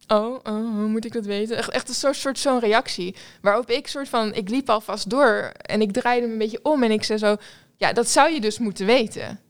Oh, 0.06 0.38
oh, 0.42 0.52
hoe 0.52 0.86
moet 0.86 1.04
ik 1.04 1.12
dat 1.12 1.24
weten? 1.24 1.56
Echt, 1.56 1.70
echt 1.70 1.88
een 1.88 1.94
soort, 1.94 2.16
soort 2.16 2.38
zo'n 2.38 2.58
reactie. 2.58 3.14
Waarop 3.40 3.70
ik 3.70 3.86
soort 3.86 4.08
van, 4.08 4.34
ik 4.34 4.48
liep 4.48 4.70
alvast 4.70 5.10
door 5.10 5.52
en 5.56 5.80
ik 5.80 5.92
draaide 5.92 6.26
me 6.26 6.32
een 6.32 6.38
beetje 6.38 6.60
om 6.62 6.82
en 6.82 6.90
ik 6.90 7.04
zei 7.04 7.18
zo, 7.18 7.36
ja, 7.76 7.92
dat 7.92 8.08
zou 8.08 8.32
je 8.32 8.40
dus 8.40 8.58
moeten 8.58 8.86
weten. 8.86 9.40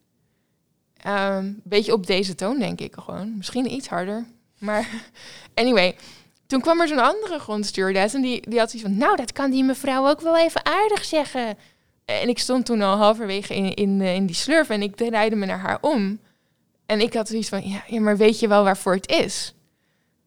Ehm 0.96 1.52
beetje 1.62 1.92
op 1.92 2.06
deze 2.06 2.34
toon, 2.34 2.58
denk 2.58 2.80
ik 2.80 2.94
gewoon. 2.98 3.36
Misschien 3.36 3.72
iets 3.72 3.88
harder. 3.88 4.26
Maar 4.58 4.88
anyway, 5.54 5.96
toen 6.46 6.60
kwam 6.60 6.80
er 6.80 6.88
zo'n 6.88 6.98
andere 6.98 7.38
grondstewardess 7.38 8.14
en 8.14 8.22
die, 8.22 8.50
die 8.50 8.58
had 8.58 8.70
zoiets 8.70 8.88
van, 8.88 8.98
nou, 8.98 9.16
dat 9.16 9.32
kan 9.32 9.50
die 9.50 9.64
mevrouw 9.64 10.08
ook 10.08 10.20
wel 10.20 10.38
even 10.38 10.64
aardig 10.66 11.04
zeggen. 11.04 11.58
En 12.04 12.28
ik 12.28 12.38
stond 12.38 12.66
toen 12.66 12.82
al 12.82 12.96
halverwege 12.96 13.54
in, 13.54 13.74
in, 13.74 14.00
eh, 14.00 14.14
in 14.14 14.26
die 14.26 14.34
slurf 14.36 14.68
en 14.70 14.82
ik 14.82 14.96
draaide 14.96 15.36
me 15.36 15.46
naar 15.46 15.58
haar 15.58 15.78
om. 15.80 16.18
En 16.86 17.00
ik 17.00 17.14
had 17.14 17.28
zoiets 17.28 17.48
van, 17.48 17.68
ja, 17.68 17.82
ja, 17.86 18.00
maar 18.00 18.16
weet 18.16 18.40
je 18.40 18.48
wel 18.48 18.64
waarvoor 18.64 18.94
het 18.94 19.10
is? 19.10 19.54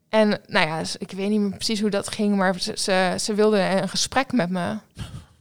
En 0.08 0.28
nou 0.46 0.66
ja, 0.66 0.80
ik 0.98 1.10
weet 1.10 1.28
niet 1.28 1.40
meer 1.40 1.50
precies 1.56 1.80
hoe 1.80 1.90
dat 1.90 2.08
ging, 2.08 2.36
maar 2.36 2.60
ze, 2.60 2.72
ze, 2.76 3.14
ze 3.20 3.34
wilde 3.34 3.58
een 3.60 3.88
gesprek 3.88 4.32
met 4.32 4.50
me. 4.50 4.76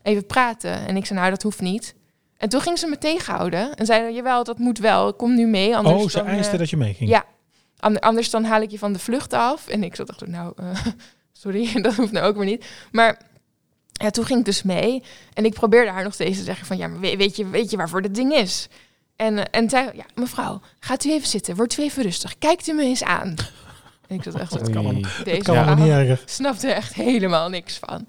Even 0.04 0.26
praten. 0.26 0.88
En 0.88 0.98
ik 0.98 1.06
zei, 1.06 1.20
nou, 1.20 1.32
dat 1.32 1.44
hoeft 1.44 1.62
niet. 1.62 1.96
En 2.38 2.50
toen 2.50 2.62
ging 2.62 2.80
ze 2.80 2.88
me 2.88 2.98
tegenhouden 2.98 3.76
en 3.76 3.86
zei, 3.86 4.14
jawel, 4.14 4.44
dat 4.44 4.58
moet 4.58 4.80
wel. 4.80 5.14
Kom 5.14 5.36
nu 5.36 5.46
mee, 5.48 5.78
anders 5.78 5.96
Oh, 6.04 6.10
ze 6.10 6.18
dan, 6.18 6.28
eh, 6.28 6.58
dat 6.58 6.70
je 6.70 6.78
meeging. 6.78 7.10
ja. 7.10 7.26
Ander- 7.80 8.02
Anders 8.02 8.30
dan 8.30 8.44
haal 8.44 8.62
ik 8.62 8.72
je 8.72 8.78
van 8.78 8.94
de 8.94 9.00
vlucht 9.00 9.34
af. 9.34 9.68
En 9.68 9.84
ik 9.84 9.96
zat 9.96 10.08
dacht, 10.08 10.28
nou, 10.28 10.54
eh, 10.56 10.86
sorry, 11.42 11.72
dat 11.82 11.96
hoeft 11.96 12.12
nou 12.12 12.26
ook 12.28 12.36
weer 12.36 12.46
niet. 12.46 12.66
Maar 12.92 13.22
ja, 13.98 14.10
toen 14.10 14.26
ging 14.26 14.40
ik 14.40 14.46
dus 14.46 14.64
mee. 14.64 15.04
En 15.34 15.46
ik 15.46 15.54
probeerde 15.54 15.92
haar 15.92 16.04
nog 16.04 16.14
steeds 16.14 16.38
te 16.38 16.44
zeggen 16.44 16.66
van... 16.68 16.78
ja, 16.78 16.88
maar 16.88 17.00
we- 17.00 17.18
weet 17.18 17.36
je, 17.36 17.48
weet 17.50 17.72
je 17.72 17.78
waarvoor 17.78 18.02
dit 18.02 18.16
ding 18.16 18.34
is? 18.34 18.68
En, 19.16 19.52
en 19.52 19.70
zij, 19.70 19.92
ja, 19.96 20.06
mevrouw, 20.16 20.62
gaat 20.80 21.04
u 21.04 21.12
even 21.12 21.28
zitten. 21.28 21.56
Wordt 21.56 21.78
u 21.78 21.84
even 21.84 22.04
rustig. 22.04 22.38
Kijkt 22.38 22.68
u 22.68 22.74
me 22.74 22.84
eens 22.84 23.04
aan. 23.04 23.36
En 24.08 24.16
ik 24.16 24.24
zat 24.24 24.36
echt... 24.36 24.52
Dat 24.52 24.70
kan 24.70 24.86
hem. 24.86 25.02
Deze 25.24 25.42
Kan 25.42 25.80
niet 25.80 25.88
erger. 25.90 26.22
snapte 26.26 26.68
er 26.68 26.76
echt 26.76 26.94
helemaal 26.94 27.50
niks 27.50 27.78
van. 27.78 28.08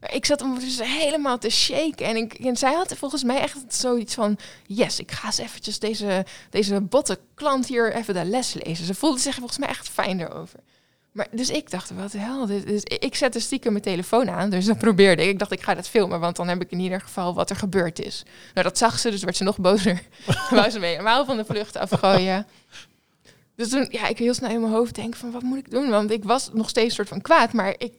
Maar 0.00 0.14
ik 0.14 0.26
zat 0.26 0.42
ondertussen 0.42 0.86
helemaal 0.86 1.38
te 1.38 1.50
shaken. 1.50 2.06
En, 2.06 2.16
ik, 2.16 2.32
en 2.34 2.56
zij 2.56 2.72
had 2.74 2.94
volgens 2.96 3.22
mij 3.24 3.40
echt 3.40 3.58
zoiets 3.68 4.14
van... 4.14 4.38
Yes, 4.66 4.98
ik 5.00 5.10
ga 5.10 5.26
eens 5.26 5.38
eventjes 5.38 5.78
deze, 5.78 6.26
deze 6.50 6.80
botte 6.80 7.18
klant 7.34 7.66
hier 7.66 7.94
even 7.94 8.14
de 8.14 8.24
les 8.24 8.54
lezen. 8.64 8.84
Ze 8.86 8.94
voelde 8.94 9.20
zich 9.20 9.34
volgens 9.34 9.58
mij 9.58 9.68
echt 9.68 9.88
fijn 9.88 10.20
erover. 10.20 10.58
Maar, 11.12 11.26
dus 11.30 11.50
ik 11.50 11.70
dacht, 11.70 11.90
wat 11.90 12.10
de 12.10 12.18
hel. 12.18 12.46
Dus 12.46 12.82
ik 12.84 13.14
zette 13.14 13.40
stiekem 13.40 13.72
mijn 13.72 13.84
telefoon 13.84 14.30
aan. 14.30 14.50
Dus 14.50 14.64
dat 14.64 14.78
probeerde 14.78 15.22
ik. 15.22 15.28
Ik 15.28 15.38
dacht, 15.38 15.52
ik 15.52 15.62
ga 15.62 15.74
dat 15.74 15.88
filmen. 15.88 16.20
Want 16.20 16.36
dan 16.36 16.48
heb 16.48 16.62
ik 16.62 16.70
in 16.70 16.80
ieder 16.80 17.00
geval 17.00 17.34
wat 17.34 17.50
er 17.50 17.56
gebeurd 17.56 18.00
is. 18.00 18.22
Nou, 18.54 18.66
dat 18.66 18.78
zag 18.78 18.98
ze. 18.98 19.10
Dus 19.10 19.22
werd 19.22 19.36
ze 19.36 19.44
nog 19.44 19.58
bozer. 19.58 20.02
Wou 20.50 20.70
ze 20.70 20.78
me 20.78 20.86
helemaal 20.86 21.24
van 21.24 21.36
de 21.36 21.44
vlucht 21.44 21.76
afgooien. 21.76 22.46
Dus 23.56 23.68
toen, 23.68 23.86
ja, 23.90 24.08
ik 24.08 24.18
heel 24.18 24.34
snel 24.34 24.50
in 24.50 24.60
mijn 24.60 24.72
hoofd 24.72 24.94
denken 24.94 25.20
van, 25.20 25.30
wat 25.30 25.42
moet 25.42 25.58
ik 25.58 25.70
doen? 25.70 25.88
Want 25.88 26.10
ik 26.10 26.24
was 26.24 26.50
nog 26.52 26.68
steeds 26.68 26.94
soort 26.94 27.08
van 27.08 27.20
kwaad. 27.20 27.52
Maar 27.52 27.74
ik 27.78 27.92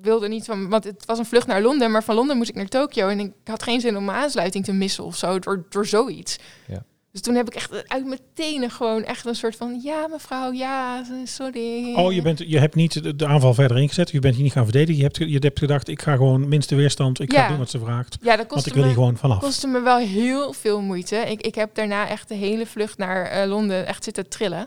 wilde 0.00 0.28
niet 0.28 0.44
van, 0.44 0.68
want 0.68 0.84
het 0.84 1.04
was 1.06 1.18
een 1.18 1.26
vlucht 1.26 1.46
naar 1.46 1.62
Londen. 1.62 1.90
Maar 1.90 2.04
van 2.04 2.14
Londen 2.14 2.36
moest 2.36 2.48
ik 2.48 2.54
naar 2.54 2.68
Tokio. 2.68 3.08
En 3.08 3.20
ik 3.20 3.32
had 3.44 3.62
geen 3.62 3.80
zin 3.80 3.96
om 3.96 4.04
mijn 4.04 4.18
aansluiting 4.18 4.64
te 4.64 4.72
missen 4.72 5.04
of 5.04 5.16
zo. 5.16 5.38
Door, 5.38 5.66
door 5.68 5.86
zoiets. 5.86 6.38
Ja. 6.66 6.84
Dus 7.14 7.22
toen 7.22 7.34
heb 7.34 7.46
ik 7.46 7.54
echt 7.54 7.88
uit 7.88 8.06
mijn 8.06 8.20
tenen 8.32 8.70
gewoon 8.70 9.04
echt 9.04 9.26
een 9.26 9.34
soort 9.34 9.56
van... 9.56 9.80
Ja, 9.82 10.06
mevrouw, 10.06 10.52
ja, 10.52 11.04
sorry. 11.24 11.94
Oh, 11.94 12.12
je, 12.12 12.22
bent, 12.22 12.38
je 12.38 12.58
hebt 12.58 12.74
niet 12.74 13.18
de, 13.18 13.26
aanval 13.26 13.54
verder 13.54 13.78
ingezet. 13.78 14.10
Je 14.10 14.18
bent 14.18 14.34
hier 14.34 14.42
niet 14.42 14.52
gaan 14.52 14.64
verdedigen. 14.64 14.96
Je 14.96 15.02
hebt, 15.02 15.16
je 15.16 15.38
hebt 15.38 15.58
gedacht, 15.58 15.88
ik 15.88 16.02
ga 16.02 16.16
gewoon 16.16 16.48
minste 16.48 16.74
weerstand. 16.74 17.20
Ik 17.20 17.32
ga 17.32 17.48
doen 17.48 17.58
wat 17.58 17.70
ze 17.70 17.78
vraagt. 17.78 18.16
Ja, 18.20 18.28
dat 18.28 18.36
Want 18.36 18.48
kostte 18.48 18.68
ik 18.68 18.74
wil 18.74 18.84
me, 18.84 18.88
hier 18.88 18.98
gewoon 18.98 19.16
vanaf. 19.16 19.40
kostte 19.40 19.66
me 19.66 19.80
wel 19.80 19.98
heel 19.98 20.52
veel 20.52 20.80
moeite. 20.80 21.16
Ik, 21.16 21.40
ik 21.40 21.54
heb 21.54 21.74
daarna 21.74 22.08
echt 22.08 22.28
de 22.28 22.34
hele 22.34 22.66
vlucht 22.66 22.98
naar 22.98 23.26
eh, 23.26 23.48
Londen 23.48 23.86
echt 23.86 24.04
zitten 24.04 24.28
trillen. 24.28 24.66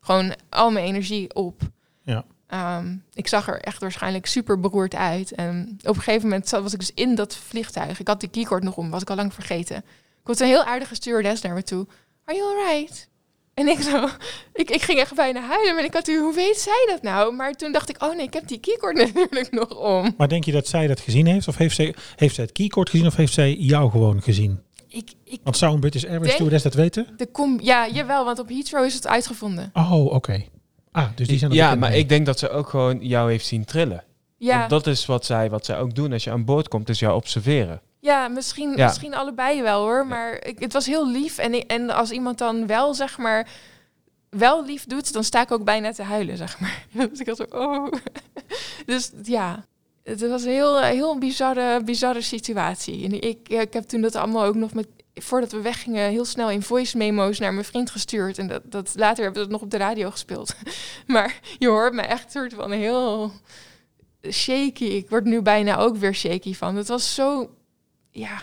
Gewoon 0.00 0.34
al 0.48 0.70
mijn 0.70 0.86
energie 0.86 1.34
op. 1.34 1.62
Ja. 2.04 2.24
Ehm, 2.46 2.96
ik 3.12 3.28
zag 3.28 3.48
er 3.48 3.60
echt 3.60 3.80
waarschijnlijk 3.80 4.26
super 4.26 4.60
beroerd 4.60 4.94
uit. 4.94 5.32
En 5.32 5.78
op 5.82 5.96
een 5.96 6.02
gegeven 6.02 6.28
moment 6.28 6.48
zat, 6.48 6.62
was 6.62 6.72
ik 6.72 6.78
dus 6.78 6.92
in 6.94 7.14
dat 7.14 7.36
vliegtuig. 7.36 8.00
Ik 8.00 8.08
had 8.08 8.20
die 8.20 8.30
keycord 8.30 8.62
nog 8.62 8.76
om, 8.76 8.90
was 8.90 9.02
ik 9.02 9.10
al 9.10 9.16
lang 9.16 9.34
vergeten. 9.34 9.84
Ik 10.24 10.30
was 10.30 10.40
een 10.40 10.46
heel 10.46 10.64
aardige 10.64 10.94
stewardess 10.94 11.42
naar 11.42 11.54
me 11.54 11.62
toe. 11.62 11.86
Are 12.24 12.38
you 12.38 12.56
alright? 12.56 13.08
En 13.54 13.68
ik 13.68 13.80
zo, 13.80 14.08
ik, 14.52 14.70
ik 14.70 14.82
ging 14.82 14.98
echt 14.98 15.14
bijna 15.14 15.40
huilen. 15.40 15.74
Maar 15.74 15.84
ik 15.84 15.94
had 15.94 16.08
u, 16.08 16.18
hoe 16.20 16.34
weet 16.34 16.56
zij 16.58 16.86
dat 16.90 17.02
nou? 17.02 17.34
Maar 17.34 17.52
toen 17.52 17.72
dacht 17.72 17.88
ik, 17.88 18.02
oh 18.02 18.16
nee, 18.16 18.26
ik 18.26 18.32
heb 18.34 18.48
die 18.48 18.58
keycord 18.58 18.96
natuurlijk 19.14 19.50
nog 19.50 19.76
om. 19.76 20.14
Maar 20.16 20.28
denk 20.28 20.44
je 20.44 20.52
dat 20.52 20.66
zij 20.66 20.86
dat 20.86 21.00
gezien 21.00 21.26
heeft? 21.26 21.48
Of 21.48 21.56
heeft 21.56 21.74
zij, 21.74 21.94
heeft 22.16 22.34
zij 22.34 22.44
het 22.44 22.52
keycord 22.52 22.90
gezien? 22.90 23.06
Of 23.06 23.16
heeft 23.16 23.32
zij 23.32 23.54
jou 23.54 23.90
gewoon 23.90 24.22
gezien? 24.22 24.60
Ik, 24.88 25.12
ik, 25.24 25.40
Want 25.42 25.56
zou 25.56 25.74
een 25.74 25.80
British 25.80 26.02
Airways 26.02 26.22
Denk- 26.22 26.34
stewardess 26.34 26.64
dat 26.64 26.74
weten? 26.74 27.06
de 27.16 27.26
kom, 27.26 27.58
ja, 27.62 27.88
jawel, 27.88 28.24
want 28.24 28.38
op 28.38 28.48
Heathrow 28.48 28.84
is 28.84 28.94
het 28.94 29.06
uitgevonden. 29.06 29.70
Oh, 29.72 30.04
oké. 30.04 30.44
Ah, 30.92 31.08
dus 31.14 31.28
die 31.28 31.38
zijn 31.38 31.50
er 31.50 31.56
ja, 31.56 31.74
maar 31.74 31.90
mee. 31.90 31.98
ik 31.98 32.08
denk 32.08 32.26
dat 32.26 32.38
ze 32.38 32.50
ook 32.50 32.68
gewoon 32.68 32.98
jou 33.00 33.30
heeft 33.30 33.46
zien 33.46 33.64
trillen. 33.64 34.04
Ja, 34.38 34.58
Want 34.58 34.70
dat 34.70 34.86
is 34.86 35.06
wat 35.06 35.24
zij, 35.24 35.50
wat 35.50 35.64
zij 35.64 35.78
ook 35.78 35.94
doen 35.94 36.12
als 36.12 36.24
je 36.24 36.30
aan 36.30 36.44
boord 36.44 36.68
komt, 36.68 36.88
is 36.88 36.98
jou 36.98 37.14
observeren. 37.14 37.80
Ja 38.04 38.28
misschien, 38.28 38.76
Ja. 38.76 38.86
misschien 38.86 39.14
allebei 39.14 39.62
wel 39.62 39.80
hoor. 39.82 40.06
Maar 40.06 40.46
ik, 40.46 40.58
het 40.58 40.72
was 40.72 40.86
heel 40.86 41.08
lief. 41.08 41.38
En, 41.38 41.66
en 41.66 41.90
als 41.90 42.10
iemand 42.10 42.38
dan 42.38 42.66
wel, 42.66 42.94
zeg 42.94 43.18
maar, 43.18 43.48
wel 44.30 44.64
lief 44.64 44.84
doet, 44.84 45.12
dan 45.12 45.24
sta 45.24 45.40
ik 45.42 45.52
ook 45.52 45.64
bijna 45.64 45.92
te 45.92 46.02
huilen, 46.02 46.36
zeg 46.36 46.60
maar. 46.60 46.86
Dus 47.10 47.20
ik 47.20 47.26
had 47.26 47.36
zo, 47.36 47.46
oh. 47.50 47.92
Dus 48.86 49.10
ja, 49.22 49.64
het 50.02 50.28
was 50.28 50.42
een 50.42 50.50
heel, 50.50 50.80
heel 50.80 51.18
bizarre, 51.18 51.82
bizarre 51.84 52.20
situatie. 52.20 53.04
En 53.04 53.20
ik, 53.20 53.48
ik 53.48 53.72
heb 53.72 53.84
toen 53.84 54.00
dat 54.00 54.14
allemaal 54.14 54.44
ook 54.44 54.54
nog 54.54 54.74
met, 54.74 54.88
voordat 55.14 55.52
we 55.52 55.60
weggingen, 55.60 56.10
heel 56.10 56.24
snel 56.24 56.50
in 56.50 56.62
voice 56.62 56.96
memo's 56.96 57.38
naar 57.38 57.52
mijn 57.52 57.64
vriend 57.64 57.90
gestuurd. 57.90 58.38
En 58.38 58.46
dat, 58.46 58.62
dat, 58.64 58.92
later 58.96 59.24
hebben 59.24 59.42
we 59.42 59.48
dat 59.48 59.58
nog 59.58 59.62
op 59.62 59.70
de 59.70 59.76
radio 59.76 60.10
gespeeld. 60.10 60.54
Maar 61.06 61.40
je 61.58 61.68
hoort 61.68 61.94
me 61.94 62.02
echt 62.02 62.32
soort 62.32 62.54
van 62.54 62.70
heel 62.70 63.32
shaky. 64.30 64.84
Ik 64.84 65.08
word 65.10 65.24
nu 65.24 65.42
bijna 65.42 65.76
ook 65.76 65.96
weer 65.96 66.14
shaky 66.14 66.54
van. 66.54 66.76
Het 66.76 66.88
was 66.88 67.14
zo, 67.14 67.50
ja, 68.14 68.42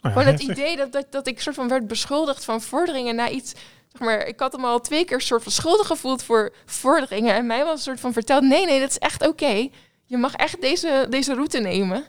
ja, 0.00 0.10
gewoon 0.10 0.26
het 0.26 0.42
idee 0.42 0.76
dat, 0.76 0.92
dat, 0.92 1.06
dat 1.10 1.26
ik 1.26 1.40
soort 1.40 1.56
van 1.56 1.68
werd 1.68 1.86
beschuldigd 1.86 2.44
van 2.44 2.60
vorderingen 2.60 3.14
na 3.14 3.30
iets. 3.30 3.54
Zeg 3.92 4.00
maar, 4.00 4.26
ik 4.26 4.40
had 4.40 4.52
hem 4.52 4.64
al 4.64 4.80
twee 4.80 5.04
keer 5.04 5.20
soort 5.20 5.42
van 5.42 5.52
schuldig 5.52 5.86
gevoeld 5.86 6.22
voor 6.22 6.52
vorderingen. 6.64 7.34
En 7.34 7.46
mij 7.46 7.64
was 7.64 7.72
een 7.72 7.78
soort 7.78 8.00
van 8.00 8.12
verteld: 8.12 8.42
nee, 8.42 8.66
nee, 8.66 8.80
dat 8.80 8.90
is 8.90 8.98
echt 8.98 9.26
oké. 9.28 9.68
Je 10.04 10.16
mag 10.16 10.34
echt 10.34 10.60
deze, 10.60 11.06
deze 11.10 11.34
route 11.34 11.58
nemen. 11.58 12.04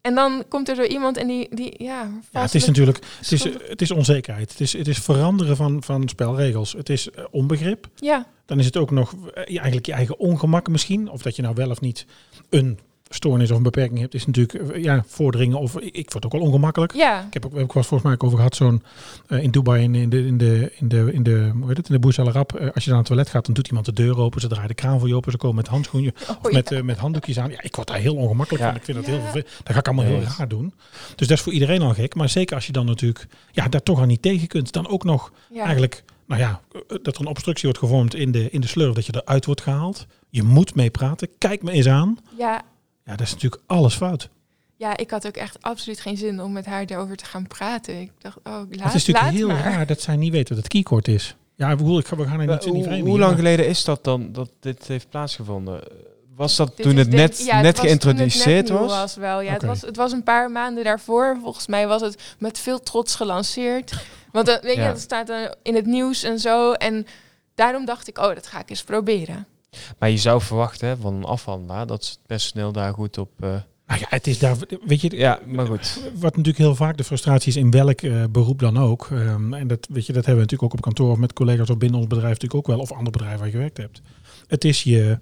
En 0.00 0.14
dan 0.14 0.44
komt 0.48 0.68
er 0.68 0.76
zo 0.76 0.82
iemand 0.82 1.16
en 1.16 1.26
die, 1.26 1.54
die 1.54 1.74
ja, 1.84 2.10
Ja, 2.30 2.40
het 2.42 2.54
is 2.54 2.66
natuurlijk 2.66 2.98
het 3.18 3.32
is, 3.32 3.44
het 3.44 3.82
is 3.82 3.90
onzekerheid. 3.90 4.50
Het 4.50 4.60
is, 4.60 4.72
het 4.72 4.88
is 4.88 4.98
veranderen 4.98 5.56
van, 5.56 5.82
van 5.82 6.08
spelregels. 6.08 6.72
Het 6.72 6.88
is 6.88 7.10
eh, 7.10 7.24
onbegrip. 7.30 7.88
Ja, 7.94 8.26
Dan 8.46 8.58
is 8.58 8.64
het 8.64 8.76
ook 8.76 8.90
nog 8.90 9.14
eh, 9.14 9.58
eigenlijk 9.58 9.86
je 9.86 9.92
eigen 9.92 10.18
ongemak 10.18 10.68
misschien. 10.68 11.10
Of 11.10 11.22
dat 11.22 11.36
je 11.36 11.42
nou 11.42 11.54
wel 11.54 11.70
of 11.70 11.80
niet 11.80 12.06
een 12.48 12.78
stoornis 13.14 13.50
of 13.50 13.56
een 13.56 13.62
beperking 13.62 13.98
hebt, 14.00 14.14
is 14.14 14.26
natuurlijk 14.26 14.70
eh, 14.70 14.82
ja, 14.82 15.04
vorderingen. 15.06 15.58
Of 15.58 15.78
ik, 15.78 15.96
ik 15.96 16.10
word 16.12 16.24
ook 16.24 16.32
wel 16.32 16.40
ongemakkelijk. 16.40 16.94
ja, 16.94 17.24
Ik 17.26 17.32
heb 17.32 17.44
ook, 17.46 17.54
ik 17.54 17.72
was 17.72 17.86
volgens 17.86 18.02
mij 18.02 18.12
ook 18.12 18.24
over 18.24 18.36
gehad, 18.36 18.56
zo'n 18.56 18.82
eh, 19.26 19.42
in 19.42 19.50
Dubai 19.50 19.82
in, 19.82 19.94
in 19.94 20.08
de 20.10 20.26
in 20.26 20.38
de 20.38 20.72
in 20.76 20.88
de 20.88 21.10
in 21.12 21.22
de 21.22 21.50
hoe 21.54 21.66
heet 21.68 21.76
het 21.76 21.88
in 21.88 21.94
de 21.94 22.00
Burj 22.00 22.16
Al 22.18 22.28
Arab. 22.28 22.52
eh, 22.54 22.68
als 22.74 22.84
je 22.84 22.90
naar 22.90 22.98
het 22.98 23.06
toilet 23.08 23.28
gaat, 23.28 23.44
dan 23.44 23.54
doet 23.54 23.66
iemand 23.68 23.86
de 23.86 23.92
deur 23.92 24.18
open, 24.18 24.40
ze 24.40 24.48
draaien 24.48 24.68
de 24.68 24.74
kraan 24.74 24.98
voor 24.98 25.08
je 25.08 25.14
open, 25.14 25.32
ze 25.32 25.38
komen 25.38 25.56
met 25.56 25.66
handschoenen, 25.66 26.12
Oh, 26.30 26.36
of 26.42 26.52
met, 26.52 26.72
eh, 26.72 26.82
met 26.82 26.98
handdoekjes 26.98 27.38
aan. 27.38 27.50
Ja, 27.50 27.62
ik 27.62 27.76
word 27.76 27.88
daar 27.88 27.98
heel 27.98 28.14
ongemakkelijk 28.16 28.62
Ja. 28.64 28.68
van. 28.70 28.78
Ik 28.78 28.84
vind 28.84 28.96
dat 28.96 29.06
Ja. 29.06 29.12
heel 29.12 29.20
vervelend. 29.22 29.48
Dat 29.62 29.72
ga 29.72 29.78
ik 29.78 29.86
allemaal 29.86 30.04
heel 30.04 30.22
raar 30.38 30.48
doen. 30.48 30.74
Dus 31.16 31.26
dat 31.28 31.36
is 31.36 31.42
voor 31.44 31.52
iedereen 31.52 31.82
al 31.82 31.94
gek. 31.94 32.14
Maar 32.14 32.28
zeker 32.28 32.54
als 32.54 32.66
je 32.66 32.72
dan 32.72 32.86
natuurlijk 32.86 33.26
ja, 33.52 33.68
daar 33.68 33.82
toch 33.82 34.00
aan 34.00 34.08
niet 34.08 34.22
tegen 34.22 34.48
kunt, 34.48 34.72
dan 34.72 34.88
ook 34.88 35.04
nog 35.04 35.32
ja. 35.52 35.62
eigenlijk, 35.64 36.04
nou 36.26 36.40
ja, 36.40 36.60
dat 37.02 37.14
er 37.14 37.20
een 37.20 37.26
obstructie 37.26 37.64
wordt 37.64 37.78
gevormd 37.78 38.14
in 38.14 38.32
de 38.32 38.50
in 38.50 38.60
de 38.60 38.66
slurf, 38.66 38.94
dat 38.94 39.06
je 39.06 39.22
eruit 39.24 39.44
wordt 39.46 39.60
gehaald. 39.60 40.06
Je 40.28 40.42
moet 40.42 40.74
mee 40.74 40.90
praten. 40.90 41.28
Kijk 41.38 41.62
me 41.62 41.70
eens 41.70 41.88
aan. 41.88 42.18
ja, 42.38 42.62
Ja, 43.04 43.16
dat 43.16 43.26
is 43.26 43.32
natuurlijk 43.32 43.62
alles 43.66 43.94
fout. 43.94 44.28
ja, 44.76 44.96
ik 44.96 45.10
had 45.10 45.26
ook 45.26 45.36
echt 45.36 45.62
absoluut 45.62 46.00
geen 46.00 46.16
zin 46.16 46.40
om 46.42 46.52
met 46.52 46.66
haar 46.66 46.86
daarover 46.86 47.16
te 47.16 47.24
gaan 47.24 47.46
praten. 47.46 48.00
Ik 48.00 48.10
dacht, 48.18 48.36
oh, 48.36 48.44
laat, 48.44 48.68
het 48.70 48.94
is 48.94 49.06
natuurlijk 49.06 49.36
heel 49.36 49.48
maar. 49.48 49.62
raar 49.62 49.86
dat 49.86 50.00
zij 50.00 50.16
niet 50.16 50.32
weet 50.32 50.48
wat 50.48 50.58
het 50.58 50.68
keycord 50.68 51.08
is. 51.08 51.36
Ja, 51.54 51.70
ik 51.70 51.76
bedoel, 51.76 51.98
ik 51.98 52.06
ga, 52.06 52.16
we 52.16 52.26
gaan 52.26 52.40
er 52.40 52.70
niet 52.72 52.86
hoe, 52.86 53.18
lang 53.18 53.18
maar- 53.18 53.34
geleden 53.34 53.66
is 53.66 53.84
dat 53.84 54.04
dan 54.04 54.32
dat 54.32 54.50
dit 54.60 54.86
heeft 54.86 55.08
plaatsgevonden? 55.08 55.82
Was 56.36 56.56
dat 56.56 56.76
Dit 56.76 56.86
toen 56.86 56.96
het 56.96 57.10
denk- 57.10 57.28
net, 57.28 57.44
ja, 57.44 57.54
het 57.54 57.62
net 57.62 57.76
was 57.76 57.86
toen 57.86 57.94
het 57.96 58.04
net 58.04 58.14
geïntroduceerd 58.14 58.68
nieuw 58.68 58.78
was? 58.78 59.16
wel. 59.16 59.40
Ja, 59.40 59.52
het, 59.52 59.62
was, 59.62 59.80
het 59.80 59.96
was 59.96 60.12
een 60.12 60.22
paar 60.22 60.50
maanden 60.50 60.84
daarvoor. 60.84 61.38
Volgens 61.42 61.66
mij 61.66 61.86
was 61.86 62.00
het 62.00 62.34
met 62.38 62.58
veel 62.58 62.80
trots 62.80 63.14
gelanceerd. 63.14 63.92
Want 64.32 64.48
eh, 64.48 64.62
weet 64.62 64.76
je, 64.76 64.82
dat 64.82 65.00
staat 65.00 65.26
dan 65.26 65.54
in 65.62 65.74
het 65.74 65.86
nieuws 65.86 66.22
en 66.22 66.38
zo. 66.38 66.72
En 66.72 67.06
daarom 67.54 67.84
dacht 67.84 68.08
ik, 68.08 68.18
oh, 68.18 68.34
dat 68.34 68.46
ga 68.46 68.60
ik 68.60 68.70
eens 68.70 68.82
proberen. 68.84 69.46
Maar 69.98 70.10
je 70.10 70.16
zou 70.16 70.40
verwachten 70.40 70.88
hè, 70.88 70.96
van 70.96 71.14
een 71.14 71.24
afhandelaar 71.24 71.86
dat 71.86 72.04
ze 72.04 72.10
het 72.10 72.26
personeel 72.26 72.72
daar 72.72 72.92
goed 72.92 73.18
op... 73.18 73.30
Nou 73.90 74.02
ja, 74.02 74.06
het 74.08 74.26
is 74.26 74.38
daar, 74.38 74.56
weet 74.86 75.00
je, 75.00 75.16
ja, 75.16 75.40
maar 75.46 75.66
goed. 75.66 76.10
wat 76.14 76.36
natuurlijk 76.36 76.58
heel 76.58 76.74
vaak 76.74 76.96
de 76.96 77.04
frustratie 77.04 77.48
is 77.48 77.56
in 77.56 77.70
welk 77.70 78.00
eh, 78.00 78.24
beroep 78.30 78.58
dan 78.58 78.78
ook. 78.78 79.08
Ehm, 79.10 79.54
en 79.54 79.66
dat, 79.66 79.86
weet 79.90 80.06
je, 80.06 80.12
dat 80.12 80.26
hebben 80.26 80.44
we 80.44 80.50
natuurlijk 80.50 80.62
ook 80.62 80.72
op 80.72 80.80
kantoor 80.80 81.10
of 81.10 81.18
met 81.18 81.32
collega's 81.32 81.70
of 81.70 81.78
binnen 81.78 81.98
ons 81.98 82.08
bedrijf 82.08 82.32
natuurlijk 82.32 82.54
ook 82.54 82.66
wel, 82.66 82.78
of 82.78 82.92
ander 82.92 83.12
bedrijf 83.12 83.36
waar 83.36 83.46
je 83.46 83.52
gewerkt 83.52 83.76
hebt. 83.76 84.00
Het 84.46 84.64
is 84.64 84.82
je, 84.82 85.18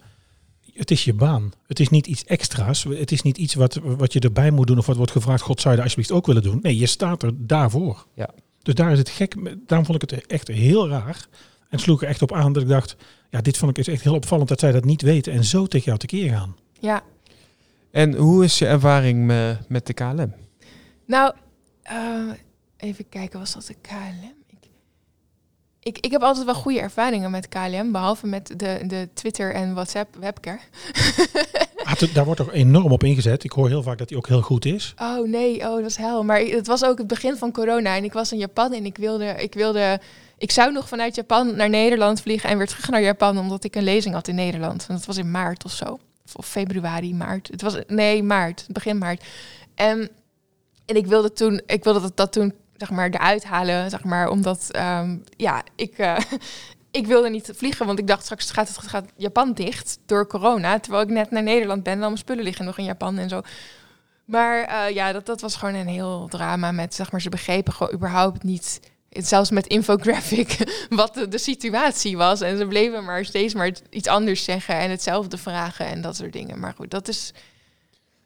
het 0.73 0.91
is 0.91 1.05
je 1.05 1.15
baan. 1.15 1.53
Het 1.67 1.81
is 1.81 1.89
niet 1.89 2.07
iets 2.07 2.25
extra's. 2.25 2.85
Het 2.85 3.13
is 3.13 3.23
niet 3.23 3.39
iets 3.39 3.55
wat, 3.55 3.81
wat 3.83 4.13
je 4.13 4.21
erbij 4.21 4.51
moet 4.51 4.67
doen 4.67 4.79
of 4.79 4.87
wat 4.87 4.97
wordt 4.97 5.13
gevraagd. 5.13 5.43
God 5.43 5.61
zou 5.61 5.75
je 5.75 5.83
alsjeblieft 5.83 6.13
ook 6.13 6.27
willen 6.27 6.43
doen. 6.43 6.59
Nee, 6.63 6.77
je 6.77 6.87
staat 6.87 7.23
er 7.23 7.33
daarvoor. 7.35 8.07
Ja. 8.15 8.31
Dus 8.63 8.75
daar 8.75 8.93
is 8.93 8.99
het 8.99 9.09
gek. 9.09 9.35
Daarom 9.67 9.87
vond 9.87 10.03
ik 10.03 10.11
het 10.11 10.27
echt 10.27 10.49
heel 10.49 10.89
raar. 10.89 11.27
En 11.69 11.79
sloeg 11.79 12.03
er 12.03 12.09
echt 12.09 12.23
op 12.23 12.33
aan 12.33 12.53
dat 12.53 12.63
ik 12.63 12.69
dacht, 12.69 12.97
ja, 13.31 13.41
dit 13.41 13.57
vond 13.57 13.71
ik 13.71 13.79
is 13.87 13.93
echt 13.95 14.03
heel 14.03 14.14
opvallend 14.14 14.49
dat 14.49 14.61
zij 14.61 14.73
dat 14.73 14.85
niet 14.85 15.03
weten 15.03 15.33
en 15.33 15.45
zo 15.45 15.67
tegen 15.67 15.87
jou 15.87 15.99
tekeer 15.99 16.31
gaan. 16.31 16.57
Ja, 16.81 17.03
En 17.91 18.14
hoe 18.14 18.45
is 18.45 18.59
je 18.59 18.67
ervaring 18.67 19.27
me- 19.27 19.57
met 19.69 19.87
de 19.87 19.93
KLM? 19.93 20.35
nou, 21.07 21.35
eh, 21.83 22.31
even 22.77 23.09
kijken, 23.09 23.38
was 23.38 23.53
dat 23.53 23.67
de 23.67 23.75
KLM? 23.81 24.37
Ik, 24.47 24.59
ik, 25.81 26.05
ik 26.05 26.11
heb 26.11 26.23
altijd 26.23 26.45
wel 26.45 26.55
goede 26.55 26.81
ervaringen 26.81 27.31
met 27.31 27.49
KLM, 27.49 27.93
behalve 27.93 28.27
met 28.27 28.47
de, 28.57 28.81
de 28.87 29.09
Twitter 29.14 29.55
en 29.55 29.75
WhatsApp 29.75 30.17
webcam. 30.21 30.59
Ah, 31.88 32.14
daar 32.14 32.25
wordt 32.25 32.41
toch 32.41 32.53
enorm 32.53 32.93
op 32.93 33.05
ingezet. 33.05 33.45
Ik 33.45 33.53
hoor 33.53 33.69
heel 33.69 33.83
vaak 33.83 33.99
dat 33.99 34.09
die 34.09 34.17
ook 34.17 34.29
heel 34.29 34.43
goed 34.43 34.64
is. 34.64 34.95
Oh 34.99 35.29
nee, 35.29 35.61
oh 35.61 35.77
dat 35.77 35.85
is 35.85 35.97
hel. 35.97 36.25
Maar 36.25 36.41
het 36.41 36.67
was 36.67 36.85
ook 36.85 36.99
het 36.99 37.07
begin 37.07 37.37
van 37.37 37.53
corona 37.53 37.97
en 37.97 38.05
ik 38.05 38.12
was 38.12 38.33
in 38.33 38.38
Japan 38.38 38.73
en 38.73 38.85
ik 38.85 38.97
wilde, 38.97 39.25
ik 39.25 39.55
wilde, 39.55 40.00
ik 40.39 40.51
zou 40.51 40.73
nog 40.73 40.89
vanuit 40.89 41.15
Japan 41.15 41.57
naar 41.57 41.69
Nederland 41.69 42.21
vliegen 42.21 42.51
en 42.51 42.59
weer 42.59 42.67
terug 42.67 42.91
naar 42.91 43.03
Japan 43.03 43.39
omdat 43.39 43.65
ik 43.65 43.77
een 43.77 43.83
lezing 43.83 44.15
had 44.15 44.29
in 44.29 44.35
Nederland. 44.35 44.87
En 44.89 44.95
dat 44.95 45.07
was 45.07 45.17
in 45.17 45.31
maart 45.31 45.65
of 45.65 45.73
zo, 45.73 45.99
of, 46.35 46.47
februari, 46.47 47.15
maart. 47.15 47.49
Het 47.49 47.63
was 47.63 47.77
nee 47.87 48.23
maart, 48.23 48.67
begin 48.69 48.99
maart. 48.99 49.25
En 49.75 50.11
en 50.89 50.97
ik 50.97 51.07
wilde 51.07 51.33
toen, 51.33 51.61
ik 51.67 51.85
wilde 51.85 52.01
dat, 52.01 52.17
dat 52.17 52.33
toen 52.33 52.55
zeg 52.77 52.91
maar 52.91 53.11
eruit 53.11 53.45
halen, 53.45 53.91
zeg 53.91 54.05
maar, 54.05 54.29
omdat 54.29 54.71
ehm, 54.71 55.17
ja, 55.37 55.63
ik, 55.77 55.99
eh, 55.99 56.17
ik 56.91 57.07
wilde 57.07 57.31
niet 57.31 57.51
vliegen, 57.55 57.87
want 57.87 57.99
ik 57.99 58.07
dacht 58.07 58.23
straks 58.23 58.51
gaat, 58.51 58.69
het 58.69 58.89
gaat 58.89 59.11
Japan 59.17 59.53
dicht 59.53 59.99
door 60.07 60.27
corona. 60.27 60.81
Terwijl 60.81 61.03
ik 61.03 61.09
net 61.09 61.31
naar 61.31 61.43
Nederland 61.43 61.83
ben 61.83 61.93
en 61.93 62.01
al 62.01 62.07
mijn 62.07 62.19
spullen 62.19 62.45
liggen 62.45 62.65
nog 62.65 62.79
in 62.79 62.85
Japan 62.85 63.19
en 63.19 63.29
zo. 63.29 63.41
Maar 64.25 64.63
eh, 64.63 64.95
ja, 64.95 65.13
dat, 65.13 65.27
dat 65.27 65.41
was 65.41 65.57
gewoon 65.57 65.75
een 65.75 65.89
heel 65.89 66.27
drama 66.29 66.73
met, 66.73 66.95
zeg 66.95 67.13
maar, 67.13 67.21
ze 67.21 67.29
begrepen 67.29 67.73
gewoon 67.73 67.95
überhaupt 67.95 68.43
niet, 68.43 68.81
zelfs 69.11 69.50
met 69.50 69.67
infographic, 69.67 70.56
wat 70.88 71.15
de, 71.15 71.29
de 71.29 71.38
situatie 71.38 72.17
was. 72.17 72.40
En 72.40 72.59
ze 72.59 72.67
bleven 72.67 73.04
maar 73.04 73.25
steeds 73.25 73.54
maar 73.54 73.73
iets 73.90 74.09
anders 74.09 74.44
zeggen 74.44 74.75
en 74.75 74.90
hetzelfde 74.90 75.38
vragen 75.38 75.87
en 75.87 76.00
dat 76.00 76.17
soort 76.17 76.33
dingen. 76.33 76.61
Maar 76.61 76.75
goed, 76.77 76.90
dat 76.90 77.09
is, 77.09 77.33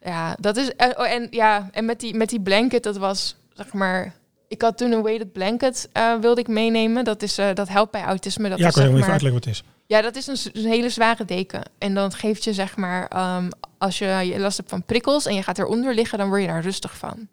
ja, 0.03 0.37
dat 0.41 0.57
is, 0.57 0.75
en, 0.75 0.99
oh, 0.99 1.11
en 1.11 1.27
ja, 1.31 1.69
en 1.73 1.85
met 1.85 2.01
die, 2.01 2.15
met 2.15 2.29
die 2.29 2.41
blanket, 2.41 2.83
dat 2.83 2.97
was, 2.97 3.37
zeg 3.55 3.73
maar, 3.73 4.15
ik 4.49 4.63
had 4.63 4.79
toen 4.79 4.93
een 4.93 5.03
weighted 5.03 5.33
blanket 5.33 5.89
uh, 5.97 6.19
wilde 6.21 6.41
ik 6.41 6.49
meenemen. 6.49 7.05
Dat, 7.05 7.23
is, 7.23 7.39
uh, 7.39 7.55
dat 7.55 7.69
helpt 7.69 7.91
bij 7.91 8.03
autisme. 8.03 8.49
Dat 8.49 8.59
ja, 8.59 8.67
is, 8.67 8.75
kan 8.75 8.83
je 8.83 8.89
zeg 8.89 8.99
even 8.99 9.11
maar, 9.11 9.21
uitleggen 9.21 9.41
wat 9.41 9.49
het 9.49 9.55
is? 9.55 9.73
ja, 9.93 10.03
dat 10.03 10.17
is 10.17 10.27
een, 10.27 10.67
hele 10.67 10.89
zware 10.89 11.25
deken. 11.25 11.63
En 11.79 11.95
dan 11.95 12.13
geeft 12.13 12.45
je 12.45 12.53
zeg 12.53 12.77
maar, 12.77 13.09
ehm, 13.09 13.51
als 13.79 13.99
je, 13.99 14.07
je 14.07 14.39
last 14.39 14.57
hebt 14.57 14.71
van 14.71 14.85
prikkels 14.85 15.27
en 15.27 15.35
je 15.35 15.43
gaat 15.43 15.59
eronder 15.59 15.95
liggen, 15.95 16.19
dan 16.19 16.29
word 16.29 16.41
je 16.41 16.47
daar 16.47 16.63
rustig 16.63 16.97
van. 16.97 17.29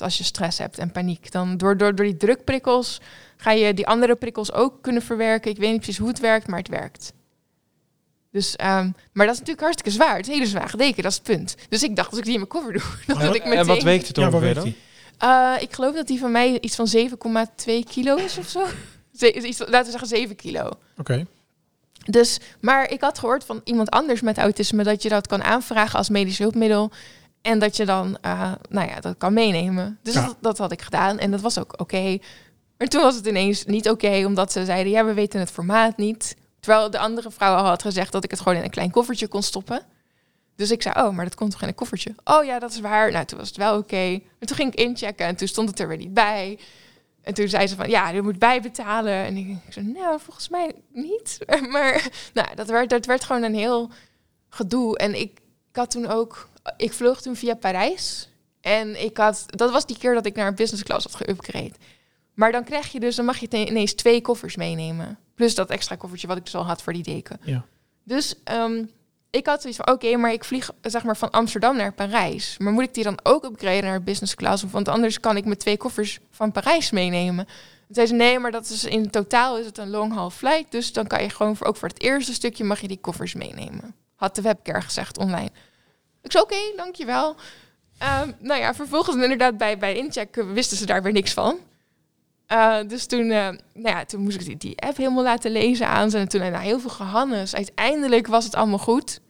Dus 0.00 0.08
als 0.08 0.18
je 0.18 0.24
stress 0.24 0.58
hebt 0.58 0.78
en 0.78 0.92
paniek, 0.92 1.32
dan 1.32 1.56
door, 1.56 1.76
door, 1.76 1.94
door 1.94 2.04
die 2.04 2.16
drukprikkels 2.16 3.00
ga 3.36 3.50
je 3.50 3.74
die 3.74 3.86
andere 3.86 4.14
prikkels 4.14 4.52
ook 4.52 4.82
kunnen 4.82 5.02
verwerken. 5.02 5.50
Ik 5.50 5.56
weet 5.56 5.70
niet 5.70 5.80
precies 5.80 5.98
hoe 5.98 6.08
het 6.08 6.20
werkt, 6.20 6.46
maar 6.46 6.58
het 6.58 6.68
werkt. 6.68 7.12
Dus, 8.32 8.56
ehm, 8.56 8.90
maar 9.12 9.26
dat 9.26 9.34
is 9.34 9.40
natuurlijk 9.40 9.60
hartstikke 9.60 9.90
zwaar. 9.90 10.16
Het 10.16 10.20
is 10.20 10.26
een 10.26 10.38
hele 10.38 10.46
zware 10.46 10.76
deken, 10.76 11.02
dat 11.02 11.12
is 11.12 11.18
het 11.18 11.26
punt. 11.26 11.54
Dus 11.68 11.82
ik 11.82 11.96
dacht, 11.96 12.10
als 12.10 12.18
ik 12.18 12.24
die 12.24 12.32
in 12.32 12.38
mijn 12.38 12.50
cover 12.50 12.72
doe, 12.72 12.82
dan 13.06 13.18
Ja, 13.18 13.34
ik 13.34 13.44
meteen... 13.44 13.58
En 13.58 13.66
wat 13.66 13.82
weegt 13.82 14.06
het 14.06 14.16
Ja, 14.16 14.22
waar 14.22 14.32
ongeveer 14.32 14.54
dan? 14.54 14.74
Eh, 15.18 15.62
ik 15.62 15.74
geloof 15.74 15.94
dat 15.94 16.06
die 16.06 16.18
van 16.18 16.30
mij 16.30 16.60
iets 16.60 16.76
van 16.76 16.88
7,2 16.88 17.84
kilo 17.88 18.16
is 18.16 18.38
of 18.38 18.48
zo. 18.48 18.64
Iets, 19.26 19.58
laten 19.58 19.84
we 19.84 19.90
zeggen 19.90 20.08
7 20.08 20.36
kilo. 20.36 20.70
Oké. 20.98 21.26
Dus, 22.04 22.38
maar 22.60 22.90
ik 22.90 23.00
had 23.00 23.18
gehoord 23.18 23.44
van 23.44 23.60
iemand 23.64 23.90
anders 23.90 24.20
met 24.20 24.38
autisme 24.38 24.84
dat 24.84 25.02
je 25.02 25.08
dat 25.08 25.26
kan 25.26 25.42
aanvragen 25.42 25.98
als 25.98 26.08
medisch 26.08 26.38
hulpmiddel. 26.38 26.90
En 27.42 27.58
dat 27.58 27.76
je 27.76 27.84
dan, 27.84 28.18
eh, 28.20 28.52
nou 28.68 28.88
ja, 28.88 29.00
dat 29.00 29.14
kan 29.18 29.32
meenemen. 29.32 29.98
Dus 30.02 30.14
Ja. 30.14 30.26
dat, 30.26 30.36
dat 30.40 30.58
had 30.58 30.72
ik 30.72 30.82
gedaan 30.82 31.18
en 31.18 31.30
dat 31.30 31.40
was 31.40 31.58
ook 31.58 31.80
oké. 31.80 32.18
Maar 32.78 32.88
toen 32.88 33.02
was 33.02 33.14
het 33.14 33.26
ineens 33.26 33.64
niet 33.64 33.88
oké, 33.90 34.24
omdat 34.26 34.52
ze 34.52 34.64
zeiden, 34.64 34.92
ja, 34.92 35.04
we 35.04 35.14
weten 35.14 35.40
het 35.40 35.50
formaat 35.50 35.96
niet. 35.96 36.36
Terwijl 36.60 36.90
de 36.90 36.98
andere 36.98 37.30
vrouw 37.30 37.54
al 37.56 37.64
had 37.64 37.82
gezegd 37.82 38.12
dat 38.12 38.24
ik 38.24 38.30
het 38.30 38.40
gewoon 38.40 38.58
in 38.58 38.64
een 38.64 38.70
klein 38.70 38.90
koffertje 38.90 39.28
kon 39.28 39.42
stoppen. 39.42 39.82
Dus 40.56 40.70
ik 40.70 40.82
zei, 40.82 40.94
oh, 41.06 41.14
maar 41.14 41.24
dat 41.24 41.34
komt 41.34 41.50
toch 41.50 41.62
in 41.62 41.68
een 41.68 41.74
koffertje? 41.74 42.14
Oh 42.24 42.44
ja, 42.44 42.58
dat 42.58 42.70
is 42.70 42.80
waar. 42.80 43.12
Nou, 43.12 43.24
toen 43.24 43.38
was 43.38 43.48
het 43.48 43.56
wel 43.56 43.78
oké. 43.78 43.96
En 44.38 44.46
toen 44.46 44.56
ging 44.56 44.72
ik 44.72 44.78
inchecken 44.80 45.26
en 45.26 45.36
toen 45.36 45.48
stond 45.48 45.68
het 45.68 45.80
er 45.80 45.88
weer 45.88 45.96
niet 45.96 46.14
bij. 46.14 46.58
En 47.22 47.34
toen 47.34 47.48
zei 47.48 47.66
ze 47.66 47.76
van, 47.76 47.90
ja, 47.90 48.08
je 48.08 48.22
moet 48.22 48.38
bijbetalen. 48.38 49.12
En 49.12 49.36
ik, 49.36 49.48
ik 49.48 49.72
zei, 49.72 49.86
nou, 49.86 50.20
volgens 50.20 50.48
mij 50.48 50.72
niet. 50.92 51.38
Maar 51.72 52.08
nou, 52.34 52.48
dat 52.54 52.68
werd, 52.68 52.90
dat 52.90 53.06
werd 53.06 53.24
gewoon 53.24 53.42
een 53.42 53.54
heel 53.54 53.90
gedoe. 54.48 54.98
En 54.98 55.14
ik, 55.20 55.40
ik 55.70 55.76
had 55.76 55.90
toen 55.90 56.06
ook, 56.06 56.48
ik 56.76 56.92
vloog 56.92 57.22
toen 57.22 57.36
via 57.36 57.54
Parijs. 57.54 58.28
En 58.60 59.04
ik 59.04 59.16
had, 59.16 59.44
dat 59.46 59.70
was 59.70 59.86
die 59.86 59.98
keer 59.98 60.14
dat 60.14 60.26
ik 60.26 60.34
naar 60.34 60.54
business 60.54 60.82
class 60.82 61.06
had 61.06 61.22
geüpgrade. 61.22 61.74
Maar 62.34 62.52
dan 62.52 62.64
krijg 62.64 62.92
je 62.92 63.00
dus, 63.00 63.16
dan 63.16 63.24
mag 63.24 63.38
je 63.38 63.48
ineens 63.50 63.94
twee 63.94 64.20
koffers 64.20 64.56
meenemen. 64.56 65.18
Plus 65.34 65.54
dat 65.54 65.70
extra 65.70 65.96
koffertje 65.96 66.26
wat 66.26 66.36
ik 66.36 66.44
dus 66.44 66.54
al 66.54 66.66
had 66.66 66.82
voor 66.82 66.92
die 66.92 67.02
deken. 67.02 67.40
Ja. 67.42 67.64
Dus 68.04 68.34
ehm, 68.44 68.84
ik 69.30 69.46
had 69.46 69.60
zoiets 69.60 69.80
van, 69.84 69.94
oké, 69.94 70.16
maar 70.16 70.32
ik 70.32 70.44
vlieg 70.44 70.70
zeg 70.82 71.04
maar 71.04 71.16
van 71.16 71.30
Amsterdam 71.30 71.76
naar 71.76 71.92
Parijs. 71.92 72.58
Maar 72.58 72.72
moet 72.72 72.84
ik 72.84 72.94
die 72.94 73.04
dan 73.04 73.18
ook 73.22 73.44
upgraden 73.44 73.84
naar 73.84 74.02
business 74.02 74.34
class? 74.34 74.64
Want 74.70 74.88
anders 74.88 75.20
kan 75.20 75.36
ik 75.36 75.44
met 75.44 75.58
twee 75.58 75.76
koffers 75.76 76.18
van 76.30 76.52
Parijs 76.52 76.90
meenemen. 76.90 77.44
Toen 77.44 77.94
zei 77.94 78.06
ze, 78.06 78.14
nee, 78.14 78.38
maar 78.38 78.50
dat 78.50 78.68
is 78.68 78.84
in 78.84 79.10
totaal 79.10 79.58
is 79.58 79.66
het 79.66 79.78
een 79.78 79.90
long 79.90 80.12
haul 80.12 80.30
flight. 80.30 80.70
Dus 80.70 80.92
dan 80.92 81.06
kan 81.06 81.22
je 81.22 81.30
gewoon 81.30 81.56
voor, 81.56 81.66
ook 81.66 81.76
voor 81.76 81.88
het 81.88 82.02
eerste 82.02 82.32
stukje 82.32 82.64
mag 82.64 82.80
je 82.80 82.88
die 82.88 83.00
koffers 83.00 83.34
meenemen. 83.34 83.94
Had 84.14 84.34
de 84.34 84.42
webcare 84.42 84.80
gezegd 84.80 85.18
online. 85.18 85.50
Ik 86.22 86.32
zei, 86.32 86.44
oké, 86.44 86.76
dankjewel. 86.76 87.36
Ehm 87.98 88.30
nou 88.38 88.60
ja, 88.60 88.74
vervolgens 88.74 89.16
inderdaad 89.16 89.58
bij, 89.58 89.78
bij 89.78 89.94
incheck 89.94 90.34
wisten 90.34 90.76
ze 90.76 90.86
daar 90.86 91.02
weer 91.02 91.12
niks 91.12 91.32
van. 91.32 91.58
Eh, 92.46 92.78
dus 92.86 93.06
toen, 93.06 93.30
eh, 93.30 93.48
nou 93.74 93.96
ja, 93.96 94.04
toen 94.04 94.22
moest 94.22 94.40
ik 94.40 94.46
die, 94.46 94.56
die 94.56 94.82
app 94.82 94.96
helemaal 94.96 95.22
laten 95.22 95.50
lezen 95.50 95.86
aan 95.86 96.10
ze. 96.10 96.18
En 96.18 96.28
toen, 96.28 96.40
nou, 96.40 96.64
heel 96.64 96.80
veel 96.80 96.90
gehannes. 96.90 97.54
Uiteindelijk 97.54 98.26
was 98.26 98.44
het 98.44 98.54
allemaal 98.54 98.78
goed. 98.78 99.20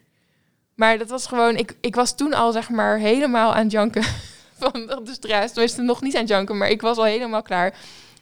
Maar 0.74 0.99
dat 0.99 1.09
was 1.09 1.26
gewoon, 1.26 1.57
ik, 1.57 1.76
ik 1.80 1.95
was 1.95 2.16
toen 2.16 2.34
al 2.34 2.53
zeg 2.53 2.70
maar 2.70 2.99
helemaal 2.99 3.55
aan 3.55 3.62
het 3.62 3.72
janken 3.72 4.03
van 4.61 4.72
de 4.72 5.12
stress. 5.12 5.53
Tenminste, 5.53 5.82
nog 5.82 6.01
niet 6.01 6.14
aan 6.14 6.20
het 6.20 6.28
janken, 6.28 6.57
maar 6.59 6.68
ik 6.68 6.80
was 6.80 6.97
al 6.97 7.05
helemaal 7.05 7.43
klaar. 7.43 7.74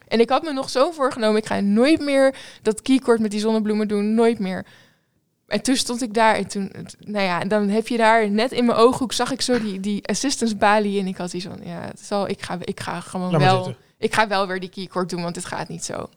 En 0.09 0.21
ik 0.21 0.31
had 0.31 0.43
me 0.43 0.53
nog 0.53 0.71
zo 0.71 0.91
voorgenomen, 0.91 1.41
ik 1.41 1.47
ga 1.47 1.61
nooit 1.61 2.01
meer 2.01 2.35
dat 2.63 2.83
keycord 2.83 3.21
met 3.21 3.31
die 3.31 3.41
zonnebloemen 3.41 3.89
doen, 3.89 4.15
nooit 4.15 4.39
meer. 4.39 4.67
En 5.49 5.63
toen 5.63 5.77
stond 5.77 6.03
ik 6.03 6.15
daar 6.15 6.35
en 6.35 6.47
toen, 6.47 6.73
nou 6.99 7.25
ja, 7.25 7.41
dan 7.41 7.69
heb 7.69 7.89
je 7.89 7.97
daar 7.97 8.31
net 8.31 8.53
in 8.53 8.65
mijn 8.65 8.79
ooghoek 8.79 9.13
zag 9.13 9.31
ik 9.31 9.41
zo 9.41 9.61
die, 9.61 9.81
die 9.81 10.07
assistance 10.09 10.57
balie 10.57 11.01
en 11.01 11.07
ik 11.07 11.17
had 11.17 11.31
die 11.31 11.43
van, 11.43 11.61
ja, 11.63 11.81
het 11.81 12.01
zal, 12.01 12.29
ik 12.29 12.43
ga, 12.43 12.59
ik 12.61 12.81
ga 12.81 13.01
gewoon 13.01 13.39
wel, 13.39 13.75
ik 13.99 14.15
ga 14.15 14.29
wel 14.29 14.47
weer 14.47 14.61
die 14.61 14.69
keycord 14.69 15.11
doen, 15.11 15.23
want 15.23 15.35
dit 15.35 15.45
gaat 15.45 15.69
niet 15.69 15.85
zo. 15.85 16.09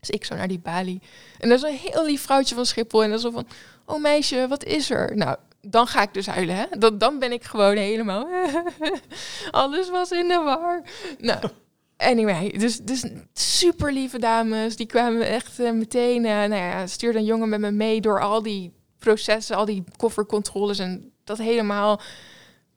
Dus 0.00 0.10
ik 0.10 0.24
zo 0.24 0.34
naar 0.34 0.48
die 0.48 0.58
balie. 0.58 1.02
En 1.38 1.48
dat 1.48 1.58
is 1.58 1.70
een 1.70 1.90
heel 1.92 2.04
lief 2.04 2.22
vrouwtje 2.22 2.54
van 2.54 2.66
Schiphol 2.66 3.02
en 3.02 3.08
dat 3.08 3.18
is 3.18 3.24
zo 3.24 3.30
van, 3.30 3.46
oh 3.84 4.02
meisje, 4.02 4.46
wat 4.48 4.64
is 4.64 4.90
er? 4.90 5.16
Nou, 5.16 5.36
dan 5.60 5.86
ga 5.86 6.02
ik 6.02 6.14
dus 6.14 6.26
huilen, 6.26 6.56
hè? 6.56 6.64
Dan, 6.78 6.98
dan 6.98 7.18
ben 7.18 7.32
ik 7.32 7.44
gewoon 7.44 7.76
helemaal, 7.76 8.28
alles 9.50 9.90
was 9.90 10.10
in 10.10 10.28
de 10.28 10.38
war. 10.44 10.82
Nou, 11.18 11.40
Anyway, 11.98 12.50
dus, 12.50 12.78
dus 12.78 13.04
super 13.32 13.92
lieve 13.92 14.18
dames. 14.18 14.76
Die 14.76 14.86
kwamen 14.86 15.26
echt 15.26 15.60
eh, 15.60 15.72
meteen, 15.72 16.24
eh 16.24 16.32
nou 16.32 16.54
ja, 16.54 16.86
stuurde 16.86 17.18
een 17.18 17.24
jongen 17.24 17.48
met 17.48 17.60
me 17.60 17.70
mee 17.70 18.00
door 18.00 18.20
al 18.20 18.42
die 18.42 18.72
processen, 18.98 19.56
al 19.56 19.64
die 19.64 19.84
koffercontroles 19.96 20.78
en 20.78 21.12
dat 21.24 21.38
helemaal. 21.38 22.00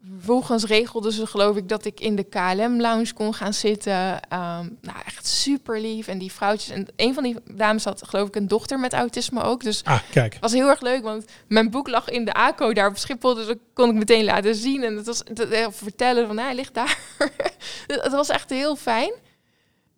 Vervolgens 0.09 0.63
regelden 0.65 1.11
ze 1.11 1.25
geloof 1.27 1.55
ik 1.55 1.69
dat 1.69 1.85
ik 1.85 1.99
in 1.99 2.15
de 2.15 2.23
KLM-lounge 2.23 3.13
kon 3.13 3.33
gaan 3.33 3.53
zitten. 3.53 4.21
Ehm, 4.29 4.67
nou, 4.81 4.97
echt 5.05 5.27
super 5.27 5.79
lief. 5.81 6.07
En 6.07 6.17
die 6.17 6.31
vrouwtjes. 6.31 6.69
En 6.75 6.87
een 6.95 7.13
van 7.13 7.23
die 7.23 7.35
dames 7.53 7.83
had 7.83 8.07
geloof 8.07 8.27
ik 8.27 8.35
een 8.35 8.47
dochter 8.47 8.79
met 8.79 8.93
autisme 8.93 9.41
ook. 9.43 9.63
Dus 9.63 9.83
Ah, 9.83 9.99
kijk. 10.11 10.33
het 10.33 10.41
was 10.41 10.51
heel 10.53 10.67
erg 10.69 10.81
leuk, 10.81 11.03
want 11.03 11.25
mijn 11.47 11.69
boek 11.69 11.87
lag 11.87 12.09
in 12.09 12.25
de 12.25 12.33
ACO 12.33 12.73
daar 12.73 12.87
op 12.89 12.97
Schiphol. 12.97 13.33
Dus 13.33 13.47
dat 13.47 13.57
kon 13.73 13.89
ik 13.89 13.95
meteen 13.95 14.23
laten 14.23 14.55
zien. 14.55 14.83
En 14.83 14.95
het 14.95 15.05
was 15.05 15.23
dat, 15.23 15.49
eh, 15.49 15.67
vertellen 15.69 16.27
van, 16.27 16.37
hij 16.37 16.55
ligt 16.55 16.73
daar. 16.73 16.97
het 17.87 18.11
was 18.11 18.29
echt 18.29 18.49
heel 18.49 18.75
fijn. 18.75 19.13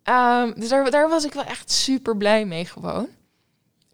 Ehm, 0.02 0.52
dus 0.60 0.68
daar, 0.68 0.90
daar 0.90 1.08
was 1.08 1.24
ik 1.24 1.32
wel 1.32 1.44
echt 1.44 1.70
super 1.70 2.16
blij 2.16 2.44
mee 2.44 2.64
gewoon. 2.64 3.08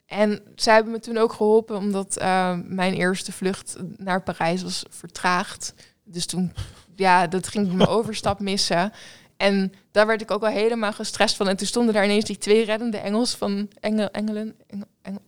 En 0.07 0.43
zij 0.55 0.75
hebben 0.75 0.93
me 0.93 1.01
toen 1.01 1.19
ook 1.19 1.33
geholpen, 1.33 1.77
omdat 1.77 2.17
ehm, 2.17 2.63
mijn 2.65 2.95
eerste 2.95 3.33
vlucht 3.33 3.77
naar 3.97 4.23
Parijs 4.23 4.63
was 4.63 4.85
vertraagd. 4.89 5.75
Dus 6.13 6.27
toen, 6.27 6.53
ja, 6.97 7.27
dat 7.27 7.49
ging 7.49 7.73
mijn 7.73 7.89
overstap 7.99 8.41
missen. 8.41 8.93
En 9.37 9.73
daar 9.91 10.07
werd 10.07 10.21
ik 10.23 10.31
ook 10.31 10.41
wel 10.41 10.51
helemaal 10.51 10.93
gestrest 10.93 11.37
van. 11.37 11.49
En 11.49 11.57
toen 11.57 11.67
stonden 11.67 11.95
daar 11.95 12.05
ineens 12.05 12.25
die 12.25 12.39
twee 12.39 12.65
reddende 12.65 12.99
engels 12.99 13.35
van 13.35 13.69
Engel, 13.81 14.11
Engelen. 14.11 14.55
Engel, 14.67 14.87
Engel- 15.03 15.23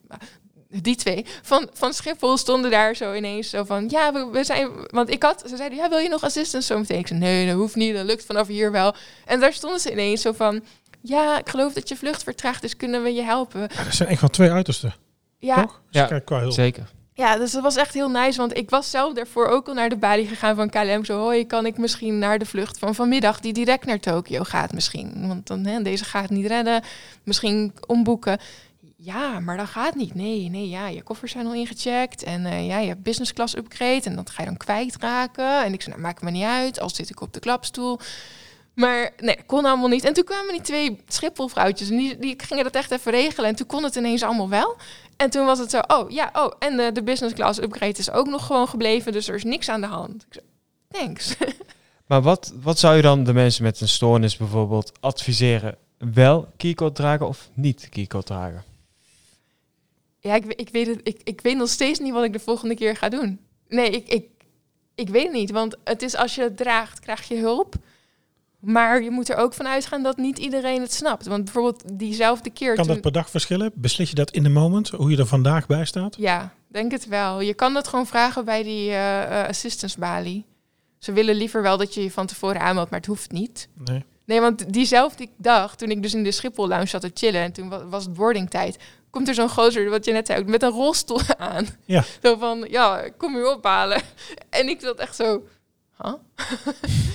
die 0.81 0.97
twee 0.97 1.27
van, 1.43 1.69
van 1.73 1.93
Schiphol 1.95 2.37
stonden 2.37 2.71
daar 2.71 2.95
zo 2.95 3.15
ineens 3.15 3.51
zo 3.51 3.65
van... 3.65 3.89
Ja, 3.89 4.13
we, 4.13 4.29
we 4.33 4.45
zijn... 4.45 4.71
Want 4.87 5.11
ik 5.11 5.23
had... 5.23 5.43
Ze 5.49 5.57
zeiden, 5.57 5.79
ja, 5.79 5.89
wil 5.89 5.99
je 5.99 6.09
nog 6.09 6.25
assistance 6.25 6.67
zo 6.73 6.79
meteen? 6.79 6.99
Ik 6.99 7.07
zei, 7.07 7.19
nee, 7.21 7.47
dat 7.47 7.57
hoeft 7.57 7.75
niet. 7.75 7.95
Dat 7.95 8.05
lukt 8.07 8.25
vanaf 8.25 8.47
hier 8.47 8.73
wel. 8.73 8.95
En 9.25 9.41
daar 9.41 9.53
stonden 9.53 9.81
ze 9.81 9.91
ineens 9.93 10.21
zo 10.21 10.33
van... 10.33 10.65
Ja, 11.01 11.39
ik 11.39 11.49
geloof 11.49 11.73
dat 11.73 11.89
je 11.89 11.97
vlucht 11.97 12.23
vertraagt, 12.23 12.63
dus 12.63 12.77
kunnen 12.77 13.03
we 13.03 13.13
je 13.13 13.23
helpen? 13.23 13.61
Ja, 13.61 13.85
dat 13.85 13.95
zijn 13.95 14.09
echt 14.09 14.21
wel 14.21 14.31
twee 14.31 14.51
uitersten, 14.51 14.95
Ja, 15.39 15.63
toch? 15.63 15.81
Dus 15.91 16.01
Ja, 16.01 16.07
kijk 16.07 16.25
qua 16.25 16.39
hulp. 16.39 16.53
Zeker. 16.53 16.91
Ja, 17.23 17.37
dus 17.37 17.53
dat 17.53 17.63
was 17.63 17.77
echt 17.77 17.95
heel 17.95 18.11
nice. 18.11 18.39
Want 18.39 18.57
ik 18.57 18.71
was 18.71 18.91
zelf 18.91 19.15
daarvoor 19.15 19.47
ook 19.47 19.69
al 19.69 19.75
naar 19.75 19.89
de 19.89 19.97
balie 19.97 20.27
gegaan 20.27 20.57
van 20.57 20.71
KLM. 20.71 21.05
Zo, 21.05 21.19
hoi, 21.19 21.47
kan 21.47 21.67
ik 21.67 21.79
misschien 21.79 22.19
naar 22.19 22.39
de 22.39 22.47
vlucht 22.47 22.79
van 22.79 22.95
vanmiddag... 22.95 23.41
die 23.41 23.53
direct 23.53 23.87
naar 23.87 24.01
Tokio 24.01 24.43
gaat 24.43 24.73
misschien? 24.73 25.29
Want 25.29 25.47
dan, 25.47 25.67
hè, 25.67 25.83
deze 25.83 26.05
gaat 26.05 26.31
niet 26.31 26.47
redden. 26.47 26.83
Misschien 27.23 27.73
omboeken. 27.87 28.39
Ja, 28.97 29.41
maar 29.41 29.57
dat 29.57 29.69
gaat 29.69 29.95
niet. 29.95 30.15
Nee, 30.15 30.49
nee, 30.49 30.69
ja, 30.69 30.89
je 30.89 31.03
koffers 31.03 31.33
zijn 31.33 31.47
al 31.47 31.55
ingecheckt. 31.55 32.23
En 32.23 32.47
eh, 32.47 32.67
ja, 32.67 32.79
je 32.79 32.89
hebt 32.89 33.03
business 33.03 33.33
class 33.33 33.57
upgrade. 33.57 34.03
En 34.05 34.17
dat 34.17 34.31
ga 34.31 34.43
je 34.43 34.49
dan 34.49 34.57
kwijtraken. 34.57 35.65
En 35.65 35.73
ik 35.73 35.83
zei, 35.83 35.95
nou, 35.95 36.07
maakt 36.07 36.23
me 36.23 36.31
niet 36.31 36.45
uit. 36.45 36.81
Al 36.81 36.91
zit 36.91 37.11
ik 37.11 37.21
op 37.21 37.33
de 37.33 37.41
klapstoel. 37.41 37.99
Maar 38.75 39.13
nee, 39.17 39.37
dat 39.37 39.47
kon 39.47 39.65
allemaal 39.65 39.89
niet. 39.89 40.05
En 40.05 40.13
toen 40.13 40.25
kwamen 40.25 40.53
die 40.53 40.61
twee 40.61 41.03
Schiphol-vrouwtjes. 41.09 41.91
En 41.91 41.97
die, 41.97 42.19
die 42.19 42.35
gingen 42.37 42.65
dat 42.65 42.75
echt 42.75 42.91
even 42.91 43.13
regelen. 43.13 43.49
En 43.49 43.57
toen 43.57 43.67
kon 43.67 43.85
het 43.85 43.97
ineens 43.97 44.23
allemaal 44.23 44.49
wel. 44.49 44.77
En 45.17 45.31
toen 45.31 45.47
was 45.47 45.59
het 45.59 45.71
zo, 45.71 45.81
oh 45.87 46.11
ja, 46.11 46.31
oh. 46.33 46.53
En 46.59 46.81
eh, 46.81 46.93
de 46.93 47.03
business 47.03 47.35
class 47.35 47.61
upgrade 47.61 47.99
is 47.99 48.11
ook 48.11 48.27
nog 48.27 48.47
gewoon 48.47 48.69
gebleven. 48.69 49.13
Dus 49.13 49.29
er 49.29 49.35
is 49.35 49.45
niks 49.45 49.69
aan 49.69 49.81
de 49.81 49.87
hand. 49.87 50.27
Ik 50.29 50.33
zei, 50.33 50.45
thanks. 50.89 51.35
Maar 52.07 52.23
wat, 52.23 52.53
wat 52.63 52.79
zou 52.79 52.97
je 52.97 53.03
dan 53.03 53.25
de 53.25 53.33
mensen 53.33 53.63
met 53.63 53.81
een 53.81 53.89
stoornis 53.89 54.37
bijvoorbeeld 54.37 54.93
adviseren? 55.01 55.77
Wel 55.99 56.49
keycode 56.57 56.93
dragen 56.93 57.29
of 57.29 57.49
niet 57.55 57.89
keycode 57.89 58.25
dragen? 58.25 58.65
Ja, 60.19 60.35
ik, 60.35 60.45
ik, 60.45 60.69
weet 60.69 60.87
het, 60.87 61.01
ik, 61.03 61.21
ik 61.25 61.41
weet 61.41 61.57
nog 61.57 61.69
steeds 61.69 61.99
niet 61.99 62.13
wat 62.13 62.25
ik 62.25 62.33
de 62.33 62.39
volgende 62.39 62.75
keer 62.75 62.97
ga 62.97 63.09
doen. 63.09 63.41
Nee, 63.69 63.91
ik, 63.91 64.09
ik, 64.09 64.29
ik 64.95 65.09
weet 65.09 65.23
het 65.23 65.33
niet. 65.33 65.51
Want 65.51 65.77
het 65.85 66.03
is 66.03 66.17
als 66.17 66.35
je 66.35 66.43
het 66.43 66.57
draagt, 66.57 67.01
krijg 67.01 67.29
je 67.29 67.37
hulp. 67.37 67.75
Maar 68.63 69.03
je 69.03 69.11
moet 69.11 69.29
er 69.29 69.37
ook 69.37 69.55
van 69.55 69.67
uitgaan 69.69 70.03
dat 70.03 70.17
niet 70.17 70.39
iedereen 70.39 70.81
het 70.81 70.93
snapt. 70.93 71.27
Want 71.27 71.45
bijvoorbeeld 71.45 71.83
diezelfde 71.99 72.51
keer. 72.51 72.75
Kan 72.75 72.87
dat 72.87 73.01
per 73.01 73.13
dag 73.13 73.31
verschillen? 73.31 73.71
Beslis 73.75 74.09
je 74.09 74.15
dat 74.15 74.31
in 74.31 74.43
de 74.43 74.49
moment, 74.49 74.89
hoe 74.89 75.11
je 75.11 75.17
er 75.17 75.27
vandaag 75.27 75.67
bij 75.67 75.85
staat? 75.85 76.17
Ja, 76.19 76.53
denk 76.69 76.93
het 76.93 77.07
wel. 77.07 77.41
Je 77.41 77.55
kan 77.55 77.75
dat 77.75 77.89
gewoon 77.89 78.07
vragen 78.07 78.45
bij 78.45 78.63
die 78.63 78.91
eh 78.91 79.41
eh, 79.41 79.49
assistance 79.49 79.99
balie. 79.99 80.47
Ze 80.99 81.13
willen 81.13 81.35
liever 81.35 81.63
wel 81.63 81.77
dat 81.77 81.95
je 81.95 82.03
je 82.03 82.11
van 82.11 82.27
tevoren 82.27 82.61
aanmeldt, 82.61 82.91
maar 82.91 82.99
het 82.99 83.09
hoeft 83.09 83.33
niet. 83.33 83.69
Nee. 83.85 84.05
Nee, 84.27 84.41
want 84.41 84.73
diezelfde 84.73 85.29
dag, 85.37 85.77
toen 85.77 85.91
ik 85.91 86.03
dus 86.03 86.15
in 86.15 86.25
de 86.25 86.31
Schiphol 86.33 86.69
lounge 86.69 86.87
zat 86.87 87.01
te 87.01 87.11
chillen 87.15 87.41
en 87.41 87.53
toen 87.53 87.69
wa- 87.69 87.87
was 87.87 88.05
het 88.05 88.13
boardingtijd, 88.13 88.77
komt 89.11 89.29
er 89.29 89.35
zo'n 89.35 89.49
gozer, 89.49 89.91
wat 89.91 90.05
je 90.05 90.13
net 90.13 90.27
zei, 90.27 90.45
met 90.45 90.63
een 90.63 90.71
rolstoel 90.71 91.21
aan. 91.39 91.67
Ja. 91.85 92.05
Zo 92.23 92.37
van, 92.37 92.67
ja, 92.71 93.09
kom 93.17 93.37
u 93.37 93.45
ophalen. 93.45 94.01
En 94.51 94.69
ik 94.69 94.81
zat 94.81 94.99
echt 94.99 95.17
zo, 95.17 95.43
huh? 96.03 96.15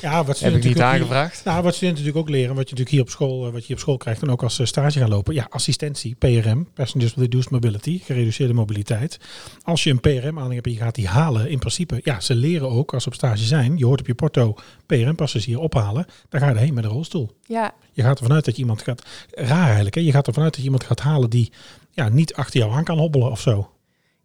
Ja, 0.02 0.24
wat 0.24 0.40
Heb 0.40 0.56
ik 0.56 0.64
niet 0.64 0.82
aangevraagd. 0.82 1.44
Nou, 1.44 1.64
wat 1.64 1.76
studenten 1.76 2.04
natuurlijk 2.04 2.30
ook 2.30 2.36
leren, 2.36 2.56
wat 2.56 2.70
je 2.70 2.76
natuurlijk 2.76 2.90
hier 2.90 3.02
op 3.02 3.10
school, 3.10 3.46
eh, 3.46 3.52
wat 3.52 3.60
je 3.60 3.68
hier 3.68 3.76
op 3.76 3.82
school 3.82 3.98
krijgt 3.98 4.22
en 4.22 4.30
ook 4.30 4.44
als 4.44 4.60
eh, 4.60 4.66
stage 4.66 5.00
gaan 5.00 5.10
lopen. 5.10 5.34
Ja, 5.34 5.48
assistentie, 5.50 6.16
PRM, 6.16 6.68
Passengers 6.74 7.14
with 7.14 7.24
Reduced 7.24 7.52
Mobility, 7.52 8.00
gereduceerde 8.04 8.54
mobiliteit. 8.54 9.20
Als 9.64 9.84
je 9.84 9.90
een 9.90 10.00
PRM-aaning 10.00 10.54
hebt 10.54 10.66
en 10.66 10.72
je 10.72 10.78
gaat 10.78 10.96
die 10.96 11.08
halen, 11.08 11.50
in 11.50 11.60
principe, 11.60 12.00
ja, 12.04 12.20
ze 12.20 12.36
leren 12.36 12.70
ook 12.70 12.94
als 12.94 13.04
ze 13.04 13.10
op 13.10 13.16
stage 13.16 13.44
zijn. 13.44 13.78
Je 13.78 13.86
hoort 13.86 14.00
op 14.00 14.08
je 14.08 14.16
porto 14.16 14.56
PRM-passagier 14.86 15.60
ophalen, 15.60 16.06
dan 16.30 16.40
ga 16.40 16.48
je 16.48 16.54
erheen 16.54 16.74
met 16.74 16.84
een 16.84 16.90
rolstoel. 16.90 17.32
Ja, 17.44 17.74
Je 17.92 18.02
gaat 18.02 18.20
ervan 18.20 18.36
uit 18.36 18.46
dat 18.46 18.56
je 18.56 18.62
iemand 18.62 18.82
gaat, 18.82 19.04
raar 19.32 19.66
eigenlijk, 19.66 19.96
hè? 19.96 20.02
je 20.02 20.12
gaat 20.12 20.28
ervan 20.28 20.44
uit 20.44 20.52
dat 20.52 20.62
je 20.62 20.66
iemand 20.66 20.84
gaat 20.84 21.00
halen 21.00 21.30
die 21.30 21.52
ja, 21.92 22.10
niet 22.10 22.34
achter 22.34 22.60
jou 22.60 22.72
aan 22.72 22.84
kan 22.84 22.98
hobbelen 22.98 23.32
of 23.32 23.42
zo. 23.42 23.70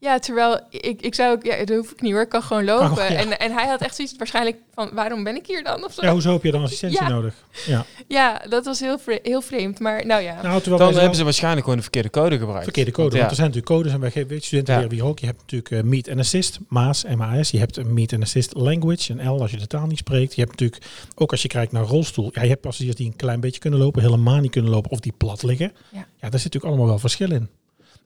Ja 0.02 0.18
terwijl 0.18 0.60
ik, 0.70 1.02
ik 1.02 1.14
zou 1.14 1.36
ook, 1.36 1.44
ja, 1.44 1.64
dat 1.64 1.76
hoef 1.76 1.90
ik 1.90 2.00
niet 2.00 2.12
hoor, 2.12 2.22
ik 2.22 2.28
kan 2.28 2.42
gewoon 2.42 2.64
lopen. 2.64 2.90
Oh, 2.90 2.96
ja. 2.96 3.04
en, 3.08 3.38
en 3.38 3.52
hij 3.52 3.66
had 3.66 3.80
echt 3.80 3.94
zoiets 3.96 4.14
waarschijnlijk 4.18 4.56
van, 4.74 4.90
waarom 4.94 5.24
ben 5.24 5.36
ik 5.36 5.46
hier 5.46 5.64
dan? 5.64 5.84
Of 5.84 5.92
zo. 5.92 6.04
Ja, 6.04 6.12
hoezo 6.12 6.32
heb 6.32 6.42
je 6.42 6.50
dan 6.50 6.62
assistentie 6.62 7.00
Ja. 7.02 7.08
nodig? 7.08 7.34
Ja. 7.66 7.84
Ja, 8.08 8.42
dat 8.48 8.64
was 8.64 8.80
heel, 8.80 8.98
vre- 8.98 9.18
heel 9.22 9.40
vreemd, 9.42 9.78
maar 9.80 10.06
nou 10.06 10.22
ja. 10.22 10.42
Nou, 10.42 10.60
terwijl 10.60 10.90
Dan 10.90 10.98
hebben 10.98 11.16
ze 11.16 11.24
waarschijnlijk 11.24 11.62
gewoon 11.62 11.76
de 11.76 11.82
verkeerde 11.82 12.10
code 12.10 12.38
gebruikt. 12.38 12.62
Verkeerde 12.64 12.90
code, 12.90 13.08
Want 13.08 13.18
want 13.18 13.30
er 13.30 13.36
zijn 13.36 13.48
natuurlijk 13.48 13.74
codes 13.76 13.92
en 13.92 14.00
wij 14.00 14.10
geven 14.10 14.28
weet 14.28 14.40
je, 14.40 14.46
studenten 14.46 14.90
hier 14.90 15.04
ook. 15.04 15.18
Je 15.18 15.26
hebt 15.26 15.38
natuurlijk 15.40 15.70
eh, 15.70 15.82
Meet 15.82 16.08
and 16.08 16.18
Assist, 16.18 16.58
MAAS, 16.68 17.04
MAS. 17.16 17.50
Je 17.50 17.58
hebt 17.58 17.76
een 17.76 17.94
Meet 17.94 18.12
and 18.12 18.22
Assist 18.22 18.54
Language, 18.54 19.12
een 19.12 19.28
L 19.28 19.40
als 19.40 19.50
je 19.50 19.56
de 19.56 19.66
taal 19.66 19.86
niet 19.86 19.98
spreekt. 19.98 20.34
Je 20.34 20.40
hebt 20.40 20.52
natuurlijk, 20.60 20.84
ook 21.14 21.30
als 21.30 21.42
je 21.42 21.48
kijkt 21.48 21.72
naar 21.72 21.84
rolstoel, 21.84 22.30
ja, 22.32 22.42
je 22.42 22.48
hebt 22.48 22.60
passagiers 22.60 22.96
die 22.96 23.06
een 23.06 23.16
klein 23.16 23.40
beetje 23.40 23.60
kunnen 23.60 23.78
lopen, 23.78 24.02
helemaal 24.02 24.40
niet 24.40 24.50
kunnen 24.50 24.70
lopen 24.70 24.90
of 24.90 25.00
die 25.00 25.12
plat 25.16 25.42
liggen. 25.42 25.72
Ja. 25.88 25.98
Ja, 25.98 26.04
daar 26.30 26.40
zit 26.40 26.52
natuurlijk 26.52 26.64
allemaal 26.64 26.86
wel 26.86 26.98
verschil 26.98 27.30
in. 27.32 27.48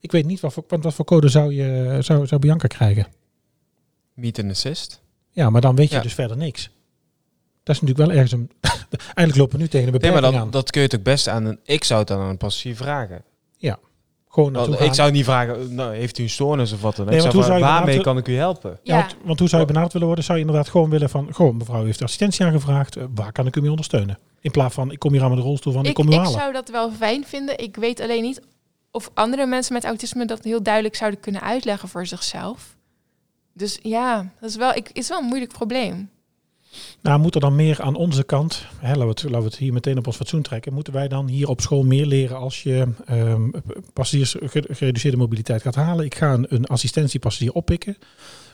Ik 0.00 0.12
weet 0.12 0.26
niet 0.26 0.40
wat 0.40 0.52
voor, 0.52 0.64
want 0.68 0.84
wat 0.84 0.94
voor 0.94 1.04
code 1.04 1.28
zou, 1.28 1.52
je, 1.54 1.96
zou, 2.00 2.26
zou 2.26 2.40
Bianca 2.40 2.66
krijgen. 2.66 3.06
Meet 4.14 4.38
and 4.38 4.50
assist. 4.50 5.02
Ja, 5.30 5.50
maar 5.50 5.60
dan 5.60 5.76
weet 5.76 5.88
je 5.88 5.94
Ja. 5.96 6.02
dus 6.02 6.14
verder 6.14 6.36
niks. 6.36 6.70
Dat 7.62 7.74
is 7.74 7.80
natuurlijk 7.80 8.08
wel 8.08 8.18
ergens 8.18 8.32
een... 8.32 8.50
Eigenlijk 9.14 9.36
lopen 9.36 9.56
we 9.56 9.62
nu 9.62 9.68
tegen 9.68 9.86
een 9.86 9.92
Nee, 9.92 10.00
beperking 10.00 10.12
maar 10.22 10.30
dan, 10.32 10.40
aan. 10.40 10.50
dat 10.50 10.70
kun 10.70 10.82
je 10.82 10.88
toch 10.88 11.02
best 11.02 11.28
aan 11.28 11.44
een... 11.44 11.58
Ik 11.64 11.84
zou 11.84 11.98
het 11.98 12.08
dan 12.08 12.20
aan 12.20 12.28
een 12.28 12.36
passagier 12.36 12.76
vragen. 12.76 13.24
Gewoon 14.28 14.52
naartoe 14.52 14.70
Want 14.70 14.82
gaan. 14.84 14.92
ik 14.92 14.98
zou 15.00 15.12
niet 15.12 15.24
vragen, 15.24 15.74
nou, 15.74 15.94
heeft 15.94 16.18
u 16.18 16.22
een 16.22 16.30
stoornis 16.30 16.72
of 16.72 16.80
wat 16.82 16.96
dan. 16.96 17.06
Nee, 17.06 17.14
ik 17.14 17.20
zou 17.22 17.44
vragen, 17.44 17.60
waarmee 17.60 18.00
kan 18.00 18.16
ik 18.18 18.28
u 18.28 18.36
helpen? 18.36 18.78
Ja, 18.82 18.98
want, 18.98 19.16
want 19.24 19.38
hoe 19.38 19.48
zou 19.48 19.60
je 19.60 19.66
benaderd 19.66 19.92
willen 19.92 20.06
worden? 20.06 20.24
Zou 20.26 20.38
je 20.38 20.44
inderdaad 20.44 20.68
gewoon 20.70 20.90
willen 20.90 21.10
van... 21.10 21.28
Goh, 21.32 21.54
mevrouw 21.54 21.82
u 21.82 21.86
heeft 21.86 22.02
assistentie 22.02 22.44
aangevraagd. 22.44 22.96
eh, 22.96 23.04
waar 23.14 23.32
kan 23.32 23.46
ik 23.46 23.56
u 23.56 23.60
mee 23.60 23.70
ondersteunen? 23.70 24.18
In 24.40 24.50
plaats 24.50 24.74
van, 24.74 24.90
ik 24.90 24.98
kom 24.98 25.12
hier 25.12 25.22
aan 25.22 25.28
met 25.28 25.38
de 25.38 25.44
rolstoel 25.44 25.72
van, 25.72 25.82
ik, 25.82 25.88
ik, 25.88 25.94
kom 25.94 26.06
u 26.08 26.10
ik 26.10 26.16
halen. 26.16 26.32
zou 26.32 26.52
dat 26.52 26.68
wel 26.70 26.90
fijn 26.92 27.24
vinden. 27.24 27.58
Ik 27.58 27.76
weet 27.76 28.00
alleen 28.00 28.22
niet 28.22 28.40
of 28.96 29.10
andere 29.14 29.46
mensen 29.46 29.72
met 29.72 29.84
autisme 29.84 30.26
dat 30.26 30.44
heel 30.44 30.62
duidelijk 30.62 30.96
zouden 30.96 31.20
kunnen 31.20 31.42
uitleggen 31.42 31.88
voor 31.88 32.06
zichzelf. 32.06 32.76
Dus 33.52 33.78
ja, 33.82 34.32
dat 34.40 34.50
is 34.50 34.56
wel, 34.56 34.74
ik, 34.74 34.90
is 34.92 35.08
wel 35.08 35.18
een 35.18 35.26
moeilijk 35.26 35.52
probleem. 35.52 36.10
Nou, 37.00 37.20
moet 37.20 37.34
er 37.34 37.40
dan 37.40 37.56
meer 37.56 37.82
aan 37.82 37.94
onze 37.94 38.22
kant... 38.24 38.64
Hè, 38.78 38.88
laten, 38.88 39.00
we 39.00 39.08
het, 39.08 39.22
laten 39.22 39.38
we 39.38 39.44
het 39.44 39.56
hier 39.56 39.72
meteen 39.72 39.98
op 39.98 40.06
ons 40.06 40.16
fatsoen 40.16 40.42
trekken. 40.42 40.72
Moeten 40.72 40.92
wij 40.92 41.08
dan 41.08 41.28
hier 41.28 41.48
op 41.48 41.60
school 41.60 41.82
meer 41.82 42.06
leren 42.06 42.36
als 42.36 42.62
je 42.62 42.88
ehm 43.06 43.50
passagiers 43.92 44.36
ge- 44.40 44.68
gereduceerde 44.70 45.16
mobiliteit 45.16 45.62
gaat 45.62 45.74
halen? 45.74 46.04
Ik 46.04 46.14
ga 46.14 46.32
een, 46.32 46.46
een 46.48 46.66
assistentiepassagier 46.66 47.52
oppikken. 47.52 47.96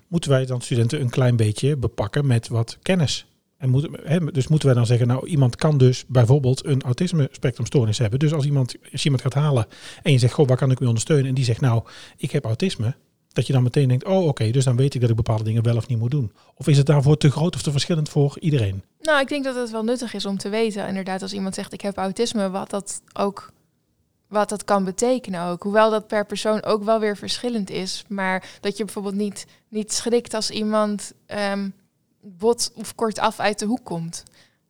Moeten 0.09 0.31
wij 0.31 0.47
dan 0.47 0.61
studenten 0.61 1.01
een 1.01 1.11
klein 1.11 1.37
beetje 1.37 1.77
bepakken 1.77 2.27
met 2.27 2.49
wat 2.49 2.79
kennis? 2.83 3.27
En 3.63 3.71
moeten, 3.71 3.91
hè, 4.03 4.19
dus 4.33 4.49
moeten 4.49 4.69
wij 4.69 4.77
dan 4.77 4.87
zeggen, 4.87 5.07
nou, 5.07 5.27
iemand 5.27 5.57
kan 5.57 5.79
dus 5.79 6.05
bijvoorbeeld 6.09 6.67
een 6.67 6.83
autisme 6.83 7.29
spectrumstoornis 7.33 7.99
hebben. 7.99 8.19
Dus 8.19 8.33
als 8.33 8.45
iemand, 8.45 8.75
als 8.93 9.05
iemand 9.05 9.23
gaat 9.23 9.35
halen 9.35 9.67
en 10.03 10.13
je 10.13 10.19
zegt, 10.19 10.33
goh, 10.33 10.47
waar 10.47 10.57
kan 10.57 10.71
ik 10.71 10.81
u 10.81 10.87
ondersteunen? 10.87 11.27
En 11.27 11.35
die 11.35 11.45
zegt, 11.45 11.61
nou, 11.61 11.83
ik 12.17 12.31
heb 12.31 12.45
autisme. 12.45 12.95
Dat 13.29 13.47
je 13.47 13.53
dan 13.53 13.63
meteen 13.63 13.89
denkt, 13.89 14.05
oh 14.05 14.27
oké, 14.27 14.51
dus 14.51 14.65
dan 14.65 14.77
weet 14.77 14.95
ik 14.95 15.01
dat 15.01 15.11
ik 15.11 15.17
bepaalde 15.17 15.45
dingen 15.45 15.63
wel 15.63 15.77
of 15.77 15.87
niet 15.87 15.99
moet 15.99 16.11
doen. 16.11 16.33
Of 16.55 16.69
is 16.69 16.77
het 16.77 16.87
daarvoor 16.87 17.17
te 17.17 17.31
groot 17.31 17.55
of 17.55 17.63
te 17.63 17.71
verschillend 17.71 18.09
voor 18.09 18.37
iedereen? 18.41 18.83
Nou, 19.01 19.21
ik 19.21 19.29
denk 19.29 19.45
dat 19.45 19.55
het 19.55 19.71
wel 19.71 19.85
nuttig 19.85 20.15
is 20.15 20.27
om 20.27 20.37
te 20.37 20.49
weten, 20.49 20.89
inderdaad, 20.89 21.23
als 21.23 21.33
iemand 21.33 21.55
zegt 21.55 21.73
ik 21.73 21.81
heb 21.81 21.97
autisme, 21.97 22.51
wat 22.51 22.71
dat 22.71 23.03
ook 23.13 23.53
wat 24.29 24.49
dat 24.49 24.65
kan 24.65 24.85
betekenen 24.85 25.43
ook. 25.43 25.63
Hoewel 25.63 25.91
dat 25.91 26.07
per 26.07 26.27
persoon 26.27 26.63
ook 26.63 26.85
wel 26.85 27.01
weer 27.01 27.17
verschillend 27.17 27.71
is. 27.71 28.05
Maar 28.09 28.45
dat 28.61 28.77
je 28.77 28.85
bijvoorbeeld 28.85 29.15
niet, 29.15 29.47
niet 29.69 29.93
schrikt 29.93 30.35
als 30.35 30.51
iemand 30.51 31.13
ehm, 31.27 31.69
bot 32.23 32.71
of 32.75 32.95
kortaf 32.95 33.39
uit 33.41 33.59
de 33.59 33.67
hoek 33.67 33.85
komt. 33.85 34.23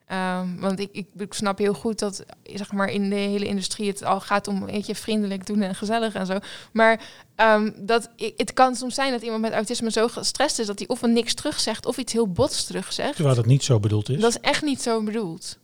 Ehm, 0.07 0.57
want 0.59 0.79
ik, 0.81 0.89
ik, 0.93 1.07
ik 1.17 1.33
snap 1.35 1.59
heel 1.59 1.75
goed 1.75 1.99
dat 1.99 2.25
zeg 2.45 2.73
maar, 2.73 2.89
in 2.89 3.11
de 3.11 3.17
hele 3.17 3.47
industrie 3.47 3.89
het 3.89 4.05
al 4.05 4.21
gaat 4.21 4.49
om 4.49 4.65
weet 4.65 4.87
je, 4.87 4.95
vriendelijk 4.95 5.47
doen 5.47 5.63
en 5.63 5.75
gezellig 5.75 6.15
en 6.15 6.27
zo. 6.27 6.39
Maar 6.73 7.01
ehm, 7.37 7.71
dat, 7.77 8.11
i- 8.21 8.33
het 8.37 8.53
kan 8.53 8.77
soms 8.77 8.95
zijn 8.95 9.11
dat 9.13 9.23
iemand 9.23 9.41
met 9.41 9.53
autisme 9.53 9.91
zo 9.91 10.09
gestrest 10.09 10.59
is 10.59 10.67
dat 10.67 10.79
hij 10.79 10.89
of 10.89 11.03
een 11.03 11.13
niks 11.13 11.35
terugzegt 11.35 11.87
of 11.87 11.97
iets 11.99 12.13
heel 12.13 12.29
bots 12.33 12.65
terugzegt. 12.65 13.15
Terwijl 13.15 13.37
dat 13.37 13.47
niet 13.47 13.65
zo 13.65 13.81
bedoeld 13.81 14.09
is. 14.09 14.21
Dat 14.21 14.31
is 14.31 14.41
echt 14.41 14.63
niet 14.63 14.83
zo 14.83 15.03
bedoeld. 15.03 15.59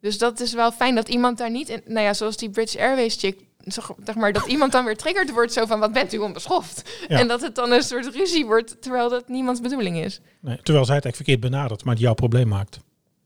Dus 0.00 0.18
dat 0.18 0.40
is 0.40 0.52
wel 0.52 0.72
fijn 0.72 0.94
dat 0.94 1.08
iemand 1.08 1.38
daar 1.38 1.50
niet 1.50 1.68
in, 1.68 1.82
nou 1.86 2.00
ja, 2.06 2.14
zoals 2.14 2.36
die 2.36 2.50
British 2.50 2.76
Airways 2.76 3.16
chick, 3.16 3.38
zeg 3.64 3.90
zeg 4.04 4.14
maar, 4.14 4.32
dat 4.32 4.46
iemand 4.46 4.72
dan 4.72 4.84
weer 4.84 4.96
triggerd 4.96 5.30
wordt 5.30 5.52
zo 5.52 5.66
van 5.66 5.80
wat 5.80 5.92
bent 5.92 6.12
u 6.12 6.18
onbeschoft? 6.18 6.90
Ja. 7.08 7.18
En 7.18 7.28
dat 7.28 7.40
het 7.40 7.54
dan 7.54 7.72
een 7.72 7.82
soort 7.82 8.14
ruzie 8.14 8.46
wordt, 8.46 8.82
terwijl 8.82 9.08
dat 9.08 9.28
niemands 9.28 9.60
bedoeling 9.60 9.96
is. 9.96 10.20
Nee, 10.40 10.56
terwijl 10.62 10.84
zij 10.84 10.94
het 10.94 11.04
eigenlijk 11.04 11.16
verkeerd 11.16 11.40
benadert, 11.40 11.84
maar 11.84 11.94
het 11.94 12.02
jouw 12.02 12.14
probleem 12.14 12.48
maakt. 12.48 12.78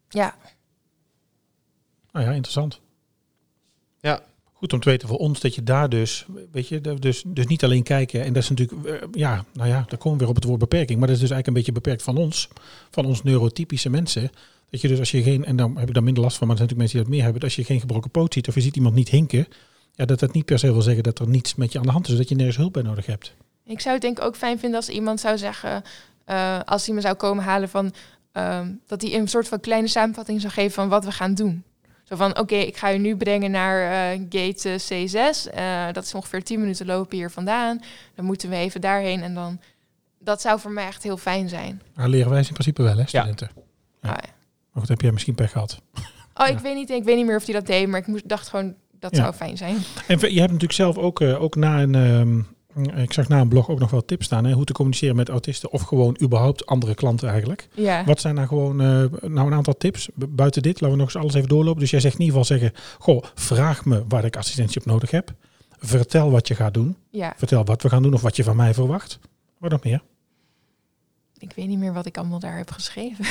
Ja, 0.08 0.34
Nou 2.12 2.26
ja, 2.26 2.32
interessant. 2.32 2.80
Ja. 4.00 4.22
Goed 4.52 4.72
om 4.72 4.80
te 4.80 4.90
weten 4.90 5.08
voor 5.08 5.18
ons 5.18 5.40
dat 5.40 5.54
je 5.54 5.62
daar 5.62 5.88
dus, 5.88 6.26
weet 6.52 6.68
je, 6.68 6.80
dus, 6.80 7.22
dus 7.26 7.46
niet 7.46 7.64
alleen 7.64 7.82
kijken. 7.82 8.24
En 8.24 8.32
dat 8.32 8.42
is 8.42 8.48
natuurlijk, 8.48 8.86
eh, 8.86 9.08
ja, 9.12 9.44
nou 9.52 9.68
ja, 9.68 9.84
daar 9.88 9.98
komen 9.98 10.12
we 10.12 10.18
weer 10.18 10.28
op 10.28 10.34
het 10.34 10.44
woord 10.44 10.58
beperking. 10.58 10.98
Maar 10.98 11.08
dat 11.08 11.16
is 11.16 11.22
dus 11.22 11.30
eigenlijk 11.30 11.46
een 11.46 11.54
beetje 11.54 11.80
beperkt 11.80 12.02
van 12.02 12.16
ons, 12.16 12.48
van 12.90 13.04
ons 13.04 13.22
neurotypische 13.22 13.90
mensen. 13.90 14.30
Dat 14.70 14.80
je 14.80 14.88
dus 14.88 14.98
als 14.98 15.10
je 15.10 15.22
geen, 15.22 15.44
en 15.44 15.56
dan 15.56 15.76
heb 15.76 15.88
ik 15.88 15.94
daar 15.94 16.02
minder 16.02 16.22
last 16.22 16.36
van, 16.36 16.46
maar 16.46 16.56
er 16.56 16.62
zijn 16.62 16.76
natuurlijk 16.76 16.78
mensen 16.78 16.96
die 16.96 17.06
dat 17.06 17.14
meer 17.14 17.22
hebben. 17.22 17.42
Als 17.42 17.56
je 17.56 17.64
geen 17.64 17.80
gebroken 17.80 18.10
poot 18.10 18.34
ziet 18.34 18.48
of 18.48 18.54
je 18.54 18.60
ziet 18.60 18.76
iemand 18.76 18.94
niet 18.94 19.08
hinken, 19.08 19.46
ja, 19.94 20.04
dat 20.04 20.18
dat 20.20 20.32
niet 20.32 20.44
per 20.44 20.58
se 20.58 20.72
wil 20.72 20.82
zeggen 20.82 21.02
dat 21.02 21.18
er 21.18 21.28
niets 21.28 21.54
met 21.54 21.72
je 21.72 21.78
aan 21.78 21.84
de 21.84 21.92
hand 21.92 22.08
is. 22.08 22.16
Dat 22.16 22.28
je 22.28 22.34
nergens 22.34 22.56
hulp 22.56 22.72
bij 22.72 22.82
nodig 22.82 23.06
hebt. 23.06 23.34
ik 23.64 23.80
zou 23.80 23.94
het 23.94 24.02
denk 24.02 24.18
ik 24.18 24.24
ook 24.24 24.36
fijn 24.36 24.58
vinden 24.58 24.78
als 24.78 24.88
iemand 24.88 25.20
zou 25.20 25.38
zeggen, 25.38 25.82
eh, 26.24 26.60
als 26.64 26.86
hij 26.86 26.94
me 26.94 27.00
zou 27.00 27.14
komen 27.14 27.44
halen 27.44 27.68
van, 27.68 27.92
ehm, 28.32 28.70
dat 28.86 29.02
hij 29.02 29.14
een 29.14 29.28
soort 29.28 29.48
van 29.48 29.60
kleine 29.60 29.88
samenvatting 29.88 30.40
zou 30.40 30.52
geven 30.52 30.72
van 30.72 30.88
wat 30.88 31.04
we 31.04 31.12
gaan 31.12 31.34
doen. 31.34 31.64
Zo 32.04 32.16
van, 32.16 32.38
oké, 32.38 32.54
ik 32.54 32.76
ga 32.76 32.88
je 32.88 32.98
nu 32.98 33.16
brengen 33.16 33.50
naar 33.50 34.12
eh, 34.12 34.20
gate 34.28 34.70
eh, 34.70 35.06
C6. 35.06 35.48
Eh, 35.50 35.92
dat 35.92 36.04
is 36.04 36.14
ongeveer 36.14 36.44
10 36.44 36.60
minuten 36.60 36.86
lopen 36.86 37.16
hier 37.16 37.30
vandaan. 37.30 37.80
Dan 38.14 38.24
moeten 38.24 38.50
we 38.50 38.56
even 38.56 38.80
daarheen 38.80 39.22
en 39.22 39.34
dan... 39.34 39.60
Dat 40.18 40.40
zou 40.40 40.60
voor 40.60 40.70
mij 40.70 40.86
echt 40.86 41.02
heel 41.02 41.16
fijn 41.16 41.48
zijn. 41.48 41.82
Maar 41.94 42.08
leren 42.08 42.30
wij 42.30 42.42
ze 42.42 42.48
in 42.48 42.54
principe 42.54 42.82
wel, 42.82 42.96
hè, 42.96 43.06
studenten. 43.06 43.50
Ja. 43.54 44.10
Ah, 44.10 44.16
ja. 44.22 44.30
Maar 44.72 44.82
goed, 44.82 44.88
heb 44.88 45.00
jij 45.00 45.12
misschien 45.12 45.34
pech 45.34 45.50
gehad. 45.50 45.80
Oh, 45.94 46.02
Ja. 46.34 46.46
ik, 46.46 46.58
weet 46.58 46.74
niet, 46.74 46.90
ik 46.90 47.04
weet 47.04 47.16
niet 47.16 47.26
meer 47.26 47.36
of 47.36 47.44
hij 47.44 47.54
dat 47.54 47.66
deed, 47.66 47.88
maar 47.88 48.00
ik 48.00 48.06
moest, 48.06 48.28
dacht 48.28 48.48
gewoon, 48.48 48.74
dat 49.10 49.16
Ja. 49.16 49.22
zou 49.22 49.34
fijn 49.34 49.56
zijn. 49.56 49.76
En 50.06 50.18
je 50.18 50.26
hebt 50.26 50.52
natuurlijk 50.52 50.72
zelf 50.72 50.98
ook, 50.98 51.20
eh, 51.20 51.42
ook 51.42 51.56
na 51.56 51.82
een, 51.82 51.94
ehm, 51.94 52.38
ik 53.02 53.12
zag 53.12 53.28
na 53.28 53.40
een 53.40 53.48
blog 53.48 53.68
ook 53.70 53.78
nog 53.78 53.90
wel 53.90 54.04
tips 54.04 54.24
staan, 54.24 54.44
hè, 54.44 54.52
hoe 54.52 54.64
te 54.64 54.72
communiceren 54.72 55.16
met 55.16 55.28
autisten 55.28 55.70
of 55.72 55.82
gewoon 55.82 56.16
überhaupt 56.22 56.66
andere 56.66 56.94
klanten 56.94 57.28
eigenlijk. 57.28 57.68
Ja. 57.74 58.04
Wat 58.04 58.20
zijn 58.20 58.34
nou 58.34 58.46
gewoon 58.48 58.80
eh, 58.80 58.86
nou 59.20 59.46
een 59.46 59.52
aantal 59.54 59.76
tips 59.76 60.08
Bu- 60.14 60.26
buiten 60.26 60.62
dit? 60.62 60.80
Laten 60.80 60.96
we 60.96 61.02
nog 61.04 61.12
eens 61.14 61.22
alles 61.22 61.34
even 61.34 61.48
doorlopen. 61.48 61.80
Dus 61.80 61.90
jij 61.90 62.00
zegt 62.00 62.14
in 62.18 62.24
ieder 62.24 62.38
geval 62.40 62.58
zeggen, 62.58 62.78
goh, 62.98 63.22
vraag 63.34 63.84
me 63.84 64.04
waar 64.08 64.24
ik 64.24 64.36
assistentie 64.36 64.80
op 64.80 64.86
nodig 64.86 65.10
heb. 65.10 65.32
Vertel 65.78 66.30
wat 66.30 66.48
je 66.48 66.54
gaat 66.54 66.74
doen. 66.74 66.96
ja, 67.10 67.34
Vertel 67.36 67.64
wat 67.64 67.82
we 67.82 67.88
gaan 67.88 68.02
doen 68.02 68.14
of 68.14 68.22
wat 68.22 68.36
je 68.36 68.44
van 68.44 68.56
mij 68.56 68.74
verwacht. 68.74 69.18
Wat 69.58 69.70
nog 69.70 69.84
meer? 69.84 70.02
Ik 71.44 71.52
weet 71.56 71.66
niet 71.68 71.78
meer 71.78 71.92
wat 71.92 72.06
ik 72.06 72.16
allemaal 72.18 72.38
daar 72.38 72.56
heb 72.56 72.70
geschreven. 72.70 73.24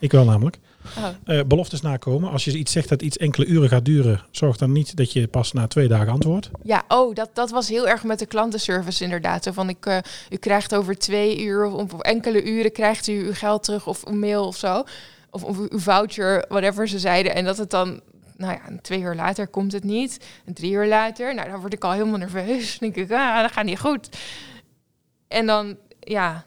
Ik 0.00 0.12
wel 0.12 0.24
namelijk. 0.24 0.58
Oh, 0.98 1.06
Eh, 1.24 1.44
beloftes 1.46 1.80
nakomen. 1.80 2.30
Als 2.30 2.44
je 2.44 2.58
iets 2.58 2.72
zegt 2.72 2.88
dat 2.88 3.02
iets 3.02 3.16
enkele 3.16 3.46
uren 3.46 3.68
gaat 3.68 3.84
duren, 3.84 4.22
zorg 4.30 4.56
dan 4.56 4.72
niet 4.72 4.96
dat 4.96 5.12
je 5.12 5.28
pas 5.28 5.52
na 5.52 5.66
twee 5.66 5.88
dagen 5.88 6.12
antwoordt. 6.12 6.50
ja, 6.62 6.84
oh, 6.88 7.14
dat, 7.14 7.30
dat 7.32 7.50
was 7.50 7.68
heel 7.68 7.88
erg 7.88 8.04
met 8.04 8.18
de 8.18 8.26
klantenservice 8.26 9.04
inderdaad. 9.04 9.44
Zo 9.44 9.52
van, 9.52 9.68
ik, 9.68 9.86
eh, 9.86 9.98
u 10.30 10.36
krijgt 10.36 10.74
over 10.74 10.98
twee 10.98 11.42
uur 11.44 11.64
of, 11.64 11.92
of 11.92 12.00
enkele 12.00 12.44
uren 12.44 12.72
krijgt 12.72 13.06
u 13.06 13.26
uw 13.26 13.34
geld 13.34 13.62
terug 13.64 13.86
of 13.86 14.06
een 14.06 14.18
mail 14.18 14.46
of 14.46 14.56
zo. 14.56 14.84
Of, 15.30 15.44
of 15.44 15.58
uw 15.58 15.78
voucher, 15.78 16.44
whatever 16.48 16.88
ze 16.88 16.98
zeiden. 16.98 17.34
En 17.34 17.44
dat 17.44 17.56
het 17.58 17.70
dan, 17.70 18.00
nou 18.36 18.52
ja, 18.52 18.78
twee 18.82 19.00
uur 19.00 19.14
later 19.14 19.48
komt 19.48 19.72
het 19.72 19.84
niet. 19.84 20.24
En 20.44 20.54
drie 20.54 20.72
uur 20.72 20.86
later, 20.86 21.34
nou 21.34 21.50
dan 21.50 21.60
word 21.60 21.72
ik 21.72 21.84
al 21.84 21.92
helemaal 21.92 22.18
nerveus. 22.18 22.78
Dan 22.78 22.90
denk 22.92 23.10
ik, 23.10 23.16
ah, 23.16 23.40
dat 23.40 23.52
gaat 23.52 23.64
niet 23.64 23.78
goed. 23.78 24.08
En 25.28 25.46
dan, 25.46 25.76
ja, 26.00 26.44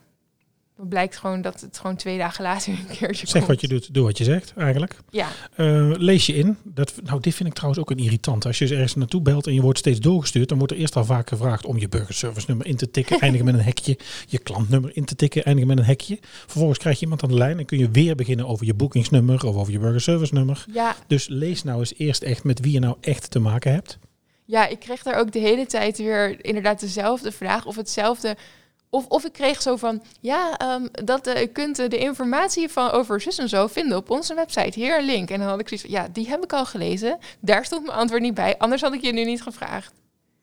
dan 0.80 0.88
blijkt 0.88 1.18
gewoon 1.18 1.42
dat 1.42 1.62
het 1.62 1.78
gewoon 1.78 1.96
twee 1.96 2.18
dagen 2.18 2.44
later 2.44 2.74
een 2.74 2.98
keertje 2.98 3.28
Zeg 3.28 3.32
komt. 3.34 3.48
wat 3.48 3.62
je 3.62 3.68
doet, 3.68 3.94
doe 3.94 4.04
wat 4.06 4.18
je 4.18 4.24
zegt 4.24 4.54
eigenlijk. 4.58 5.00
Ja, 5.10 5.28
Eh, 5.56 5.92
lees 5.98 6.26
je 6.26 6.34
in. 6.34 6.58
Dat, 6.64 6.94
nou, 7.04 7.20
dit 7.22 7.36
vind 7.36 7.50
ik 7.50 7.56
trouwens 7.56 7.82
ook 7.82 7.92
een 7.92 7.98
irritant. 7.98 8.46
Als 8.46 8.58
je 8.58 8.66
dus 8.66 8.74
ergens 8.74 8.96
naartoe 8.96 9.22
belt 9.22 9.48
en 9.48 9.54
je 9.54 9.62
wordt 9.62 9.80
steeds 9.80 10.00
doorgestuurd, 10.00 10.50
dan 10.50 10.58
wordt 10.58 10.74
er 10.74 10.80
eerst 10.80 10.96
al 10.96 11.06
vaak 11.06 11.30
gevraagd 11.30 11.66
om 11.66 11.78
je 11.78 11.90
burgerservice 11.90 12.46
nummer 12.48 12.66
in 12.66 12.76
te 12.76 12.92
tikken, 12.92 13.20
eindigen 13.22 13.46
met 13.46 13.54
een 13.56 13.62
hekje, 13.62 13.98
je 14.28 14.38
klantnummer 14.38 14.92
in 14.94 15.06
te 15.06 15.16
tikken, 15.16 15.44
eindigen 15.44 15.70
met 15.70 15.78
een 15.80 15.86
hekje. 15.86 16.18
Vervolgens 16.22 16.80
krijg 16.80 16.96
je 16.96 17.02
iemand 17.04 17.24
aan 17.24 17.30
de 17.30 17.36
lijn 17.36 17.60
en 17.60 17.66
kun 17.66 17.78
je 17.78 17.90
weer 17.90 18.16
beginnen 18.16 18.48
over 18.48 18.66
je 18.66 18.74
boekingsnummer 18.74 19.46
of 19.46 19.56
over 19.56 19.72
je 19.74 19.80
burgerservice 19.80 20.34
nummer. 20.34 20.66
ja, 20.74 20.96
Dus 21.08 21.28
lees 21.28 21.64
nou 21.64 21.80
eens 21.80 21.94
eerst 21.98 22.22
echt 22.22 22.44
met 22.44 22.60
wie 22.60 22.72
je 22.72 22.80
nou 22.80 22.96
echt 23.02 23.32
te 23.32 23.40
maken 23.40 23.72
hebt. 23.74 23.98
ja, 24.46 24.68
ik 24.68 24.80
kreeg 24.80 25.04
daar 25.04 25.20
ook 25.20 25.32
de 25.32 25.40
hele 25.40 25.66
tijd 25.66 25.98
weer 25.98 26.46
inderdaad 26.46 26.80
dezelfde 26.80 27.32
vraag 27.32 27.66
of 27.66 27.76
hetzelfde. 27.76 28.36
Of, 28.90 29.06
of 29.08 29.26
ik 29.26 29.34
kreeg 29.34 29.62
zo 29.62 29.76
van, 29.76 30.02
ja, 30.20 30.58
ehm, 30.58 30.88
dat, 31.06 31.28
eh, 31.28 31.42
u 31.42 31.46
kunt 31.46 31.80
eh, 31.80 31.90
de 31.90 31.98
informatie 31.98 32.70
van 32.70 32.92
over 32.92 33.22
zus 33.22 33.38
en 33.38 33.50
zo 33.50 33.68
vinden 33.68 33.98
op 33.98 34.10
onze 34.10 34.36
website. 34.36 34.80
Hier 34.80 34.98
een 34.98 35.06
link. 35.06 35.30
En 35.30 35.40
dan 35.40 35.48
had 35.48 35.60
ik 35.60 35.68
zoiets 35.68 35.86
van, 35.86 35.96
ja, 35.96 36.08
die 36.12 36.28
heb 36.28 36.44
ik 36.44 36.54
al 36.54 36.66
gelezen. 36.66 37.18
Daar 37.40 37.66
stond 37.66 37.86
mijn 37.86 37.98
antwoord 37.98 38.22
niet 38.22 38.34
bij. 38.34 38.58
Anders 38.58 38.82
had 38.82 38.94
ik 38.94 39.02
je 39.02 39.14
nu 39.14 39.26
niet 39.26 39.42
gevraagd. 39.42 39.94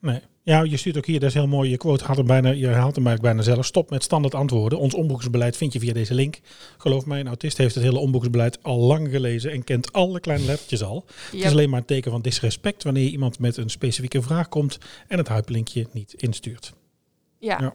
Nee. 0.00 0.20
Ja, 0.42 0.62
je 0.62 0.76
stuurt 0.76 0.96
ook 0.96 1.06
hier, 1.06 1.20
dat 1.20 1.28
is 1.28 1.34
heel 1.34 1.46
mooi. 1.46 1.70
Je 1.70 1.76
quote 1.76 2.04
haalt 2.04 2.16
hem 2.16 2.26
bijna, 2.26 2.50
je 2.50 2.66
haalt 2.66 2.96
hem 2.96 3.06
eigenlijk 3.06 3.20
bijna 3.20 3.42
zelf. 3.42 3.66
Stop 3.66 3.90
met 3.90 4.02
standaard 4.02 4.34
antwoorden. 4.34 4.78
Ons 4.78 4.94
omboeksbeleid 4.94 5.56
vind 5.56 5.72
je 5.72 5.78
via 5.78 5.92
deze 5.92 6.14
link. 6.14 6.40
Geloof 6.78 7.06
mij, 7.06 7.20
een 7.20 7.26
autist 7.26 7.56
heeft 7.56 7.74
het 7.74 7.84
hele 7.84 7.98
omboeksbeleid 7.98 8.62
al 8.62 8.78
lang 8.78 9.08
gelezen 9.10 9.52
en 9.52 9.64
kent 9.64 9.92
alle 9.92 10.20
kleine 10.20 10.44
lettertjes 10.44 10.82
al. 10.82 11.04
Het 11.30 11.44
is 11.44 11.50
alleen 11.50 11.70
maar 11.70 11.80
een 11.80 11.86
teken 11.86 12.10
van 12.10 12.22
disrespect 12.22 12.82
wanneer 12.82 13.08
iemand 13.08 13.38
met 13.38 13.56
een 13.56 13.70
specifieke 13.70 14.22
vraag 14.22 14.48
komt 14.48 14.78
en 15.08 15.18
het 15.18 15.28
hyperlinkje 15.28 15.86
niet 15.92 16.14
instuurt. 16.14 16.72
ja. 17.38 17.58
Ja. 17.60 17.74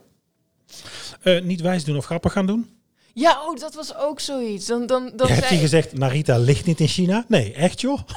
Eh, 1.22 1.42
niet 1.42 1.60
wijs 1.60 1.84
doen 1.84 1.96
of 1.96 2.04
grappig 2.04 2.32
gaan 2.32 2.46
doen. 2.46 2.70
Ja, 3.14 3.42
oh, 3.46 3.56
dat 3.58 3.74
was 3.74 3.96
ook 3.96 4.20
zoiets. 4.20 4.66
Dan, 4.66 4.86
dan, 4.86 5.12
dan 5.16 5.26
zei- 5.26 5.54
je 5.54 5.60
gezegd, 5.60 5.92
Narita 5.98 6.38
ligt 6.38 6.66
niet 6.66 6.80
in 6.80 6.88
China? 6.88 7.24
Nee, 7.28 7.52
echt 7.54 7.80
joh? 7.80 7.98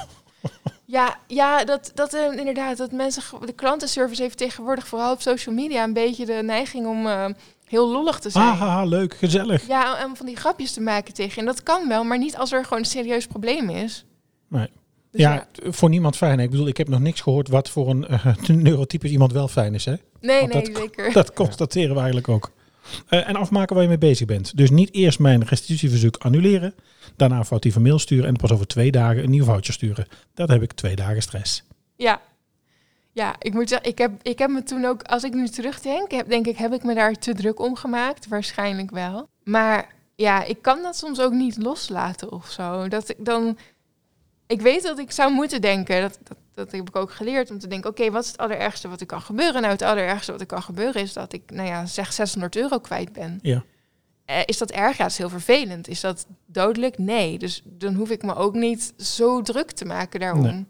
Ja, 0.88 1.20
ja 1.28 1.64
dat, 1.64 1.92
dat 1.94 2.14
eh, 2.14 2.38
inderdaad. 2.38 2.78
Dat 2.78 2.92
mensen, 2.92 3.24
de 3.46 3.54
klantenservice 3.54 4.22
heeft 4.22 4.38
tegenwoordig 4.38 4.88
vooral 4.88 5.12
op 5.14 5.22
social 5.22 5.56
media 5.56 5.84
een 5.84 5.94
beetje 5.94 6.26
de 6.26 6.42
neiging 6.44 6.88
om 6.88 7.08
eh, 7.08 7.26
heel 7.66 7.90
lollig 7.90 8.20
te 8.20 8.30
zijn. 8.30 8.46
Ah, 8.46 8.60
haha, 8.60 8.84
leuk, 8.84 9.16
gezellig. 9.16 9.68
Ja, 9.68 9.98
en 9.98 10.16
van 10.16 10.26
die 10.26 10.36
grapjes 10.36 10.72
te 10.72 10.82
maken 10.82 11.14
tegen. 11.14 11.38
En 11.40 11.46
dat 11.46 11.64
kan 11.64 11.88
wel, 11.88 12.04
maar 12.04 12.18
niet 12.18 12.38
als 12.38 12.52
er 12.52 12.64
gewoon 12.64 12.80
een 12.80 12.86
serieus 12.86 13.28
probleem 13.28 13.70
is. 13.70 14.06
Nee. 14.50 14.70
Dus 15.16 15.24
ja, 15.26 15.48
voor 15.64 15.90
niemand 15.90 16.18
fijn. 16.18 16.40
Ik 16.40 16.50
bedoel, 16.50 16.68
ik 16.68 16.78
heb 16.78 16.88
nog 16.88 17.00
niks 17.00 17.22
gehoord 17.22 17.48
wat 17.48 17.70
voor 17.70 17.90
een 17.90 18.08
eh, 18.08 18.26
neurotypisch 18.48 19.12
iemand 19.12 19.32
wel 19.32 19.48
fijn 19.48 19.74
is. 19.74 19.86
Hè? 19.86 19.94
Nee, 20.22 20.40
Want 20.40 20.54
nee, 20.54 20.64
dat- 20.74 20.76
zeker. 20.82 21.14
Dat 21.14 21.34
constateren 21.34 21.90
we 21.90 21.96
eigenlijk 21.98 22.30
ook. 22.30 22.52
Eh, 23.08 23.28
en 23.30 23.36
afmaken 23.36 23.74
waar 23.74 23.84
je 23.84 23.90
mee 23.90 23.98
bezig 23.98 24.28
bent. 24.28 24.58
Dus 24.58 24.70
niet 24.70 24.94
eerst 24.94 25.20
mijn 25.20 25.44
restitutieverzoek 25.44 26.18
annuleren, 26.18 26.74
daarna 27.16 27.38
een 27.38 27.46
foutieve 27.46 27.80
mail 27.80 28.00
sturen 28.00 28.26
en 28.28 28.36
pas 28.36 28.52
over 28.52 28.68
twee 28.68 28.92
dagen 28.92 29.24
een 29.24 29.30
nieuw 29.30 29.44
voucher 29.46 29.74
sturen. 29.74 30.08
Dat 30.34 30.50
heb 30.50 30.62
ik 30.62 30.72
twee 30.74 30.96
dagen 30.96 31.22
stress. 31.22 31.64
Ja. 31.96 32.22
Ja, 33.12 33.36
ik 33.40 33.54
moet 33.54 33.70
zeggen, 33.70 33.90
ik 33.90 33.98
heb, 33.98 34.12
ik 34.22 34.40
heb 34.40 34.50
me 34.50 34.64
toen 34.64 34.86
ook, 34.86 35.02
als 35.04 35.24
ik 35.24 35.34
nu 35.34 35.48
terugdenk, 35.48 36.12
heb, 36.12 36.30
denk 36.30 36.48
ik, 36.48 36.58
heb 36.58 36.74
ik 36.74 36.84
me 36.84 36.94
daar 36.96 37.14
te 37.14 37.34
druk 37.34 37.60
om 37.60 37.76
gemaakt? 37.76 38.28
Waarschijnlijk 38.28 38.92
wel. 38.92 39.28
Maar 39.44 39.94
ja, 40.16 40.44
ik 40.44 40.62
kan 40.62 40.82
dat 40.82 40.98
soms 40.98 41.20
ook 41.22 41.32
niet 41.34 41.58
loslaten 41.58 42.32
of 42.32 42.50
zo. 42.50 42.88
Dat 42.88 43.10
ik 43.10 43.16
dan, 43.26 43.58
ik 44.48 44.62
weet 44.62 44.84
dat 44.84 45.00
ik 45.00 45.12
zou 45.12 45.34
moeten 45.34 45.62
denken, 45.62 46.02
dat, 46.02 46.20
dat, 46.24 46.38
dat 46.54 46.72
heb 46.72 46.88
ik 46.88 46.96
ook 46.96 47.12
geleerd, 47.12 47.52
om 47.52 47.60
te 47.60 47.68
denken, 47.68 47.90
oké, 47.90 48.12
wat 48.12 48.24
is 48.24 48.32
het 48.32 48.38
allerergste 48.38 48.88
wat 48.88 49.00
er 49.00 49.06
kan 49.06 49.22
gebeuren? 49.22 49.62
Nou, 49.62 49.74
het 49.74 49.82
allerergste 49.82 50.32
wat 50.32 50.42
er 50.42 50.48
kan 50.48 50.64
gebeuren 50.64 51.02
is 51.02 51.14
dat 51.14 51.34
ik, 51.34 51.52
nou 51.52 51.68
ja, 51.68 51.86
zeg 51.86 52.14
600 52.14 52.56
euro 52.56 52.80
kwijt 52.80 53.14
ben. 53.14 53.40
Ja. 53.42 53.64
Eh, 54.26 54.42
is 54.46 54.58
dat 54.58 54.72
erg? 54.72 54.98
Ja, 54.98 55.04
dat 55.04 55.12
is 55.12 55.18
heel 55.18 55.30
vervelend. 55.30 55.88
Is 55.88 56.02
dat 56.02 56.26
dodelijk? 56.46 56.98
Nee. 56.98 57.38
Dus 57.38 57.62
dan 57.66 57.94
hoef 57.94 58.10
ik 58.10 58.24
me 58.24 58.36
ook 58.36 58.54
niet 58.54 58.94
zo 58.98 59.42
druk 59.42 59.72
te 59.72 59.86
maken 59.86 60.20
daarom. 60.20 60.42
Nee. 60.42 60.66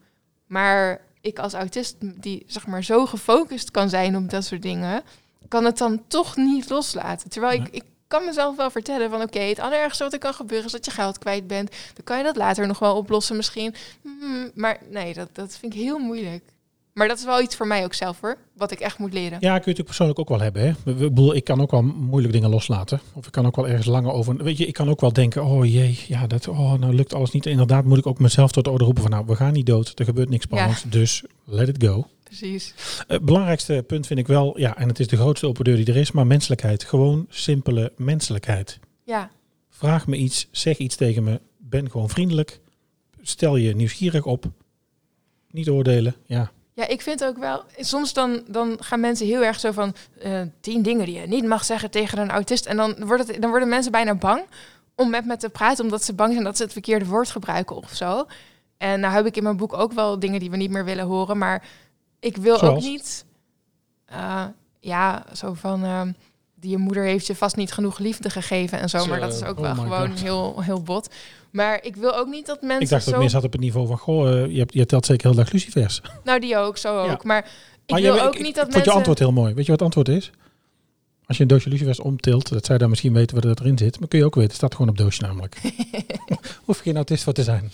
Maar 0.46 1.02
ik 1.22 1.40
als 1.40 1.54
autist, 1.54 1.96
die 2.00 2.44
zeg 2.48 2.68
maar 2.68 2.84
zo 2.84 3.06
gefocust 3.06 3.72
kan 3.72 3.90
zijn 3.90 4.16
op 4.16 4.30
dat 4.30 4.44
soort 4.44 4.62
dingen, 4.62 5.04
kan 5.48 5.66
het 5.66 5.78
dan 5.78 6.04
toch 6.08 6.36
niet 6.36 6.70
loslaten. 6.70 7.30
Terwijl 7.30 7.62
ik, 7.62 7.68
ik 7.70 7.84
kan 8.16 8.26
mezelf 8.26 8.56
wel 8.56 8.70
vertellen 8.70 9.10
van 9.10 9.22
oké, 9.22 9.40
het 9.40 9.60
allerergste 9.60 10.04
wat 10.04 10.14
er 10.14 10.20
kan 10.20 10.34
gebeuren 10.34 10.66
is 10.66 10.72
dat 10.72 10.86
je 10.86 10.92
geld 10.92 11.18
kwijt 11.18 11.48
bent. 11.48 11.70
Dan 11.70 12.04
kan 12.04 12.18
je 12.18 12.24
dat 12.24 12.36
later 12.36 12.68
nog 12.68 12.80
wel 12.80 12.96
oplossen 12.96 13.36
misschien. 13.36 13.76
Hmm, 14.02 14.52
maar 14.54 14.78
nee, 14.90 15.14
dat, 15.14 15.36
dat 15.36 15.58
vind 15.58 15.74
ik 15.74 15.80
heel 15.80 16.00
moeilijk. 16.00 16.44
Maar 16.96 17.08
dat 17.08 17.18
is 17.18 17.26
wel 17.26 17.42
iets 17.42 17.56
voor 17.56 17.68
mij 17.68 17.84
ook 17.84 17.94
zelf 17.94 18.22
hoor, 18.22 18.38
wat 18.54 18.72
ik 18.72 18.80
echt 18.80 18.98
moet 18.98 19.14
leren. 19.14 19.32
Ja, 19.32 19.38
kun 19.40 19.50
je 19.50 19.58
natuurlijk 19.58 19.86
persoonlijk 19.86 20.20
ook 20.20 20.30
wel 20.30 20.40
hebben. 20.40 20.62
Hè? 20.62 20.92
Ik 20.92 20.98
bedoel, 20.98 21.36
ik 21.36 21.44
kan 21.44 21.62
ook 21.62 21.72
wel 21.72 21.82
moeilijke 21.82 22.38
dingen 22.38 22.50
loslaten. 22.50 23.00
Of 23.14 23.26
ik 23.26 23.32
kan 23.32 23.46
ook 23.46 23.56
wel 23.56 23.68
ergens 23.68 23.86
langer 23.86 24.12
over. 24.12 24.44
Weet 24.44 24.58
je, 24.58 24.66
ik 24.66 24.74
kan 24.74 24.90
ook 24.90 25.02
wel 25.02 25.14
denken: 25.14 25.44
oh 25.44 25.66
jee, 25.66 26.00
ja, 26.08 26.28
dat, 26.28 26.48
oh, 26.48 26.74
nou 26.74 26.94
lukt 26.94 27.14
alles 27.14 27.32
niet. 27.32 27.46
Inderdaad, 27.46 27.86
moet 27.86 27.98
ik 27.98 28.08
ook 28.08 28.20
mezelf 28.20 28.52
tot 28.52 28.64
de 28.64 28.70
orde 28.70 28.84
roepen 28.84 29.02
van: 29.02 29.12
nou, 29.12 29.26
we 29.26 29.36
gaan 29.36 29.54
niet 29.54 29.66
dood. 29.66 30.00
Er 30.00 30.06
gebeurt 30.06 30.30
niks 30.30 30.44
spannends. 30.44 30.84
Dus 30.84 31.24
let 31.44 31.68
it 31.68 31.84
go. 31.84 32.08
Precies. 32.24 32.74
Het 33.08 33.26
belangrijkste 33.26 33.84
punt 33.88 34.08
vind 34.08 34.20
ik 34.20 34.28
wel, 34.28 34.60
ja, 34.60 34.78
en 34.78 34.88
het 34.88 35.00
is 35.00 35.08
de 35.08 35.18
grootste 35.18 35.48
open 35.48 35.64
deur 35.64 35.76
die 35.76 35.86
er 35.86 35.98
is, 35.98 36.12
maar 36.12 36.28
menselijkheid. 36.28 36.84
Gewoon 36.84 37.26
simpele 37.30 37.92
menselijkheid. 37.96 38.80
Ja, 39.04 39.32
Vraag 39.76 40.08
me 40.08 40.16
iets, 40.16 40.48
zeg 40.52 40.78
iets 40.78 40.96
tegen 40.96 41.24
me, 41.24 41.42
ben 41.58 41.92
gewoon 41.92 42.10
vriendelijk, 42.10 42.60
stel 43.22 43.56
je 43.56 43.76
nieuwsgierig 43.76 44.26
op, 44.26 44.46
niet 45.52 45.70
oordelen. 45.70 46.16
Ja, 46.26 46.52
Ja, 46.76 46.88
ik 46.88 47.02
vind 47.02 47.24
ook 47.24 47.38
wel, 47.38 47.64
soms 47.78 48.14
dan, 48.14 48.44
dan 48.48 48.78
gaan 48.80 49.00
mensen 49.00 49.26
heel 49.26 49.44
erg 49.44 49.60
zo 49.60 49.72
van 49.72 49.96
eh, 50.20 50.42
tien 50.60 50.82
dingen 50.82 51.06
die 51.06 51.20
je 51.20 51.28
niet 51.28 51.46
mag 51.46 51.66
zeggen 51.66 51.92
tegen 51.92 52.18
een 52.18 52.30
autist. 52.32 52.66
En 52.66 52.78
dan, 52.78 53.06
wordt 53.06 53.28
het, 53.28 53.42
dan 53.42 53.50
worden 53.50 53.70
mensen 53.70 53.92
bijna 53.92 54.16
bang 54.16 54.46
om 54.96 55.10
met 55.10 55.26
me 55.26 55.38
te 55.38 55.50
praten, 55.50 55.84
omdat 55.84 56.04
ze 56.04 56.14
bang 56.14 56.32
zijn 56.32 56.44
dat 56.44 56.58
ze 56.58 56.64
het 56.64 56.72
verkeerde 56.72 57.06
woord 57.06 57.30
gebruiken 57.30 57.76
of 57.76 57.92
zo. 57.94 58.26
En 58.78 59.00
nou 59.00 59.14
heb 59.14 59.26
ik 59.26 59.38
in 59.38 59.44
mijn 59.44 59.58
boek 59.58 59.74
ook 59.74 59.92
wel 59.92 60.20
dingen 60.20 60.40
die 60.40 60.50
we 60.50 60.58
niet 60.58 60.72
meer 60.72 60.86
willen 60.86 61.06
horen, 61.06 61.38
maar 61.38 61.68
ik 62.20 62.38
wil 62.38 62.58
Zoals? 62.58 62.76
ook 62.76 62.82
niet, 62.82 63.26
eh, 64.06 64.46
ja, 64.80 65.26
zo 65.34 65.54
van, 65.54 65.84
eh, 65.84 66.02
je 66.70 66.78
moeder 66.78 67.04
heeft 67.04 67.28
je 67.28 67.36
vast 67.36 67.56
niet 67.56 67.72
genoeg 67.72 68.00
liefde 68.00 68.30
gegeven 68.30 68.80
en 68.80 68.90
zo. 68.90 69.06
Maar 69.06 69.20
dat 69.20 69.34
is 69.34 69.44
ook 69.44 69.60
wel 69.60 69.72
oh 69.72 69.78
my 69.78 69.84
gewoon 69.84 70.10
God. 70.10 70.20
heel, 70.22 70.62
heel 70.62 70.82
bot. 70.82 71.14
Maar 71.52 71.84
ik 71.84 71.96
wil 71.96 72.16
ook 72.18 72.28
niet 72.28 72.46
dat 72.46 72.62
mensen 72.62 72.82
ik 72.82 72.90
dacht 72.90 73.06
dat 73.06 73.14
zo... 73.14 73.20
meer 73.20 73.30
zat 73.30 73.44
op 73.44 73.52
het 73.52 73.62
niveau 73.62 73.88
van, 73.88 73.98
goh, 73.98 74.30
eh, 74.44 74.52
je, 74.52 74.58
hebt, 74.60 74.74
je 74.74 74.86
telt 74.86 75.06
zeker 75.06 75.28
heel 75.28 75.36
dag 75.38 75.52
lucifers. 75.52 76.02
Nou, 76.24 76.40
die 76.40 76.58
ook, 76.58 76.78
zo 76.78 77.00
ook. 77.00 77.08
Ja. 77.08 77.18
Maar 77.24 77.46
ik 77.86 77.92
Maar 77.92 78.02
wil 78.02 78.16
je- 78.16 78.22
ook 78.22 78.34
ik- 78.36 78.40
niet 78.40 78.48
ik 78.50 78.54
dat 78.56 78.64
vond 78.64 78.74
mensen... 78.74 78.92
je 78.92 78.98
antwoord 78.98 79.20
heel 79.20 79.32
mooi. 79.32 79.54
Weet 79.54 79.66
je 79.66 79.72
wat 79.72 79.80
het 79.80 79.96
antwoord 79.96 80.18
is? 80.18 80.32
Als 81.28 81.38
je 81.38 81.44
een 81.44 81.50
doosje 81.50 81.70
lucifers 81.70 82.00
omtilt, 82.00 82.50
dat 82.50 82.66
zij 82.66 82.78
dan 82.78 82.90
misschien 82.90 83.14
weten 83.14 83.42
wat 83.48 83.60
erin 83.60 83.78
zit, 83.78 84.00
maar 84.00 84.08
kun 84.08 84.20
je 84.20 84.26
ook 84.26 84.34
weten, 84.36 84.50
het 84.50 84.58
staat 84.60 84.76
gewoon 84.76 84.90
op 84.90 84.98
doosje 84.98 85.22
namelijk. 85.22 85.56
Hoef 86.66 86.78
je 86.78 86.84
geen 86.84 86.96
autist 86.96 87.24
voor 87.24 87.34
te 87.34 87.44
zijn. 87.44 87.72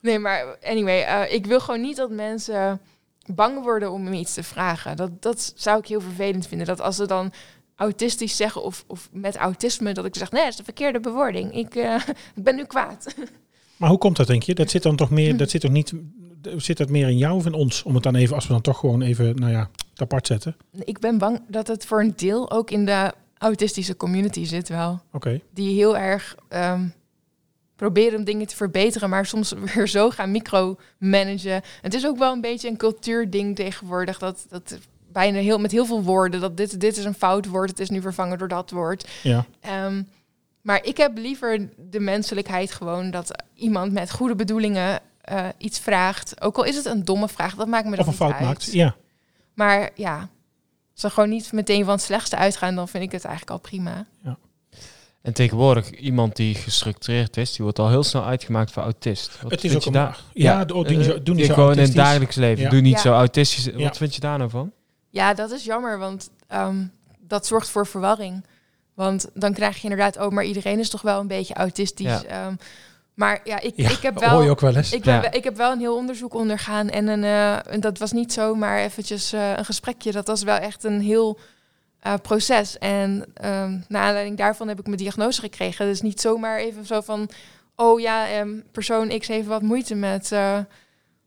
Nee, 0.00 0.18
maar 0.18 0.56
anyway, 0.64 1.02
eh, 1.02 1.34
ik 1.34 1.46
wil 1.46 1.60
gewoon 1.60 1.80
niet 1.80 1.96
dat 1.96 2.10
mensen 2.10 2.80
bang 3.26 3.62
worden 3.62 3.90
om 3.92 4.02
me 4.02 4.16
iets 4.16 4.34
te 4.34 4.42
vragen. 4.42 4.96
Dat, 4.96 5.22
dat 5.22 5.52
zou 5.56 5.78
ik 5.78 5.86
heel 5.86 6.00
vervelend 6.00 6.46
vinden. 6.46 6.66
Dat 6.66 6.80
als 6.80 6.96
ze 6.96 7.06
dan 7.06 7.32
autistisch 7.76 8.36
zeggen 8.36 8.62
of, 8.62 8.84
of 8.86 9.08
met 9.12 9.36
autisme, 9.36 9.92
dat 9.92 10.04
ik 10.04 10.16
zeg, 10.16 10.30
nee, 10.30 10.42
dat 10.42 10.50
is 10.50 10.56
de 10.56 10.64
verkeerde 10.64 11.00
bewoording. 11.00 11.54
Ik, 11.54 11.74
eh, 11.74 11.94
ik 12.36 12.42
ben 12.42 12.56
nu 12.56 12.64
kwaad. 12.64 13.14
Maar 13.76 13.90
hoe 13.90 14.00
komt 14.00 14.16
dat, 14.16 14.26
denk 14.26 14.42
je? 14.42 14.54
Dat 14.54 14.70
zit 14.74 14.82
dan 14.82 14.96
toch 14.96 15.10
meer, 15.10 15.36
dat 15.36 15.50
zit 15.50 15.60
toch 15.60 15.70
niet, 15.70 15.92
zit 16.56 16.76
dat 16.76 16.88
meer 16.88 17.08
in 17.08 17.18
jou 17.18 17.36
of 17.36 17.46
in 17.46 17.52
ons? 17.52 17.82
Om 17.82 17.94
het 17.94 18.02
dan 18.02 18.14
even, 18.14 18.34
als 18.34 18.46
we 18.46 18.52
dan 18.52 18.62
toch 18.62 18.78
gewoon 18.78 19.02
even, 19.02 19.34
nou 19.36 19.52
ja, 19.52 19.70
het 19.90 20.00
apart 20.00 20.26
zetten. 20.26 20.56
ik 20.84 20.98
ben 20.98 21.18
bang 21.18 21.40
dat 21.48 21.66
het 21.66 21.86
voor 21.86 22.00
een 22.00 22.12
deel 22.16 22.50
ook 22.50 22.70
in 22.70 22.84
de 22.84 23.12
autistische 23.38 23.96
community 23.96 24.44
zit 24.44 24.68
wel. 24.68 25.00
Oké. 25.12 25.40
Die 25.50 25.74
heel 25.74 25.96
erg 25.96 26.36
ehm, 26.48 26.88
proberen 27.76 28.18
om 28.18 28.24
dingen 28.24 28.46
te 28.46 28.56
verbeteren, 28.56 29.10
maar 29.10 29.26
soms 29.26 29.52
weer 29.74 29.88
zo 29.88 30.10
gaan 30.10 30.30
micromanagen. 30.30 31.62
Het 31.80 31.94
is 31.94 32.06
ook 32.06 32.18
wel 32.18 32.32
een 32.32 32.40
beetje 32.40 32.68
een 32.68 32.76
cultuurding 32.76 33.56
tegenwoordig, 33.56 34.18
dat, 34.18 34.46
dat 34.48 34.78
bijna 35.12 35.38
heel, 35.38 35.58
met 35.58 35.70
heel 35.70 35.86
veel 35.86 36.02
woorden, 36.02 36.40
dat 36.40 36.56
dit, 36.56 36.80
dit 36.80 36.96
is 36.96 37.04
een 37.04 37.14
fout 37.14 37.46
woord, 37.46 37.70
het 37.70 37.80
is 37.80 37.90
nu 37.90 38.00
vervangen 38.00 38.38
door 38.38 38.48
dat 38.48 38.70
woord. 38.70 39.08
Ja. 39.22 39.44
Ehm, 39.60 40.02
maar 40.60 40.84
ik 40.84 40.96
heb 40.96 41.16
liever 41.18 41.68
de 41.90 42.00
menselijkheid 42.00 42.72
gewoon 42.72 43.10
dat 43.10 43.42
iemand 43.54 43.92
met 43.92 44.10
goede 44.10 44.34
bedoelingen 44.34 45.00
eh, 45.20 45.46
iets 45.58 45.78
vraagt. 45.78 46.40
Ook 46.42 46.56
al 46.56 46.64
is 46.64 46.76
het 46.76 46.84
een 46.84 47.04
domme 47.04 47.28
vraag, 47.28 47.54
dat 47.54 47.66
maakt 47.68 47.84
me 47.88 47.96
dan 47.96 47.98
Of 47.98 48.06
een 48.06 48.10
niet 48.10 48.20
fout 48.20 48.32
uit. 48.32 48.42
maakt. 48.48 48.72
Ja. 48.72 48.94
Maar 49.54 49.90
ja, 49.94 50.18
als 50.92 51.00
ze 51.00 51.10
gewoon 51.10 51.28
niet 51.28 51.52
meteen 51.52 51.84
van 51.84 51.94
het 51.94 52.02
slechtste 52.02 52.36
uitgaan, 52.36 52.74
dan 52.74 52.88
vind 52.88 53.04
ik 53.04 53.12
het 53.12 53.24
eigenlijk 53.24 53.56
al 53.56 53.58
prima. 53.70 54.06
En 55.22 55.32
tegenwoordig, 55.32 55.90
iemand 55.90 56.36
die 56.36 56.54
gestructureerd 56.54 57.36
is, 57.36 57.50
die 57.52 57.62
wordt 57.64 57.78
al 57.78 57.88
heel 57.88 58.02
snel 58.02 58.24
uitgemaakt 58.24 58.70
voor 58.70 58.82
autist. 58.82 59.42
Wat 59.42 59.50
Het 59.50 59.64
is 59.64 59.70
vind 59.70 59.74
ook 59.86 59.92
je 59.92 59.98
een, 59.98 60.04
daar? 60.04 60.20
ja, 60.32 60.52
ja 60.58 60.64
doe 60.64 60.84
niet 60.88 61.04
zo, 61.04 61.10
doe 61.12 61.18
niet 61.18 61.36
Die 61.36 61.44
zo 61.44 61.54
gewoon 61.54 61.72
in 61.72 61.78
het 61.78 61.78
autistisch. 61.78 61.94
dagelijks 62.04 62.36
leven. 62.36 62.62
Ja. 62.64 62.70
Doe 62.70 62.80
niet 62.80 62.92
Ja. 62.94 63.00
zo 63.00 63.12
autistisch. 63.12 63.64
Ja. 63.64 63.72
Wat 63.78 63.96
vind 63.96 64.14
je 64.14 64.20
daar 64.20 64.38
nou 64.38 64.50
van? 64.50 64.72
Ja, 65.12 65.34
dat 65.34 65.50
is 65.50 65.64
jammer, 65.64 65.98
want 65.98 66.30
ehm, 66.48 66.84
dat 67.20 67.46
zorgt 67.46 67.68
voor 67.68 67.86
verwarring. 67.86 68.44
Want 68.94 69.28
dan 69.34 69.52
krijg 69.52 69.76
je 69.76 69.82
inderdaad, 69.82 70.16
oh, 70.16 70.28
maar 70.28 70.44
iedereen 70.44 70.78
is 70.78 70.90
toch 70.90 71.02
wel 71.02 71.20
een 71.20 71.26
beetje 71.26 71.54
autistisch. 71.54 72.06
Ja. 72.06 72.24
Ehm, 72.24 72.54
maar 73.14 73.40
ja, 73.44 73.60
ik, 73.60 73.72
Ja, 73.76 73.90
ik 73.90 74.02
heb 74.02 74.14
dat 74.14 74.22
hoor 74.22 74.38
je 74.38 74.42
wel... 74.42 74.50
ook 74.50 74.60
wel 74.60 74.76
eens. 74.76 74.92
Ik, 74.92 75.04
Ja. 75.04 75.20
heb, 75.20 75.34
ik 75.34 75.44
heb 75.44 75.56
wel 75.56 75.72
een 75.72 75.78
heel 75.78 75.96
onderzoek 75.96 76.34
ondergaan 76.34 76.88
en, 76.90 77.06
een, 77.08 77.24
eh, 77.24 77.80
dat 77.80 77.98
was 77.98 78.12
niet 78.12 78.32
zomaar 78.32 78.78
eventjes 78.78 79.32
eh, 79.32 79.56
een 79.56 79.64
gesprekje. 79.64 80.12
Dat 80.12 80.26
was 80.26 80.42
wel 80.42 80.56
echt 80.56 80.84
een 80.84 81.00
heel 81.00 81.38
eh, 82.00 82.14
proces. 82.22 82.78
En 82.78 83.24
ehm 83.34 83.78
naar 83.88 84.02
aanleiding 84.02 84.36
daarvan 84.36 84.68
heb 84.68 84.78
ik 84.78 84.86
mijn 84.86 84.96
diagnose 84.98 85.40
gekregen. 85.40 85.86
Dus 85.86 86.00
niet 86.02 86.20
zomaar 86.20 86.58
even 86.58 86.86
zo 86.86 87.00
van, 87.00 87.28
oh 87.76 88.00
ja, 88.00 88.28
ehm, 88.28 88.60
persoon 88.72 89.18
X 89.18 89.28
heeft 89.28 89.46
wat 89.46 89.62
moeite 89.62 89.94
met, 89.94 90.32
eh, 90.32 90.58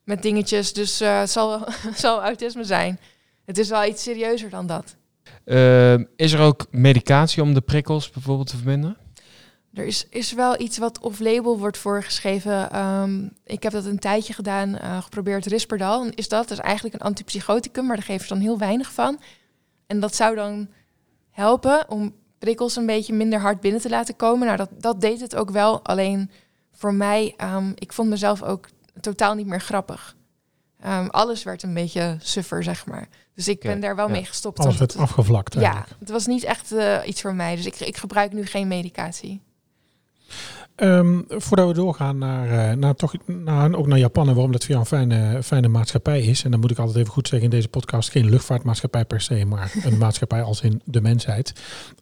met 0.03 0.21
dingetjes, 0.21 0.73
dus 0.73 1.01
eh, 1.01 1.19
het 1.19 1.31
zal, 1.31 1.67
zal 1.95 2.21
autisme 2.23 2.63
zijn. 2.63 2.99
Het 3.45 3.57
is 3.57 3.69
wel 3.69 3.85
iets 3.85 4.03
serieuzer 4.03 4.49
dan 4.49 4.67
dat. 4.67 4.95
Ehm, 5.45 6.03
is 6.15 6.31
er 6.33 6.41
ook 6.41 6.65
medicatie 6.71 7.41
om 7.41 7.53
de 7.53 7.61
prikkels 7.61 8.09
bijvoorbeeld 8.09 8.47
te 8.47 8.57
verminderen? 8.57 8.97
Er 9.73 9.85
is, 9.85 10.07
is 10.09 10.33
wel 10.33 10.59
iets 10.59 10.77
wat 10.77 10.99
off-label 10.99 11.59
wordt 11.59 11.77
voorgeschreven. 11.77 12.71
Ehm, 12.71 13.27
ik 13.43 13.63
heb 13.63 13.71
dat 13.71 13.85
een 13.85 13.99
tijdje 13.99 14.33
gedaan, 14.33 14.77
eh, 14.77 15.01
geprobeerd 15.03 15.45
Risperdal. 15.45 16.05
Is 16.05 16.27
dat? 16.27 16.47
Dat 16.47 16.57
is 16.57 16.63
eigenlijk 16.63 16.95
een 16.95 17.01
antipsychoticum, 17.01 17.85
maar 17.85 17.95
daar 17.95 18.05
geven 18.05 18.27
ze 18.27 18.33
dan 18.33 18.43
heel 18.43 18.57
weinig 18.57 18.91
van. 18.91 19.19
En 19.87 19.99
dat 19.99 20.15
zou 20.15 20.35
dan 20.35 20.69
helpen 21.29 21.89
om 21.89 22.15
prikkels 22.39 22.75
een 22.75 22.85
beetje 22.85 23.13
minder 23.13 23.39
hard 23.39 23.59
binnen 23.59 23.81
te 23.81 23.89
laten 23.89 24.15
komen. 24.15 24.45
Nou, 24.45 24.57
dat, 24.57 24.69
dat 24.77 25.01
deed 25.01 25.19
het 25.19 25.35
ook 25.35 25.49
wel. 25.49 25.85
Alleen 25.85 26.31
voor 26.71 26.93
mij, 26.93 27.33
ehm, 27.37 27.71
ik 27.75 27.93
vond 27.93 28.09
mezelf 28.09 28.43
ook 28.43 28.67
totaal 29.01 29.33
niet 29.33 29.47
meer 29.47 29.61
grappig. 29.61 30.15
Alles 31.07 31.43
werd 31.43 31.63
een 31.63 31.73
beetje 31.73 32.17
suffer, 32.19 32.63
zeg 32.63 32.85
maar. 32.85 33.07
Dus 33.35 33.47
ik 33.47 33.59
ben 33.59 33.79
daar 33.79 33.95
wel 33.95 34.07
ja. 34.07 34.11
mee 34.11 34.25
gestopt. 34.25 34.59
Alles 34.59 34.77
werd 34.77 34.97
afgevlakt 34.97 35.53
ja, 35.53 35.61
eigenlijk. 35.61 35.99
het 35.99 36.09
was 36.09 36.25
niet 36.25 36.43
echt 36.43 36.71
eh, 36.71 36.97
iets 37.05 37.21
voor 37.21 37.35
mij. 37.35 37.55
Dus 37.55 37.65
ik, 37.65 37.79
ik 37.79 37.97
gebruik 37.97 38.33
nu 38.33 38.45
geen 38.45 38.67
medicatie. 38.67 39.41
Ehm, 40.75 41.21
voordat 41.27 41.67
we 41.67 41.73
doorgaan 41.73 42.17
naar, 42.17 42.69
eh, 42.69 42.77
naar 42.77 42.95
toch, 42.95 43.13
naar, 43.25 43.75
ook 43.75 43.87
naar 43.87 43.97
Japan 43.97 44.27
en 44.27 44.33
waarom 44.33 44.51
dat 44.51 44.65
voor 44.65 44.75
jou 44.75 44.81
een 44.81 44.87
fijne, 44.87 45.43
fijne 45.43 45.67
maatschappij 45.67 46.21
is. 46.21 46.43
En 46.43 46.51
dan 46.51 46.59
moet 46.59 46.71
ik 46.71 46.77
altijd 46.77 46.97
even 46.97 47.11
goed 47.11 47.27
zeggen 47.27 47.49
in 47.49 47.55
deze 47.55 47.67
podcast 47.67 48.09
geen 48.09 48.29
luchtvaartmaatschappij 48.29 49.05
per 49.05 49.21
se, 49.21 49.45
maar 49.45 49.71
een 49.85 49.97
maatschappij 49.97 50.41
als 50.41 50.61
in 50.61 50.81
de 50.85 51.01
mensheid. 51.01 51.53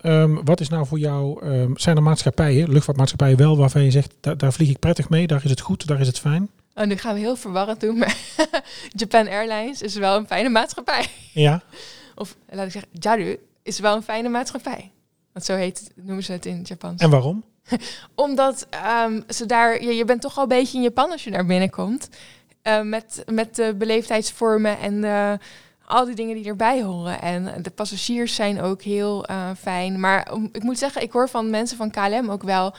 Ehm, 0.01 0.35
wat 0.43 0.59
is 0.59 0.69
nou 0.69 0.85
voor 0.87 0.99
jou, 0.99 1.45
ehm, 1.45 1.71
zijn 1.75 1.95
er 1.95 2.03
maatschappijen, 2.03 2.69
luchtvaartmaatschappijen 2.69 3.37
wel, 3.37 3.57
waarvan 3.57 3.83
je 3.83 3.91
zegt, 3.91 4.13
daar, 4.19 4.37
daar 4.37 4.53
vlieg 4.53 4.69
ik 4.69 4.79
prettig 4.79 5.09
mee, 5.09 5.27
daar 5.27 5.43
is 5.43 5.49
het 5.49 5.61
goed, 5.61 5.87
daar 5.87 5.99
is 5.99 6.07
het 6.07 6.19
fijn? 6.19 6.49
Oh, 6.75 6.85
nu 6.85 6.97
gaan 6.97 7.13
we 7.13 7.19
heel 7.19 7.35
verwarrend 7.35 7.79
doen, 7.79 7.97
maar 7.97 8.17
Japan 9.01 9.27
Airlines 9.27 9.81
is 9.81 9.95
wel 9.95 10.17
een 10.17 10.27
fijne 10.27 10.49
maatschappij. 10.49 11.07
Ja, 11.33 11.63
Of 12.15 12.35
laat 12.49 12.65
ik 12.65 12.71
zeggen, 12.71 12.91
JALU 12.99 13.39
is 13.63 13.79
wel 13.79 13.95
een 13.95 14.03
fijne 14.03 14.29
maatschappij. 14.29 14.91
Want 15.31 15.45
zo 15.45 15.55
heet, 15.55 15.91
noemen 15.95 16.23
ze 16.23 16.31
het 16.31 16.45
in 16.45 16.57
het 16.57 16.67
Japans. 16.67 17.01
en 17.01 17.09
waarom? 17.09 17.43
Omdat 18.15 18.67
ehm, 18.69 19.21
ze 19.27 19.45
daar, 19.45 19.83
je, 19.83 19.95
je 19.95 20.05
bent 20.05 20.21
toch 20.21 20.37
al 20.37 20.43
een 20.43 20.49
beetje 20.49 20.77
in 20.77 20.83
Japan 20.83 21.11
als 21.11 21.23
je 21.23 21.31
daar 21.31 21.45
binnenkomt. 21.45 22.09
Eh, 22.61 22.81
met, 22.81 23.23
met 23.31 23.55
de 23.55 23.75
beleefdheidsvormen 23.77 24.79
en 24.79 25.03
al 25.85 26.05
die 26.05 26.15
dingen 26.15 26.35
die 26.35 26.45
erbij 26.45 26.83
horen. 26.83 27.21
En 27.21 27.61
de 27.61 27.69
passagiers 27.69 28.35
zijn 28.35 28.61
ook 28.61 28.81
heel 28.81 29.25
eh, 29.25 29.49
fijn. 29.59 29.99
Maar 29.99 30.31
ik 30.51 30.63
moet 30.63 30.77
zeggen, 30.77 31.01
ik 31.01 31.11
hoor 31.11 31.29
van 31.29 31.49
mensen 31.49 31.77
van 31.77 31.91
KLM 31.91 32.29
ook 32.29 32.43
wel 32.43 32.75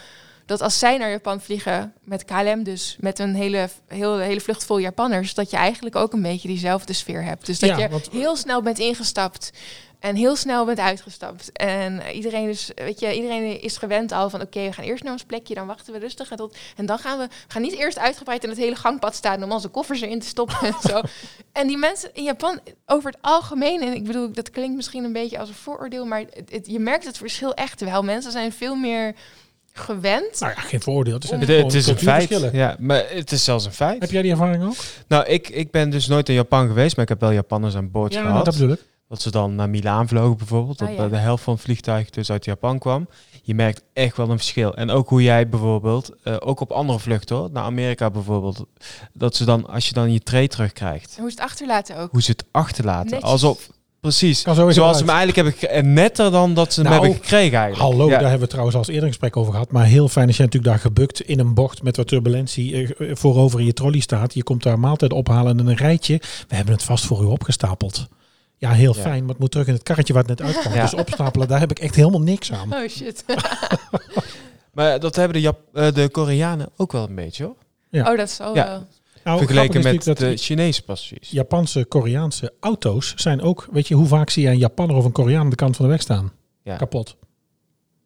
dat 0.46 0.60
als 0.60 0.78
zij 0.78 0.96
naar 0.98 1.10
Japan 1.10 1.40
vliegen 1.40 1.92
met 2.02 2.24
KLM, 2.24 2.62
dus 2.62 2.96
met 3.00 3.18
een 3.18 3.34
hele, 3.34 3.68
heel, 3.88 4.18
hele 4.18 4.40
vlucht 4.40 4.64
vol 4.64 4.78
Japanners, 4.78 5.34
dat 5.34 5.50
je 5.50 5.56
eigenlijk 5.56 5.96
ook 5.96 6.12
een 6.12 6.22
beetje 6.22 6.48
diezelfde 6.48 6.92
sfeer 6.92 7.24
hebt. 7.24 7.46
Dus 7.46 7.58
dat 7.58 7.68
Ja, 7.70 7.78
je 7.78 7.88
want- 7.88 8.08
heel 8.10 8.36
snel 8.36 8.62
bent 8.62 8.78
ingestapt 8.78 9.50
en 10.00 10.16
heel 10.16 10.36
snel 10.36 10.64
bent 10.64 10.78
uitgestapt. 10.78 11.52
En 11.52 12.02
iedereen 12.12 12.48
is, 12.48 12.70
weet 12.74 13.00
je, 13.00 13.14
iedereen 13.14 13.60
is 13.60 13.76
gewend 13.76 14.12
al 14.12 14.30
van 14.30 14.40
oké, 14.40 14.60
we 14.64 14.72
gaan 14.72 14.84
eerst 14.84 15.02
naar 15.02 15.12
ons 15.12 15.24
plekje, 15.24 15.54
dan 15.54 15.66
wachten 15.66 15.92
we 15.92 15.98
rustig 15.98 16.30
en, 16.30 16.36
tot, 16.36 16.56
en 16.76 16.86
dan 16.86 16.98
gaan 16.98 17.18
we, 17.18 17.24
we 17.26 17.32
gaan 17.48 17.62
niet 17.62 17.74
eerst 17.74 17.98
uitgebreid 17.98 18.42
in 18.42 18.48
het 18.48 18.58
hele 18.58 18.76
gangpad 18.76 19.14
staan 19.14 19.42
om 19.42 19.52
onze 19.52 19.68
koffers 19.68 20.00
erin 20.00 20.20
te 20.20 20.26
stoppen 20.26 20.56
en 20.62 20.74
zo. 20.88 21.00
En 21.52 21.66
die 21.66 21.76
mensen 21.76 22.10
in 22.14 22.22
Japan 22.22 22.60
over 22.86 23.10
het 23.10 23.18
algemeen, 23.22 23.82
en 23.82 23.94
ik 23.94 24.04
bedoel, 24.04 24.32
dat 24.32 24.50
klinkt 24.50 24.76
misschien 24.76 25.04
een 25.04 25.12
beetje 25.12 25.38
als 25.38 25.48
een 25.48 25.54
vooroordeel, 25.54 26.06
maar 26.06 26.18
het, 26.18 26.50
het- 26.50 26.66
je 26.66 26.78
merkt 26.78 27.04
het 27.04 27.16
verschil 27.18 27.54
echt 27.54 27.80
wel. 27.80 28.02
Mensen 28.02 28.32
zijn 28.32 28.52
veel 28.52 28.74
meer 28.74 29.14
gewend. 29.78 30.40
Nou 30.40 30.52
ja, 30.56 30.60
geen 30.60 30.80
vooroordeel. 30.80 31.14
Het, 31.14 31.24
zijn 31.24 31.40
Het, 31.40 31.48
het 31.48 31.74
is 31.74 31.86
een 31.86 31.98
feit. 31.98 32.50
Ja, 32.52 32.76
maar 32.78 33.04
het 33.08 33.32
is 33.32 33.44
zelfs 33.44 33.64
een 33.64 33.72
feit. 33.72 34.00
Heb 34.00 34.10
jij 34.10 34.22
die 34.22 34.30
ervaring 34.30 34.64
ook? 34.64 34.74
Nou, 35.08 35.24
ik, 35.26 35.48
ik 35.48 35.70
ben 35.70 35.90
dus 35.90 36.06
nooit 36.06 36.28
in 36.28 36.34
Japan 36.34 36.66
geweest, 36.66 36.94
maar 36.96 37.04
ik 37.04 37.10
heb 37.10 37.20
wel 37.20 37.32
Japanners 37.32 37.74
aan 37.74 37.90
boord 37.90 38.12
Ja, 38.12 38.18
gehad. 38.18 38.32
nou, 38.32 38.44
dat 38.44 38.54
bedoel 38.54 38.72
ik. 38.72 38.80
Dat 39.08 39.22
ze 39.22 39.30
dan 39.30 39.54
naar 39.54 39.70
Milaan 39.70 40.08
vlogen 40.08 40.36
bijvoorbeeld. 40.36 40.78
Dat 40.78 40.88
Ah, 40.88 40.94
ja. 40.96 41.08
de 41.08 41.16
helft 41.16 41.42
van 41.44 41.52
het 41.54 41.62
vliegtuig 41.62 42.10
dus 42.10 42.30
uit 42.30 42.44
Japan 42.44 42.78
kwam. 42.78 43.08
Je 43.42 43.54
merkt 43.54 43.82
echt 43.92 44.16
wel 44.16 44.30
een 44.30 44.36
verschil. 44.38 44.74
En 44.76 44.90
ook 44.90 45.08
hoe 45.08 45.22
jij 45.22 45.48
bijvoorbeeld, 45.48 46.10
eh, 46.22 46.36
ook 46.38 46.60
op 46.60 46.70
andere 46.72 46.98
vluchten 46.98 47.36
hoor, 47.36 47.50
naar 47.52 47.64
Amerika 47.64 48.10
bijvoorbeeld. 48.10 48.64
Dat 49.12 49.36
ze 49.36 49.44
dan, 49.44 49.66
als 49.66 49.86
je 49.88 49.92
dan 49.94 50.12
je 50.12 50.20
tray 50.20 50.48
terugkrijgt, 50.48 51.14
En 51.16 51.20
hoe 51.22 51.30
ze 51.30 51.36
het 51.36 51.44
achterlaten 51.44 51.96
ook. 51.96 52.10
hoe 52.10 52.22
ze 52.22 52.30
het 52.30 52.44
achterlaten. 52.50 53.10
Netjes. 53.10 53.30
Alsof, 53.30 53.68
precies. 54.10 54.40
Zoals 54.42 54.74
ze 54.98 55.04
hem 55.04 55.14
eigenlijk 55.16 55.58
hebben, 55.60 55.92
netter 55.92 56.30
dan 56.30 56.54
dat 56.54 56.72
ze 56.72 56.80
hem 56.80 56.90
Nou, 56.90 57.02
hebben 57.02 57.20
gekregen 57.22 57.58
eigenlijk. 57.58 57.90
Hallo, 57.92 58.04
Ja. 58.08 58.10
daar 58.18 58.20
hebben 58.28 58.40
we 58.40 58.46
trouwens 58.46 58.76
al 58.76 58.80
eens 58.82 58.90
eerder 58.90 59.04
een 59.08 59.12
gesprek 59.14 59.36
over 59.36 59.52
gehad. 59.52 59.70
Maar 59.70 59.84
heel 59.84 60.08
fijn 60.08 60.26
als 60.26 60.36
je 60.36 60.42
natuurlijk 60.42 60.72
daar 60.72 60.80
gebukt 60.82 61.20
in 61.20 61.38
een 61.38 61.54
bocht 61.54 61.82
met 61.82 61.96
wat 61.96 62.06
turbulentie 62.08 62.74
eh, 62.74 63.10
eh, 63.10 63.16
voorover 63.16 63.60
in 63.60 63.66
je 63.66 63.72
trolley 63.72 64.00
staat. 64.00 64.34
Je 64.34 64.42
komt 64.42 64.62
daar 64.62 64.78
maaltijd 64.78 65.12
ophalen 65.12 65.58
en 65.58 65.66
een 65.66 65.76
rijtje. 65.76 66.20
We 66.48 66.54
hebben 66.56 66.74
het 66.74 66.82
vast 66.82 67.04
voor 67.06 67.22
u 67.22 67.26
opgestapeld. 67.26 68.06
Ja, 68.58 68.70
heel 68.70 68.94
Ja. 68.96 69.00
fijn, 69.02 69.20
maar 69.20 69.30
het 69.30 69.38
moet 69.38 69.50
terug 69.50 69.66
in 69.66 69.72
het 69.74 69.82
karretje 69.82 70.12
waar 70.12 70.24
het 70.24 70.38
net 70.38 70.46
uitkwam. 70.48 70.72
Ja. 70.78 70.82
Dus 70.82 70.94
opstapelen, 70.94 71.48
daar 71.48 71.60
heb 71.60 71.70
ik 71.70 71.78
echt 71.78 71.94
helemaal 71.94 72.20
niks 72.22 72.52
aan. 72.52 72.72
Oh 72.74 72.88
shit. 72.88 73.24
Maar 74.74 75.00
dat 75.00 75.16
hebben 75.16 75.34
de, 75.36 75.40
Jap- 75.42 75.60
eh, 75.72 75.92
de 75.94 76.08
Koreanen 76.08 76.68
ook 76.76 76.92
wel 76.92 77.08
een 77.08 77.14
beetje 77.14 77.44
hoor. 77.44 77.54
Ja. 77.90 78.10
Oh, 78.10 78.16
dat 78.18 78.30
zal 78.30 78.54
Ja. 78.54 78.82
Nou, 79.24 79.38
Vergeleken 79.38 79.82
met 79.82 80.04
de 80.18 80.36
Chinese 80.36 80.82
passagiers. 80.82 81.30
Japanse, 81.30 81.84
Koreaanse 81.84 82.52
auto's 82.60 83.12
zijn 83.16 83.40
ook... 83.42 83.68
Weet 83.72 83.88
je, 83.88 83.94
hoe 83.94 84.06
vaak 84.06 84.30
zie 84.30 84.42
je 84.42 84.48
een 84.48 84.58
Japanner 84.58 84.96
of 84.96 85.04
een 85.04 85.12
Koreaan 85.12 85.40
aan 85.40 85.50
de 85.50 85.56
kant 85.56 85.76
van 85.76 85.84
de 85.84 85.90
weg 85.90 86.00
staan? 86.00 86.32
Ja. 86.62 86.76
Kapot. 86.76 87.16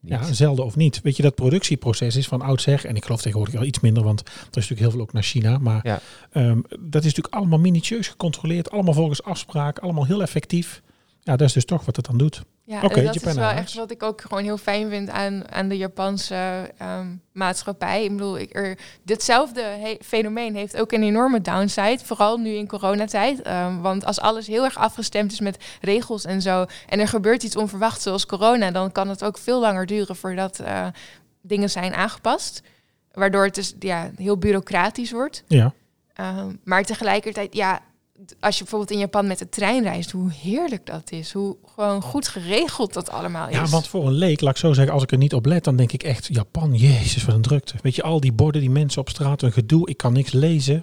Niet. 0.01 0.13
Ja, 0.13 0.33
zelden 0.33 0.65
of 0.65 0.77
niet. 0.77 1.01
Weet 1.03 1.17
je, 1.17 1.23
dat 1.23 1.35
productieproces 1.35 2.17
is 2.17 2.27
van 2.29 2.43
oudsher, 2.43 2.85
en 2.87 2.97
ik 2.97 3.05
geloof 3.05 3.21
tegenwoordig 3.23 3.55
wel 3.55 3.65
iets 3.65 3.81
minder, 3.81 4.03
want 4.03 4.21
er 4.21 4.27
is 4.37 4.45
natuurlijk 4.53 4.81
heel 4.81 4.91
veel 4.91 5.01
ook 5.01 5.13
naar 5.13 5.23
China, 5.23 5.59
maar 5.59 5.81
Ja. 5.87 6.01
ehm, 6.33 6.61
dat 6.81 7.05
is 7.05 7.09
natuurlijk 7.09 7.35
allemaal 7.35 7.59
minutieus 7.59 8.09
gecontroleerd, 8.09 8.71
allemaal 8.71 8.95
volgens 8.95 9.23
afspraak, 9.23 9.79
allemaal 9.79 10.05
heel 10.07 10.23
effectief. 10.23 10.83
Ja, 11.29 11.37
dat 11.37 11.47
is 11.49 11.53
dus 11.53 11.65
toch 11.65 11.85
wat 11.85 11.97
het 11.97 12.05
dan 12.07 12.19
doet. 12.19 12.43
Ja, 12.65 12.83
en 12.83 12.89
dat 12.89 13.15
Japan 13.15 13.15
is 13.15 13.23
wel 13.23 13.45
Airlines. 13.45 13.61
echt 13.61 13.75
wat 13.75 13.91
ik 13.91 14.03
ook 14.03 14.21
gewoon 14.21 14.43
heel 14.43 14.57
fijn 14.59 14.89
vind 14.89 15.11
aan, 15.11 15.51
aan 15.53 15.69
de 15.69 15.77
Japanse 15.77 16.71
ehm, 16.79 17.07
maatschappij. 17.33 18.05
Ik 18.05 18.11
bedoel, 18.11 18.39
ik, 18.39 18.57
er, 18.57 18.79
ditzelfde 19.03 19.61
he- 19.63 19.97
fenomeen 20.01 20.55
heeft 20.55 20.77
ook 20.81 20.93
een 20.93 21.03
enorme 21.03 21.41
downside, 21.41 21.99
vooral 22.05 22.37
nu 22.37 22.51
in 22.51 22.67
coronatijd. 22.67 23.43
Ehm, 23.43 23.81
want 23.81 24.05
als 24.05 24.21
alles 24.21 24.47
heel 24.47 24.65
erg 24.65 24.77
afgestemd 24.77 25.33
is 25.33 25.41
met 25.41 25.65
regels 25.81 26.25
en 26.25 26.43
zo, 26.43 26.65
en 26.89 27.01
er 27.01 27.09
gebeurt 27.09 27.43
iets 27.43 27.57
onverwachts 27.57 28.03
zoals 28.03 28.27
corona, 28.27 28.71
dan 28.71 28.93
kan 28.93 29.09
het 29.09 29.25
ook 29.25 29.39
veel 29.39 29.61
langer 29.61 29.87
duren 29.87 30.17
voordat 30.17 30.59
eh, 30.59 30.87
dingen 31.43 31.71
zijn 31.71 31.95
aangepast. 31.95 32.63
Waardoor 33.13 33.45
het 33.45 33.55
dus 33.55 33.75
ja, 33.79 34.11
heel 34.17 34.39
bureaucratisch 34.39 35.11
wordt. 35.11 35.45
Ja. 35.47 35.73
Ehm, 36.15 36.55
maar 36.65 36.85
tegelijkertijd, 36.85 37.55
ja, 37.55 37.81
als 38.41 38.55
je 38.57 38.63
bijvoorbeeld 38.63 38.91
in 38.91 38.99
Japan 38.99 39.27
met 39.27 39.39
de 39.39 39.49
trein 39.49 39.83
reist, 39.83 40.11
hoe 40.11 40.33
heerlijk 40.33 40.87
dat 40.87 41.11
is. 41.11 41.33
Hoe 41.33 41.57
gewoon 41.75 42.03
goed 42.03 42.29
geregeld 42.29 42.93
dat 42.93 43.11
allemaal 43.11 43.49
is. 43.49 43.55
Ja, 43.55 43.67
want 43.67 43.89
voor 43.89 44.07
een 44.07 44.13
leek, 44.13 44.41
laat 44.41 44.53
ik 44.53 44.61
zo 44.61 44.73
zeggen, 44.73 44.95
als 44.95 45.03
ik 45.03 45.13
er 45.13 45.19
niet 45.19 45.35
op 45.35 45.47
let, 45.47 45.65
dan 45.65 45.77
denk 45.77 45.93
ik 45.93 46.03
echt, 46.03 46.27
Japan, 46.35 46.75
jezus, 46.75 47.25
wat 47.25 47.35
een 47.35 47.43
drukte. 47.43 47.75
Weet 47.83 47.95
je, 47.95 48.03
al 48.03 48.21
die 48.21 48.33
borden, 48.33 48.61
die 48.61 48.71
mensen 48.71 49.01
op 49.01 49.09
straat, 49.09 49.43
een 49.43 49.53
gedoe, 49.53 49.89
ik 49.89 49.97
kan 49.97 50.13
niks 50.13 50.33
lezen. 50.33 50.83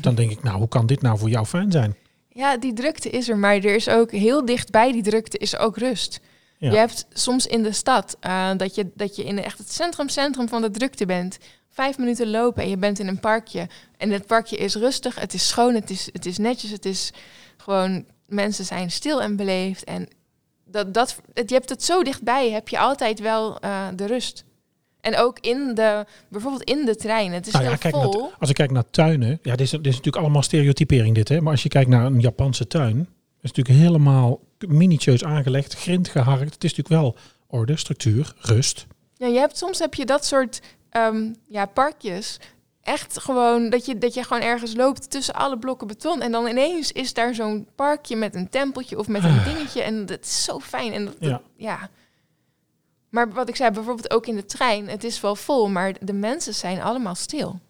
Dan 0.00 0.14
denk 0.14 0.30
ik, 0.30 0.42
nou, 0.42 0.58
hoe 0.58 0.68
kan 0.68 0.86
dit 0.86 1.02
nou 1.02 1.18
voor 1.18 1.28
jou 1.28 1.46
fijn 1.46 1.72
zijn? 1.72 1.96
Ja, 2.28 2.56
die 2.56 2.72
drukte 2.72 3.10
is 3.10 3.28
er, 3.28 3.36
maar 3.36 3.54
er 3.54 3.74
is 3.74 3.88
ook 3.88 4.10
heel 4.10 4.44
dichtbij 4.44 4.92
die 4.92 5.02
drukte 5.02 5.38
is 5.38 5.56
ook 5.56 5.76
rust. 5.76 6.20
Ja. 6.58 6.70
Je 6.70 6.76
hebt 6.76 7.06
soms 7.12 7.46
in 7.46 7.62
de 7.62 7.72
stad 7.72 8.16
eh, 8.20 8.50
dat, 8.56 8.74
je, 8.74 8.90
dat 8.94 9.16
je 9.16 9.24
in 9.24 9.42
echt 9.42 9.58
het 9.58 9.72
centrum, 9.72 10.08
centrum 10.08 10.48
van 10.48 10.62
de 10.62 10.70
drukte 10.70 11.06
bent. 11.06 11.38
Vijf 11.78 11.98
minuten 11.98 12.30
lopen 12.30 12.62
en 12.62 12.68
je 12.68 12.76
bent 12.76 12.98
in 12.98 13.06
een 13.08 13.20
parkje. 13.20 13.68
En 13.96 14.10
het 14.10 14.26
parkje 14.26 14.56
is 14.56 14.74
rustig, 14.74 15.20
het 15.20 15.34
is 15.34 15.48
schoon, 15.48 15.74
het 15.74 15.90
is, 15.90 16.08
het 16.12 16.26
is 16.26 16.38
netjes, 16.38 16.70
het 16.70 16.84
is 16.84 17.12
gewoon... 17.56 18.04
Mensen 18.26 18.64
zijn 18.64 18.90
stil 18.90 19.22
en 19.22 19.36
beleefd. 19.36 19.84
En 19.84 20.08
dat, 20.64 20.94
dat, 20.94 21.20
het, 21.34 21.48
je 21.48 21.54
hebt 21.54 21.68
het 21.68 21.84
zo 21.84 22.02
dichtbij, 22.02 22.50
heb 22.50 22.68
je 22.68 22.78
altijd 22.78 23.20
wel 23.20 23.60
eh, 23.60 23.86
de 23.94 24.06
rust. 24.06 24.44
En 25.00 25.16
ook 25.16 25.38
in 25.38 25.74
de, 25.74 26.06
bijvoorbeeld 26.28 26.62
in 26.62 26.84
de 26.84 26.96
trein. 26.96 27.32
Het 27.32 27.46
is 27.46 27.52
Nou 27.52 27.64
ja, 27.64 27.70
heel 27.70 27.78
kijk 27.78 27.94
vol. 27.94 28.20
naar, 28.20 28.36
als 28.38 28.48
ik 28.48 28.54
kijk 28.54 28.70
naar 28.70 28.90
tuinen, 28.90 29.38
ja, 29.42 29.56
dit 29.56 29.60
is, 29.60 29.70
dit 29.70 29.86
is 29.86 29.96
natuurlijk 29.96 30.24
allemaal 30.24 30.42
stereotypering 30.42 31.14
dit, 31.14 31.28
hè. 31.28 31.40
Maar 31.40 31.52
als 31.52 31.62
je 31.62 31.68
kijkt 31.68 31.90
naar 31.90 32.06
een 32.06 32.20
Japanse 32.20 32.66
tuin, 32.66 33.08
is 33.40 33.52
natuurlijk 33.52 33.78
helemaal 33.78 34.40
minutieus 34.58 35.24
aangelegd, 35.24 35.74
grind 35.74 36.08
geharkt. 36.08 36.54
Het 36.54 36.64
is 36.64 36.74
natuurlijk 36.74 37.02
wel 37.02 37.16
orde, 37.46 37.76
structuur, 37.76 38.34
rust. 38.38 38.86
Ja, 39.14 39.26
je 39.26 39.38
hebt, 39.38 39.58
soms 39.58 39.78
heb 39.78 39.94
je 39.94 40.06
dat 40.06 40.24
soort 40.24 40.60
ehm, 40.90 41.32
ja, 41.46 41.66
parkjes. 41.66 42.38
Echt 42.82 43.20
gewoon 43.20 43.70
dat 43.70 43.86
je, 43.86 43.98
dat 43.98 44.14
je 44.14 44.22
gewoon 44.22 44.42
ergens 44.42 44.74
loopt 44.74 45.10
tussen 45.10 45.34
alle 45.34 45.58
blokken 45.58 45.86
beton. 45.86 46.20
En 46.20 46.32
dan 46.32 46.46
ineens 46.46 46.92
is 46.92 47.14
daar 47.14 47.34
zo'n 47.34 47.68
parkje 47.74 48.16
met 48.16 48.34
een 48.34 48.48
tempeltje 48.48 48.98
of 48.98 49.08
met 49.08 49.24
een 49.24 49.44
dingetje. 49.44 49.82
En 49.82 50.06
dat 50.06 50.20
is 50.20 50.44
zo 50.44 50.58
fijn. 50.58 50.92
En 50.92 51.04
dat, 51.04 51.40
ja. 51.56 51.90
Maar 53.08 53.32
wat 53.32 53.48
ik 53.48 53.56
zei, 53.56 53.70
bijvoorbeeld 53.70 54.10
ook 54.10 54.26
in 54.26 54.36
de 54.36 54.44
trein. 54.44 54.88
Het 54.88 55.04
is 55.04 55.20
wel 55.20 55.36
vol, 55.36 55.68
maar 55.68 55.94
de 56.00 56.12
mensen 56.12 56.54
zijn 56.54 56.82
allemaal 56.82 57.14
stil. 57.14 57.60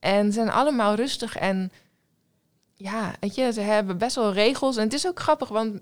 En 0.00 0.32
zijn 0.32 0.50
allemaal 0.50 0.94
rustig. 0.94 1.36
En 1.36 1.72
ja, 2.74 3.14
weet 3.20 3.34
je, 3.34 3.52
ze 3.52 3.60
hebben 3.60 3.98
best 3.98 4.16
wel 4.16 4.32
regels. 4.32 4.76
En 4.76 4.84
het 4.84 4.92
is 4.92 5.06
ook 5.06 5.20
grappig, 5.20 5.48
want 5.48 5.80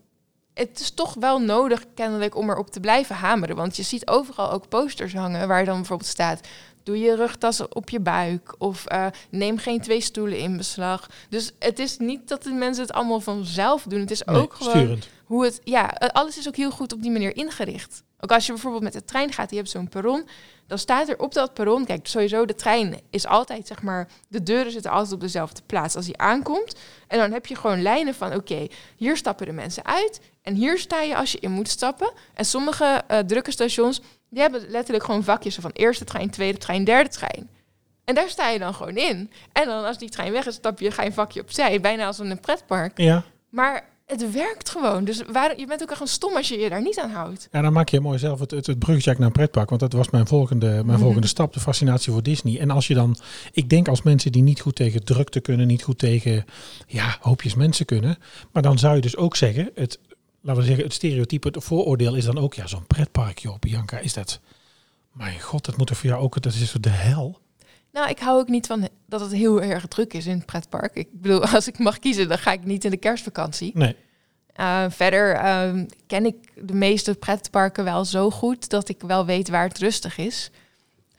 het 0.54 0.80
is 0.80 0.90
toch 0.90 1.14
wel 1.14 1.38
nodig 1.40 1.84
kennelijk 1.94 2.36
om 2.36 2.50
erop 2.50 2.70
te 2.70 2.80
blijven 2.80 3.16
hameren. 3.16 3.56
Want 3.56 3.76
je 3.76 3.82
ziet 3.82 4.06
overal 4.08 4.50
ook 4.50 4.68
posters 4.68 5.14
hangen 5.14 5.48
waar 5.48 5.64
dan 5.64 5.76
bijvoorbeeld 5.76 6.08
staat... 6.08 6.40
Doe 6.84 6.98
je 6.98 7.16
rugtassen 7.16 7.74
op 7.76 7.90
je 7.90 8.00
buik. 8.00 8.54
Of 8.58 8.84
uh, 8.92 9.06
neem 9.30 9.58
geen 9.58 9.80
twee 9.80 10.00
stoelen 10.00 10.38
in 10.38 10.56
beslag. 10.56 11.08
Dus 11.28 11.52
het 11.58 11.78
is 11.78 11.98
niet 11.98 12.28
dat 12.28 12.42
de 12.42 12.50
mensen 12.50 12.82
het 12.84 12.92
allemaal 12.92 13.20
vanzelf 13.20 13.82
doen. 13.82 14.00
Het 14.00 14.10
is 14.10 14.22
Nee, 14.22 14.36
ook 14.36 14.54
gewoon 14.54 14.72
sturend. 14.72 15.08
hoe 15.24 15.44
het. 15.44 15.60
Ja, 15.64 15.92
eh, 15.94 16.08
alles 16.08 16.38
is 16.38 16.48
ook 16.48 16.56
heel 16.56 16.70
goed 16.70 16.92
op 16.92 17.02
die 17.02 17.10
manier 17.10 17.36
ingericht. 17.36 18.02
Ook 18.20 18.32
als 18.32 18.46
je 18.46 18.52
bijvoorbeeld 18.52 18.82
met 18.82 18.92
de 18.92 19.04
trein 19.04 19.32
gaat, 19.32 19.50
je 19.50 19.56
hebt 19.56 19.70
zo'n 19.70 19.88
perron. 19.88 20.28
Dan 20.66 20.78
staat 20.78 21.08
er 21.08 21.18
op 21.18 21.34
dat 21.34 21.54
perron. 21.54 21.84
Kijk, 21.84 22.06
sowieso, 22.06 22.44
de 22.44 22.54
trein 22.54 23.00
is 23.10 23.26
altijd, 23.26 23.66
zeg 23.66 23.82
maar. 23.82 24.08
De 24.28 24.42
deuren 24.42 24.72
zitten 24.72 24.90
altijd 24.90 25.12
op 25.12 25.20
dezelfde 25.20 25.62
plaats 25.66 25.96
als 25.96 26.04
die 26.04 26.18
aankomt. 26.18 26.74
En 27.08 27.18
dan 27.18 27.32
heb 27.32 27.46
je 27.46 27.56
gewoon 27.56 27.82
lijnen 27.82 28.14
van: 28.14 28.34
oké, 28.34 28.66
hier 28.96 29.16
stappen 29.16 29.46
de 29.46 29.52
mensen 29.52 29.84
uit. 29.84 30.20
En 30.42 30.54
hier 30.54 30.78
sta 30.78 31.00
je 31.00 31.16
als 31.16 31.32
je 31.32 31.38
in 31.38 31.50
moet 31.50 31.68
stappen. 31.68 32.12
En 32.34 32.44
sommige 32.44 33.02
eh, 33.06 33.18
drukke 33.18 33.50
stations. 33.50 34.00
Die 34.30 34.40
hebben 34.40 34.64
letterlijk 34.68 35.04
gewoon 35.04 35.24
vakjes 35.24 35.54
van 35.54 35.70
eerste 35.72 36.04
trein, 36.04 36.30
tweede 36.30 36.58
trein, 36.58 36.84
derde 36.84 37.10
trein. 37.10 37.50
En 38.04 38.14
daar 38.14 38.28
sta 38.28 38.48
je 38.48 38.58
dan 38.58 38.74
gewoon 38.74 38.96
in. 38.96 39.30
En 39.52 39.66
dan 39.66 39.84
als 39.84 39.98
die 39.98 40.08
trein 40.08 40.32
weg 40.32 40.46
is, 40.46 40.54
stap 40.54 40.80
je 40.80 40.90
ga 40.90 41.02
je 41.02 41.08
een 41.08 41.14
vakje 41.14 41.40
opzij. 41.40 41.80
Bijna 41.80 42.06
als 42.06 42.18
in 42.18 42.30
een 42.30 42.40
pretpark. 42.40 42.98
Ja. 42.98 43.22
Maar 43.48 43.88
het 44.12 44.32
werkt 44.32 44.70
gewoon. 44.70 45.04
Dus 45.04 45.22
waar, 45.32 45.58
je 45.58 45.66
bent 45.66 45.82
ook 45.82 45.90
echt 45.90 46.00
een 46.00 46.06
stom 46.06 46.36
als 46.36 46.48
je 46.48 46.58
je 46.58 46.68
daar 46.68 46.82
niet 46.82 46.98
aan 46.98 47.10
houdt. 47.10 47.48
Ja, 47.52 47.60
dan 47.62 47.72
maak 47.72 47.88
je 47.88 48.00
mooi 48.00 48.18
zelf 48.18 48.40
het, 48.40 48.50
het, 48.50 48.66
het 48.66 48.78
bruggetje 48.78 49.10
eigenlijk 49.10 49.18
naar 49.18 49.26
een 49.26 49.32
pretpark. 49.32 49.68
Want 49.68 49.80
dat 49.80 49.92
was 49.92 50.10
mijn 50.10 50.26
volgende, 50.26 50.66
mijn 50.66 50.86
Mhm. 50.86 50.98
volgende 50.98 51.26
stap, 51.26 51.52
de 51.52 51.60
fascinatie 51.60 52.12
voor 52.12 52.22
Disney. 52.22 52.58
En 52.60 52.70
als 52.70 52.86
je 52.86 52.94
dan, 52.94 53.16
ik 53.52 53.68
denk 53.70 53.88
als 53.88 54.02
mensen 54.02 54.32
die 54.32 54.42
niet 54.42 54.60
goed 54.60 54.74
tegen 54.76 55.04
drukte 55.04 55.40
kunnen, 55.40 55.66
niet 55.66 55.82
goed 55.82 55.98
tegen 55.98 56.44
ja, 56.86 57.16
hoopjes 57.20 57.54
mensen 57.54 57.86
kunnen. 57.86 58.18
Maar 58.52 58.62
dan 58.62 58.78
zou 58.78 58.94
je 58.94 59.00
dus 59.00 59.16
ook 59.16 59.36
zeggen, 59.36 59.70
het, 59.74 59.98
laten 60.40 60.60
we 60.62 60.66
zeggen, 60.68 60.84
het 60.84 60.94
stereotype, 60.94 61.48
het 61.48 61.64
vooroordeel 61.64 62.14
is 62.14 62.24
dan 62.24 62.38
ook, 62.38 62.54
ja, 62.54 62.66
zo'n 62.66 62.86
pretpark, 62.86 63.38
joh, 63.38 63.58
Bianca, 63.58 63.98
is 63.98 64.12
dat. 64.12 64.40
Mijn 65.12 65.40
god, 65.40 65.64
dat 65.64 65.76
moet 65.76 65.90
er 65.90 65.96
voor 65.96 66.08
jou 66.10 66.22
ook, 66.22 66.42
dat 66.42 66.52
is 66.52 66.70
zo 66.70 66.80
de 66.80 66.88
hel. 66.88 67.38
Nou, 67.92 68.08
ik 68.08 68.18
hou 68.18 68.38
ook 68.38 68.48
niet 68.48 68.66
van 68.66 68.88
dat 69.06 69.20
het 69.20 69.32
heel 69.32 69.62
erg 69.62 69.86
druk 69.86 70.12
is 70.12 70.26
in 70.26 70.36
het 70.36 70.46
pretpark. 70.46 70.94
Ik 70.94 71.08
bedoel, 71.12 71.44
als 71.54 71.68
ik 71.68 71.78
mag 71.78 71.98
kiezen, 71.98 72.28
dan 72.28 72.38
ga 72.38 72.52
ik 72.52 72.64
niet 72.64 72.84
in 72.84 72.90
de 72.90 72.96
kerstvakantie. 72.96 73.70
Nee. 73.74 73.96
Uh, 74.56 74.84
verder 74.88 75.34
ehm, 75.34 75.86
ken 76.06 76.26
ik 76.26 76.36
de 76.54 76.74
meeste 76.74 77.14
pretparken 77.14 77.84
wel 77.84 78.04
zo 78.04 78.30
goed 78.30 78.70
dat 78.70 78.88
ik 78.88 79.00
wel 79.00 79.26
weet 79.26 79.48
waar 79.48 79.68
het 79.68 79.78
rustig 79.78 80.18
is. 80.18 80.50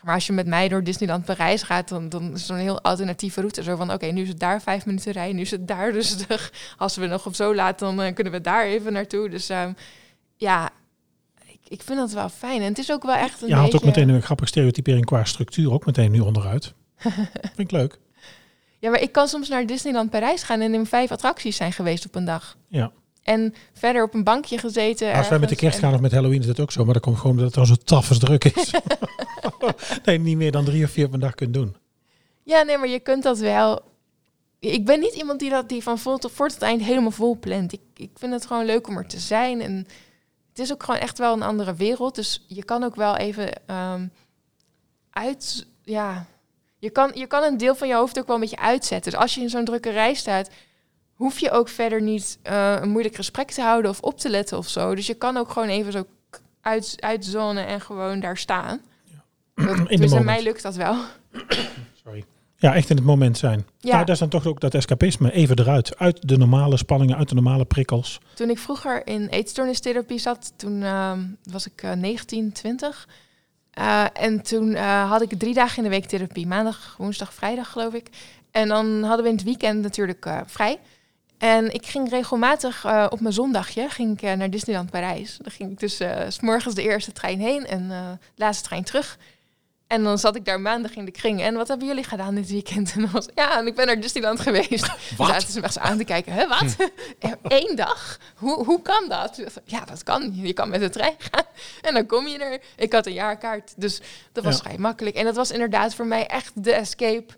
Maar 0.01 0.13
als 0.13 0.28
je 0.28 0.34
met 0.34 0.47
mij 0.47 0.67
door 0.67 0.84
Disneyland 0.84 1.26
Parijs 1.26 1.63
gaat, 1.63 1.89
dan, 1.89 2.09
dan 2.09 2.24
is 2.24 2.30
het 2.30 2.39
zo'n 2.39 2.57
heel 2.57 2.82
alternatieve 2.82 3.39
route. 3.39 3.63
Zo 3.63 3.76
van, 3.76 3.93
oké, 3.93 4.05
nu 4.05 4.21
is 4.21 4.28
het 4.28 4.39
daar 4.39 4.61
vijf 4.61 4.86
minuten 4.86 5.11
rijden, 5.11 5.36
nu 5.36 5.41
is 5.41 5.51
het 5.51 5.67
daar 5.67 5.91
rustig. 5.99 6.51
Als 6.78 6.95
we 6.95 7.05
nog 7.05 7.26
op 7.26 7.36
zo 7.36 7.55
laat, 7.55 7.80
dan 7.80 8.01
eh, 8.01 8.13
kunnen 8.13 8.34
we 8.34 8.41
daar 8.41 8.65
even 8.65 8.93
naartoe. 8.93 9.30
Dus 9.30 9.49
ehm, 9.49 9.74
ja, 10.36 10.69
ik, 11.74 11.82
vind 11.82 11.99
dat 11.99 12.11
wel 12.11 12.30
fijn. 12.30 12.61
En 12.61 12.67
het 12.67 12.78
is 12.78 12.91
ook 12.91 13.03
wel 13.03 13.15
echt 13.15 13.41
een 13.41 13.47
Je 13.47 13.53
haalt 13.53 13.71
beetje... 13.71 13.88
ook 13.88 13.95
meteen 13.95 14.09
een 14.09 14.21
grappige 14.21 14.49
stereotypering 14.49 15.05
qua 15.05 15.24
structuur 15.24 15.71
ook 15.71 15.86
meteen 15.86 16.11
nu 16.11 16.19
onderuit. 16.19 16.74
Vind 17.55 17.57
ik 17.57 17.71
leuk. 17.71 17.99
Ja, 18.80 18.89
maar 18.89 19.01
ik 19.01 19.11
kan 19.11 19.28
soms 19.28 19.49
naar 19.49 19.65
Disneyland 19.65 20.09
Parijs 20.09 20.43
gaan 20.43 20.61
en 20.61 20.74
in 20.74 20.86
vijf 20.86 21.11
attracties 21.11 21.55
zijn 21.55 21.74
geweest 21.74 22.05
op 22.05 22.15
een 22.15 22.26
dag. 22.26 22.57
Ja. 22.67 22.91
En 23.24 23.53
verder 23.74 24.03
op 24.03 24.13
een 24.13 24.24
bankje 24.24 24.57
gezeten. 24.57 25.13
Als 25.13 25.30
wij 25.30 25.39
met 25.39 25.49
de 25.49 25.55
kerst 25.55 25.78
en- 25.78 25.84
gaan 25.84 25.93
of 25.93 25.99
met 25.99 26.11
Halloween 26.11 26.39
is 26.39 26.45
dat 26.45 26.59
ook 26.59 26.71
zo. 26.71 26.86
Maar 26.86 26.93
dat 26.93 27.03
komt 27.03 27.17
gewoon 27.17 27.32
omdat 27.32 27.45
het 27.45 27.55
dan 27.55 27.65
zo 27.65 27.76
tafels 27.84 28.19
druk 28.19 28.43
is. 28.43 28.71
nee, 30.05 30.17
niet 30.19 30.38
meer 30.38 30.51
dan 30.51 30.65
drie 30.65 30.84
of 30.84 30.91
vier 30.91 31.05
op 31.05 31.13
een 31.13 31.19
dag 31.19 31.36
kunt 31.36 31.53
doen. 31.53 31.76
Ja, 32.43 32.61
nee, 32.61 32.78
maar 32.78 32.88
je 32.88 32.99
kunt 32.99 33.24
dat 33.24 33.39
wel. 33.39 33.82
Ik 34.59 34.86
ben 34.86 34.99
niet 34.99 35.13
iemand 35.13 35.39
die 35.39 35.49
dat 35.49 35.69
die 35.69 35.84
van 35.84 35.99
vol 35.99 36.17
tot 36.17 36.32
voor 36.32 36.49
tot 36.49 36.61
eind 36.61 36.82
helemaal 36.82 37.11
vol 37.11 37.38
plant. 37.39 37.74
Ik, 37.74 37.82
ik 37.95 38.09
vind 38.13 38.34
het 38.34 38.45
gewoon 38.45 38.65
leuk 38.65 38.88
om 38.88 38.97
er 38.97 39.07
te 39.07 39.19
zijn. 39.19 39.61
En 39.61 39.88
het 40.53 40.61
is 40.61 40.73
ook 40.73 40.83
gewoon 40.83 40.99
echt 40.99 41.17
wel 41.17 41.33
een 41.33 41.41
andere 41.41 41.73
wereld. 41.73 42.15
Dus 42.15 42.45
je 42.47 42.63
kan 42.63 42.83
ook 42.83 42.95
wel 42.95 43.17
even 43.17 43.67
ehm, 43.67 44.07
uit. 45.09 45.65
Ja, 45.83 46.25
je 46.77 46.89
kan, 46.89 47.11
je 47.13 47.27
kan 47.27 47.43
een 47.43 47.57
deel 47.57 47.75
van 47.75 47.87
je 47.87 47.93
hoofd 47.93 48.19
ook 48.19 48.27
wel 48.27 48.35
een 48.35 48.41
beetje 48.41 48.57
uitzetten. 48.57 49.11
Dus 49.11 49.21
als 49.21 49.35
je 49.35 49.41
in 49.41 49.49
zo'n 49.49 49.65
drukke 49.65 49.89
rij 49.89 50.13
staat, 50.13 50.49
hoef 51.13 51.39
je 51.39 51.51
ook 51.51 51.69
verder 51.69 52.01
niet 52.01 52.39
eh, 52.41 52.75
een 52.81 52.89
moeilijk 52.89 53.15
gesprek 53.15 53.51
te 53.51 53.61
houden 53.61 53.91
of 53.91 53.99
op 53.99 54.19
te 54.19 54.29
letten 54.29 54.57
of 54.57 54.67
zo. 54.69 54.95
Dus 54.95 55.07
je 55.07 55.13
kan 55.13 55.37
ook 55.37 55.51
gewoon 55.51 55.69
even 55.69 55.91
zo 55.91 56.05
uit, 56.61 56.95
uitzonen 56.99 57.67
en 57.67 57.81
gewoon 57.81 58.19
daar 58.19 58.37
staan. 58.37 58.81
Dat, 59.55 59.77
In 59.77 59.85
de 59.85 59.97
dus 59.97 60.13
aan 60.13 60.25
mij 60.25 60.43
lukt 60.43 60.61
dat 60.61 60.75
wel. 60.75 60.95
Ja, 62.64 62.76
echt 62.76 62.89
in 62.89 62.95
het 62.95 63.05
moment 63.05 63.38
zijn. 63.38 63.66
Ja. 63.80 63.99
Dat 63.99 64.09
is 64.09 64.20
dan 64.20 64.30
toch 64.30 64.47
ook 64.47 64.59
dat 64.59 64.74
escapisme 64.74 65.32
even 65.32 65.59
eruit. 65.59 65.97
Uit 65.97 66.28
de 66.28 66.38
normale 66.38 66.78
spanningen, 66.78 67.18
uit 67.18 67.30
de 67.30 67.36
normale 67.36 67.66
prikkels. 67.66 68.20
Toen 68.34 68.49
ik 68.49 68.57
vroeger 68.57 69.07
in 69.07 69.28
eetstoornistherapie 69.28 70.20
zat, 70.20 70.53
toen 70.55 70.84
ehm, 70.84 71.20
was 71.43 71.68
ik 71.68 71.82
eh 71.84 71.91
19, 71.91 72.51
20. 72.51 73.07
Eh, 73.72 74.05
en 74.14 74.41
toen 74.41 74.74
eh, 74.74 75.09
had 75.09 75.22
ik 75.22 75.39
drie 75.39 75.53
dagen 75.53 75.78
in 75.78 75.84
de 75.84 75.89
week 75.89 76.05
therapie. 76.05 76.47
Maandag, 76.47 76.95
woensdag, 76.97 77.34
vrijdag 77.34 77.72
geloof 77.72 77.93
ik. 77.93 78.09
En 78.51 78.68
dan 78.68 79.03
hadden 79.03 79.24
we 79.24 79.30
in 79.30 79.38
het 79.38 79.45
weekend 79.45 79.82
natuurlijk 79.82 80.26
eh, 80.26 80.39
vrij. 80.45 80.80
En 81.38 81.74
ik 81.74 81.86
ging 81.86 82.09
regelmatig 82.09 82.86
eh, 82.86 83.05
op 83.09 83.20
mijn 83.20 83.34
zondagje 83.34 83.89
ging 83.89 84.22
ik, 84.22 84.38
naar 84.38 84.49
Disneyland 84.49 84.89
Parijs. 84.89 85.38
Dan 85.41 85.51
ging 85.51 85.72
ik 85.72 85.80
dus 85.80 86.01
s 86.28 86.39
morgens 86.39 86.76
de 86.76 86.84
eerste 86.84 87.11
trein 87.11 87.39
heen 87.39 87.66
en 87.66 87.88
de 87.88 88.18
laatste 88.36 88.64
trein 88.64 88.84
terug. 88.84 89.18
En 89.88 90.03
dan 90.03 90.19
zat 90.19 90.36
ik 90.36 90.45
daar 90.45 90.61
maandag 90.61 90.95
in 90.95 91.05
de 91.05 91.11
kring. 91.11 91.41
En 91.41 91.55
wat 91.55 91.67
hebben 91.67 91.88
jullie 91.88 92.03
gedaan 92.03 92.36
dit 92.36 92.49
weekend? 92.49 92.93
En 92.95 93.01
dan 93.01 93.11
was 93.11 93.27
ja, 93.36 93.57
en 93.59 93.67
ik 93.67 93.75
ben 93.75 93.86
naar 93.86 93.99
Disneyland 94.01 94.39
geweest. 94.39 94.88
Wat? 95.17 95.27
Zaten 95.27 95.51
ze 95.51 95.59
me 95.59 95.65
echt 95.65 95.79
aan 95.79 95.97
te 95.97 96.03
kijken. 96.03 96.34
Hè, 96.34 96.47
wat? 96.47 96.75
Eén 97.47 97.75
dag? 97.75 98.17
Hoe, 98.36 98.65
hoe 98.65 98.81
kan 98.81 99.05
dat? 99.09 99.43
Ja, 99.65 99.86
dat 99.86 100.03
kan. 100.03 100.31
Je 100.34 100.53
kan 100.53 100.69
met 100.69 100.79
de 100.79 100.89
trein 100.89 101.15
gaan. 101.17 101.43
En 101.81 101.93
dan 101.93 102.05
kom 102.05 102.27
je 102.27 102.38
er. 102.38 102.61
Ik 102.75 102.93
had 102.93 103.05
een 103.05 103.13
jaarkaart. 103.13 103.73
Dus 103.77 104.01
dat 104.31 104.43
was 104.43 104.55
Ja. 104.55 104.61
vrij 104.63 104.77
makkelijk. 104.77 105.15
En 105.15 105.25
dat 105.25 105.36
was 105.36 105.51
inderdaad 105.51 105.95
voor 105.95 106.05
mij 106.05 106.27
echt 106.27 106.51
de 106.63 106.73
escape. 106.73 107.34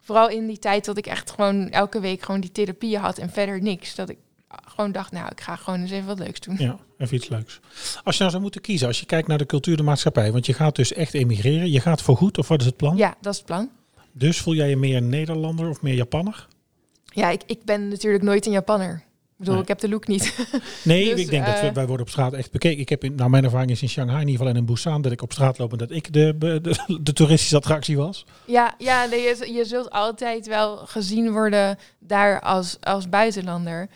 Vooral 0.00 0.28
in 0.28 0.46
die 0.46 0.58
tijd 0.58 0.84
dat 0.84 0.96
ik 0.96 1.06
echt 1.06 1.30
gewoon 1.30 1.70
elke 1.70 2.00
week 2.00 2.22
gewoon 2.22 2.40
die 2.40 2.52
therapieën 2.52 3.00
had 3.00 3.18
en 3.18 3.30
verder 3.30 3.62
niks. 3.62 3.94
Dat 3.94 4.08
ik 4.08 4.18
gewoon 4.66 4.92
dacht, 4.92 5.12
nou, 5.12 5.28
ik 5.30 5.40
ga 5.40 5.56
gewoon 5.56 5.80
eens 5.80 5.90
even 5.90 6.06
wat 6.06 6.18
leuks 6.18 6.40
doen. 6.40 6.56
Ja, 6.58 6.78
even 6.98 7.16
iets 7.16 7.28
leuks. 7.28 7.60
Als 8.02 8.14
je 8.14 8.20
nou 8.20 8.30
zou 8.30 8.42
moeten 8.42 8.60
kiezen, 8.60 8.86
als 8.86 9.00
je 9.00 9.06
kijkt 9.06 9.28
naar 9.28 9.38
de 9.38 9.46
cultuur, 9.46 9.76
de 9.76 9.82
maatschappij. 9.82 10.32
Want 10.32 10.46
je 10.46 10.52
gaat 10.52 10.76
dus 10.76 10.92
echt 10.92 11.14
emigreren. 11.14 11.70
Je 11.70 11.80
gaat 11.80 12.02
voor 12.02 12.16
goed, 12.16 12.38
of 12.38 12.48
wat 12.48 12.60
is 12.60 12.66
het 12.66 12.76
plan? 12.76 12.96
Ja, 12.96 13.14
dat 13.20 13.32
is 13.32 13.38
het 13.38 13.46
plan. 13.46 13.70
Dus 14.12 14.40
voel 14.40 14.54
jij 14.54 14.68
je 14.68 14.76
meer 14.76 15.02
Nederlander 15.02 15.68
of 15.68 15.82
meer 15.82 15.94
Japanner? 15.94 16.46
Ja, 17.04 17.30
ik, 17.30 17.42
ik 17.46 17.64
ben 17.64 17.88
natuurlijk 17.88 18.24
nooit 18.24 18.46
een 18.46 18.52
Japanner. 18.52 18.94
Ik 19.40 19.46
bedoel, 19.46 19.54
Nee. 19.54 19.62
ik 19.62 19.68
heb 19.68 19.78
de 19.78 19.88
look 19.88 20.06
niet. 20.06 20.34
Nee, 20.84 21.10
Dus, 21.10 21.20
ik 21.20 21.30
denk 21.30 21.46
dat 21.46 21.60
we, 21.60 21.66
eh, 21.66 21.74
wij 21.74 21.86
worden 21.86 22.06
op 22.06 22.12
straat 22.12 22.32
echt 22.32 22.50
bekeken. 22.50 22.80
Ik 22.80 22.88
heb 22.88 23.04
in, 23.04 23.14
nou, 23.14 23.30
mijn 23.30 23.44
ervaring 23.44 23.70
is 23.70 23.82
in 23.82 23.88
Shanghai, 23.88 24.20
in 24.20 24.26
ieder 24.28 24.40
geval 24.40 24.54
en 24.54 24.60
in 24.60 24.66
Busan, 24.72 25.02
dat 25.02 25.12
ik 25.12 25.22
op 25.22 25.32
straat 25.32 25.58
loop 25.58 25.72
en 25.72 25.78
dat 25.78 25.90
ik 25.90 26.12
de, 26.12 26.34
de, 26.38 26.60
de, 26.60 26.98
de 27.02 27.12
toeristische 27.12 27.56
attractie 27.56 27.96
was. 27.96 28.26
Ja, 28.44 28.74
ja 28.78 29.04
nee, 29.04 29.20
je, 29.20 29.52
je 29.52 29.64
zult 29.64 29.90
altijd 29.90 30.46
wel 30.46 30.76
gezien 30.76 31.32
worden 31.32 31.78
daar 31.98 32.40
als, 32.40 32.76
als 32.80 33.08
buitenlander. 33.08 33.88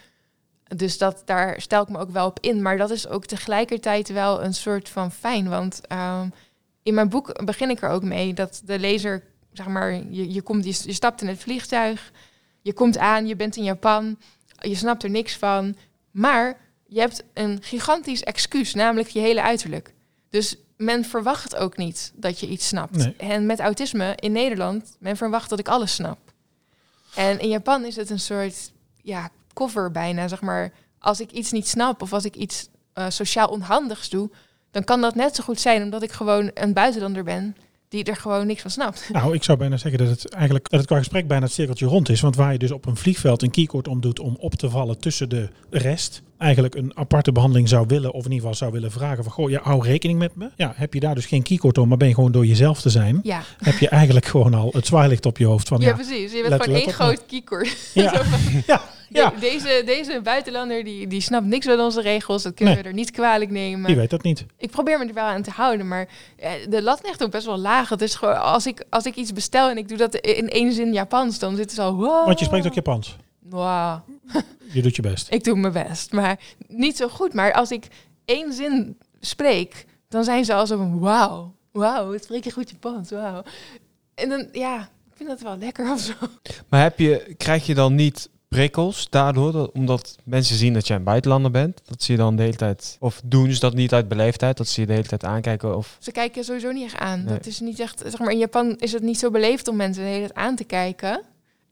Dus 0.77 0.99
dat, 0.99 1.23
daar 1.25 1.61
stel 1.61 1.83
ik 1.83 1.89
me 1.89 1.99
ook 1.99 2.11
wel 2.11 2.27
op 2.27 2.39
in. 2.41 2.63
Maar 2.63 2.77
dat 2.77 2.91
is 2.91 3.09
ook 3.09 3.27
tegelijkertijd 3.27 4.09
wel 4.09 4.43
een 4.43 4.55
soort 4.55 4.89
van 4.89 5.13
fijn. 5.13 5.49
Want 5.49 5.81
ehm, 5.87 6.29
in 6.83 6.95
mijn 6.95 7.09
boek 7.09 7.45
begin 7.45 7.71
ik 7.71 7.83
er 7.83 7.91
ook 7.91 8.03
mee 8.03 8.35
dat 8.35 8.63
de 8.65 8.79
lezer, 8.79 9.23
zeg 9.53 9.67
maar, 9.67 9.93
je, 9.93 10.33
je, 10.33 10.43
komt, 10.43 10.65
je, 10.65 10.87
je 10.87 10.93
stapt 10.93 11.23
in 11.23 11.29
het 11.29 11.39
vliegtuig, 11.39 12.13
je 12.63 12.73
komt 12.73 12.99
aan, 12.99 13.27
je 13.27 13.37
bent 13.37 13.57
in 13.57 13.65
Japan, 13.65 14.19
je 14.61 14.75
snapt 14.75 15.03
er 15.03 15.11
niks 15.11 15.37
van. 15.37 15.77
Maar 16.11 16.61
je 16.87 17.01
hebt 17.01 17.25
een 17.33 17.59
gigantisch 17.63 18.23
excuus, 18.23 18.75
namelijk 18.75 19.09
je 19.09 19.21
hele 19.21 19.43
uiterlijk. 19.43 19.95
Dus 20.31 20.57
men 20.77 21.05
verwacht 21.05 21.57
ook 21.57 21.77
niet 21.77 22.13
dat 22.15 22.41
je 22.41 22.49
iets 22.49 22.67
snapt. 22.67 22.97
Nee. 22.97 23.15
En 23.17 23.47
met 23.47 23.61
autisme 23.61 24.13
in 24.17 24.33
Nederland, 24.33 24.97
men 24.99 25.17
verwacht 25.17 25.51
dat 25.51 25.59
ik 25.59 25.69
alles 25.69 25.95
snap. 25.95 26.19
En 27.15 27.41
in 27.41 27.49
Japan 27.49 27.85
is 27.85 27.97
het 27.97 28.11
een 28.11 28.21
soort 28.21 28.73
ja, 29.03 29.31
cover 29.55 29.91
bijna, 29.91 30.29
zeg 30.29 30.41
maar. 30.41 30.73
Als 30.99 31.21
ik 31.21 31.31
iets 31.31 31.53
niet 31.53 31.69
snap 31.69 32.03
of 32.03 32.13
als 32.13 32.25
ik 32.25 32.35
iets 32.35 32.69
eh, 32.93 33.07
sociaal 33.09 33.49
onhandigs 33.49 34.09
doe, 34.09 34.31
dan 34.71 34.85
kan 34.85 35.01
dat 35.01 35.15
net 35.15 35.35
zo 35.35 35.43
goed 35.43 35.61
zijn 35.61 35.83
omdat 35.83 36.03
ik 36.03 36.13
gewoon 36.13 36.51
een 36.55 36.73
buitenlander 36.73 37.25
ben 37.25 37.57
die 37.89 38.05
er 38.05 38.17
gewoon 38.17 38.47
niks 38.47 38.63
van 38.63 38.71
snapt. 38.71 39.09
Nou, 39.13 39.35
ik 39.35 39.43
zou 39.43 39.59
bijna 39.59 39.77
zeggen 39.77 40.07
dat 40.07 40.09
het 40.09 40.33
eigenlijk 40.33 40.71
dat 40.71 40.79
het 40.79 40.89
qua 40.89 40.99
gesprek 40.99 41.29
bijna 41.29 41.45
het 41.45 41.55
cirkeltje 41.55 41.87
rond 41.87 42.09
is. 42.09 42.21
Want 42.21 42.37
waar 42.37 42.53
je 42.53 42.59
dus 42.59 42.71
op 42.71 42.87
een 42.87 42.97
vliegveld 42.97 43.43
een 43.43 43.51
keycord 43.51 43.89
om 43.89 44.01
doet 44.01 44.21
om 44.21 44.37
op 44.39 44.55
te 44.55 44.71
vallen 44.71 44.99
tussen 44.99 45.29
de 45.29 45.49
rest, 45.71 46.23
eigenlijk 46.39 46.75
een 46.75 46.93
aparte 46.95 47.33
behandeling 47.33 47.69
zou 47.69 47.85
willen, 47.89 48.11
of 48.13 48.25
in 48.25 48.31
ieder 48.33 48.39
geval 48.39 48.55
zou 48.55 48.73
willen 48.73 48.91
vragen 48.91 49.25
van, 49.25 49.33
goh, 49.33 49.51
ja, 49.51 49.61
hou 49.63 49.85
rekening 49.87 50.19
met 50.19 50.37
me. 50.37 50.51
Ja, 50.57 50.73
heb 50.77 50.95
je 50.95 51.01
daar 51.01 51.15
dus 51.15 51.27
geen 51.27 51.43
keycord 51.43 51.79
om, 51.79 51.89
maar 51.89 51.97
ben 51.97 52.09
je 52.09 52.15
gewoon 52.15 52.33
door 52.33 52.47
jezelf 52.47 52.81
te 52.81 52.91
zijn, 52.91 53.21
Ja, 53.23 53.41
heb 53.59 53.79
je 53.79 53.89
eigenlijk 53.89 54.27
gewoon 54.27 54.55
al 54.55 54.71
het 54.73 54.87
zwaailicht 54.87 55.27
op 55.27 55.39
je 55.39 55.47
hoofd 55.47 55.69
van, 55.69 55.81
ja, 55.81 55.87
ja, 55.89 55.95
precies. 55.95 56.33
Je 56.33 56.39
bent 56.39 56.49
let- 56.49 56.63
gewoon 56.63 56.77
let 56.79 56.85
één 56.87 56.95
groot 56.95 57.27
keycord. 57.27 57.91
ja, 57.95 58.13
ja, 58.67 58.81
ja, 59.09 59.31
De- 59.31 59.41
deze, 59.41 59.83
deze 59.87 60.21
buitenlander 60.23 60.85
die, 60.85 61.07
die 61.07 61.21
snapt 61.21 61.47
niks 61.47 61.67
van 61.67 61.81
onze 61.81 62.01
regels. 62.01 62.43
Dat 62.43 62.55
kunnen 62.55 62.75
Nee. 62.75 62.83
we 62.83 62.89
er 62.89 62.95
niet 62.95 63.11
kwalijk 63.11 63.51
nemen. 63.51 63.87
die 63.87 63.97
weet 63.97 64.11
dat 64.11 64.23
niet. 64.23 64.47
Ik 64.59 64.71
probeer 64.71 64.99
me 64.99 65.07
er 65.07 65.15
wel 65.15 65.25
aan 65.25 65.43
te 65.43 65.51
houden, 65.51 65.89
maar 65.89 66.09
eh, 66.37 66.51
de 66.69 66.83
lat 66.83 67.01
ligt 67.05 67.23
ook 67.23 67.31
best 67.31 67.47
wel 67.47 67.59
laag. 67.59 67.89
Het 67.89 68.03
is 68.03 68.15
gewoon, 68.15 68.41
als 68.43 68.67
ik, 68.67 68.85
als 68.91 69.05
ik 69.05 69.15
iets 69.15 69.33
bestel 69.33 69.71
en 69.71 69.77
ik 69.77 69.89
doe 69.89 69.99
dat 69.99 70.15
in 70.15 70.49
één 70.49 70.73
zin 70.73 70.93
Japans, 70.93 71.39
dan 71.39 71.57
zit 71.57 71.71
het 71.71 71.79
al... 71.81 71.95
Wow. 71.95 72.27
Want 72.27 72.39
je 72.39 72.45
spreekt 72.45 72.67
ook 72.67 72.75
Japans. 72.75 73.17
Wow, 73.55 73.99
Je 74.73 74.83
doet 74.83 74.97
je 74.97 75.03
best. 75.03 75.33
ik 75.33 75.45
doe 75.45 75.57
mijn 75.57 75.73
best. 75.73 76.13
Maar 76.13 76.41
niet 76.69 76.97
zo 76.97 77.09
goed. 77.09 77.35
Maar 77.35 77.53
als 77.53 77.71
ik 77.71 77.87
één 78.25 78.53
zin 78.53 78.99
spreek, 79.21 79.87
dan 80.09 80.25
zijn 80.25 80.45
ze 80.45 80.55
al 80.55 80.67
zo 80.67 80.77
van 80.77 80.99
wauw, 80.99 81.55
wauw, 81.73 82.13
het 82.13 82.25
spreek 82.25 82.45
je 82.45 82.51
goed 82.51 82.71
Japans, 82.71 83.11
wauw. 83.11 83.43
En 84.15 84.29
dan, 84.29 84.49
ja, 84.53 84.81
ik 84.81 85.17
vind 85.17 85.29
dat 85.29 85.41
wel 85.41 85.57
lekker 85.59 85.93
of 85.93 86.01
zo. 86.01 86.13
Maar 86.69 86.83
heb 86.83 86.99
je, 86.99 87.35
krijg 87.37 87.67
je 87.67 87.75
dan 87.75 87.95
niet 87.95 88.29
prikkels 88.49 89.11
daardoor, 89.11 89.53
dat, 89.53 89.73
omdat 89.73 90.17
mensen 90.25 90.57
zien 90.57 90.73
dat 90.73 90.87
jij 90.87 90.97
een 90.97 91.05
buitenlander 91.05 91.51
bent? 91.51 91.81
Dat 91.85 92.03
ze 92.03 92.13
je 92.13 92.19
dan 92.19 92.37
de 92.37 92.43
hele 92.43 92.57
tijd, 92.57 92.97
of 93.01 93.21
doen 93.25 93.53
ze 93.53 93.61
dat 93.61 93.75
niet 93.75 93.93
uit 93.93 94.09
beleefdheid, 94.09 94.57
dat 94.57 94.69
ze 94.69 94.81
je 94.81 94.87
de 94.87 94.93
hele 94.93 95.07
tijd 95.07 95.25
aankijken? 95.25 95.77
Of, 95.77 95.97
Ze 96.01 96.13
kijken 96.13 96.45
sowieso 96.45 96.71
niet 96.73 96.85
echt 96.85 96.99
aan. 96.99 97.25
Nee. 97.25 97.35
Dat 97.35 97.47
is 97.47 97.61
niet 97.61 97.81
echt, 97.81 98.01
zeg 98.07 98.19
maar, 98.19 98.31
in 98.33 98.39
Japan 98.39 98.77
is 98.79 98.93
het 98.93 99.03
niet 99.03 99.19
zo 99.19 99.31
beleefd 99.31 99.69
om 99.69 99.77
mensen 99.77 100.03
de 100.03 100.09
hele 100.09 100.21
tijd 100.27 100.35
aan 100.35 100.57
te 100.57 100.65
kijken. 100.65 101.23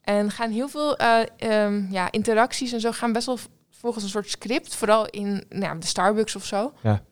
En 0.02 0.30
gaan 0.30 0.50
heel 0.50 0.68
veel 0.68 0.96
eh, 0.96 1.20
ehm, 1.36 1.92
ja, 1.92 2.10
interacties 2.10 2.72
en 2.72 2.80
zo 2.80 2.92
gaan 2.92 3.12
best 3.12 3.26
wel 3.26 3.38
volgens 3.70 4.04
een 4.04 4.10
soort 4.10 4.30
script, 4.30 4.74
vooral 4.74 5.06
in 5.06 5.44
nou, 5.48 5.62
ja, 5.62 5.74
de 5.74 5.86
Starbucks 5.86 6.36
of 6.36 6.44
zo. 6.44 6.72
Ja. 6.82 7.02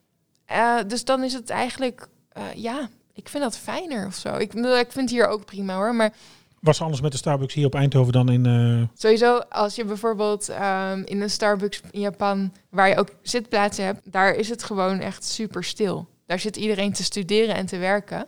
Eh, 0.46 0.76
dus 0.86 1.04
dan 1.04 1.22
is 1.24 1.32
het 1.32 1.50
eigenlijk, 1.50 2.08
eh, 2.28 2.42
ja, 2.54 2.88
ik 3.14 3.28
vind 3.28 3.42
dat 3.42 3.58
fijner 3.58 4.06
of 4.06 4.14
zo. 4.14 4.34
Ik, 4.34 4.54
ik 4.54 4.92
vind 4.92 4.94
het 4.94 5.10
hier 5.10 5.26
ook 5.26 5.44
prima 5.44 5.74
hoor, 5.74 5.94
maar 5.94 6.12
Was 6.60 6.76
er 6.76 6.82
anders 6.82 7.02
met 7.02 7.12
de 7.12 7.18
Starbucks 7.18 7.54
hier 7.54 7.66
op 7.66 7.74
Eindhoven 7.74 8.12
dan 8.12 8.28
in... 8.28 8.46
eh, 8.46 8.98
Sowieso, 8.98 9.38
als 9.38 9.74
je 9.74 9.84
bijvoorbeeld 9.84 10.48
ehm, 10.48 11.02
in 11.04 11.20
een 11.20 11.30
Starbucks 11.30 11.80
in 11.90 12.00
Japan, 12.00 12.52
waar 12.70 12.88
je 12.88 12.96
ook 12.96 13.08
zitplaatsen 13.22 13.84
hebt, 13.84 14.12
daar 14.12 14.34
is 14.34 14.48
het 14.48 14.62
gewoon 14.62 15.00
echt 15.00 15.24
super 15.24 15.64
stil. 15.64 16.08
Daar 16.26 16.38
zit 16.40 16.56
iedereen 16.56 16.92
te 16.92 17.02
studeren 17.04 17.54
en 17.54 17.66
te 17.66 17.78
werken. 17.78 18.26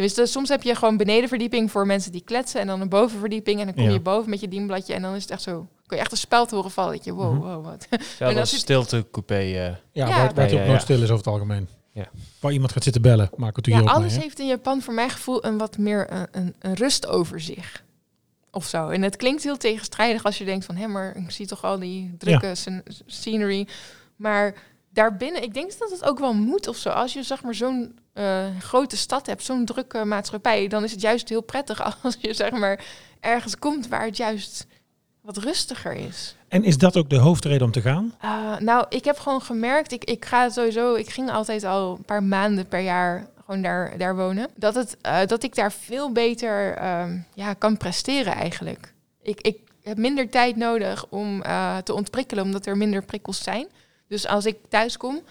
Dus 0.00 0.32
soms 0.32 0.48
heb 0.48 0.62
je 0.62 0.74
gewoon 0.74 0.96
benedenverdieping 0.96 1.70
voor 1.70 1.86
mensen 1.86 2.12
die 2.12 2.22
kletsen 2.24 2.60
en 2.60 2.66
dan 2.66 2.80
een 2.80 2.88
bovenverdieping 2.88 3.58
en 3.60 3.66
dan 3.66 3.74
kom 3.74 3.84
Ja. 3.84 3.90
je 3.90 4.00
boven 4.00 4.30
met 4.30 4.40
je 4.40 4.48
dienbladje 4.48 4.94
en 4.94 5.02
dan 5.02 5.14
is 5.14 5.22
het 5.22 5.30
echt 5.30 5.42
zo, 5.42 5.66
kun 5.86 5.96
je 5.96 6.02
echt 6.02 6.12
een 6.12 6.18
speld 6.18 6.50
horen 6.50 6.70
vallen. 6.70 6.92
Dat 6.96 7.04
je, 7.04 7.12
wow, 7.12 7.32
Mhm. 7.34 7.40
wow, 7.42 7.64
wat. 7.64 7.86
ja, 7.90 7.96
dat 8.26 8.34
dat 8.34 8.44
is 8.44 8.58
stiltecoupé. 8.58 9.34
eh 9.34 9.54
ja, 9.54 9.78
Ja, 9.92 10.06
waar, 10.08 10.34
waar 10.34 10.44
het 10.44 10.52
ook 10.52 10.58
nooit 10.58 10.70
ja. 10.70 10.78
stil 10.78 10.96
is 10.96 11.02
over 11.02 11.16
het 11.16 11.26
algemeen. 11.26 11.68
Ja. 11.92 12.08
Waar 12.40 12.52
iemand 12.52 12.72
gaat 12.72 12.82
zitten 12.82 13.02
bellen, 13.02 13.30
maken 13.36 13.56
het 13.56 13.66
Ja, 13.66 13.72
hier 13.72 13.82
ook 13.82 13.88
alles 13.96 14.12
mee. 14.12 14.22
heeft 14.22 14.38
in 14.38 14.46
Japan 14.46 14.82
voor 14.82 14.94
mijn 14.94 15.10
gevoel 15.10 15.44
een 15.44 15.58
wat 15.58 15.78
meer 15.78 16.12
een, 16.12 16.26
een, 16.32 16.54
een 16.58 16.74
rust 16.74 17.06
over 17.06 17.40
zich. 17.40 17.84
Of 18.50 18.66
zo. 18.66 18.88
En 18.88 19.02
het 19.02 19.16
klinkt 19.16 19.42
heel 19.42 19.56
tegenstrijdig 19.56 20.24
als 20.24 20.38
je 20.38 20.44
denkt 20.44 20.64
van... 20.64 20.76
hé, 20.76 20.86
maar 20.86 21.16
ik 21.16 21.30
zie 21.30 21.46
toch 21.46 21.64
al 21.64 21.78
die 21.78 22.14
drukke 22.18 22.54
scen- 22.54 22.82
scenery. 23.06 23.66
Maar 24.16 24.54
daarbinnen, 24.92 25.42
ik 25.42 25.54
denk 25.54 25.78
dat 25.78 25.90
het 25.90 26.04
ook 26.04 26.18
wel 26.18 26.32
moet 26.34 26.68
of 26.68 26.76
zo. 26.76 26.88
Als 26.88 27.12
je 27.12 27.22
zeg 27.22 27.42
maar 27.42 27.54
zo'n 27.54 27.98
eh, 28.20 28.46
grote 28.58 28.96
stad 28.96 29.26
hebt, 29.26 29.42
zo'n 29.42 29.64
drukke 29.64 30.04
maatschappij... 30.04 30.68
dan 30.68 30.84
is 30.84 30.92
het 30.92 31.00
juist 31.00 31.28
heel 31.28 31.40
prettig 31.40 31.82
als 32.02 32.16
je 32.20 32.34
zeg 32.34 32.50
maar 32.50 32.84
ergens 33.20 33.58
komt 33.58 33.88
waar 33.88 34.04
het 34.04 34.16
juist 34.16 34.66
wat 35.20 35.36
rustiger 35.36 35.92
is. 35.92 36.36
En 36.48 36.64
is 36.64 36.78
dat 36.78 36.96
ook 36.96 37.10
de 37.10 37.16
hoofdreden 37.16 37.66
om 37.66 37.72
te 37.72 37.80
gaan? 37.80 38.14
Uh, 38.24 38.58
nou, 38.58 38.86
ik 38.88 39.04
heb 39.04 39.18
gewoon 39.18 39.42
gemerkt, 39.42 39.92
ik, 39.92 40.04
ik 40.04 40.24
ga 40.24 40.48
sowieso, 40.48 40.94
ik 40.94 41.10
ging 41.10 41.30
altijd 41.30 41.64
al 41.64 41.96
een 41.96 42.04
paar 42.04 42.22
maanden 42.22 42.68
per 42.68 42.80
jaar 42.80 43.28
gewoon 43.50 43.62
daar, 43.62 43.98
daar 43.98 44.16
wonen. 44.16 44.48
Dat, 44.56 44.74
het, 44.74 44.96
eh, 45.00 45.26
dat 45.26 45.42
ik 45.42 45.54
daar 45.54 45.72
veel 45.72 46.12
beter 46.12 46.74
ehm, 46.74 47.18
ja, 47.34 47.54
kan 47.54 47.76
presteren 47.76 48.32
eigenlijk. 48.32 48.92
Ik, 49.22 49.40
ik 49.40 49.58
heb 49.82 49.98
minder 49.98 50.30
tijd 50.30 50.56
nodig 50.56 51.06
om 51.08 51.42
eh, 51.42 51.76
te 51.76 51.94
ontprikkelen, 51.94 52.44
omdat 52.44 52.66
er 52.66 52.76
minder 52.76 53.02
prikkels 53.02 53.42
zijn. 53.42 53.66
Dus 54.08 54.26
als 54.26 54.46
ik 54.46 54.56
thuis 54.68 54.96
kom 54.96 55.16
eh, 55.16 55.22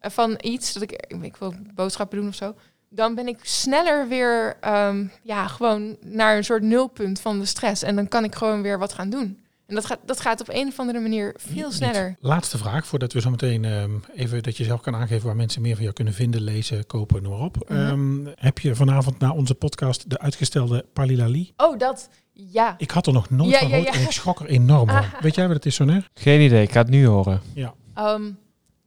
van 0.00 0.38
iets, 0.40 0.72
dat 0.72 0.82
ik, 0.82 0.92
ik 1.22 1.36
wil 1.36 1.54
boodschappen 1.74 2.18
doen 2.18 2.28
of 2.28 2.34
zo, 2.34 2.54
dan 2.90 3.14
ben 3.14 3.28
ik 3.28 3.38
sneller 3.42 4.08
weer 4.08 4.56
ehm, 4.60 5.06
ja, 5.22 5.46
gewoon 5.46 5.96
naar 6.00 6.36
een 6.36 6.44
soort 6.44 6.62
nulpunt 6.62 7.20
van 7.20 7.38
de 7.38 7.46
stress. 7.46 7.82
En 7.82 7.96
dan 7.96 8.08
kan 8.08 8.24
ik 8.24 8.34
gewoon 8.34 8.62
weer 8.62 8.78
wat 8.78 8.92
gaan 8.92 9.10
doen. 9.10 9.42
En 9.66 9.74
dat 9.74 9.86
gaat, 9.86 9.98
dat 10.04 10.20
gaat 10.20 10.40
op 10.40 10.48
een 10.48 10.68
of 10.68 10.78
andere 10.78 11.00
manier 11.00 11.34
veel 11.36 11.66
Niet. 11.66 11.74
sneller. 11.74 12.16
Laatste 12.20 12.58
vraag, 12.58 12.86
voordat 12.86 13.12
we 13.12 13.20
zo 13.20 13.30
meteen 13.30 13.64
ehm, 13.64 13.90
even 14.14 14.42
dat 14.42 14.56
je 14.56 14.64
zelf 14.64 14.80
kan 14.80 14.94
aangeven 14.94 15.26
waar 15.26 15.36
mensen 15.36 15.62
meer 15.62 15.74
van 15.74 15.82
jou 15.82 15.94
kunnen 15.94 16.14
vinden, 16.14 16.40
lezen, 16.40 16.86
kopen, 16.86 17.22
noem 17.22 17.32
maar 17.32 17.40
op. 17.40 17.68
Mhm. 17.68 17.78
Ehm, 17.78 18.26
heb 18.34 18.58
je 18.58 18.74
vanavond 18.74 19.18
na 19.18 19.32
onze 19.32 19.54
podcast 19.54 20.10
de 20.10 20.18
uitgestelde 20.18 20.86
Palilali? 20.92 21.52
Oh, 21.56 21.78
dat. 21.78 22.08
Ja. 22.32 22.74
Ik 22.78 22.90
had 22.90 23.06
er 23.06 23.12
nog 23.12 23.30
nooit 23.30 23.50
Ja, 23.50 23.58
van 23.58 23.68
gehoord 23.68 23.86
ja. 23.86 23.92
en 23.94 24.02
ik 24.02 24.10
schrok 24.10 24.40
er 24.40 24.46
enorm 24.46 24.88
van. 24.88 24.96
Ah. 24.96 25.20
Weet 25.22 25.34
jij 25.34 25.46
wat 25.46 25.56
het 25.56 25.66
is, 25.66 25.74
Soner? 25.74 26.08
Geen 26.14 26.40
idee, 26.40 26.62
ik 26.62 26.72
ga 26.72 26.80
het 26.80 26.90
nu 26.90 27.06
horen. 27.06 27.40
Ja. 27.54 27.74
Ehm, 27.94 28.30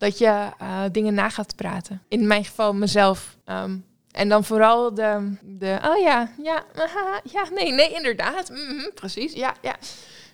dat 0.01 0.17
je 0.17 0.49
eh, 0.57 0.83
dingen 0.91 1.13
na 1.13 1.29
gaat 1.29 1.55
praten. 1.55 2.01
In 2.07 2.27
mijn 2.27 2.45
geval 2.45 2.73
mezelf. 2.73 3.37
Ehm, 3.45 3.77
en 4.11 4.29
dan 4.29 4.43
vooral 4.43 4.93
de, 4.93 5.35
de 5.41 5.79
oh 5.85 6.01
ja, 6.01 6.31
ja, 6.43 6.63
aha, 6.75 7.21
ja, 7.23 7.43
nee, 7.53 7.71
nee, 7.71 7.93
inderdaad. 7.93 8.49
mhm, 8.49 8.89
precies, 8.93 9.33
ja, 9.33 9.53
ja. 9.61 9.75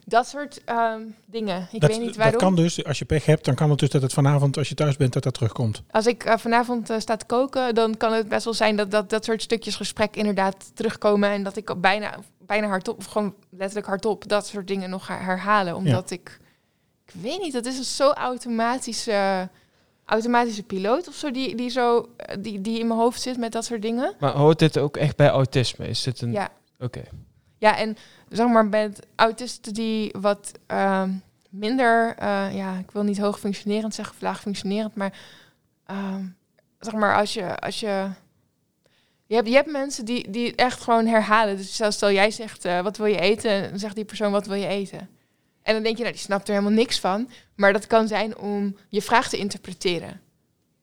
Dat 0.05 0.28
soort 0.28 0.63
ehm, 0.63 1.01
dingen. 1.26 1.68
Ik 1.72 1.82
dat, 1.82 1.89
weet 1.89 1.99
niet 1.99 2.07
dat 2.07 2.18
waarom. 2.18 2.39
kan 2.39 2.55
dus, 2.55 2.84
als 2.84 2.99
je 2.99 3.05
pech 3.05 3.26
hebt, 3.26 3.45
dan 3.45 3.55
kan 3.55 3.70
het 3.70 3.80
dus 3.80 3.89
dat 3.89 4.01
het 4.01 4.13
vanavond, 4.13 4.57
als 4.57 4.70
je 4.70 4.76
thuis 4.76 4.97
bent, 4.97 5.13
dat 5.13 5.24
dat 5.24 5.34
terugkomt. 5.34 5.82
Als 5.91 6.05
ik 6.05 6.24
eh, 6.24 6.38
vanavond 6.38 6.89
eh, 6.89 6.99
sta 6.99 7.15
te 7.15 7.26
koken, 7.26 7.76
dan 7.76 7.97
kan 7.97 8.13
het 8.13 8.30
best 8.30 8.43
wel 8.43 8.53
zijn 8.53 8.76
dat 8.76 8.91
dat, 8.91 9.09
dat 9.09 9.26
soort 9.26 9.41
stukjes 9.41 9.76
gesprek 9.76 10.15
inderdaad 10.15 10.72
terugkomen. 10.74 11.30
En 11.30 11.43
dat 11.43 11.57
ik 11.57 11.82
bijna, 11.82 12.20
bijna 12.45 12.68
hardop, 12.68 12.97
of 12.97 13.05
gewoon 13.05 13.36
letterlijk 13.49 13.88
hardop, 13.88 14.28
dat 14.28 14.47
soort 14.47 14.68
dingen 14.68 14.89
nog 14.89 15.05
ga 15.05 15.18
herhalen. 15.18 15.76
Omdat 15.76 16.11
ik, 16.11 16.39
ik 17.08 17.22
weet 17.22 17.41
niet, 17.41 17.53
dat 17.53 17.66
is 17.66 17.78
een 17.78 17.84
zo 17.84 18.12
automatische, 18.12 19.49
automatische 20.05 20.64
piloot 20.64 21.08
of 21.08 21.16
zo, 21.16 21.32
die, 21.32 21.55
die, 21.55 21.70
zo, 21.70 22.10
eh, 22.18 22.36
die, 22.39 22.62
die 22.62 22.80
in 22.80 22.88
mijn 22.88 22.99
hoofd 22.99 23.22
zit 23.22 23.38
met 23.38 23.51
dat 23.51 23.66
soort 23.66 23.82
dingen. 23.82 24.14
Maar 24.20 24.34
hoort 24.34 24.60
dit 24.60 24.78
ook 24.78 24.97
echt 24.97 25.16
bij 25.16 25.30
autisme? 25.30 25.88
Is 25.88 26.03
dit 26.03 26.22
een... 26.22 26.32
Ja. 26.32 26.49
Oké. 26.80 27.01
Ja, 27.58 27.78
en 27.78 27.97
zeg 28.30 28.47
maar 28.47 28.66
met 28.66 29.08
autisten 29.16 29.74
die 29.74 30.16
wat 30.20 30.51
ehm, 30.68 31.12
minder, 31.49 32.16
eh, 32.18 32.55
ja, 32.55 32.78
ik 32.78 32.91
wil 32.91 33.03
niet 33.03 33.20
hoog 33.20 33.39
functionerend 33.39 33.95
zeggen 33.95 34.16
of 34.16 34.22
laag 34.22 34.41
functionerend, 34.41 34.95
maar 34.95 35.20
ehm, 35.86 36.26
zeg 36.80 36.93
maar 36.93 37.16
als 37.16 37.34
je, 37.34 37.60
als 37.60 37.80
je, 37.80 38.10
je 39.26 39.36
hebt, 39.36 39.47
je 39.47 39.53
hebt 39.53 39.72
mensen 39.72 40.05
die, 40.05 40.32
die 40.32 40.55
echt 40.55 40.82
gewoon 40.82 41.05
herhalen. 41.05 41.58
Dus 41.58 41.74
stel, 41.74 41.91
stel 41.91 42.12
jij 42.12 42.32
zegt, 42.32 42.66
eh, 42.66 42.82
wat 42.82 42.97
wil 42.97 43.05
je 43.05 43.20
eten? 43.20 43.51
En 43.51 43.70
dan 43.70 43.80
zegt 43.80 43.95
die 43.95 44.05
persoon, 44.05 44.32
wat 44.32 44.47
wil 44.47 44.58
je 44.58 44.68
eten? 44.68 45.10
En 45.68 45.74
dan 45.74 45.84
denk 45.84 45.97
je, 45.97 46.01
nou, 46.01 46.15
die 46.15 46.24
snapt 46.24 46.47
er 46.47 46.53
helemaal 46.53 46.78
niks 46.78 46.99
van. 46.99 47.30
Maar 47.55 47.74
dat 47.74 47.88
kan 47.88 48.07
zijn 48.07 48.38
om 48.38 48.76
je 48.89 49.01
vraag 49.01 49.30
te 49.30 49.38
interpreteren. 49.38 50.22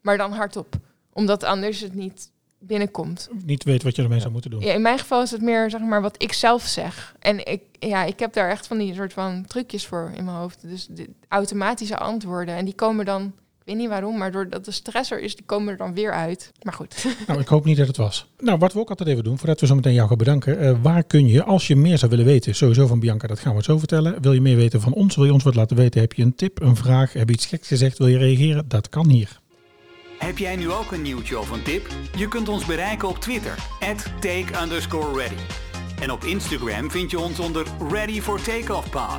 Maar 0.01 0.17
dan 0.17 0.33
hardop. 0.33 0.77
Omdat 1.13 1.45
anders 1.45 1.81
het 1.81 1.95
niet 1.95 2.31
binnenkomt. 2.59 3.29
Niet 3.45 3.65
weet 3.65 3.83
wat 3.83 3.97
je 3.97 4.03
ermee 4.03 4.21
zou 4.21 4.33
moeten 4.33 4.51
doen. 4.51 4.61
Ja, 4.61 4.73
in 4.73 4.83
mijn 4.83 4.99
geval 4.99 5.23
is 5.23 5.31
het 5.31 5.43
meer 5.43 5.71
zeg 5.71 5.81
maar 5.81 6.03
wat 6.03 6.23
ik 6.23 6.33
zelf 6.33 6.63
zeg. 6.63 7.15
En 7.19 7.47
ik, 7.47 7.63
ja, 7.79 8.05
ik 8.05 8.19
heb 8.19 8.33
daar 8.33 8.51
echt 8.51 8.67
van 8.67 8.79
die 8.79 8.95
soort 8.95 9.13
van 9.13 9.45
trucjes 9.47 9.87
voor 9.87 10.13
in 10.15 10.25
mijn 10.25 10.37
hoofd. 10.37 10.69
Dus 10.69 10.87
de 10.87 11.09
automatische 11.29 11.99
antwoorden. 11.99 12.55
En 12.55 12.65
die 12.65 12.75
komen 12.75 13.05
dan, 13.05 13.35
ik 13.65 13.71
weet 13.73 13.79
niet 13.81 13.89
waarom, 13.89 14.19
maar 14.19 14.33
doordat 14.33 14.65
de 14.65 14.71
stress 14.71 15.11
er 15.11 15.21
is, 15.21 15.37
die 15.37 15.45
komen 15.45 15.69
er 15.73 15.77
dan 15.77 15.95
weer 15.95 16.13
uit. 16.13 16.53
Maar 16.63 16.73
goed. 16.73 17.05
Nou, 17.27 17.41
ik 17.41 17.49
hoop 17.49 17.65
niet 17.65 17.77
dat 17.77 17.87
het 17.87 17.97
was. 17.97 18.27
Nou, 18.39 18.59
wat 18.59 18.73
we 18.73 18.79
ook 18.79 18.89
altijd 18.91 19.09
even 19.09 19.25
doen, 19.25 19.39
voordat 19.39 19.61
we 19.61 19.67
zo 19.67 19.75
meteen 19.75 19.95
jou 19.95 20.09
gaan 20.09 20.17
bedanken. 20.17 20.59
eh, 20.59 20.75
waar 20.83 21.05
kun 21.05 21.27
je, 21.27 21.45
als 21.45 21.67
je 21.67 21.77
meer 21.77 21.99
zou 21.99 22.11
willen 22.11 22.25
weten, 22.27 22.55
sowieso 22.55 22.87
van 22.87 23.01
Bianca, 23.01 23.27
dat 23.27 23.39
gaan 23.39 23.57
we 23.57 23.63
zo 23.63 23.79
vertellen. 23.79 24.23
Wil 24.23 24.33
je 24.33 24.41
meer 24.41 24.57
weten 24.57 24.81
van 24.81 24.93
ons? 24.93 25.17
Wil 25.17 25.25
je 25.25 25.33
ons 25.33 25.43
wat 25.43 25.55
laten 25.55 25.77
weten? 25.77 26.01
Heb 26.01 26.13
je 26.13 26.23
een 26.23 26.35
tip, 26.35 26.61
een 26.61 26.77
vraag? 26.77 27.13
Heb 27.13 27.29
je 27.29 27.35
iets 27.35 27.47
geks 27.47 27.69
gezegd? 27.69 27.99
Wil 27.99 28.07
je 28.07 28.19
reageren? 28.19 28.69
Dat 28.69 28.89
kan 28.89 29.09
hier. 29.09 29.41
Heb 30.19 30.39
jij 30.39 30.57
nu 30.57 30.71
ook 30.71 30.93
een 30.93 31.03
nieuwtje 31.03 31.39
of 31.39 31.51
een 31.51 31.63
tip? 31.63 31.87
Je 32.17 32.29
kunt 32.29 32.49
ons 32.49 32.65
bereiken 32.65 33.09
op 33.09 33.19
Twitter, 33.19 33.55
take 34.21 34.63
underscore 34.63 35.19
ready. 35.19 35.43
En 36.01 36.11
op 36.13 36.25
Instagram 36.25 36.91
vind 36.91 37.11
je 37.11 37.19
ons 37.19 37.39
onder 37.39 37.67
Ready 37.91 38.21
for 38.21 38.43
Takeoff 38.43 38.91
Pod. 38.91 39.19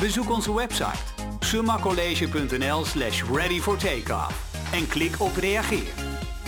Bezoek 0.00 0.30
onze 0.30 0.54
website 0.54 1.11
summacollege.nl 1.44 2.84
slash 2.84 3.22
ready 3.22 3.60
for 3.60 3.76
takeoff 3.76 4.50
en 4.72 4.88
klik 4.88 5.20
op 5.20 5.36
reageer. 5.36 5.92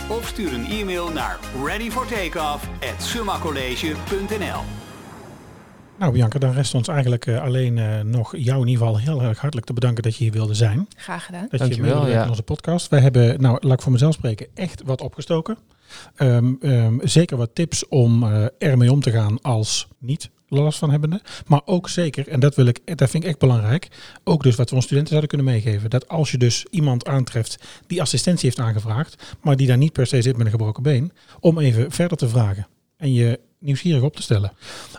Of 0.09 0.27
stuur 0.27 0.53
een 0.53 0.65
e-mail 0.65 1.11
naar 1.11 1.39
readyfortakeoff 1.63 2.69
at 2.79 3.03
summacollege.nl 3.03 4.61
Nou 5.99 6.11
Bianca, 6.11 6.39
dan 6.39 6.53
rest 6.53 6.73
ons 6.73 6.87
eigenlijk 6.87 7.25
eh, 7.25 7.41
alleen 7.41 7.77
eh, 7.77 8.01
nog 8.01 8.37
jou 8.37 8.61
in 8.61 8.67
ieder 8.67 8.85
geval 8.85 8.99
heel 8.99 9.21
erg 9.21 9.39
hartelijk 9.39 9.67
te 9.67 9.73
bedanken 9.73 10.03
dat 10.03 10.15
je 10.15 10.23
hier 10.23 10.33
wilde 10.33 10.53
zijn. 10.53 10.87
Graag 10.95 11.25
gedaan. 11.25 11.41
Dat 11.41 11.51
je 11.51 11.57
Dankjewel, 11.57 11.83
mee 11.83 11.91
wilde 11.91 12.05
werken 12.05 12.19
ja. 12.19 12.23
in 12.23 12.29
onze 12.29 12.43
podcast. 12.43 12.89
Wij 12.89 12.99
hebben, 12.99 13.41
nou 13.41 13.57
laat 13.61 13.73
ik 13.73 13.81
voor 13.81 13.91
mezelf 13.91 14.13
spreken, 14.13 14.47
echt 14.53 14.81
wat 14.85 15.01
opgestoken. 15.01 15.57
Ehm, 16.15 16.53
ehm, 16.61 16.97
zeker 17.01 17.37
wat 17.37 17.49
tips 17.53 17.87
om 17.87 18.23
eh, 18.23 18.45
ermee 18.57 18.91
om 18.91 19.01
te 19.01 19.11
gaan 19.11 19.41
als 19.41 19.87
niet 19.97 20.29
last 20.47 20.79
van 20.79 20.91
hebbende. 20.91 21.21
Maar 21.47 21.61
ook 21.65 21.89
zeker, 21.89 22.27
en 22.27 22.39
dat, 22.39 22.55
wil 22.55 22.65
ik, 22.65 22.97
dat 22.97 23.09
vind 23.09 23.23
ik 23.23 23.29
echt 23.29 23.39
belangrijk, 23.39 23.87
ook 24.23 24.43
dus 24.43 24.55
wat 24.55 24.69
we 24.69 24.75
onze 24.75 24.87
studenten 24.87 25.15
zouden 25.17 25.37
kunnen 25.37 25.53
meegeven. 25.53 25.89
Dat 25.89 26.07
als 26.07 26.31
je 26.31 26.37
dus 26.37 26.65
iemand 26.69 27.07
aantreft 27.07 27.63
die 27.87 28.01
assistentie 28.01 28.45
heeft 28.45 28.59
aangevraagd, 28.59 29.35
maar 29.41 29.55
die 29.55 29.67
daar 29.67 29.77
niet 29.77 29.93
per 29.93 30.07
se 30.07 30.21
zit 30.21 30.37
met 30.37 30.45
een 30.45 30.51
gebroken 30.51 30.83
been, 30.83 31.11
om 31.39 31.59
even 31.59 31.91
verder 31.91 32.17
te 32.17 32.29
vragen 32.29 32.67
en 32.97 33.13
je 33.13 33.39
nieuwsgierig 33.59 34.01
op 34.01 34.15
te 34.15 34.21
stellen. 34.21 34.51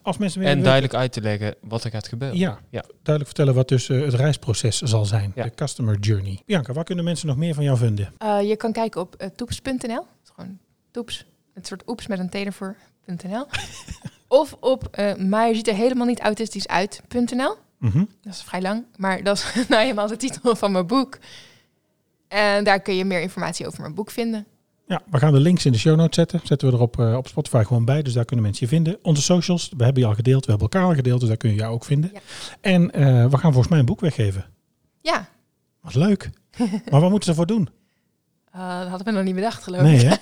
Als 0.03 0.19
mensen 0.19 0.41
meer 0.41 0.49
En 0.49 0.63
duidelijk 0.63 0.95
uit 0.95 1.13
te 1.13 1.21
leggen 1.21 1.55
wat 1.61 1.85
er 1.85 1.91
gaat 1.91 2.09
gebeuren. 2.09 2.39
ja, 2.39 2.59
Ja. 2.71 2.81
duidelijk 2.81 3.27
vertellen 3.27 3.55
wat 3.55 3.69
dus 3.69 3.89
eh, 3.89 4.01
het 4.01 4.15
reisproces 4.15 4.79
zal 4.81 5.05
zijn. 5.05 5.33
Ja. 5.35 5.43
De 5.43 5.55
customer 5.55 5.99
journey. 5.99 6.43
Bianca, 6.47 6.73
waar 6.73 6.85
kunnen 6.85 7.05
mensen 7.05 7.27
nog 7.27 7.37
meer 7.37 7.55
van 7.55 7.65
jou 7.65 7.77
vinden? 7.79 8.13
Eh, 8.19 8.49
je 8.49 8.57
kan 8.57 8.73
kijken 8.73 9.01
op 9.01 9.15
uh, 9.23 9.29
toeps.nl. 9.37 10.07
Gewoon 10.35 10.59
toeps. 10.91 11.27
Het 11.55 11.67
soort 11.67 11.83
oeps 11.87 12.07
met 12.07 12.19
een 12.19 12.29
T 12.29 12.35
ervoor.nl. 12.35 13.47
of 14.29 14.57
op 14.61 14.97
uh, 15.01 15.15
maar 15.15 15.49
je 15.49 15.55
ziet 15.55 15.69
er 15.69 15.75
helemaal 15.75 16.07
niet 16.07 16.21
autistisch 16.21 16.69
uit.nl. 16.69 17.55
Mhm. 17.79 18.05
Dat 18.23 18.33
is 18.35 18.43
vrij 18.43 18.63
lang, 18.63 18.85
maar 18.97 19.23
dat 19.23 19.37
is 19.37 19.53
nou 19.69 19.83
helemaal 19.83 20.07
de 20.07 20.17
titel 20.17 20.57
van 20.57 20.73
mijn 20.73 20.87
boek. 20.87 21.19
En 22.29 22.65
daar 22.65 22.81
kun 22.81 22.95
je 22.97 23.05
meer 23.05 23.21
informatie 23.21 23.67
over 23.67 23.81
mijn 23.81 23.95
boek 23.95 24.11
vinden. 24.11 24.47
Ja, 24.87 25.03
we 25.11 25.19
gaan 25.19 25.33
de 25.33 25.41
links 25.41 25.65
in 25.67 25.73
de 25.73 25.79
show 25.79 25.97
notes 25.97 26.15
zetten. 26.15 26.41
Zetten 26.45 26.69
we 26.71 26.75
er 26.75 26.81
op, 26.81 26.99
eh, 27.01 27.17
op 27.17 27.29
Spotify 27.29 27.63
gewoon 27.67 27.85
bij. 27.85 28.03
Dus 28.03 28.13
daar 28.13 28.25
kunnen 28.25 28.45
mensen 28.45 28.67
je 28.67 28.73
vinden. 28.75 28.99
Onze 29.03 29.23
socials, 29.23 29.73
we 29.77 29.85
hebben 29.85 30.03
je 30.03 30.09
al 30.09 30.15
gedeeld. 30.15 30.45
We 30.45 30.51
hebben 30.51 30.69
elkaar 30.71 30.89
al 30.89 30.95
gedeeld. 30.95 31.21
Dus 31.21 31.29
daar 31.29 31.39
kun 31.39 31.51
je 31.51 31.57
jou 31.57 31.73
ook 31.75 31.85
vinden. 31.85 32.11
Ja. 32.13 32.21
En 32.61 32.91
eh, 32.93 33.03
we 33.05 33.37
gaan 33.39 33.51
volgens 33.53 33.69
mij 33.69 33.79
een 33.79 33.85
boek 33.85 34.01
weggeven. 34.01 34.45
Ja, 35.01 35.29
Wat 35.81 35.95
leuk. 35.95 36.31
maar 36.91 37.01
wat 37.01 37.11
moeten 37.11 37.23
ze 37.23 37.31
ervoor 37.31 37.47
doen? 37.47 37.69
eh, 38.53 38.79
dat 38.81 38.89
hadden 38.89 39.07
we 39.07 39.13
nog 39.13 39.25
niet 39.25 39.35
bedacht, 39.35 39.63
geloof 39.63 39.83
Nee, 39.83 39.95
ik. 39.97 40.09
hè? 40.09 40.15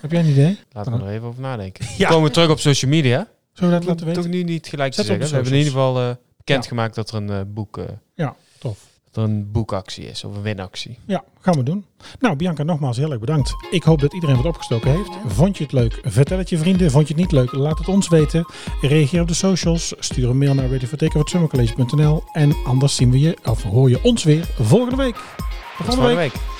Heb 0.00 0.10
jij 0.10 0.20
een 0.20 0.26
idee? 0.30 0.58
Laten 0.72 0.92
we 0.92 0.98
er 1.04 1.08
even 1.10 1.26
over 1.28 1.40
nadenken. 1.40 1.86
Ja. 1.98 2.08
Komen 2.08 2.24
we 2.28 2.30
terug 2.34 2.50
op 2.50 2.58
social 2.60 2.90
media? 2.90 3.28
Zullen 3.60 3.74
we 3.74 3.80
dat 3.80 3.88
laten 3.88 4.06
weten? 4.06 4.22
Toch 4.22 4.32
nu 4.32 4.42
niet 4.42 4.66
gelijk 4.66 4.94
Zet 4.94 5.04
te 5.06 5.10
zeggen. 5.10 5.28
We 5.28 5.34
hebben 5.34 5.52
in 5.52 5.58
ieder 5.58 5.72
geval 5.72 6.00
eh, 6.00 6.14
bekendgemaakt 6.36 6.94
dat 6.94 7.10
er 7.10 7.16
een 7.16 7.30
eh, 7.30 7.40
boek, 7.46 7.78
eh, 7.78 7.84
Ja, 8.14 8.36
tof. 8.58 8.78
dat 9.10 9.24
er 9.24 9.30
een 9.30 9.50
boekactie 9.50 10.04
is 10.04 10.24
of 10.24 10.36
een 10.36 10.42
winactie. 10.42 10.98
Ja, 11.06 11.24
gaan 11.40 11.54
we 11.54 11.62
doen. 11.62 11.84
Nou, 12.20 12.36
Bianca, 12.36 12.62
nogmaals 12.62 12.96
heel 12.96 13.10
erg 13.10 13.20
bedankt. 13.20 13.54
Ik 13.70 13.82
hoop 13.82 14.00
dat 14.00 14.14
iedereen 14.14 14.36
wat 14.36 14.44
opgestoken 14.44 14.90
heeft. 14.90 15.10
Vond 15.26 15.56
je 15.56 15.62
het 15.62 15.72
leuk? 15.72 16.00
Vertel 16.04 16.38
het 16.38 16.48
je 16.48 16.58
vrienden. 16.58 16.90
Vond 16.90 17.08
je 17.08 17.14
het 17.14 17.22
niet 17.22 17.32
leuk? 17.32 17.52
Laat 17.52 17.78
het 17.78 17.88
ons 17.88 18.08
weten. 18.08 18.46
Reageer 18.80 19.20
op 19.20 19.28
de 19.28 19.34
socials. 19.34 19.94
Stuur 19.98 20.28
een 20.28 20.38
mail 20.38 20.54
naar 20.54 20.68
readyfortakeover.summercollege.nl 20.68 22.22
En 22.32 22.54
anders 22.64 22.96
zien 22.96 23.10
we 23.10 23.20
je, 23.20 23.36
of 23.44 23.62
hoor 23.62 23.90
je 23.90 24.02
ons 24.02 24.24
weer 24.24 24.48
volgende 24.58 24.96
week. 24.96 25.14
Tot 25.76 25.86
volgende 25.86 26.14
week. 26.14 26.59